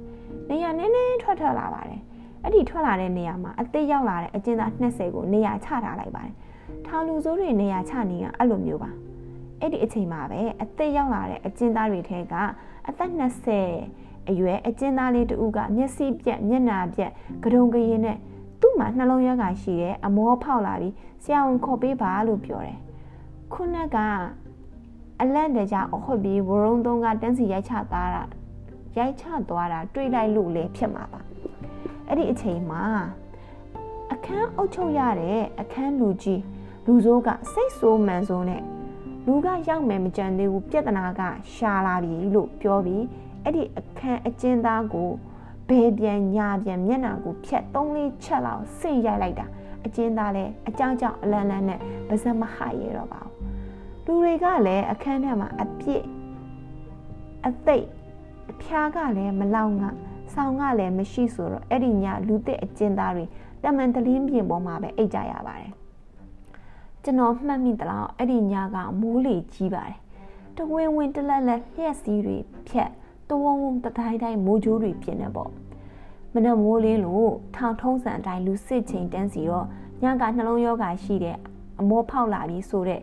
[0.50, 2.02] နေရာနဲ့နဲ့ထွက်ထွက်လာပါတယ်
[2.44, 6.34] အဲ့ဒီထွက်လာတဲ့နေရာမှာအသေးရောက်လာတဲ့အကျဉ်းသား20ကိုနေရာချထားလိုက်ပါတယ်
[6.86, 8.90] ထောင်လူစိုးတွေနေရာချနေကအဲ့လိုမျိုးပါ
[9.60, 12.34] အဲ့ဒီအချိန်မှာပဲအသက်ရောက်လာတဲ့အကျဉ်းသားတွေထဲက
[12.88, 13.12] အသက်
[13.70, 17.12] 20အရွယ်အကျဉ်းသားလေးတူကမျက်စိပြက်မျက်နာပြက်
[17.44, 18.18] ကြုံကြရင်နဲ့
[18.62, 20.94] သူ့မှာနှလုံးရောဂါရှိတယ်အမောဖောက်လာပြီး
[21.24, 22.80] ဆရာဝန်ခေါ်ပေးပါလို့ပြောတယ်
[23.54, 23.98] ခုနက
[25.22, 28.24] အလန့်တကြအဟုတ်ပြီးဝရုံသုံးကတန်းစီရိုက်ချသွားတာ
[28.98, 31.22] ရိုက်ချသွားတာတွေးလိုက်လို့လည်းဖြစ်မှာပါ
[32.08, 32.84] အဲ့ဒီအချိန်မှာ
[34.12, 36.42] အခန်းအုပ်ချုပ်ရတဲ့အခန်းလူကြီး
[36.86, 38.62] လူစိုးကစိတ်ဆိုးမှန်ဆိုးနဲ့
[39.26, 41.22] လူကရောက်မယ်မကြံသေးဘူးပြဿနာက
[41.54, 43.04] ရှာလာပြီလို့ပြောပြီး
[43.44, 45.10] အဲ့ဒီအခန်းအကျဉ်းသားကို
[45.70, 49.46] ဘဲပြန်ညာပြန်မျက်နှာကိုဖြတ်သုံးလေးချက်လောက်စိတ်ရိုက်လိုက်တာ
[49.86, 53.22] အကျဉ်းသားလဲအကြောင်းကြောင့်အလန်းလန်းနဲ့ပါဇက်မဟရတော့ပါ
[54.04, 56.04] ဘူးလူတွေကလည်းအခန်းထဲမှာအပြစ်
[57.46, 57.78] အသိ
[58.52, 59.84] အဖျားကလည်းမလောင်က
[60.34, 63.26] ဆောင်းကလည်းမရှိဆိုတော့အဲ့ဒီညလူသစ်အကျဉ်းသားတွေ
[63.64, 65.72] တမန်တလင်းပြင်ပေါ်မှာပဲအိတ်ကြရပါတယ်
[67.04, 69.98] ကျွန်တော်မှတ်မိသလားအဲ့ဒီညကမိုးလေကြီးပါတယ်
[70.58, 72.38] တဝင်းဝင်းတလက်လက်လျှက်စီးတွေ
[72.68, 72.90] ဖြတ်
[73.30, 75.50] တဝုံဝုံတတိုင်းတိုင်းမိုးကြိုးတွေပြင်းနေပေါ့
[76.34, 79.66] မနက်မိုးလင်းလို့ထောင်ထုံးစံအတိုင်းလူစစ်ချင်းတန်းစီတော့
[80.04, 81.38] ညကနှလုံးယောဂါရှိတဲ့
[81.80, 83.02] အမောဖောက်လာပြီးဆိုတဲ့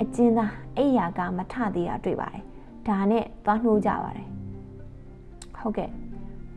[0.00, 2.42] အကျဉ်းသားအိယာကမထသေးတာတွေ့ပါတယ်
[2.88, 4.26] ဒါနဲ့သွားနှိုးကြပါတယ်
[5.56, 5.90] ဟုတ်ကဲ့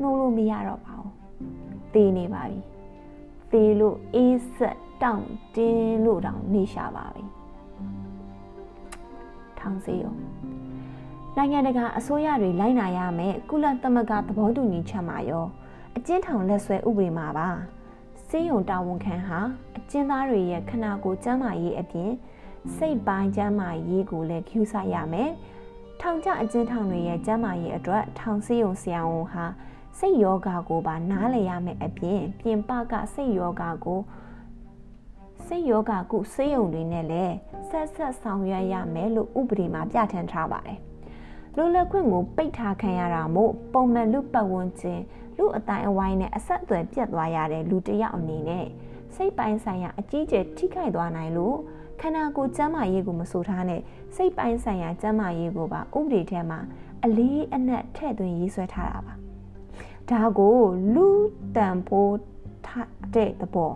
[0.02, 1.11] နှိုးလို့မရတော့ပါဘူး
[1.94, 2.60] သေနေပါပြီ
[3.52, 5.26] သေလို့အေးဆက်တောင့်
[5.56, 7.23] တင်းလို့တောင်နေရှာပါပြီ
[9.60, 10.14] ထောင်စေးရော
[11.38, 15.45] နိုင်ငံတကာအစိုးရတွေလိုက်နာရမယ်ကုလသမဂ္ဂသဘောတူညီချက်မှာရော
[15.98, 17.49] အကျဉ်းထောင်လက်ဆွဲဥပဒေမှာပါ
[18.28, 19.40] စေယုံတာဝန်ခံဟာ
[19.78, 22.11] အကျဉ်းသားတွေရဲ့ခနာကိုကျန်းမာရေးအပြင်
[22.76, 25.32] စိတ်ပိုင်းကျန်းမာရေးကိုလည်းကျူးစာရမယ်
[26.02, 29.45] ထောင်ကျအကျဉ်းထောင်တွေရဲ့ကျန်းမာရေးအတွက်ထောင်စေယုံဆရာဝန်ဟာ
[30.03, 33.99] စိတ်ယောဂါကိုပါနားလည်ရမယ်အပြင်ပြင်ပကစိတ်ယောဂါကို
[35.45, 37.36] စိတ်ယောဂါကုစေယုံတွေနဲ့လည်း
[37.69, 40.78] ဆက်ဆက်ဆောင်ရွက်ရမယ်လို့ဥပဒေမှာပြဋ္ဌာန်းထားပါတယ်
[41.56, 45.02] လူလက်ခွင့်ကိုပိတ်ထားခံရတာမို့ပုံမှန်လူပတ်ဝန်းကျင်
[45.38, 48.65] လူအတိုင်းအဝိုင်းနဲ့အဆက်အသွယ်ပြတ်သွားရတဲ့လူတစ်ယောက်အနေနဲ့
[49.15, 51.56] စိတ်ပိုင်းဆိုင်ရာအကြီးကျယ်ထိခိုက်သွားနိုင်လို့
[52.02, 53.82] ခန္ဓာကိုယ်ကျန်းမာရေးကိုမဆိုထားနဲ့
[54.15, 56.60] စိတ်ပိုင်းဆိုင်ရာကျန်းမာရေးကိုပါဥပဒေထဲမှာ
[57.03, 59.20] အလေးအနက်ထည့်သွင်းရေးဆွဲထားတာပါ
[60.11, 60.57] ဒါကို
[60.95, 61.07] လူ
[61.55, 62.15] တန်ဖိုး
[63.15, 63.71] တဲ့သဘော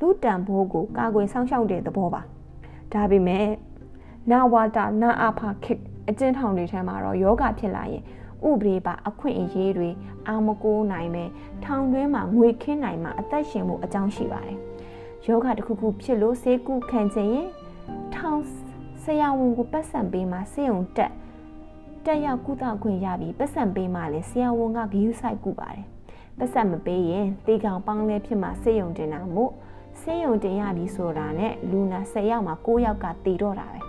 [0.00, 2.22] လူတန်ဖိုးကိုကာကွယ်စောင့်ရှောက်တဲ့သဘောပါ
[2.92, 3.46] ဒါပေမဲ့
[4.30, 8.02] နာဝါတာနာအာဖာခစ်အကျဉ်းထောင်တွေထဲမှာတော့ယောဂဖြစ်လာရင်
[8.48, 9.90] ဥပဒေပါအခွင့်အရေးတွေ
[10.28, 11.24] အာမကိုးနိုင်ပဲ
[11.64, 14.58] ထောင်တွင်းမှာငွေခင်းနိုင်မှာအသက်ရှင်မှုအကြောင်းရှိပါတယ်
[15.26, 17.48] ယောဂတစ်ခုခုဖြစ်လို့ဆေးကုခံခြင်းရင်
[18.14, 18.40] ထောင်
[19.02, 21.12] ဆရာဝန်ကိုပတ်စံပေးမှစေုံတက်
[22.06, 25.84] တက်ရောက်ကုသခွင့်ရပြီးပတ်စံပေးမှလည်းဆရာဝန်ကဂရုစိုက်ကုပါတယ်
[26.38, 29.52] ပတ်စံမပေးရင်တေကောင်ပေါင်းလဲဖြစ်မှစေုံတင်တာမို့
[30.00, 33.80] စေုံတင်ရပြီဆိုတာနဲ့လူနာ10ယောက်မှာ9ယောက်ကတည်တော့တာပဲ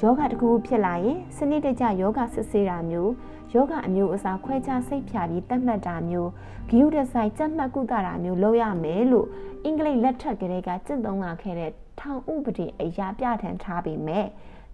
[0.00, 3.12] ယောဂတစ်ခုဖြစ်လာရင်စနစ်တကျယောဂစစ်ဆေးတာမျိုး
[3.54, 6.30] ယောဂအမျိုးအစားခွဲခြားစိတ်ဖြာပြီးတတ်မှတ်တာမျိုး
[6.68, 9.26] ဂီယုဒဆိုင်စက်မှတ်ကုသတာမျိုးလုပ်ရမယ်လို့
[9.64, 11.70] အင်္ဂလိပ်လက်ထက်ကလေးကကျင့်သုံးလာခဲ့တဲ့
[12.00, 14.26] ထောင်ဥပဒေအရာပြဋ္ဌာန်းထားပေမဲ့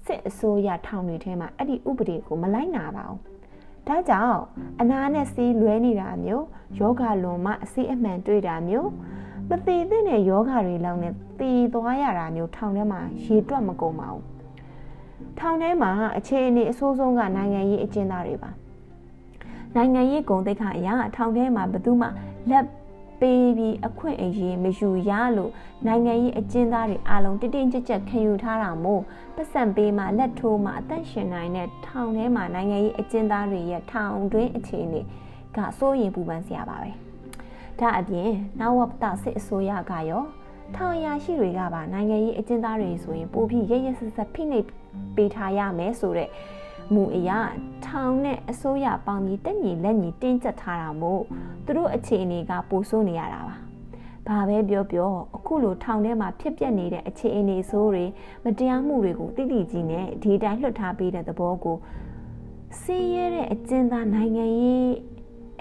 [0.06, 3.18] စစ်အစိုးရထောင်တွေထဲမှာအဲ့ဒီဥပဒေကိုမလိုက်နာပါဘူး။
[3.88, 4.40] ဒါကြောင့်
[4.80, 6.44] အနာနဲ့စီးလွဲနေတာမျိုး
[6.78, 8.90] ယောဂလွန်မှအစီအမှန်တွေ့တာမျိုး
[9.48, 14.22] မသေးတဲ့ယောဂတွေလောက်နဲ့တည်သွားရတာမျိုးထောင်ထဲမှာရေတွက်မကုန်ပါဘူး။
[15.38, 18.50] ထောင်ထဲမှာအခြေအနေအဆိုးဆုံးကနိုင်ငံရေးအကျဉ်းသားတွေပါ
[19.76, 22.08] နိုင်ငံရေးဂုဏ်သိက္ခာအရာထောင်ထဲမှာဘယ်သူမှ
[22.50, 22.64] လက်
[23.20, 25.52] ပေးပြီးအခွင့်အရေးမယူရလို့
[25.86, 29.02] နိုင်ငံရေးအကျဉ်းသားတွေအလုံးတတင်းကြပ်ကြပ်ခံယူထားတာမို့
[29.36, 35.00] ပတ်စံပေးမှလက်ထိုးမှအသက်ရှင်နိုင်တဲ့ထောင်ထဲမှာနိုင်ငံရေးအကျဉ်းသားတွေရဲ့ထောင်တွင်းအခြေအနေ
[35.56, 36.90] ကစိုးရင်ပူပန်စရာပါပဲ
[37.80, 38.30] ဒါအပြင်
[38.60, 40.24] နဝပတစစ်အစိုးရကရော
[40.74, 44.66] ထောင်ရရှိတွေကပါနိုင်ငံရေးအကျဉ်းသားတွေဆိုရင်ပိုပြီးရရဆက်ဆက်ဖိနှိပ်
[45.16, 46.28] ပေးထားရမယ်ဆိုတဲ့
[46.94, 47.40] မူအရာ
[47.86, 51.22] ထောင်နဲ့အစိုးရပေါင်းပြီးတက်ညီလက်ညီတင်းကျပ်ထားတာမို့
[51.64, 53.56] သူတို့အခြေအနေကပိုဆိုးနေရတာပါ
[54.28, 58.04] ဘာပဲပြောပြောအခုလိုထောင်ထဲမှာဖြစ်ပျက်နေတဲ့အခြေအနေဆိုးတွေ
[58.44, 61.76] မတရားမှုတွေကိုတိတိကျကျနဲ့ဒီတိုင်းလွှတ်ထားပေးတဲ့သဘောကို
[62.82, 64.90] စင်းရဲတဲ့အကျဉ်းသားနိုင်ငံရေး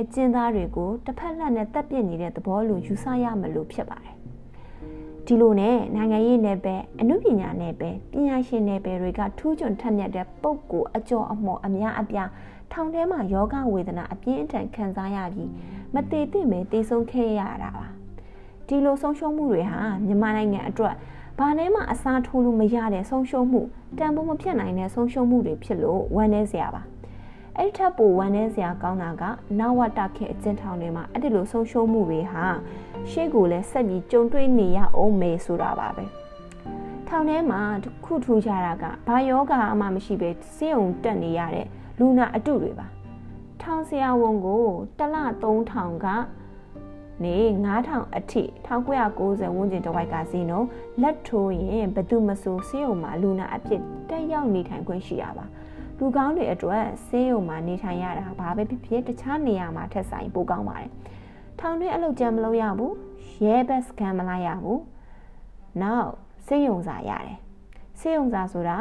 [0.01, 4.14] အကျဉ်းသားတွေကိုတစ်ဖက်လက်နဲ့တပ်ပစ်နေတဲ့သဘောလိုယူဆရမလို့ဖြစ်ပါတယ်
[5.27, 12.29] ဒီလိုနဲ့နိုင်ငံရေးနယ်ပယ်အမှုပညာနယ်ပယ်ပညာရှင်နယ်ပယ်တွေကထူးချွန်ထက်မြက်တဲ့ပုံကိုအကျော်အမော်အများအပြား
[12.71, 15.51] ထောင်ထဲမှာယောဂဝေဒနာအပြင်းအထန်ခံစားရပြီး
[15.93, 17.85] မသေးသင့်ပဲတေဆုံးခဲ့ရတာပါ
[18.67, 20.95] ဒီလိုဆုံးရှုံးမှုတွေဟာမြန်မာနိုင်ငံအတွက်
[21.39, 23.61] ဘာနဲ့မှအစားထိုးလို့မရတဲ့ဆုံးရှုံးမှု
[23.97, 26.81] တန်ဖိုးမဖြစ်နိုင်တဲ့ဆုံးရှုံးမှုတွေဖြစ်လို့ဝမ်းနည်းစရာပါ
[27.59, 29.23] အဲ့ထပ်ပိုဝမ်းနည်းစရာကောင်းတာက
[29.59, 32.45] နဝတခေအကျဉ်းထောင်တွေမှာအဲ့ဒီလိုဆုံးရှုံးမှုတွေဟာ
[33.09, 36.03] ရှေ့ကိုလည်းဆက်ပြီးကြုံတွေ့နေရအောင်မေဆိုတာပါပဲ
[37.07, 41.67] ထောင်ထဲမှာတခုထူးခြားတာကဘာယောဂအမှမရှိပဲစေုံတက်နေရတဲ့
[41.99, 42.87] လူနာအတုတွေပါ
[43.61, 44.65] ထောင်ဆရာဝန်ကို
[44.97, 45.15] တလ
[45.53, 46.07] 3000က
[47.23, 47.37] နေ
[47.75, 50.63] 9000အထိ1990ဝန်းကျင်တဝိုက်ကစီနို
[51.01, 55.45] လက်ထိုးရင်ဘသူမဆိုစေုံမှာလူနာအဖြစ်တက်ရောက်နေထိုင်ခွင့်ရှိရပါ
[55.99, 60.91] လူကောင်းတွေအတွက်ဆေးရုံမှာနေထိုင်ရတာဘာပဲဖြစ်ဖြစ်တခြားနေရာမှာထက်ဆိုင်ပိုကောင်းပါတယ်
[61.59, 62.93] ထောင်တွင်းအလုပ်ကြမ်းမလုပ်ရဘူး
[63.45, 64.81] ရဲဘက်စကန်မလိုက်ရဘူး
[65.81, 66.11] နောက်
[66.45, 67.37] ဆေးရုံစာရတယ်
[67.99, 68.77] ဆေးရုံစာဆိုတာ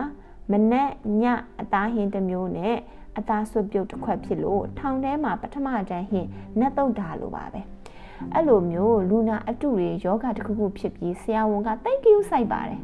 [0.51, 0.89] မနဲ့
[1.23, 1.25] ည
[1.61, 2.77] အသားဟင်းတစ်မျိုးနဲ့
[3.19, 6.29] အသားဆွပြုတ်တစ်ခွက်ဖြစ်လို့ထောင်ထဲမှာပထမတန်းဟင်း
[6.59, 7.61] နတ်တုတ်တာလိုပါပဲ
[8.33, 12.81] အဲ့လိုမျိုးလူနာအတုတွေယောဂတစ်ခုခုဖြစ်ပြီးဆရာဝန်က thank you စိုက်ပါတယ်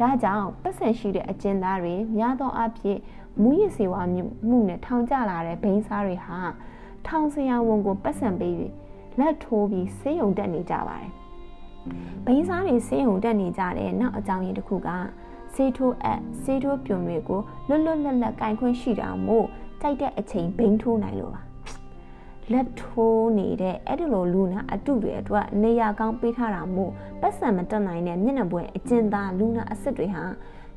[0.00, 2.98] ဒါကြောင့်ပတ်စံရှိတဲ့အကျဉ်းသားတွေများသောအားဖြင့်
[3.42, 4.02] မူရစ်စေဝါ
[4.48, 6.38] မှုနဲ့ထောင်ကျလာတဲ့ဘိန်းစားတွေဟာ
[7.06, 8.72] ထောင်ဆရာဝန်ကိုပတ်စံပေးပြီး
[9.18, 11.10] လက်ထိုးပြီးဆေးရုံတက်နေကြပါတယ်။
[12.26, 14.88] ဘိန်းစားတွေဆေးရုံတက်နေကြတဲ့နောက်အကြောင်းရင်းတစ်ခုက
[15.54, 19.46] ဆေးထိုးအပ်ဆေးထိုးပြုံတွေကိုလွတ်လွတ်လပ်လပ်ကင်ခွင့်ရှိတာမို့
[19.80, 21.42] တိုက်တဲ့အချိန်ဘိန်းထိုးနိုင်လို့ပါ။
[22.52, 30.24] လက်ထိုးနေတဲ့အဲ့ဒီလိုလူနာအတုတွေအတွက်နေရာကောင်းပေးထားတာမို့ပတ်စံမတက်နိုင်တဲ့မျက်နှာပွင့်အကျဉ်းသားလူနာအစ်စ်တွေဟာ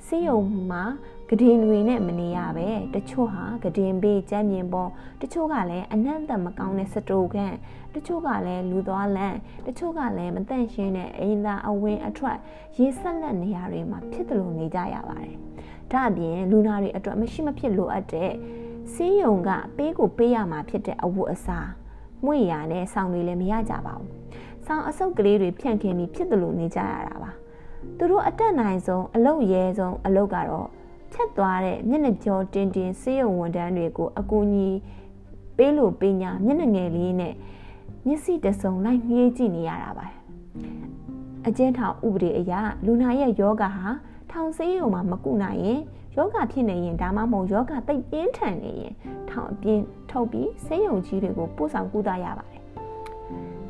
[0.05, 0.39] ဆေးရုံ
[0.69, 0.83] မှာ
[1.29, 4.89] ဂဒင်တွေနဲ့မနေရပဲတချို့ဟာဂဒင်ဘေးကျမ်းမြင်ပေါ်
[5.21, 7.55] တချို့ကလည်းအနံ့သက်မကောင်းတဲ့စတိုခန့်
[7.95, 9.37] တချို့ကလည်းလူသွားလန့်
[9.67, 12.37] တချို့ကလည်းမတန့်ရှင်းတဲ့အိမ်သာအဝင်အထွက်
[12.77, 15.37] ရေဆက်လက်နေရာတွေမှာဖြစ်တယ်လို့နေကြရပါတယ်
[15.91, 18.31] ဒါအပြင်လူနာတွေအတွက်မရှိမဖြစ်လိုအပ်တဲ့
[18.93, 21.69] စီးယုံကပေးကိုပေးရမှာဖြစ်တဲ့အဝတ်အစား
[22.25, 24.09] မွေရနဲ့ဆောင်းတွေလည်းမရကြပါဘူး
[24.65, 27.31] ဆောင်းအဆုပ်ကလေးတွေဖြန့်ခင်းပြီးဖြစ်တယ်လို့နေကြရတာပါ
[27.97, 30.67] သူတို့အတက်နိုင်ဆုံးအလုတ်ရဲဆုံးအလုတ်ကတော့
[31.13, 34.69] ဖြတ်သွားတဲ့မျက်နှာကျော်တင်တင်ဆေးရုံဝန်ထမ်းတွေကိုအကူအညီ
[35.57, 37.33] ပေးလို့ပေးညာမျက်နှာငယ်လေးနဲ့
[38.05, 40.07] မျက်စိတစုံလိုက်ငေးကြည့်နေရတာပါ
[41.47, 42.53] အကျဉ်းထောင်ဥပဒေအရ
[42.85, 43.85] လူနာရဲ့ယောဂဟာ
[44.31, 45.79] ထောင်ဆေးရုံမှာမကုနိုင်ရင်
[46.15, 48.93] ယောဂဖြစ်နေရင်ဒါမှမဟုတ်ယောဂတိတ်ပြင်းထန်နေရင်
[49.29, 52.61] ထောင်အပြင်းထုတ်ပြီးဆေးရုံကြီးတွေကိုပို့ဆောင်ကုသရပါတယ်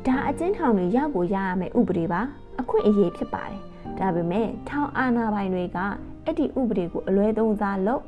[0.06, 2.20] ဒါအကျဉ်းထောင်တွေရောက်ကိုရရမယ်ဥပဒေပါ
[2.60, 3.60] အခွင့်အရေးဖြစ်ပါတယ်
[3.98, 5.78] ဒါပေမဲ့ထောင်အာဏာပိုင်တွေက
[6.24, 8.02] အဲ့ဒီဥပဒေကိုအလွဲသုံးစားလုပ်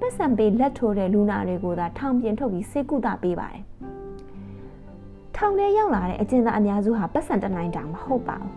[0.00, 3.62] ပတ်စံပေးလက်ထိုးတဲ့လူနာတွေကိုသာထောင်ပြင်ထုတ်ပြီးစေကုသပေးပါတယ်။
[5.36, 8.52] ထောင်ထဲရောက်လာတဲ့အကျဉ်းသားအများစုဟာပတ်စံတနိုင်တာမဟုတ်ပါဘူး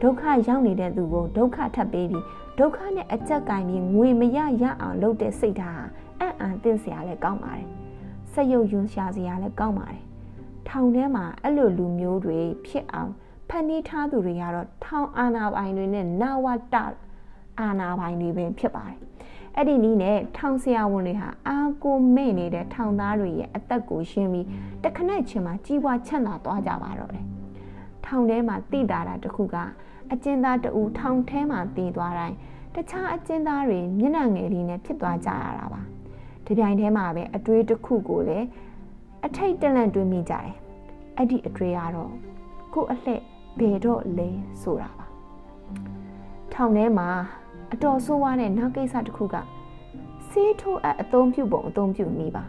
[0.02, 2.24] ။ဒုက္ခရောက်နေတဲ့သူကိုဒုက္ခထပ်ပေးပြီး
[2.58, 5.84] ဒုက္ခနဲ့အကြက်ကင်ပြီးငွေမရရအောင်လုပ်တဲ့စိတ်ဓာတ်ဟာ
[6.20, 7.66] အံ့အံသင့်စရာလည်းကောင်းပါတယ်။
[8.32, 10.02] စက်ရုပ်ယွန်းရှာစရာလည်းကောင်းပါတယ်။
[10.68, 13.12] ထောင်ထဲမှာအဲ့လိုလူမျိုးတွေဖြစ်အောင်
[13.48, 16.76] ဖန်တီးထားသူတွေကတော့ထောင်အာဏာပိုင်တွေနဲ့နာဝတ
[17.60, 18.98] အာဏာပိုင်တွေပဲဖြစ်ပါတယ်။
[19.56, 24.46] အဲ့ဒီနည်းနဲ့ထောင်ဆရာဝန်တွေဟာအာကိုမဲ့နေတဲ့ထောင်သားတွေရဲ့အသက်ကိုရှင်းပြီး
[24.84, 27.26] တခဏချင်းမှာကြီးပွားချမ်းသာသွားကြပါတော့တယ်။
[28.04, 29.56] ထောင်ထဲမှာတည်တာတာတခုက
[30.12, 32.36] အကျဉ်းသားတဦးထောင်ထဲမှာတည်သွားတိုင်း
[32.74, 35.80] တခြားအကျဉ်းသားတွေမျက်နှာငယ်လေးနဲ့ဖြစ်သွားကြရတာပါ။
[36.44, 38.46] ဒီပြိုင်ထဲမှာပဲအတွေးတစ်ခုကိုလည်း
[39.26, 40.50] အထိတ်တလန့်တွေးမိကြတယ်။
[41.16, 42.12] အဲ့ဒီအတွေးကတော့
[42.74, 43.20] ကို့အလှဲ့
[43.58, 44.28] ဘယ်တော့လဲ
[44.62, 45.06] ဆိုတာပါ။
[46.52, 47.08] ထောင်ထဲမှာ
[47.72, 49.36] အတော်ဆိုးဝါးတဲ့နောက်ကိစ္စတစ်ခုက
[50.28, 52.44] ဆေးထိုးအပ်အသုံးပြုပုံအသုံးပြုနည်းပါ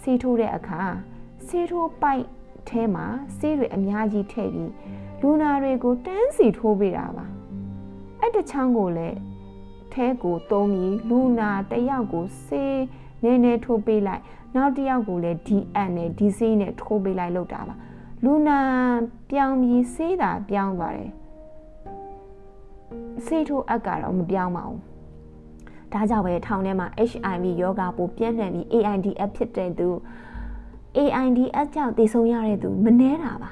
[0.00, 0.82] ဆေးထိုးတဲ့အခါ
[1.46, 2.24] ဆေးထိုးပိုက်
[2.68, 3.06] ထဲမှာ
[3.38, 4.72] ဆေးတွေအများကြီးထည့်ပြီး
[5.20, 7.26] လူနာတွေကိုတန်းစီထိုးပေးတာပါ
[8.20, 9.16] အဲ့တချောင်းကိုလည်း
[9.92, 12.80] ထဲကိုသုံးပြီးလူနာတယောက်ကိုဆေး
[13.22, 14.22] နည်းနည်းထိုးပေးလိုက်
[14.54, 17.74] နောက်တစ်ယောက်ကိုလည်းဒီအန်နဲ့ဒီဆေးနဲ့ထိုးပေးလိုက်လောက်တာပါ
[18.24, 18.58] လူနာ
[19.30, 21.10] ပြောင်းပြီးဆေးတာပြောင်းသွားတယ်
[23.26, 24.80] ဆေးထိုးအပ်ကတော့မပြောင်းပါဘူး
[25.92, 29.88] ဒါကြောင့်ပဲထောင်ထဲမှာ HIV ယောဂပိုပြန့်နှံ့ပြီး AIDS ဖြစ်တဲ့သူ
[30.96, 33.50] AIDS ကြောင့်သေဆုံးရတဲ့သူမနှဲတာပါ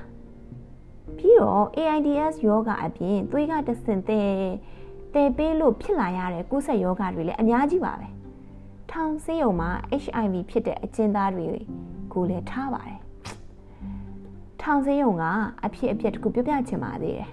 [1.17, 4.31] ပြီးတော့ AIDS ယောဂအပြင်သွေးကတဆင့်တဲ့
[5.15, 8.09] တဲပေးလို့ဖြစ်လာရတဲ့ကုသယောဂတွေလည်းအများကြီးပါပဲ
[8.91, 9.71] ထောင်ဆေးရုံမှာ
[10.03, 11.47] HIV ဖြစ်တဲ့အကျဉ်းသားတွေ
[12.13, 13.01] ကိုလည်းထားပါတယ်
[14.63, 15.25] ထောင်စင်းုံက
[15.65, 17.31] အဖြစ်အပျက်တစ်ခုပြပြချင်ပါသေးတယ်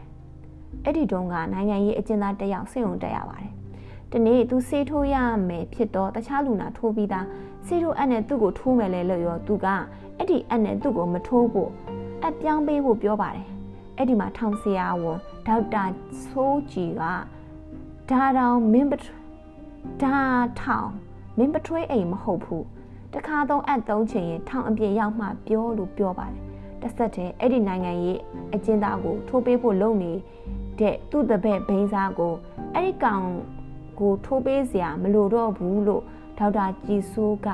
[0.84, 3.52] အဲ့ဒီတုန်းကနိုင်ငံရေးအကျဉ်းသားတယောက်စိတ်ုံတက်ရပါတယ်
[4.12, 5.16] ဒီနေ့သူဆေးထိုးရ
[5.48, 7.26] မယ်ဖြစ်တော့တခြားလူနာထိုးပြီးသား
[7.66, 9.68] ဆေးထိုးအပ်နဲ့သူ့ကိုထိုးမယ်လေလို့ရောသူက
[10.18, 11.72] အဲ့ဒီအပ်နဲ့သူ့ကိုမထိုးဖို့
[12.26, 13.48] အပြောင်းပေးဖို့ပြောပါတယ်
[13.98, 15.84] အဲ့ဒီမှာထောင်ဆရာဝန်ဒေါက်တာ
[16.24, 17.04] ဆိုးကြည်က
[18.10, 18.94] ဒါတောင်မင်းပ
[20.02, 20.16] ဒါ
[20.62, 20.90] ထောင်
[21.38, 22.66] မင်းပထွေးအိမ်မဟုတ်ဘူး
[23.14, 26.42] တခါတော့အပ်သုံးချင်ရင်ထောင်အပြည့်ရောက်မှပြောလို့ပြောပါတယ်
[26.82, 28.20] တစ်ဆက်တည်းအဲ့ဒီနိုင်ငံရေး
[28.54, 30.22] အကျဉ်းသားကိုထိုးပေးဖို့လုပ်နေတဲ့
[31.12, 32.34] သူ့တပည့်ဘိန်းစားကို
[32.74, 33.26] အဲ့ဒီကောင်
[34.00, 36.04] ကိုထိုးပေးစရာမလိုတော့ဘူးလို့
[36.38, 37.48] ဒေါက်တာကြည်စိုးက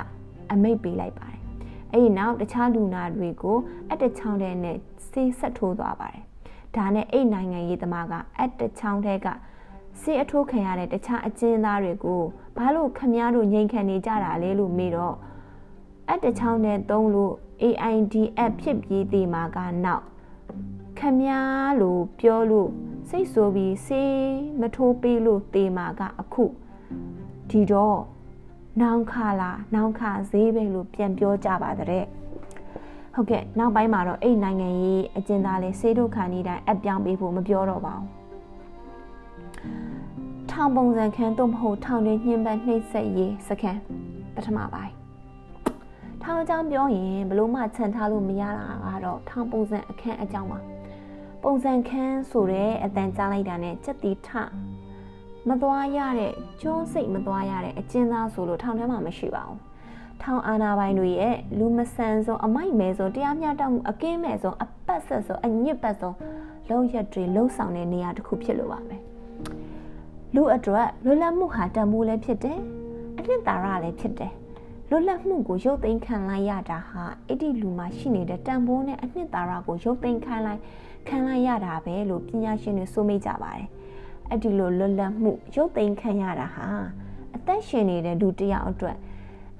[0.51, 1.41] အမိတ်ပေးလိုက်ပါတယ်
[1.91, 3.57] အဲ့ဒီနောက်တခြားလူနာတွေကို
[3.91, 4.77] အတချောင်းတဲ့နဲ့
[5.09, 6.23] ဆေးဆက်ထိုးသွားပါတယ်
[6.75, 9.27] ဒါနဲ့အဲ့နိုင်ငံရေးသမားကအတချောင်းတဲ့က
[10.01, 12.21] ဆေးအထိုးခံရတဲ့တခြားအကျဉ်းသားတွေကို
[12.57, 15.15] ဘာလို့ခမည်းတော်ငြိမ်ခံနေကြတာလဲလို့မေးတော့
[16.11, 17.33] အတချောင်းနဲ့သုံးလို့
[17.63, 18.15] AIDS
[18.59, 20.03] ဖြစ်ပြီးတည်မှာကနောက်
[20.99, 22.69] ခမည်းလို့ပြောလို့
[23.15, 24.15] စိတ်ဆိုးပြီးဆေး
[24.59, 26.45] မထိုးပေးလို့တည်မှာကအခု
[27.49, 27.99] ဒီတော့
[28.81, 32.05] နောင်ခါလာနောင်ခါဈေးပဲလို့ပြန်ပြောကြပါတဲ့
[33.13, 38.07] ဟုတ်ကဲ့နောက်ပိုင်းမှာတော့အဲ့နိုင်ငံရေးအကျဉ်းသားလေးဆေးတို့ခါနေတိုင်းအပြောင်းပေးဖို့မပြောတော့ပါဘူး
[40.51, 43.79] ထောင်ပုံစံခန်းသို့မဟုတ်ထောင်တွင်ညှဉ်းပန်းနှိပ်စက်ရေးစခန်း
[44.35, 44.93] ပထမပိုင်း
[46.23, 50.59] ထောင်အကြောင်းပြောရင်ဘလို့မှခြံထားလို့မရတာကတော့ထောင်ပုံစံအခန်းအကြောင်းပါ
[51.43, 54.29] ပုံစံခန်းဆိုတဲ့အတန်ကြားလိုက်တာနဲ့စက်တီထ
[55.47, 59.59] မသွားရတဲ့ကြောစိတ်မသွားရတဲ့အကျဉ်းသားဆိုလို့ထောင်ထဲမှာမရှိပါဘူး
[60.21, 66.15] ထောင်အာနာပိုင်တွေရဲ့လူမဆန်ဆုံးအမိုက်မဲဆုံးတရားမျှတမှုအကင်းမဲ့ဆုံးအပတ်ဆက်ဆုံးအညစ်ပတ်ဆုံး
[66.69, 68.95] လုံးရက်တွေလှုပ်ဆောင်တဲ့နေရာတစ်ခုဖြစ်လို့ပါပဲ
[70.35, 72.59] လူအတွက်လွတ်လပ်မှုဟာတန်ဖိုးလည်းဖြစ်တယ်
[73.17, 74.33] အနှစ်သာရလည်းဖြစ်တယ်
[74.89, 80.61] လွတ်လပ်မှုကိုရုပ်သိမ်းခံလိုက်ရတာဟာအဲ့ဒီလူမှာရှိနေတဲ့တန်ဖိုးနဲ့အနှစ်သာရကိုရုပ်သိမ်းခံလိုက်
[81.07, 83.67] ခံလိုက်ရတာပဲလို့ပညာရှင်တွေဆိုမိကြပါတယ်
[84.29, 86.67] အဲ့ဒီလိုလွတ်လပ်မှုရုပ်သိမ်းခံရတာဟာ
[87.35, 88.97] အသက်ရှင်နေတဲ့လူတစ်ယောက်အတွက်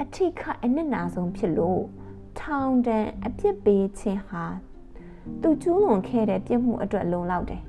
[0.02, 1.82] အထိကအနစ်နာဆုံးဖြစ်လို့
[2.40, 4.44] ထောင်ဒဏ်အပြစ်ပေးခြင်းဟာ
[5.42, 7.62] သူကျူးလွန်ခဲ့တဲ့ပြစ်မှုအတွက်လုံလောက်တယ်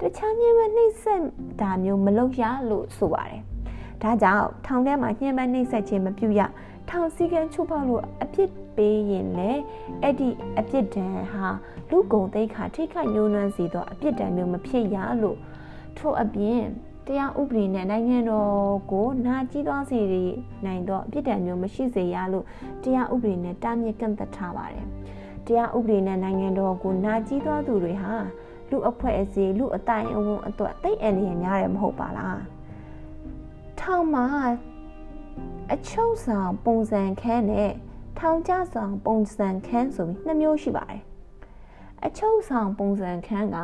[0.00, 1.22] တခြားညှဉ်းပန်းနှိပ်စက်
[1.60, 3.42] တာမျိုးမလုပ်ရလို့ဆိုပါတယ်
[4.02, 6.40] ဒါကြောင့်ထောင်ထဲမှာညှဉ်းပန်းနှိပ်စက်ခြင်းမပြုရ
[6.88, 9.62] ထောင်စည်းကမ်းချိုးဖောက်လို့အပြစ်ပေးရင်လည်း
[10.02, 10.28] အဲ့ဒီ
[10.58, 11.46] အပြစ်ဒဏ်ဟာ
[11.90, 15.38] လူကုန်သိက္ခာထိခိုက်ညှိုးနှွမ်းစေသောအပြစ်ဒဏ်မျိုးမဖြစ်ရလို့
[15.98, 16.62] ထို့အပြင်
[17.06, 20.00] တရားဥပဒေနဲ့နိုင်ငံတော်ကိုနာကျည်းသွားစေ
[20.64, 22.46] နိုင်သောအပြစ်ဒဏ်မျိုးမရှိစေရလို့
[22.82, 24.86] တရားဥပဒေနဲ့တားမြစ်ကန့်သက်ထားပါတယ်။
[25.46, 28.14] တရားဥပဒေနဲ့နိုင်ငံတော်ကိုနာကျည်းသွားသူတွေဟာ
[28.70, 32.38] လူအဖွဲ့အစည်းလူအတိုင်းအဝန်အတွက်တိတ်အန္တရာယ်များတယ်မဟုတ်ပါလား။
[33.92, 34.26] ထောင်မှာ
[35.72, 37.72] အချုပ်ဆောင်ပုံစံခန်းနဲ့
[38.18, 41.00] ထောင်ကျဆောင်ပုံစံခန်းဆိုပြီးနှစ်မျိုးရှိပါတယ်။
[42.04, 43.58] အချုပ်ဆောင်ပုံစံခန်းက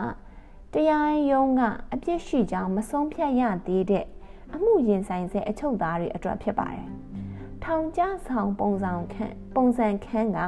[0.74, 1.62] တရားရုံးက
[1.92, 4.06] အပြစ်ရှိကြောင်းမဆုံးဖြတ်ရသေးတဲ့
[4.54, 6.86] အမှုရင်ဆိုင်စေအချုပ်သားတွေအတွက်ဖြစ်ပါတယ်။
[7.64, 10.40] ထောင်ကျဆောင်ပုံစံခန်းပုံစံခန်းက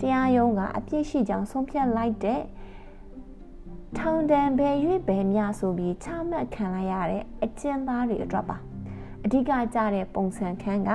[0.00, 2.42] တရားရုံးကအပြစ်ရှိကြောင်းဆုံးဖြတ်လိုက်တဲ့
[3.98, 4.70] ထောင်ဒဏ်ပဲ၍
[5.08, 8.58] ပဲများဆိုပြီးချမှတ်ခံလိုက်ရတဲ့အကျဉ်းသားတွေအတွက်ပါ
[9.24, 10.90] အဓိကကြတဲ့ပုံစံခန်းက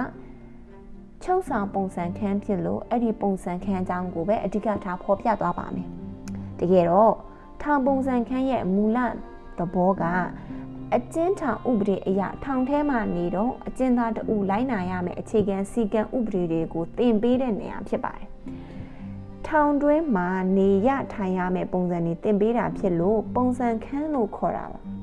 [1.24, 5.90] ချုပ်ဆောင်ပုံစံခန်းဖြစ်လို့အဲ့ဒီပုံစံခန်းအကြောင်းကိုပဲအဓိကထားဖော်ပြသွားပါမယ်
[6.60, 7.14] တကယ်တော့
[7.62, 8.98] ထောင်ပုံစံခန်းရဲ့မူလ
[9.58, 10.04] သဘောက
[10.94, 18.30] အကျဉ်းထောင်ဥပဒေအရထောင်ထဲမှာနေတော့အကျဉ်းသားတဦးလိုက်နာရမယ်အခြေခံစည်းကမ်းဥပဒေတွေကိုသင်ပေးတဲ့နေရာဖြစ်ပါတယ်။
[19.48, 24.82] ထောင်တွင်းမှာနေရထိုင်ရမယ်ပုံစံတွေသင်ပေးတာဖြစ်လို့ပုံစံခန်းလို့ခေါ်တာပါ။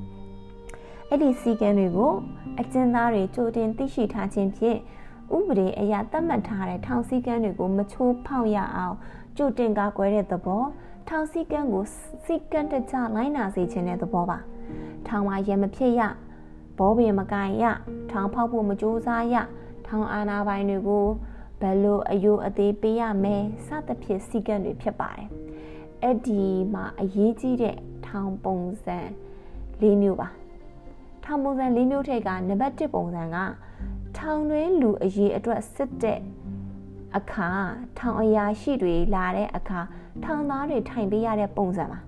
[1.14, 2.12] အဲ့ဒီစည်းကမ်းတွေကို
[2.60, 4.78] အကျဉ်းသားတွေကြိုတင်သိရှိထားခြင်းဖြင့်
[5.36, 8.97] ဥပဒေအရသတ်မှတ်ထားတဲ့ထောင်စည်းကမ်းတွေကိုမချိုးဖောက်ရအောင်
[9.36, 10.64] ကြိုတင်ကာကွယ်တဲ့သဘော
[11.09, 11.84] ထောင်စည်းကမ်းကို
[12.24, 14.39] စည်းကမ်းတကျလိုင်းနာစေခြင်းတဲ့သဘောပါ
[15.06, 16.01] ထောင်မှာရမဖြစ်ရ
[16.78, 17.64] ဘောပင်မကင်ရ
[18.10, 19.34] ထောင်ဖောက်ဖို့မကြိုးစားရ
[19.86, 21.06] ထောင်အာဏာပိုင်တွေကို
[21.60, 25.28] ဘယ်လိုအယိုအသေးပေးရမယ်စသဖြင့်စည်းကမ်းတွေဖြစ်ပါတယ်
[26.02, 26.40] အဲ့ဒီ
[26.74, 27.76] မှာအရေးကြီးတဲ့
[28.06, 28.98] ထောင်ပုံစံ
[29.82, 30.41] ၄မျိုးပါ
[31.34, 33.36] ထောင်ပုံစံ၄မျိုးထိပ်ကနံပါတ်1ပုံစံက
[34.16, 36.20] ထောင်တွင်းလူအရေးအတွက်စစ်တဲ့
[37.16, 37.48] အခါ
[37.98, 39.80] ထောင်အရာရှိတွေလာတဲ့အခါ
[40.24, 41.98] ထောင်သားတွေထိုင်ပေးရတဲ့ပုံစံပါ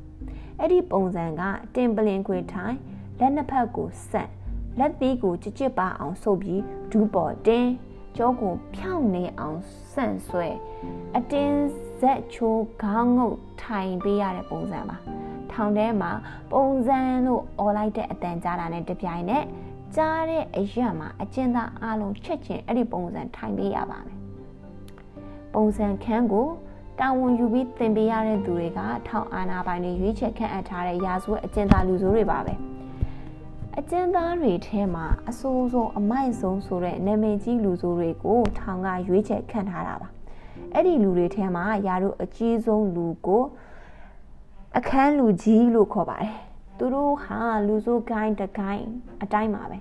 [0.59, 1.43] အဲ့ဒီပုံစံက
[1.75, 2.77] တင်ပလင်ခွေထိုင်
[3.21, 4.31] လက်နှစ်ဖက်ကိုဆက်
[4.79, 7.71] လက်သီးကိုကြစ်ကြစ်ပါအောင်ဆုပ်ပြီးဒူးပေါ်တင်း
[8.17, 9.61] ကြောကိုဖြောင်းနေအောင်
[9.93, 10.49] ဆန့်ဆွဲ
[11.17, 11.59] အတင်း
[11.99, 14.97] ဇက်ချိုးခေါင်းငုတ်ထိုင်ပေးရတဲ့ပုံစံပါ
[15.55, 16.13] ထောင်ထဲမှာ
[16.53, 19.45] ပုံစံလို့អော်လိုက်တဲ့အတန်ကြားတာနဲ့တပြိုင်နက်
[19.97, 24.19] ကြားတဲ့အရာမှာအကျဉ်းသားအလုံးချက်ချင်းအဲ့ဒီပုံစံထိုင်ပေးရပါမယ်
[25.55, 26.49] ပုံစံခန်းကို
[27.01, 32.55] တာဝန်ယူပြီးသင်ပေးရတဲ့သူတွေကထောင်အာဏာပိုင်တွေရွေးချယ်ခန့်အပ်ထားတဲ့ရာဇဝတ်အကျဉ်းသားလူဆိုးတွေပါပဲ
[33.79, 40.09] အကျဉ်းသားတွေထဲမှာအဆိုးဆုံးအမိုက်ဆုံးဆိုတဲ့နာမည်ကြီးလူဆိုးတွေကိုထောင်ကရွေးချယ်ခန့်ထားတာပါ
[40.73, 43.43] အဲ့ဒီလူတွေထဲမှာယာတို့အကြီးဆုံးလူကို
[44.79, 46.35] အခန်းလူကြီးလို့ခေါ်ပါတယ်
[46.79, 48.87] သူတို့ဟာလူဆိုးကိုင်းတကိုင်း
[49.23, 49.79] အတိုင်းပါပဲ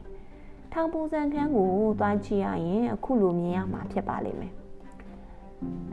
[0.71, 4.53] ထောင်ပုံစံခန်းကိုသွားကြည့်ရရင် အခုလိုမြင်ရမှာဖြစ်ပါလိမ့်မယ်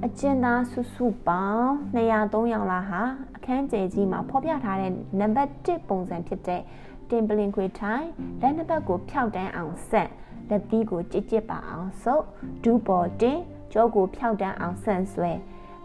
[0.05, 3.02] အကျဉ်းသားစုစုပေါင်း200 300လောက်ဟာ
[3.36, 6.62] အခန်းကျယ်ကြီးမှာဖော်ပြထားတဲ့နံပါတ်1ပုံစံဖြစ်တဲ့
[7.10, 8.06] တင်ပလင်ခွေထိုင်
[8.40, 10.09] လက်နှစ်ပတ်ကိုဖြောက်တန်းအောင်ဆက်
[10.48, 12.24] လက်သီးကိုကြစ်ကြစ်ပါအောင်ဆုပ်
[12.64, 13.39] ဒူးပေါ်တင်
[13.72, 15.32] ကြောကိုဖြောက်တန်းအောင်ဆန့်ဆွဲ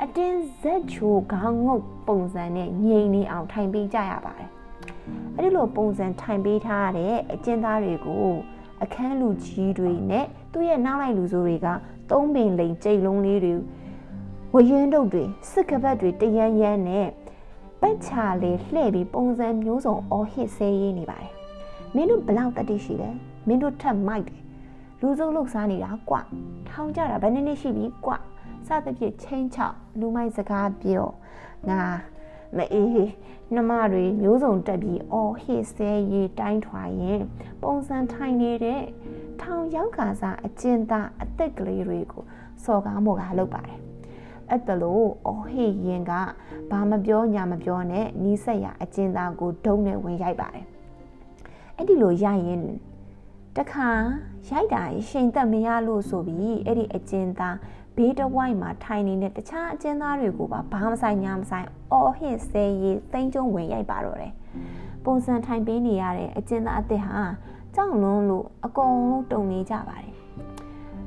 [0.03, 4.49] အတင်းဇက်ချိုခေါင်းငုတ်ပုံစံနဲ့ငြိမ်နေအောင်ထိုင်ပေးကြရပါတယ်
[5.38, 8.27] အဲ့ဒီလိုပုံစံထိုင်ပေးထားတဲ့အကျဉ်းသားတွေကို
[8.84, 11.67] အခန်းလူကြီးတွေနဲ့သူ့ရဲ့နောက်လိုက်လူဆိုးတွေက
[12.11, 13.53] သုံးပင်လိန်ကြိတ်လုံးလေးတွေ
[14.53, 17.07] ဝရင်တုပ်တွေစစ်ကပတ်တွေတရန်ရန်နဲ့
[17.81, 21.31] ပတ်ချာလေးလှည့်ပြီးပုံစံမျိုးစုံအော်ဟစ်ဆဲရေးနေပါတယ်
[21.95, 23.09] မင်းတို့ဘလောက်တတိရှိလဲ
[23.47, 24.41] မင်းတို့ထက်မိုက်တယ်
[25.01, 26.15] လူစုပ်လုတ်စားနေတာကွ
[26.69, 28.11] ထောင်ကြတာဘယ်နည်းနည်းရှိပြီကွ
[28.67, 31.07] စသဖြင့်ချင်းချောက်လူမိုက်စကားပြော
[31.69, 31.81] ငါ
[32.57, 33.09] မအေး
[33.53, 37.21] နှမတွေမျိုးစုံတက်ပြီးအော်ဟစ်ဆဲရေးတိုင်းထွာရင်
[37.61, 38.81] ပုံစံထိုင်နေတဲ့
[39.41, 42.23] ထောင်ရောက်ခါစားအကျဉ်းသားအသက်ကလေးတွေကို
[42.63, 43.79] စော်ကားမှုကလုပ်ပါတယ်
[44.49, 46.11] အဲ့တလို့အော်ဟေရင်က
[46.71, 50.65] ဘာမပြောညာမပြောနဲ့နီးစက်ရအကျဉ်းသားကိုဒုံနဲ့ဝင်ရိုက်ပါတယ်
[51.75, 52.61] အဲ့ဒီလိုရိုက်ရင်
[53.57, 53.89] တခါ
[54.49, 57.55] ရိုက်တာရှင်သက်မရလို့ဆိုပြီးအဲ့ဒီအကျဉ်းသား
[57.95, 64.34] ဘေးတဝိုက်မှာထိုင်နေတဲ့တခြားအကျဉ်းသားတွေကိုပါဘာမဆိုင်ညာမဆိုင်အော်ဟစ်ဆဲရေးသိန်းကျုံဝင်ရိုက်ပါတော့တယ်
[65.05, 67.23] ပုံစံထိုင်ပေးနေရတဲ့အကျဉ်းသားအစ်စ်ဟာ
[67.76, 70.11] ကြောက်လွန်းလို့အကုန်လုံးတုံနေကြပါတယ်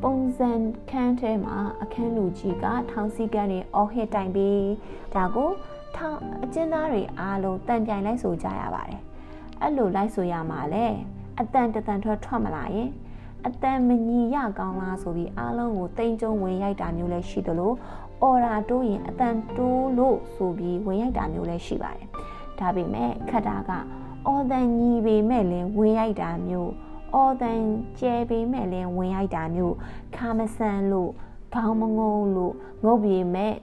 [0.02, 0.50] ပုံစံ
[0.90, 4.68] ခန်းထဲမှာအခန်းလူကြီးကထောင်စည်းကမ်းတွေအော်ဟစ်တိုင်ပြီး
[5.14, 5.50] ဒါကို
[5.96, 9.00] ထောင်အကျဉ်းသားတွေအားလုံးတန်ပြိုင်လိုက်ဆိုကြရပါတယ်
[9.60, 10.86] အဲ့လိုလိုက်ဆိုရမှာလဲ
[11.40, 12.90] အတန်တတန်ထွက်ထွက်မလာရင်
[13.46, 17.72] အတန်မညီရကောင်းလားဆိုပြီးအားလုံးကိုတိမ်ကျုံဝင်ရိုက်တာမျိုးလည်းရှိသလို
[18.22, 22.08] အော်ရာတိုးရင်အတန်တိုးလို့ဆိုပြီးဝင်ရိုက်တာမျိုးလည်းရှိပါတယ်
[22.58, 23.70] ဒါပေမဲ့ခက်တာက
[24.26, 26.72] အော်တန်ညီပေမဲ့လည်းဝင်ရိုက်တာမျိုး
[27.14, 27.60] အော်တန်
[28.00, 29.74] ကျဲပေမဲ့လည်းဝင်ရိုက်တာမျိုး
[30.16, 31.10] ခါမဆန်လို့
[31.54, 32.54] ခေါင်းမငုံလို့
[32.84, 33.54] ငုတ်ပေမဲ့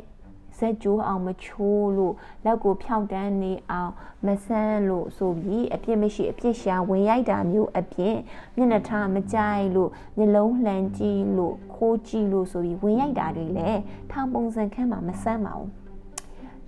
[0.57, 2.15] ဇက်ကျိုးအောင်မချိုးလို့
[2.45, 3.93] လက်ကိုဖြောက်တန်းနေအောင်
[4.25, 8.15] မဆန်းလို့ဆိုပြီးအပြစ်မရှိအပြစ်ရှာဝင်ရိုက်တာမျိုးအပြင်
[8.55, 15.69] မျက်နှာထားမကြိုက်လို့မျက်လုံးလှန်ကြည့်လို့ခိုးကြည့်လို့ဆိုပြီးဝင်ရိုက်တာတွေလည်းထောင်ပုံစံခန်းမှာမဆန်းပါဘူး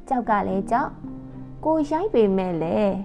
[0.07, 0.91] ကြောက်ကလည်းကြောက်
[1.65, 2.95] ကိုရိုက်ပေမဲ့လည်း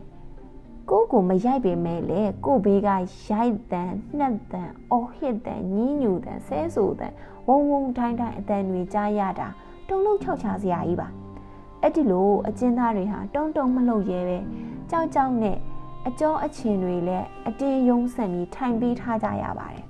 [0.91, 3.01] ကိုကိုမရိုက်ပေမဲ့လေကိုဘေးကရို
[3.47, 7.13] က်တန်နှက်တန်အော်ဟစ်တန်ညင်းညူတန်ဆဲဆူတန်
[7.47, 9.49] ဝုံဝုံတိုင်းတိုင်းအတန်တွေကြားရတာ
[9.93, 11.09] တုံလုံးချောက်ချစရာကြီးပါ
[11.83, 14.39] အဲ့ဒီလိုအကျဉ်းသားတွေဟာတုံတုံမလှုပ်ရဲပဲ
[14.91, 15.59] ကြောက်ကြောက်နဲ့
[16.07, 19.85] အကျော်အချင်တွေလည်းအတင်းယုံဆန်ပြီးထိုင်ပေးထားကြရပါတယ်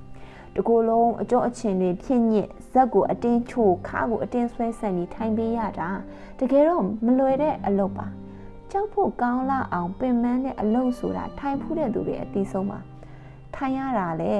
[0.54, 5.90] တကူလုံးအကျော်အချင်တွေဖြစ်ညစ်ဇက်ကိုအတင်းချို့ခါကိုအတင်းဆွဲဆန်ပြီးထိုင်ပေးရတာ
[6.38, 8.06] တကယ်တော့မလွယ်တဲ့အလုပ်ပါ
[8.70, 12.78] ကြောက်ဖို့ကောင်းလာအောင်ပင်ပန်းတဲ့အလုပ်ဆိုတာထိုင်ဖူးတဲ့သူတွေအသိဆုံးပါ
[13.54, 14.34] ထိုင်ရတာလေ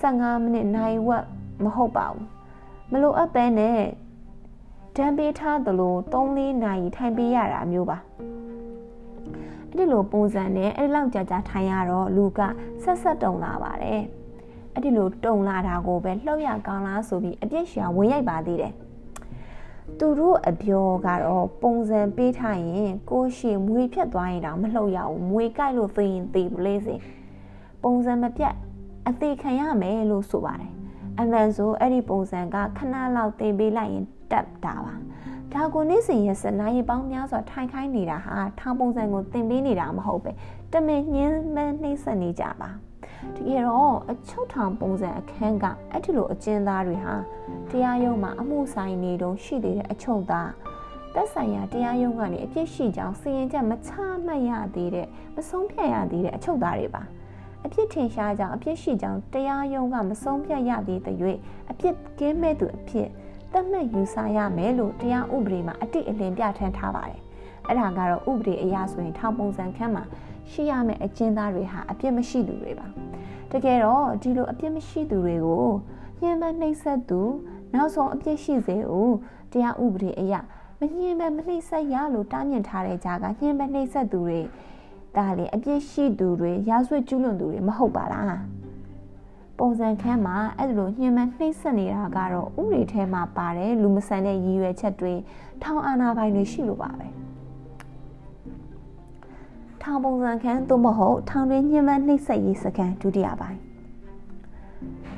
[0.00, 1.24] 15မိနစ်နိုင်ဝက်
[1.62, 2.24] မဟုတ်ပါဘူး
[2.90, 3.80] မလိုအပ်ပဲနဲ့
[4.98, 7.98] တံပေးထားသလို3-4နာရီထိုင်ပေးရတာမျိုးပါ
[9.72, 12.40] အဲ့ဒီလိုပုံစံနဲ့အဲ့ဒီလောက်ကြာကြာထိုင်ရတော့လူက
[12.82, 14.00] ဆက်ဆက်တုံလာပါတယ်
[14.74, 18.72] အဲ့ဒီလိုတုံလာတာကိုပဲလှုပ်ရကောင်းလားဆိုပြီးအပြစ်ရှာဝင်ရိုက်ပါသေးတယ်
[19.98, 26.94] သူတို့အပြောကတော့ပုံစံပေးထားရင်ကိုရှိမွေဖြတ်သွားရင်တော့မလှုပ်ရဘူးမွေကြိုက်လို့သိရင်သိပလေးစေ
[27.82, 28.54] ပုံစံမပြတ်
[29.08, 30.72] အသေးခံရမယ်လို့ဆိုပါတယ်
[31.18, 34.94] အမှန်ဆိုအဲ့ဒီပုံစံကခဏလောက်တင်ပေးလိုက်ရင် တက်တာပါ
[35.52, 40.30] ဒါကိုနေ့စဉ်ရက်စနာရီပေါင်းများစွာထိုင်ခိုင်းနေတာဟာထောင်ပုံစံကိုတင်ပေးနေတာမဟုတ်ပဲ
[40.72, 42.70] တမင်ညင်းမနှိမ့်ဆက်နေကြပါ
[43.36, 47.14] တကယ်တော့အချုပ်ထောင်ပုံစံအခန်းကအဲ့ဒီလိုအကျဉ်းသားတွေဟာ
[47.70, 50.50] တရားရုံးမှာအမှုဆိုင်နေတုန်းရှိသေးတဲ့အချုပ်သား
[51.14, 53.90] သက်ဆိုင်ရာတရားရုံးကနေအပြစ်ရှိကြောင်းစီရင်ချက်မချ
[54.26, 55.06] မှတ်ရသေးတဲ့
[55.36, 57.02] မဆုံးဖြတ်ရသေးတဲ့အချုပ်သားတွေပါ
[57.64, 61.16] အပြစ်ထင်ရှားကြောင်းအပြစ်ရှိကြောင်းတရားရုံးကမဆုံးဖြတ်ရသေးတဲ့၍
[61.70, 63.08] အပြစ်ကင်းမဲ့သူအဖြစ်
[63.52, 67.20] သတ်မှတ်ယူဆရမယ်လို့တရားဥပဒေမှာအတိအလင်းပြဋ္ဌာန်းထားပါတယ်
[67.66, 70.04] အဲ့ဒါကတော့ဥပဒေအရဆိုရင်ထောင်ပုံစံခန်းမှာ
[70.50, 72.86] ရှိရမယ့်အကျဉ်းသားတွေဟာအပြစ်မရှိသူတွေပါ
[73.52, 75.68] တကယ်တော့ဒီလိုအပြစ်မရှိသူတွေကို
[76.20, 77.20] ညှဉ်းပန်းနှိပ်စက်သူ
[77.74, 79.14] နောက်ဆုံးအပြစ်ရှိစေဦး
[79.52, 80.34] တရားဥပဒေအရ
[80.80, 84.40] မညှဉ်းပန်းမနှိပ်စက်ရလို့တားမြစ်ထားတဲ့ကြားကညှဉ်းပန်းနှိပ်စက်သူတွေ
[85.16, 88.24] ဒါလေအပြစ်ရှိသူတွေရာဇဝတ်ကျူးလွန်သူတွေမဟုတ်ပါလား
[89.58, 95.14] ပုံစံခန်းမှာအဲ့လိုညှဉ်းပန်းနှိမ့်ဆက်နေတာကတော့ဥရိထဲမှာပါတယ်လူမဆန်တဲ့ရည်ရွယ်ချက်တွေ
[95.62, 97.06] ထောင်အာဏာပိုင်တွေရှိလို့ပါပဲ
[99.82, 103.60] ထောင်ပုံစံခန်းသို့မဟုတ်ထောင်တွင်ညှဉ်းပန်းနှိမ့်ဆက်ရေးစကန်ဒုတိယပိုင်း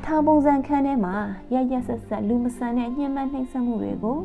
[0.04, 1.14] ထောင်ပုံစံခန်းထဲမှာ
[1.54, 4.18] ရရဆက်ဆက်လူမဆန်တဲ့ညှဉ်းပန်းနှိမ့်ဆက်မှုတွေကို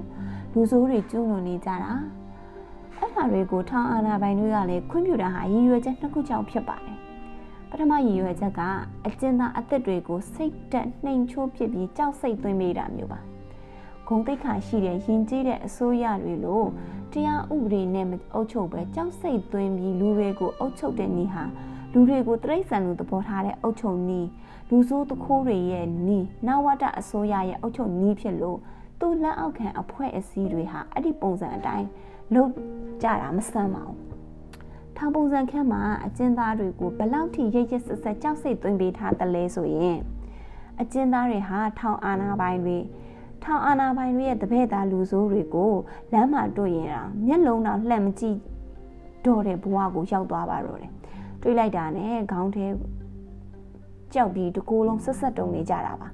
[0.53, 1.93] လူဆိုးတွေကျူးလွန်နေကြတာ
[2.97, 7.04] အဲ့ဒါတွေကိုထောင်အာဏာပိုင်တွေကလည်းခွင့်ပြုတာဟာရည်ရွယ်ချက်နှစ်ခုကြောင့်ဖြစ်ပါတယ်
[7.79, 8.61] ထမရည်ရွယ်ချက်က
[9.07, 13.19] အကျဉ်းသားအသက်တွေကိုစိတ်တက်နှိမ်ချိုးဖြစ်ပြီးကြောက်စိတ်သွင်းမိတာမျိုးပါ
[14.07, 16.67] ဂုံတိတ်ခါရှိတဲ့ယဉ်ကျေးတဲ့အစိုးရတွေလို့
[17.13, 21.43] တရားဥပဒေနဲ့အုပ်ချုပ်ပဲကြောက်စိတ်သွင်းပြီးလူတွေကိုအုပ်ချုပ်တဲ့နည်းဟာ
[21.93, 24.29] လူတွေကိုတရိษံလူသဘောထားတဲ့အုပ်ချုပ်နည်း
[24.69, 28.59] လူဆိုးတခိုးတွေရဲ့နီးနဝတအစိုးရရဲ့အုပ်ချုပ်နည်းဖြစ်လို့
[28.99, 31.87] သူ့လက်အောက်ခံအဖွဲ့အစည်းတွေဟာအဲ့ဒီပုံစံအတိုင်း
[32.33, 32.51] လုပ်
[33.01, 34.04] ကြတာမဆန်းပါဘူး
[34.97, 39.97] ထောင်ပုံစံခန်းမှာအကျဉ်းသားတွေကိုဘလောက်ထိရိတ်ရစ်ဆက်ဆက်ကြောက်စိတ်သွင်းပေးထားတယ်လဲဆိုရင်
[40.81, 42.77] အကျဉ်းသားတွေဟာထောင်အာဏာပိုင်တွေ
[43.43, 45.73] ထောင်အာဏာပိုင်တွေရဲ့တပည့်သားလူဆိုးတွေကို
[46.13, 48.37] လမ်းမှာတွေ့ရင်တော့မျက်လုံးတော့လှမ်းမကြည့်
[49.25, 50.91] တော့တဲ့ဘဝကိုရောက်သွားပါတော့တယ်
[51.41, 52.65] တွေးလိုက်တာနဲ့ခေါင်းထဲ
[54.13, 56.07] ကြောက်ပြီးတကိုယ်လုံးဆက်ဆက်တုံနေကြတာပါ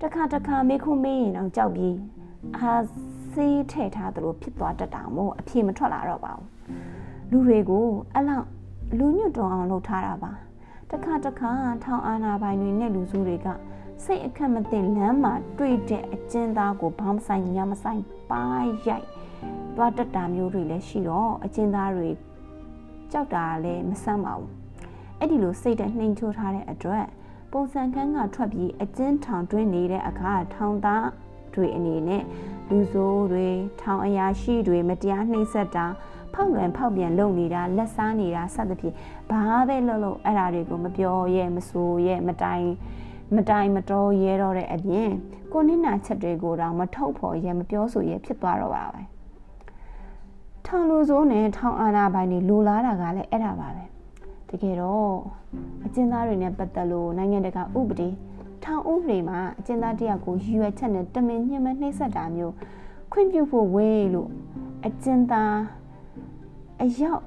[0.00, 1.96] တခါတခါမေးခွန်းမေးရင်တော့ကြောက်ပြီး
[2.56, 2.72] အာ
[3.34, 6.46] စေးထည့်ထားသလိုဖြစ်သွားတတ်တာမို့အဖြေမထွက်လာတော့ပါဘူး
[7.30, 8.46] လူတွေကိုအဲ့လောက်
[8.98, 10.32] လူညွတ်တော်အောင်လုပ်ထားတာပါ
[10.90, 11.52] တခါတခါ
[11.84, 13.48] ထောင်အာနာပိုင်တွေနဲ့လူစုတွေက
[14.04, 18.42] စိတ်အခက်မသိလမ်းမှာတွေ့တဲ့အကျဉ်းသားကိုဘောင်းဆိုင်ညမဆိုင်ပါ
[18.86, 19.06] ရိုက်
[19.76, 22.08] သွားတတ်တာမျိုးတွေလည်းရှိတော့အကျဉ်းသားတွေ
[23.12, 24.50] ကြောက်တာလည်းမဆန်းပါဘူး
[25.18, 27.06] အဲ့ဒီလိုစိတ်နဲ့နှိမ်ချိုးထားတဲ့အတွက်
[27.52, 31.08] ပုံစံခန်းကထွက်ပြီးအကျဉ်းထောင်တွင်းနေတဲ့အခါထောင်သား
[31.54, 32.22] တွေအနေနဲ့
[32.68, 33.48] လူဆိုးတွေ
[33.80, 35.86] ထောင်အရာရှိတွေမတရားနှိပ်စက်တာ
[36.34, 38.94] ဖောက်လွယ်ဖောက်ပြန်လုပ်နေတာလက်စားနေတာစသဖြင့်
[39.30, 42.66] ဘာပဲလုပ်လို့အဲ့ဒါတွေကိုမပြောရဲမဆိုရဲမတိုင်
[43.34, 45.10] မတိုင်မတော်ရဲတော့တဲ့အပြင်
[45.52, 49.02] ကိုနစ်နာချက်တွေကိုတော့မထုတ်ဖို့ရဲမပြောဆိုရဲဖြစ်သွားတော့ပါပဲ
[50.66, 53.84] ထောင်လူဆိုးနဲ့ထောင်အာဏာပိုင်တွေလိုလားတာကလည်းအဲ့ဒါပါပဲ
[54.48, 55.14] တကယ်တော့
[55.84, 58.08] အကျဉ်းသားတွေနဲ့ပတ်သက်လို့နိုင်ငံတကာဥပဒေ
[58.64, 62.54] ထောင်ဥပဒေမှာအကျဉ်းသားတယောက်ကိုရည်ရွယ်ချက်နဲ့တမင်ညှဉ်းပန်းနှိပ်စက်တာမျိုး
[63.12, 64.30] ခွင့်ပြုဖို့ဝေးလို့
[64.86, 65.56] အကျဉ်းသား
[66.82, 67.22] အရောက်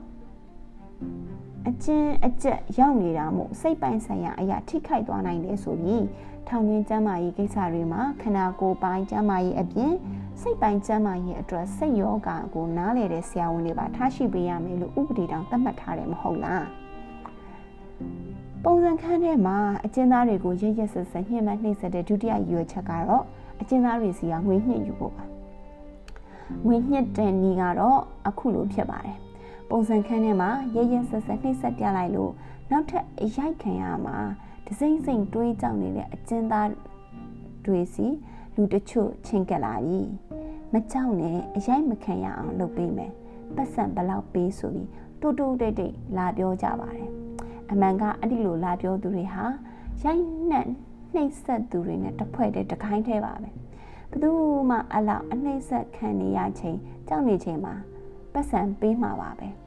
[1.68, 6.06] အကျဉ်းအကျက်ရောက်နေတာမို့စိတ်ပိုင်းဆိုင်ရာအရာထိခိုက်သွားနိုင်တယ်ဆိုပြီး
[6.48, 9.94] ထောင်တွင်းကျန်းမာရေးကိစ္စတွေမှာခန္ဓာကိုယ်ပိုင်းကျန်းမာရေးအပြင်
[10.42, 16.66] စိတ်ပိုင်းကျန်းမာရေးအတွက်စိတ်ယောဂကိုနားလည်တဲ့ဆရာဝန်တွေပါထားရှိပေးရမယ်လို့ဥပဒေတောင်သတ်မှတ်ထားတယ်မဟုတ်လား
[18.64, 23.24] ပုံစံခန်းထဲမှာအကျဉ်းသားတွေကိုရရဆက်ဆက်ညှဉ်းပန်းနှိပ်စက်တဲ့ဒုတိယရွယ်ချက်ကတော့
[23.62, 25.24] အကျဉ်းသားတွေစီကငွေညှစ်ယူဖို့ပါ
[26.66, 29.18] ငွေညှစ်တဲ့နည်းကတော့အခုလိုဖြစ်ပါတယ်
[29.72, 32.32] ပုံစံခန်းထဲမှာရရဆက်ဆက်နှိပ်စက်ပြလိုက်လို့
[32.72, 34.18] နောက်ထပ်အရိုက်ခံရမှာ
[34.66, 36.70] ဒစိမ့်စိမ့်တွေးကြောက်နေတဲ့အကျဉ်းသား
[37.66, 38.06] တွေစီ
[38.56, 40.00] လူတချို့ချင်းကက်လာပြီ
[40.74, 43.12] မကြောက်နဲ့အရိုက်မခံရအောင်လုပ်ပေးမယ်
[43.56, 44.90] ပတ်စံဘလောက်ပေးဆိုပြီး
[45.22, 47.10] တူတူတိတ်တိတ်လာပြောကြပါတယ်
[47.72, 49.46] အမှန်ကအဲ့ဒီလိုလာပြောသူတွေဟာ
[50.04, 50.68] ရိုက်နှက်
[51.14, 53.50] နှိပ်စက်သူတွေနဲ့တဖွဲ့တည်းတခိုင်းသေးပါပဲ
[54.12, 54.32] ဘသူ
[54.70, 56.78] မှအလောက်အနှိပ်စက်ခံနေရချိန်
[57.08, 57.76] ကြောက်နေချိန်မှာ
[58.34, 59.61] ပတ်စံပေးမှာပါပဲ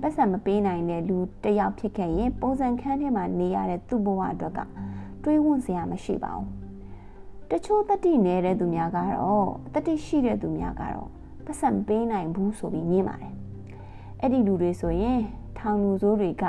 [0.00, 4.60] ပတ်စံမပေးနိုင်တဲ့လူတယောက်ဖြစ်ခဲ့ရင်ပုံစံခန်းထဲမှာနေရတဲ့သူ့ဘဝအတွက်က
[5.22, 6.48] တွေးဝန့်စရာမရှိပါဘူး
[7.50, 11.08] တချို့တတိနေတဲ့သူများကတော့တတိရှိတဲ့သူများကတော့
[11.44, 13.34] ပတ်စံပေးနိုင်ဘူးဆိုပြီးညင်းပါတယ်
[14.20, 15.20] အဲ့ဒီလူတွေဆိုရင်
[15.58, 16.44] ထောင်လူဆိုးတွေက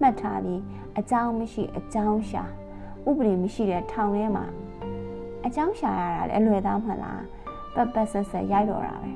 [0.00, 0.60] မှတ်ထားပြီး
[0.98, 2.44] အကြောင်းမရှိအကြောင်းရှာ
[3.08, 4.44] ဥပဒေမရှိတဲ့ထောင်ထဲမှာ
[5.46, 7.22] အကြောင်းရှာရတာလည်းအလွယ်သားမှလား
[7.74, 9.10] ပတ်ပတ်ဆက်ဆက်ရိုက်တော့တာပဲ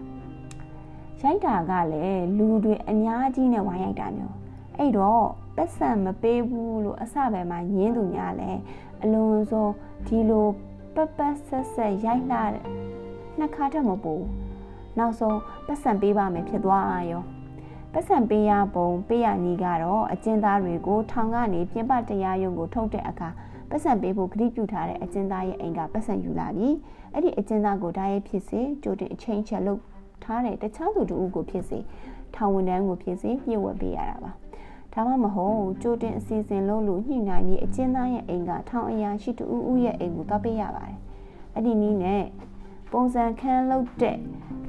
[1.24, 4.36] ရိုက်တာကလည်းလူတွေအများကြီးနဲ့ဝိုင်းရိုက်တာမျိုး
[4.78, 5.27] အဲ့တော့
[5.57, 8.51] ပတ်စံမပေးဘူးလို့အစပဲမှာညင်းသူများလဲ
[9.03, 9.73] အလွန်ဆုံး
[10.07, 10.49] ဒီလို
[10.94, 12.43] ပတ်ပတ်ဆက်ဆက်ရိုက်လာ
[13.39, 14.15] နှစ်ခါတည်းမပူ
[14.99, 17.23] နောက်ဆုံးပတ်စံပေးပါမယ်ဖြစ်သွားရော
[17.93, 23.28] ပတ်စံပေးရပုံပေးရနီးကတော့အကျဉ်းသားတွေကိုထောင်ကနေပြင်ပတရားရုံးကိုထုတ်တဲ့အခါ
[23.70, 26.77] ပတ်စံပေးဖို့ဂရုပြုထားတဲ့အကျဉ်းသားရဲ့အိမ်ကပတ်စံယူလာပြီး
[27.12, 29.91] အဲ့ဒီအကျဉ်းသားကိုဓာတ်ရိုက်ဖြစ်စေကြိုတင်အချိန်ချက်လုပ်
[30.24, 31.78] ထားတဲ့တခြားသူတူကိုဖြစ်စေ
[32.35, 34.32] ထောင်ဝန်ထမ်းကိုဖြစ်စေညှို့ဝှက်ပေးရတာပါ
[34.93, 40.99] ဒါမှမဟုတ်ကြိုတင်အစီအစဉ်လုပ်လို့ညှိနှိုင်းပြီးအကျဉ်းသားရဲ့အိမ်ကထောင်အရာရှိတူဦးရဲ့အိမ်ကိုသွားပေးရပါတယ်
[41.55, 42.24] အဲ့ဒီနည်းနဲ့
[42.93, 44.19] ပုံစံခန်းလုပ်တဲ့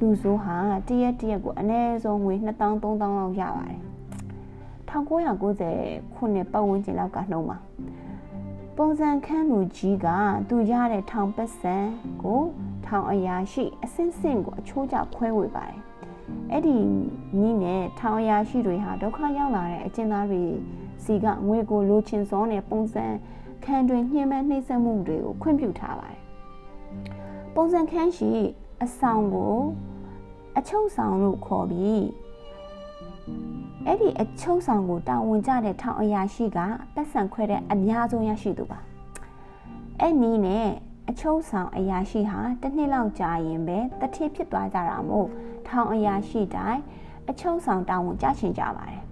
[0.00, 0.56] လူဆိုးဟာ
[0.88, 3.80] တရက်တရက်ကိုအနည်းဆုံးငွေ2000 3000လောက်ရပါတယ်
[4.90, 7.58] 1990ခုနှစ်ပတ်ဝန်းကျင်လောက်ကနှုံးပါ
[8.76, 10.06] ပုံစံခန်းလူကြီးက
[10.48, 11.76] သူရတဲ့ထောင်ပတ်စံ
[12.22, 12.42] ကို
[12.86, 15.80] ထောင်အရာရှိအစင်းစင်းကိုအချိုးကျခွဲဝေပါတယ်
[16.50, 16.76] အဲ့ဒီ
[17.40, 20.42] နီးနဲ့ထောင်အရာရှိတွေဟာဒုက္ခရောက်လာတဲ့အကျဉ်းသားတွေ
[21.04, 23.04] စီကငွေကိုလိုချင်စောနဲ့ပုံစံ
[23.64, 26.20] ခန်းတွင်ညှဉ်းပန်းနှိပ်စက်မှုတွေကိုခွင့်ပြုထားပါတယ်
[27.54, 28.30] ပုံစံခန်းရှိ
[28.82, 29.56] အဆောင်ကို
[30.56, 32.04] အချုပ်ဆောင်လို့ခေါ်ပြီး
[33.86, 36.58] အဲ့ဒီအချုပ်ဆောင်ကိုတာဝန်ကျတဲ့ထောင်အရာရှိက
[36.94, 38.78] ပတ်စံခွဲတဲ့အများဆုံးရရှိသူပါ
[40.00, 40.68] အဲ့နီးနဲ့
[41.10, 45.28] အချုပ်ဆောင်အရာရှိဟာတစ်နှစ်လောက်ကြာရင်ပဲတတိဖြစ်သွားကြတာမို့
[45.66, 46.80] ထောင်အရာရှိတိုင်း
[47.30, 49.02] အချုပ်ဆောင်တာဝန်ကျရှင်ကြပါတယ်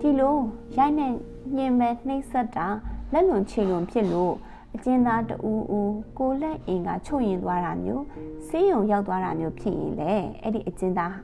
[0.00, 0.36] ဒီလို
[0.76, 1.12] ရိုက်နဲ့
[1.56, 2.66] ညင်မဲ့နှိမ့်ဆက်တာ
[3.12, 4.34] လက်လွန်ခြေလွန်ဖြစ်လို့
[4.74, 5.34] အကျဉ်းသားတူ
[5.72, 8.04] ဦးကိုလက်အင်ကချုပ်ရင်သွားတာမျိုး
[8.46, 10.12] ဆေးရုံရောက်သွားတာမျိုးဖြစ်ရင်လေ
[10.42, 11.16] အဲ့ဒီအကျဉ်းသား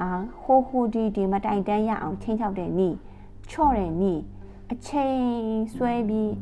[0.00, 0.08] အာ
[0.42, 2.96] ဟိုဟိုဒီဒီမတိုင်တန်းရအောင်ချင်းချောက်တဲ့နီး
[3.50, 4.20] ချော့တဲ့နီး
[4.72, 5.20] အချိန်
[5.74, 6.32] ဆွဲပြီး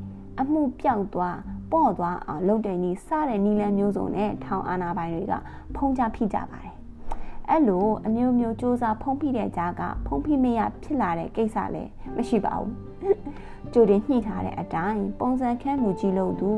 [0.41, 1.39] အမှုပြောက်သွား
[1.73, 5.35] ပေါ့သွားအောင်လုပ်တဲ့နီးစတဲ့နီးလန်းမျိုးစုံနဲ့ထောင်အာနာပိုင်တွေက
[5.77, 6.75] ဖုံးကြဖိကြပါတယ်
[7.49, 12.71] အဲ့လိုအမျိုးမျိုးစ조사ဖုံးဖိတဲ့ကြားကဖုံးဖိမရဖြစ်လာတဲ့ကိစ္စလည်းမရှိပါဘူး
[13.73, 16.51] ကြိုတင်ညှိထားတဲ့အတိုင်းပုံစံခန့်လူကြီးလို့သူ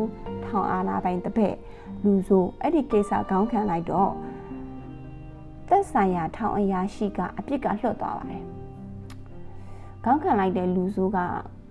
[0.44, 1.56] ထောင်အာနာပိုင်တစ်ဖက်
[2.05, 4.12] လူဆိုအဲ့ဒီကိစ္စခေါင်းခံလိုက်တော့
[5.68, 8.43] သက်ဆိုင်ရာထောင်အရာရှိကအပြစ်ကလွတ်သွားပါတယ်။
[10.05, 11.18] ခေါင်းခံလိုက်တဲ့လူဆိုးက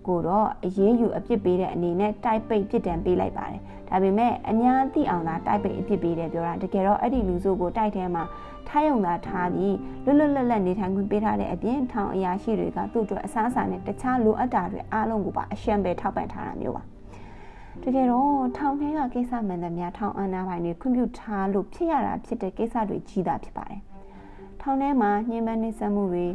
[0.08, 8.24] ကိုတော့အရေးယူအပြစ်ပေးတဲ့အနေနဲ့တိုက်ပိတ်ပြစ်ဒဏ်ပေးလိုက်ပါတယ်။ဒါပေမဲ့အညာသိအောင်သာတိုက်ပိတ်အပြစ်ပေးတယ်ပြောတာတကယ်တော့အဲ့ဒီလူဆိုးကိုတိုက်ထဲမှာ
[8.68, 9.76] ထားယုံသာထားပြီး
[10.06, 16.84] လွတ်လွတ်လပ်လပ်နေထိုင်ခွင့်ပေးထားတဲ့အပြင်ထောင်အရာရှိတွေကသူ့အတွက်အစားအစာနဲ့တခြားလိုအပ်တာတွေအားလုံးကိုပါအရှံပဲထောက်ပံ့ထားတာမျိုးပါ။
[17.84, 23.82] တကယ်တော့ထောင်ထဲကကိစ္စမှန်သမျှထောင်အာဏာပိုင်တွေခွင့်ပြုထားလို့ဖြစ်ရတာဖြစ်တဲ့ကိစ္စတွေကြီးတာဖြစ်ပါတယ်။
[24.62, 26.26] ထောင်ထဲမှာညှဉ်းပန်းနှိပ်စက်မှုတွေ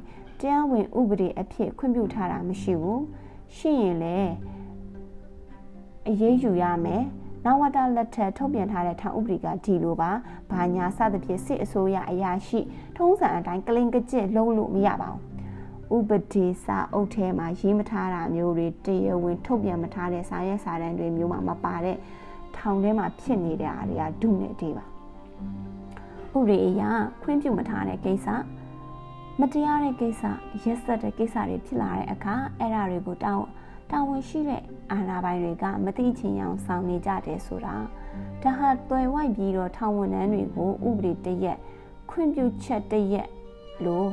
[0.41, 3.01] တရားဝင်ဥပဒေအဖြစ်ခွင့်ပြုထားတာမရှိဘူး။
[3.55, 4.33] ရှိရင်လည်း
[6.09, 7.03] အရေးယူရမယ်။
[7.45, 10.11] နဝတလက်ထက်ထုတ်ပြန်ထားတဲ့ထောင်ဥပဒေကဒီလိုပါ။
[10.51, 12.61] ဘာညာစသဖြင့်စစ်အစိုးရအရာရှိ
[12.97, 15.23] ထုံးစံအတိုင်းကလင်ကကျစ်လုံးလို့မရပါဘူး။
[15.97, 21.97] ဥပဒေစာအုပ်ထဲမှာရေးမထားတာမျိုးတွေတရားဝင်ထုတ်ပြန်မထားတဲ့စာရဲစာတမ်းတွေမျိုးမှမပါတဲ့
[22.57, 24.85] ထောင်ထဲမှာဖြစ်နေတဲ့အားတွေကဒုနဲ့တေးပါ
[26.37, 26.83] ဥပဒေအရ
[27.23, 28.27] ခွင့်ပြုမထားတဲ့ကိစ္စ
[29.41, 30.23] မတရားတဲ့ကိစ္စ
[30.65, 33.47] ရက်စက်တဲ့ကိစ္စတွေဖြစ်လာတဲ့အခါအဲ့ဒါတွေကိုတောင်း
[33.91, 37.75] တာဝန်ရှိတဲ့အာဏာပိုင်တွေကမသိချင်အောင်ဆောင်နေကြတယ်ဆိုတာ
[38.43, 41.59] ဒါဟာတွယ်ဝိုက်ပြီးတော့ထောင်ဝန်ထမ်းတွေကိုဥပဒေတရက်
[42.11, 43.29] ခွင့်ပြုချက်တရက်
[43.85, 44.09] လို့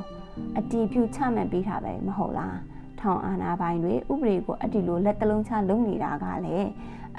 [0.58, 2.58] အတီးပြုချမှတ်ပေးထားပဲမဟုတ်လား
[3.00, 6.70] ထောင်အာဏာပိုင်တွေဥပဒေကိုအတီလိုလက်တလုံးချလုပ်နေတာကလည်း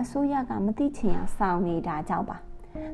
[0.01, 2.39] အစိုးရကမသိချင်အောင်ဆောင်နေတာကြောင့်ပါ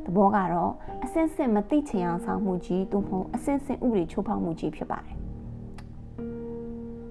[0.05, 0.73] သဘောကတော့
[1.05, 5.16] အစင်းစင်မသိချင်အောင်ဆောင်မှုကြီးသို့မဟုတ်အစင်းစင်ဥပဒေချိုးဖောက်မှုကြီးဖြစ်ပါတယ်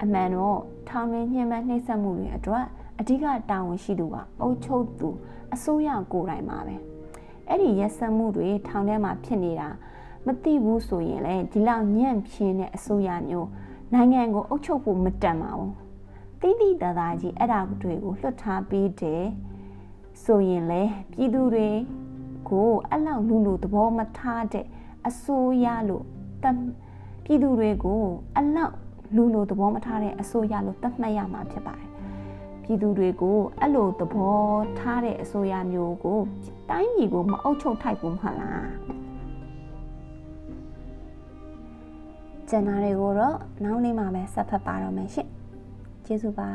[0.01, 0.59] အမှန်တော့
[0.89, 2.65] ထောင်တွင်ညှဉ်းပန်းနှိပ်စက်မှုတွေအတွက်
[2.99, 5.09] အဓိကတာဝန်ရှိသူကအုပ်ချုပ်သူ
[5.53, 6.75] အစိုးရကိုယ်တိုင်ပါပဲ
[7.47, 9.69] အဲ့ဒီရက်စက်မှုတွေထောင်ထဲမှာဖြစ်နေတာ
[10.25, 13.49] မသိဘူးဆိုရင်လေဒီလောက်ညံ့ပြင်းတဲ့အစိုးရမျိုး
[13.93, 15.73] နိုင်ငံကိုအုပ်ချုပ်ဖို့မတန်ပါဘူး
[16.41, 19.25] တိတိတသားကြီးအဲ့ဒါတွေကိုလွှတ်ထားပေးတယ်
[20.23, 20.81] ဆိုရင်လေ
[21.11, 21.69] ပြည်သူတွေ
[22.51, 24.65] ကိုအဲ့လောက်လူလူသဘောမထားတဲ့
[25.07, 26.03] အစိုးရလို့
[26.43, 26.45] တ
[27.23, 28.03] ပြည်သူတွေကို
[28.35, 28.73] အဲ့လောက်
[29.15, 31.89] လူလူသဘောမထားတဲ့အစိုးရလို့သတ်မှတ်ရမှာဖြစ်ပါတယ်
[32.63, 34.39] ပြည်သူတွေကိုအဲ့လိုသဘော
[34.79, 36.19] ထားတဲ့အစိုးရမျိုးကို
[36.69, 38.69] တိုင်းပြည်ကိုမအုပ်ချုပ်ထိုက်ဘူးမဟုတ်လား
[42.49, 45.29] ကျန်တာတွေကိုတော့နောက်နေ့မှပဲဆက်ဖတ်ပါတော့မယ်ရှင့်
[46.05, 46.49] ကျေးဇူးပါ